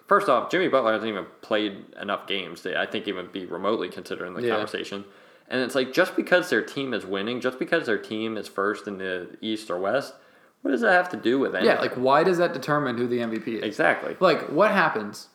First 0.08 0.28
off, 0.28 0.50
Jimmy 0.50 0.70
Butler 0.70 0.94
hasn't 0.94 1.08
even 1.08 1.26
played 1.42 1.86
enough 2.02 2.26
games 2.26 2.62
to, 2.62 2.76
I 2.76 2.88
think, 2.88 3.08
even 3.08 3.28
be 3.32 3.46
remotely 3.46 3.90
considered 3.90 4.26
in 4.26 4.34
the 4.34 4.42
Yeah. 4.42 4.54
conversation. 4.56 5.06
And 5.48 5.62
it's 5.62 5.76
like 5.76 5.94
just 5.94 6.16
because 6.16 6.50
their 6.50 6.64
team 6.64 6.96
is 6.96 7.06
winning, 7.06 7.40
just 7.42 7.60
because 7.60 7.86
their 7.86 8.00
team 8.00 8.36
is 8.36 8.48
first 8.48 8.88
in 8.88 8.98
the 8.98 9.38
East 9.40 9.70
or 9.70 9.78
West, 9.78 10.16
what 10.64 10.72
does 10.72 10.82
that 10.82 10.94
have 10.94 11.10
to 11.10 11.18
do 11.18 11.38
with 11.38 11.54
anything? 11.54 11.76
yeah, 11.76 11.80
like 11.80 11.94
why 11.94 12.24
does 12.24 12.40
that 12.40 12.54
determine 12.54 12.98
who 12.98 13.06
the 13.06 13.20
MVP 13.20 13.48
is? 13.60 13.64
exactly. 13.64 14.18
Like 14.20 14.50
what 14.50 14.72
happens? 14.72 15.28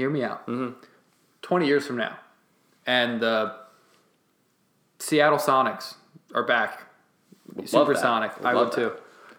Hear 0.00 0.08
me 0.08 0.22
out. 0.22 0.46
Mhm. 0.46 0.76
Twenty 1.42 1.66
years 1.66 1.86
from 1.86 1.96
now, 1.98 2.16
and 2.86 3.20
the 3.20 3.52
Seattle 4.98 5.36
Sonics 5.36 5.96
are 6.34 6.42
back, 6.42 6.84
love 7.54 7.68
supersonic. 7.68 8.34
that. 8.36 8.46
I 8.46 8.52
Love 8.52 8.68
would 8.68 8.72
too, 8.74 8.92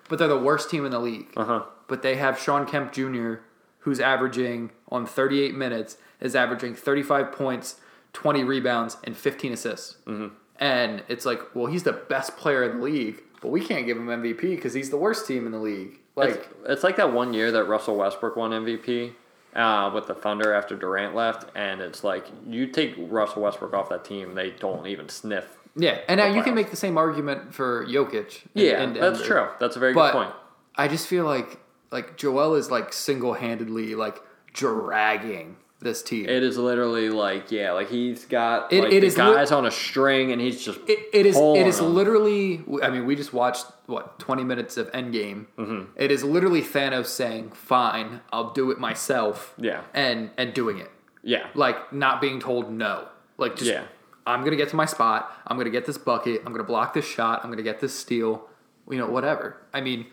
but 0.07 0.19
they're 0.19 0.27
the 0.27 0.37
worst 0.37 0.69
team 0.69 0.85
in 0.85 0.91
the 0.91 0.99
league. 0.99 1.29
Uh 1.35 1.45
huh. 1.45 1.63
but 1.87 2.03
they 2.03 2.15
have 2.17 2.39
Shawn 2.39 2.67
Kemp 2.67 2.91
Jr., 2.93 3.37
who's 3.79 3.99
averaging 3.99 4.69
on 4.89 5.07
38 5.07 5.55
minutes 5.55 5.97
is 6.19 6.35
averaging 6.35 6.75
35 6.75 7.31
points, 7.31 7.81
20 8.13 8.43
rebounds, 8.43 8.97
and 9.03 9.17
15 9.17 9.53
assists. 9.53 9.95
Mm-hmm. 10.05 10.27
And 10.57 11.01
it's 11.07 11.25
like, 11.25 11.41
well, 11.55 11.65
he's 11.65 11.81
the 11.83 11.91
best 11.93 12.37
player 12.37 12.63
in 12.63 12.77
the 12.77 12.83
league, 12.85 13.23
but 13.41 13.47
we 13.49 13.61
can't 13.61 13.87
give 13.87 13.97
him 13.97 14.05
MVP 14.05 14.41
because 14.55 14.75
he's 14.75 14.91
the 14.91 14.97
worst 14.97 15.25
team 15.27 15.47
in 15.47 15.51
the 15.51 15.57
league. 15.59 15.97
Like, 16.15 16.29
it's, 16.29 16.47
it's 16.67 16.83
like 16.83 16.97
that 16.97 17.11
one 17.13 17.33
year 17.33 17.51
that 17.51 17.63
Russell 17.63 17.95
Westbrook 17.97 18.35
won 18.35 18.51
MVP 18.51 19.13
uh, 19.55 19.91
with 19.93 20.07
the 20.07 20.13
Thunder 20.13 20.53
after 20.53 20.75
Durant 20.75 21.15
left, 21.15 21.49
and 21.55 21.81
it's 21.81 22.03
like 22.03 22.25
you 22.47 22.67
take 22.67 22.95
Russell 22.97 23.41
Westbrook 23.43 23.73
off 23.73 23.89
that 23.89 24.05
team, 24.05 24.35
they 24.35 24.51
don't 24.51 24.87
even 24.87 25.09
sniff. 25.09 25.45
yeah. 25.75 25.99
And 26.07 26.19
now 26.19 26.29
The 26.29 26.35
you 26.37 26.43
can 26.43 26.55
make 26.55 26.69
the 26.69 26.75
same 26.77 26.97
argument 26.97 27.53
for 27.53 27.85
Jokic. 27.85 28.43
in- 28.55 28.63
Yeah, 28.65 28.83
in 28.83 28.93
that's 28.93 29.19
Denver. 29.19 29.33
true. 29.33 29.47
That's 29.59 29.75
a 29.75 29.79
very 29.79 29.93
good 29.93 30.11
point. 30.13 30.31
I 30.75 30.87
just 30.87 31.07
feel 31.07 31.25
like 31.25 31.59
like 31.91 32.15
Joel 32.17 32.55
is 32.55 32.71
like 32.71 32.93
single 32.93 33.33
handedly 33.33 33.95
like 33.95 34.21
dragging 34.53 35.57
this 35.81 36.01
team. 36.03 36.25
It 36.29 36.43
is 36.43 36.57
literally 36.57 37.09
like 37.09 37.51
yeah, 37.51 37.71
like 37.73 37.89
he's 37.89 38.25
got 38.25 38.71
It- 38.71 38.83
like 38.83 38.93
it 38.93 39.01
the 39.01 39.07
is 39.07 39.17
li- 39.17 39.33
guys 39.33 39.51
on 39.51 39.65
a 39.65 39.71
string, 39.71 40.31
and 40.31 40.39
he's 40.39 40.63
just 40.63 40.79
It, 40.87 40.99
it 41.13 41.25
is 41.25 41.35
it 41.37 41.67
is 41.67 41.77
them. 41.79 41.93
literally. 41.95 42.63
I 42.81 42.89
mean, 42.89 43.05
we 43.05 43.15
just 43.15 43.33
watched 43.33 43.65
what 43.87 44.19
twenty 44.19 44.43
minutes 44.43 44.77
of 44.77 44.91
Endgame. 44.91 45.47
Mm-hmm. 45.57 45.91
It 45.95 46.11
is 46.11 46.23
literally 46.23 46.61
Thanos 46.61 47.07
saying, 47.07 47.51
"Fine, 47.51 48.21
I'll 48.31 48.51
do 48.51 48.71
it 48.71 48.79
myself." 48.79 49.53
Yeah. 49.57 49.81
and 49.93 50.29
and 50.37 50.53
doing 50.53 50.77
it 50.77 50.89
yeah, 51.23 51.47
like 51.55 51.91
not 51.93 52.21
being 52.21 52.39
told 52.39 52.71
no. 52.71 53.07
Like 53.37 53.55
just, 53.55 53.69
Yeah. 53.69 53.83
I'm 54.25 54.43
gonna 54.43 54.55
get 54.55 54.69
to 54.69 54.75
my 54.75 54.85
spot. 54.85 55.31
I'm 55.47 55.57
gonna 55.57 55.69
get 55.71 55.85
this 55.85 55.97
bucket. 55.97 56.41
I'm 56.45 56.51
gonna 56.51 56.63
block 56.63 56.93
this 56.93 57.05
shot. 57.07 57.41
I'm 57.43 57.49
gonna 57.49 57.63
get 57.63 57.79
this 57.79 57.93
steal. 57.97 58.47
You 58.89 58.97
know, 58.97 59.07
whatever. 59.07 59.57
I 59.73 59.81
mean, 59.81 60.07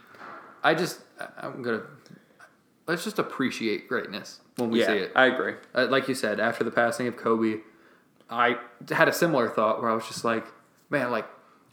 I 0.63 0.75
just 0.75 1.01
I'm 1.39 1.63
gonna 1.63 1.83
let's 2.87 3.05
just 3.05 3.19
appreciate 3.19 3.89
greatness 3.89 4.41
when 4.59 4.71
we 4.71 4.81
yeah, 4.81 4.87
see 4.87 4.93
it. 4.99 5.13
I 5.17 5.27
agree. 5.27 5.55
Uh, 5.75 5.87
like 5.89 6.09
you 6.09 6.15
said, 6.15 6.39
after 6.41 6.65
the 6.65 6.71
passing 6.71 7.07
of 7.07 7.17
Kobe, 7.17 7.61
I 8.29 8.57
had 8.91 9.09
a 9.09 9.13
similar 9.13 9.49
thought 9.49 9.81
where 9.81 9.91
I 9.91 9.95
was 9.95 10.07
just 10.07 10.25
like, 10.25 10.47
man, 10.91 11.11
like 11.11 11.27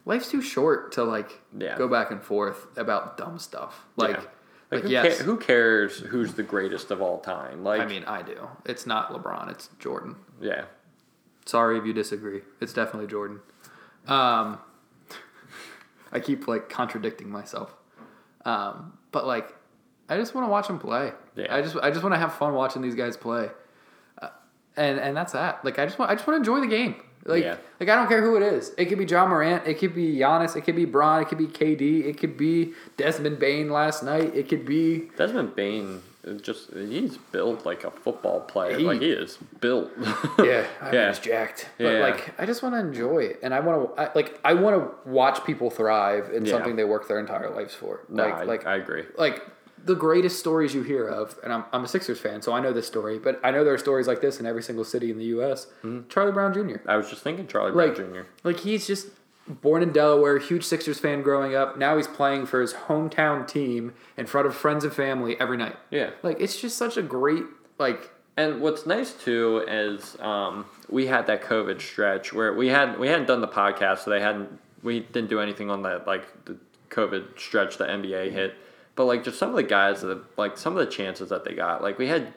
life's 0.06 0.30
too 0.30 0.42
short 0.42 0.92
to 0.94 1.04
like 1.04 1.42
Yeah. 1.58 1.78
go 1.78 1.88
back 1.88 2.12
and 2.12 2.22
forth 2.22 2.68
about 2.78 3.18
dumb 3.18 3.40
stuff. 3.40 3.86
Like, 3.98 4.12
Yeah. 4.18 4.24
like, 4.72 4.84
who, 4.84 4.90
yes, 4.90 5.18
ca- 5.18 5.24
who 5.26 5.38
cares 5.38 6.00
who's 6.00 6.36
the 6.36 6.44
greatest 6.44 6.92
of 6.92 7.02
all 7.02 7.20
time? 7.20 7.64
Like, 7.64 7.82
I 7.82 7.86
mean, 7.88 8.04
I 8.06 8.22
do. 8.22 8.48
It's 8.66 8.86
not 8.86 9.12
LeBron. 9.12 9.50
It's 9.52 9.70
Jordan. 9.80 10.16
yeah, 10.40 10.66
Sorry 11.46 11.78
if 11.78 11.86
you 11.86 11.94
disagree. 11.94 12.42
It's 12.62 12.74
definitely 12.74 13.08
Jordan. 13.08 13.40
Um, 14.08 14.60
I 16.12 16.20
keep 16.20 16.48
like 16.48 16.70
contradicting 16.70 17.30
myself. 17.30 17.76
Um, 18.46 18.98
but 19.12 19.26
like, 19.26 19.54
I 20.10 20.18
just 20.18 20.36
want 20.36 20.46
to 20.48 20.52
watch 20.52 20.68
them 20.68 20.80
play. 20.80 21.12
Yeah. 21.36 21.54
I 21.56 21.62
just 21.62 21.76
I 21.78 21.90
just 21.92 22.04
want 22.04 22.14
to 22.14 22.20
have 22.20 22.34
fun 22.34 22.54
watching 22.54 22.82
these 22.82 22.96
guys 22.96 23.18
play. 23.18 23.50
Uh, 24.22 24.30
and 24.78 25.00
and 25.00 25.16
that's 25.18 25.34
that. 25.34 25.64
Like 25.66 25.80
I 25.80 25.86
just 25.86 25.98
want 26.00 26.12
I 26.12 26.16
just 26.16 26.28
want 26.28 26.36
to 26.36 26.40
enjoy 26.52 26.62
the 26.62 26.74
game. 26.74 26.96
Like 27.26 27.44
Yeah. 27.44 27.58
like 27.80 27.90
I 27.90 27.96
don't 27.96 28.08
care 28.08 28.22
who 28.22 28.36
it 28.36 28.44
is. 28.44 28.72
It 28.78 28.86
could 28.86 29.00
be 29.00 29.06
Ja 29.06 29.26
Morant. 29.28 29.66
It 29.68 29.80
could 29.80 29.96
be 29.96 30.16
Giannis. 30.18 30.56
It 30.56 30.62
could 30.62 30.76
be 30.76 30.86
Braun. 30.86 31.22
It 31.24 31.28
could 31.28 31.40
be 31.40 31.48
KD. 31.48 32.06
It 32.06 32.20
could 32.20 32.38
be 32.38 32.74
Desmond 32.98 33.40
Bane 33.40 33.70
last 33.70 34.04
night. 34.04 34.36
It 34.36 34.48
could 34.48 34.66
be 34.66 35.10
Desmond 35.18 35.56
Bane 35.56 36.02
just 36.42 36.74
he's 36.74 37.18
built 37.18 37.66
like 37.68 37.84
a 37.84 37.92
football 37.92 38.42
player. 38.42 38.78
He- 38.80 38.84
like 38.84 39.00
he 39.02 39.12
is 39.12 39.38
built. 39.62 39.92
yeah, 40.40 40.66
I 40.82 40.92
Yeah. 40.92 41.08
was 41.10 41.20
jacked. 41.20 41.70
But 41.78 41.84
Yeah. 41.94 42.00
like, 42.00 42.40
I 42.40 42.46
just 42.48 42.62
want 42.64 42.74
to 42.76 42.80
enjoy 42.80 43.20
it, 43.20 43.40
and 43.44 43.54
I 43.54 43.60
want 43.60 43.96
to 43.96 44.02
I, 44.02 44.12
like 44.16 44.40
I 44.44 44.54
want 44.56 44.76
to 44.76 45.10
watch 45.10 45.44
people 45.46 45.70
thrive 45.72 46.32
in 46.34 46.46
Yeah. 46.46 46.52
something 46.52 46.76
they 46.76 46.84
work 46.84 47.08
their 47.08 47.20
entire 47.20 47.50
lives 47.52 47.74
for. 47.76 48.02
no, 48.10 48.24
like 48.24 48.34
I, 48.34 48.44
like 48.44 48.66
I 48.68 48.76
agree. 48.76 49.04
like 49.18 49.44
the 49.86 49.96
greatest 49.96 50.40
stories 50.40 50.74
you 50.74 50.82
hear 50.84 51.08
of, 51.08 51.38
and 51.44 51.54
I'm, 51.54 51.64
I'm 51.72 51.84
a 51.84 51.88
Sixers 51.88 52.20
fan, 52.20 52.42
so 52.42 52.54
I 52.54 52.60
know 52.60 52.74
this 52.74 52.88
story, 52.88 53.20
but 53.20 53.40
I 53.44 53.52
know 53.52 53.64
there 53.64 53.74
are 53.74 53.78
stories 53.78 54.08
like 54.08 54.20
this 54.20 54.40
in 54.40 54.46
every 54.46 54.64
single 54.64 54.84
city 54.84 55.12
in 55.12 55.18
the 55.18 55.26
U.S. 55.26 55.68
Mm-hmm. 55.84 56.10
Charlie 56.10 56.32
Brown 56.32 56.54
Jr. 56.54 56.78
I 56.88 56.98
was 56.98 57.10
just 57.10 57.22
thinking 57.22 57.48
Charlie 57.48 57.72
Like, 57.72 57.96
Brown 57.96 58.14
Jr. 58.14 58.22
like 58.44 58.60
he's 58.62 58.88
just 58.88 59.08
born 59.48 59.84
in 59.84 59.92
Delaware, 59.92 60.40
huge 60.40 60.64
Sixers 60.64 61.00
fan 61.00 61.22
growing 61.22 61.56
up. 61.56 61.78
Now 61.78 61.98
he's 61.98 62.08
playing 62.08 62.48
for 62.48 62.62
his 62.62 62.74
hometown 62.74 63.48
team 63.48 63.94
in 64.18 64.26
front 64.26 64.48
of 64.48 64.56
friends 64.56 64.84
and 64.84 64.92
family 64.92 65.40
every 65.40 65.58
night. 65.58 65.76
Yeah. 65.92 66.10
Like 66.24 66.42
it's 66.42 66.60
just 66.60 66.78
such 66.78 66.98
a 66.98 67.04
great 67.04 67.44
like 67.78 68.12
And 68.38 68.60
what's 68.62 68.88
nice 68.88 69.14
too 69.14 69.64
is 69.68 70.20
um, 70.20 70.66
we 70.90 71.06
had 71.06 71.28
that 71.28 71.44
COVID 71.44 71.80
stretch 71.80 72.34
where 72.34 72.54
we 72.54 72.70
had 72.70 72.98
we 72.98 73.08
hadn't 73.08 73.28
done 73.28 73.42
the 73.42 73.48
podcast, 73.48 74.00
so 74.00 74.10
they 74.10 74.20
hadn't 74.20 74.60
we 74.82 75.02
didn't 75.02 75.30
do 75.30 75.40
anything 75.40 75.70
on 75.70 75.84
that 75.84 76.08
like 76.08 76.26
the 76.46 76.58
COVID 76.90 77.38
stretch 77.38 77.78
the 77.78 77.86
NBA 77.86 78.32
hit. 78.32 78.56
But 78.96 79.06
like 79.06 79.24
just 79.24 79.38
some 79.38 79.50
of 79.50 79.56
the 79.56 79.64
guys 79.64 80.02
that 80.02 80.22
like 80.38 80.58
some 80.58 80.78
of 80.78 80.80
the 80.86 80.92
chances 80.92 81.30
that 81.30 81.44
they 81.46 81.54
got, 81.54 81.82
like 81.84 81.98
we 81.98 82.08
had, 82.08 82.34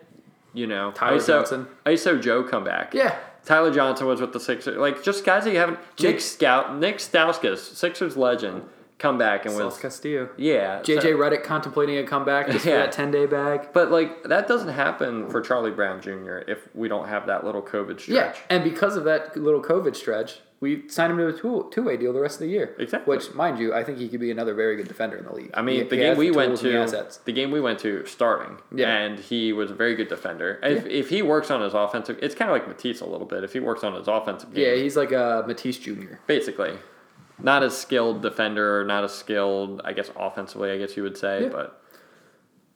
you 0.55 0.67
know, 0.67 0.91
Tyler 0.93 1.19
ISO, 1.19 1.27
Johnson. 1.27 1.69
ISO 1.87 2.21
Joe 2.21 2.43
come 2.43 2.65
back. 2.65 2.95
yeah. 2.95 3.17
Tyler 3.45 3.73
Johnson 3.73 4.07
was 4.07 4.21
with 4.21 4.33
the 4.33 4.41
Sixers. 4.41 4.77
Like 4.77 5.03
just 5.03 5.25
guys 5.25 5.45
that 5.45 5.53
you 5.53 5.59
haven't. 5.59 5.79
Nick 6.01 6.21
Scout, 6.21 6.77
Nick 6.77 6.99
Stauskas, 6.99 7.59
Sixers 7.59 8.17
legend, 8.17 8.63
come 8.99 9.17
back 9.17 9.47
and 9.47 9.55
was 9.55 9.75
Sauce 9.75 9.81
Castillo. 9.81 10.29
yeah. 10.37 10.81
JJ 10.83 11.01
so- 11.03 11.17
Redick 11.17 11.45
contemplating 11.45 11.97
a 11.99 12.05
comeback 12.05 12.49
just 12.51 12.67
Yeah. 12.67 12.73
for 12.73 12.79
that 12.81 12.93
ten 12.93 13.11
day 13.13 13.25
bag. 13.27 13.69
but 13.73 13.91
like 13.93 14.25
that 14.25 14.49
doesn't 14.49 14.69
happen 14.71 15.31
for 15.31 15.41
Charlie 15.41 15.71
Brown 15.71 16.03
Jr. 16.03 16.39
if 16.49 16.69
we 16.75 16.89
don't 16.89 17.07
have 17.09 17.27
that 17.29 17.45
little 17.45 17.63
COVID 17.63 18.01
stretch. 18.01 18.09
Yeah, 18.09 18.35
and 18.51 18.65
because 18.65 18.97
of 18.97 19.05
that 19.05 19.37
little 19.37 19.63
COVID 19.63 19.95
stretch, 19.95 20.41
we 20.61 20.89
signed 20.89 21.13
him 21.13 21.19
to 21.19 21.29
a 21.29 21.33
two 21.33 21.69
two 21.71 21.83
way 21.85 21.97
deal 21.97 22.13
the 22.13 22.21
rest 22.21 22.37
of 22.37 22.41
the 22.41 22.49
year. 22.49 22.75
Exactly. 22.79 23.17
Which, 23.17 23.33
mind 23.35 23.59
you, 23.59 23.73
I 23.75 23.85
think 23.85 23.99
he 23.99 24.09
could 24.09 24.19
be 24.21 24.31
another 24.31 24.55
very 24.55 24.75
good 24.77 24.89
defender 24.89 25.17
in 25.17 25.25
the 25.25 25.33
league. 25.33 25.51
I 25.55 25.63
mean, 25.63 25.77
He- 25.77 25.83
the 25.89 25.97
he 25.97 26.03
game 26.03 26.17
we 26.17 26.31
went 26.31 26.57
the 26.61 26.69
to, 26.87 27.19
the 27.25 27.33
game 27.33 27.51
we 27.53 27.61
went 27.61 27.79
to 27.81 28.05
starting, 28.07 28.59
Yeah. 28.75 28.89
and 28.93 29.19
he 29.21 29.53
was 29.53 29.71
a 29.71 29.75
very 29.75 29.95
good 29.95 30.09
defender. 30.09 30.59
If, 30.63 30.85
if 30.87 31.09
he 31.11 31.23
works 31.23 31.51
on 31.51 31.61
his 31.63 31.75
offensive, 31.75 32.19
it's 32.23 32.35
kind 32.35 32.51
of 32.51 32.55
like 32.57 32.67
Matisse 32.67 33.01
a 33.01 33.07
little 33.07 33.27
bit. 33.27 33.45
If 33.45 33.53
he 33.53 33.61
works 33.61 33.85
on 33.85 33.95
his 33.95 34.09
offensive 34.09 34.53
game, 34.53 34.65
Yeah, 34.65 34.83
he's 34.83 34.97
like 34.97 35.13
a 35.13 35.45
Matisse 35.47 35.79
Jr. 35.79 36.17
basically, 36.27 36.73
not 37.41 37.63
a 37.63 37.71
skilled 37.71 38.21
defender, 38.23 38.85
not 38.85 39.05
a 39.05 39.09
skilled, 39.09 39.81
I 39.85 39.93
guess, 39.93 40.11
offensively. 40.17 40.71
I 40.73 40.79
guess 40.79 40.97
you 40.97 41.05
would 41.05 41.17
say, 41.17 41.43
Yeah. 41.45 41.49
but 41.51 41.81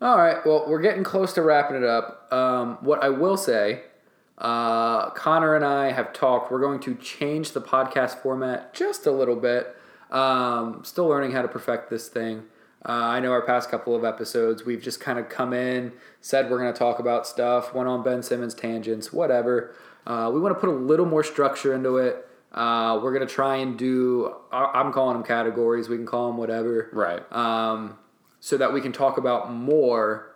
All 0.00 0.18
right, 0.18 0.44
well, 0.46 0.64
we're 0.68 0.80
getting 0.82 1.02
close 1.04 1.32
to 1.34 1.42
wrapping 1.42 1.76
it 1.76 1.84
up. 1.84 2.32
Um, 2.32 2.78
what 2.80 3.02
I 3.04 3.08
will 3.08 3.36
say, 3.36 3.82
uh, 4.38 5.10
Connor 5.10 5.54
and 5.54 5.64
I 5.64 5.92
have 5.92 6.12
talked. 6.12 6.50
We're 6.50 6.60
going 6.60 6.80
to 6.80 6.94
change 6.96 7.52
the 7.52 7.60
podcast 7.60 8.18
format 8.22 8.74
just 8.74 9.06
a 9.06 9.12
little 9.12 9.36
bit. 9.36 9.76
Um, 10.10 10.84
still 10.84 11.06
learning 11.06 11.32
how 11.32 11.42
to 11.42 11.48
perfect 11.48 11.90
this 11.90 12.08
thing. 12.08 12.44
Uh, 12.84 12.92
I 12.92 13.20
know 13.20 13.30
our 13.30 13.42
past 13.42 13.70
couple 13.70 13.94
of 13.94 14.04
episodes, 14.04 14.64
we've 14.64 14.82
just 14.82 15.00
kind 15.00 15.18
of 15.18 15.28
come 15.28 15.52
in, 15.52 15.92
said 16.20 16.50
we're 16.50 16.58
going 16.58 16.72
to 16.72 16.78
talk 16.78 16.98
about 16.98 17.26
stuff, 17.26 17.72
went 17.72 17.88
on 17.88 18.02
Ben 18.02 18.22
Simmons 18.22 18.54
tangents, 18.54 19.12
whatever. 19.12 19.74
Uh, 20.04 20.30
we 20.34 20.40
want 20.40 20.54
to 20.54 20.60
put 20.60 20.68
a 20.68 20.72
little 20.72 21.06
more 21.06 21.22
structure 21.22 21.72
into 21.74 21.98
it. 21.98 22.26
Uh, 22.50 22.98
we're 23.02 23.12
going 23.14 23.26
to 23.26 23.32
try 23.32 23.56
and 23.56 23.78
do, 23.78 24.34
I'm 24.50 24.92
calling 24.92 25.14
them 25.14 25.22
categories, 25.22 25.88
we 25.88 25.96
can 25.96 26.04
call 26.04 26.26
them 26.26 26.36
whatever 26.36 26.90
right, 26.92 27.32
um, 27.32 27.96
so 28.40 28.58
that 28.58 28.74
we 28.74 28.80
can 28.80 28.92
talk 28.92 29.16
about 29.16 29.50
more 29.50 30.31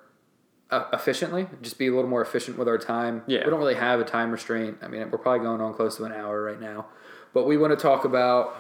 uh, 0.71 0.85
efficiently, 0.93 1.47
just 1.63 1.79
be 1.79 1.87
a 1.87 1.95
little 1.95 2.11
more 2.11 2.23
efficient 2.23 2.59
with 2.59 2.69
our 2.69 2.79
time. 2.79 3.23
Yeah. 3.27 3.45
We 3.45 3.51
don't 3.51 3.59
really 3.59 3.75
have 3.75 4.01
a 4.01 4.05
time 4.05 4.31
restraint. 4.31 4.79
I 4.83 4.89
mean, 4.89 5.11
we're 5.11 5.19
probably 5.19 5.45
going 5.45 5.61
on 5.61 5.75
close 5.75 5.97
to 5.97 6.05
an 6.05 6.13
hour 6.13 6.43
right 6.43 6.61
now, 6.61 6.87
but 7.33 7.47
we 7.47 7.57
want 7.57 7.77
to 7.79 7.81
talk 7.81 8.05
about, 8.05 8.57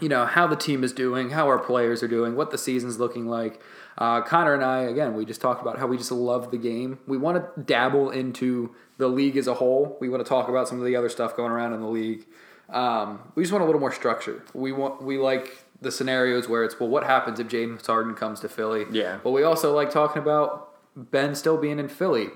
you 0.00 0.08
know, 0.08 0.24
how 0.24 0.46
the 0.46 0.56
team 0.56 0.84
is 0.84 0.92
doing, 0.92 1.30
how 1.30 1.48
our 1.48 1.58
players 1.58 2.02
are 2.02 2.08
doing, 2.08 2.36
what 2.36 2.50
the 2.50 2.58
season's 2.58 2.98
looking 2.98 3.26
like. 3.26 3.60
Uh, 3.98 4.22
Connor 4.22 4.54
and 4.54 4.64
I, 4.64 4.82
again, 4.82 5.14
we 5.14 5.24
just 5.24 5.40
talked 5.40 5.60
about 5.60 5.78
how 5.78 5.86
we 5.86 5.98
just 5.98 6.12
love 6.12 6.50
the 6.50 6.56
game. 6.58 6.98
We 7.06 7.18
want 7.18 7.36
to 7.36 7.60
dabble 7.60 8.10
into 8.10 8.74
the 8.98 9.08
league 9.08 9.36
as 9.36 9.46
a 9.46 9.54
whole. 9.54 9.98
We 10.00 10.08
want 10.08 10.24
to 10.24 10.28
talk 10.28 10.48
about 10.48 10.68
some 10.68 10.78
of 10.78 10.84
the 10.84 10.96
other 10.96 11.08
stuff 11.08 11.36
going 11.36 11.50
around 11.50 11.72
in 11.74 11.80
the 11.80 11.88
league. 11.88 12.26
Um, 12.70 13.20
we 13.34 13.42
just 13.42 13.52
want 13.52 13.62
a 13.62 13.66
little 13.66 13.80
more 13.80 13.92
structure. 13.92 14.42
We 14.54 14.72
want 14.72 15.02
we 15.02 15.18
like 15.18 15.64
the 15.82 15.90
scenarios 15.90 16.48
where 16.48 16.64
it's 16.64 16.78
well, 16.80 16.88
what 16.88 17.04
happens 17.04 17.38
if 17.38 17.48
James 17.48 17.86
Harden 17.86 18.14
comes 18.14 18.40
to 18.40 18.48
Philly? 18.48 18.86
Yeah. 18.90 19.18
But 19.22 19.32
we 19.32 19.42
also 19.42 19.74
like 19.74 19.90
talking 19.90 20.22
about 20.22 20.71
Ben 20.96 21.34
still 21.34 21.56
being 21.56 21.78
in 21.78 21.88
Philly, 21.88 22.28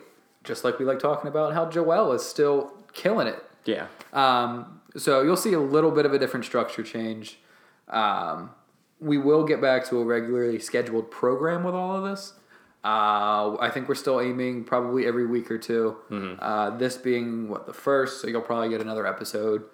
just 0.44 0.64
like 0.64 0.78
we 0.78 0.84
like 0.84 0.98
talking 0.98 1.28
about 1.28 1.54
how 1.54 1.66
Joel 1.68 2.12
is 2.12 2.24
still 2.24 2.72
killing 2.92 3.26
it. 3.26 3.42
yeah, 3.64 3.86
Um, 4.12 4.80
so 4.96 5.22
you'll 5.22 5.36
see 5.36 5.52
a 5.52 5.61
little 5.61 5.90
bit 5.90 6.07
of 6.07 6.12
a 6.14 6.18
different 6.18 6.46
structure 6.46 6.82
change. 6.82 7.38
Um, 7.88 8.50
we 9.00 9.18
will 9.18 9.44
get 9.44 9.61
back 9.61 9.84
to 9.90 9.98
a 9.98 10.04
regularly 10.04 10.59
scheduled 10.59 11.11
program 11.11 11.64
with 11.64 11.74
all 11.74 11.96
of 11.96 12.04
this. 12.11 12.32
Uh, 12.84 13.57
I 13.61 13.68
think 13.72 13.88
we're 13.88 13.94
still 13.96 14.20
aiming 14.20 14.64
probably 14.64 15.07
every 15.07 15.26
week 15.26 15.50
or 15.50 15.59
2 15.59 15.96
Uh, 16.38 16.70
this 16.78 16.96
being 16.96 17.48
what 17.48 17.66
the 17.66 17.72
first, 17.74 18.20
so 18.20 18.28
you'll 18.28 18.40
probably 18.40 18.68
get 18.68 18.80
another 18.80 19.07
episode. 19.07 19.64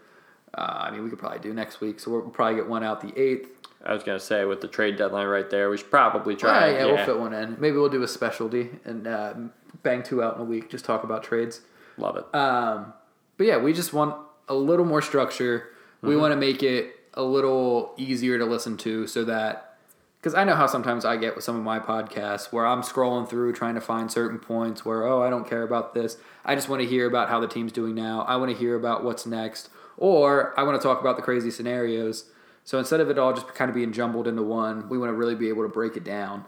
Uh, 0.55 0.61
I 0.87 0.91
mean, 0.91 1.05
we 1.05 1.11
could 1.11 1.18
probably 1.18 1.39
do 1.39 1.53
next 1.55 1.80
week, 1.80 2.01
so 2.01 2.11
we'll 2.11 2.22
probably 2.22 2.57
get 2.57 2.68
one 2.68 2.83
out 2.83 3.01
the 3.01 3.16
eighth. 3.20 3.49
I 3.85 3.93
was 3.95 4.03
gonna 4.03 4.20
say 4.20 4.45
with 4.45 4.61
the 4.61 4.68
trade 4.68 4.97
deadline 4.97 5.26
right 5.26 5.49
there, 5.51 5.68
we 5.70 5.76
should 5.76 5.91
probably 5.91 6.35
Yeah, 6.35 6.39
try. 6.41 6.70
yeah, 6.72 6.85
we'll 6.87 7.05
fit 7.05 7.18
one 7.18 7.33
in. 7.35 7.57
Maybe 7.59 7.76
we'll 7.76 7.89
do 7.89 8.03
a 8.03 8.09
specialty 8.09 8.70
and 8.85 9.07
uh, 9.07 9.35
bang 9.83 10.03
two 10.03 10.22
out 10.22 10.37
in 10.37 10.41
a 10.43 10.45
week. 10.45 10.70
Just 10.70 10.85
talk 10.85 11.05
about 11.05 11.22
trades. 11.24 11.61
love 11.99 12.16
it. 12.16 12.24
Um, 12.35 12.93
but 13.37 13.47
yeah, 13.47 13.59
we 13.59 13.72
just 13.72 13.93
want 13.93 14.14
a 14.49 14.55
little 14.55 14.85
more 14.85 15.03
structure. 15.03 15.68
We 16.01 16.16
want 16.16 16.33
to 16.33 16.37
make 16.37 16.62
it 16.62 16.97
a 17.14 17.22
little 17.22 17.95
easier 17.97 18.39
to 18.39 18.45
listen 18.45 18.76
to 18.78 19.07
so 19.07 19.24
that, 19.24 19.76
because 20.20 20.35
I 20.35 20.43
know 20.45 20.55
how 20.57 20.66
sometimes 20.66 21.05
I 21.05 21.16
get 21.16 21.35
with 21.37 21.45
some 21.45 21.55
of 21.57 21.62
my 21.62 21.78
podcasts 21.78 22.53
where 22.53 22.66
I'm 22.66 22.83
scrolling 22.83 23.28
through 23.28 23.53
trying 23.53 23.74
to 23.76 23.80
find 23.80 24.11
certain 24.11 24.39
points 24.41 24.85
where, 24.85 25.05
oh, 25.07 25.22
I 25.22 25.30
don't 25.30 25.49
care 25.49 25.62
about 25.62 25.95
this. 25.95 26.16
I 26.45 26.55
just 26.57 26.68
want 26.68 26.83
to 26.83 26.89
hear 26.89 27.07
about 27.07 27.28
how 27.28 27.39
the 27.41 27.47
team's 27.47 27.70
doing 27.72 27.95
now. 27.95 28.22
I 28.22 28.37
want 28.37 28.51
to 28.51 28.57
hear 28.57 28.74
about 28.74 29.05
what's 29.05 29.26
next. 29.26 29.68
Or 29.97 30.59
I 30.59 30.62
want 30.64 30.80
to 30.80 30.83
talk 30.87 31.01
about 31.01 31.16
the 31.16 31.22
crazy 31.22 31.51
scenarios. 31.51 32.24
So 32.65 32.79
instead 32.79 33.01
of 33.01 33.11
it 33.11 33.19
all 33.19 33.33
just 33.33 33.49
kind 33.49 33.69
of 33.69 33.75
being 33.75 33.93
jumbled 33.93 34.27
into 34.29 34.43
one, 34.43 34.89
we 34.89 34.99
want 34.99 35.11
to 35.11 35.15
really 35.15 35.35
be 35.35 35.49
able 35.49 35.63
to 35.63 35.69
break 35.69 35.97
it 35.97 36.05
down, 36.05 36.45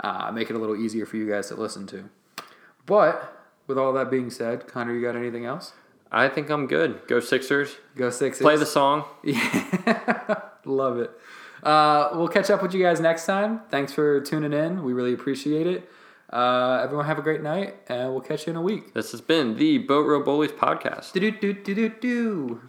uh, 0.00 0.30
make 0.32 0.48
it 0.50 0.56
a 0.56 0.58
little 0.58 0.76
easier 0.76 1.06
for 1.06 1.16
you 1.16 1.28
guys 1.28 1.48
to 1.48 1.54
listen 1.56 1.86
to. 1.88 2.08
But 2.86 3.36
with 3.66 3.76
all 3.78 3.92
that 3.94 4.10
being 4.10 4.30
said, 4.30 4.68
Connor, 4.68 4.94
you 4.94 5.02
got 5.02 5.16
anything 5.16 5.44
else? 5.44 5.72
I 6.12 6.28
think 6.28 6.50
I'm 6.50 6.66
good. 6.68 7.00
Go 7.08 7.18
Sixers. 7.18 7.76
Go 7.96 8.10
Sixers. 8.10 8.42
Play 8.42 8.56
the 8.56 8.66
song. 8.66 9.04
Yeah, 9.24 10.40
love 10.64 10.98
it. 10.98 11.10
Uh, 11.62 12.10
we'll 12.14 12.28
catch 12.28 12.48
up 12.50 12.62
with 12.62 12.74
you 12.74 12.82
guys 12.82 13.00
next 13.00 13.26
time. 13.26 13.60
Thanks 13.70 13.92
for 13.92 14.20
tuning 14.20 14.52
in. 14.52 14.84
We 14.84 14.92
really 14.92 15.12
appreciate 15.14 15.66
it. 15.66 15.90
Uh, 16.32 16.80
everyone 16.82 17.06
have 17.06 17.18
a 17.18 17.22
great 17.22 17.42
night, 17.42 17.76
and 17.88 18.10
we'll 18.12 18.20
catch 18.20 18.46
you 18.46 18.50
in 18.50 18.56
a 18.56 18.62
week. 18.62 18.94
This 18.94 19.12
has 19.12 19.20
been 19.20 19.56
the 19.56 19.84
BoatRow 19.84 20.24
Bullies 20.24 20.52
podcast. 20.52 21.12
Do 21.12 21.20
do 21.20 21.30
do 21.30 21.52
do 21.52 21.74
do 21.74 21.88
do. 21.88 22.60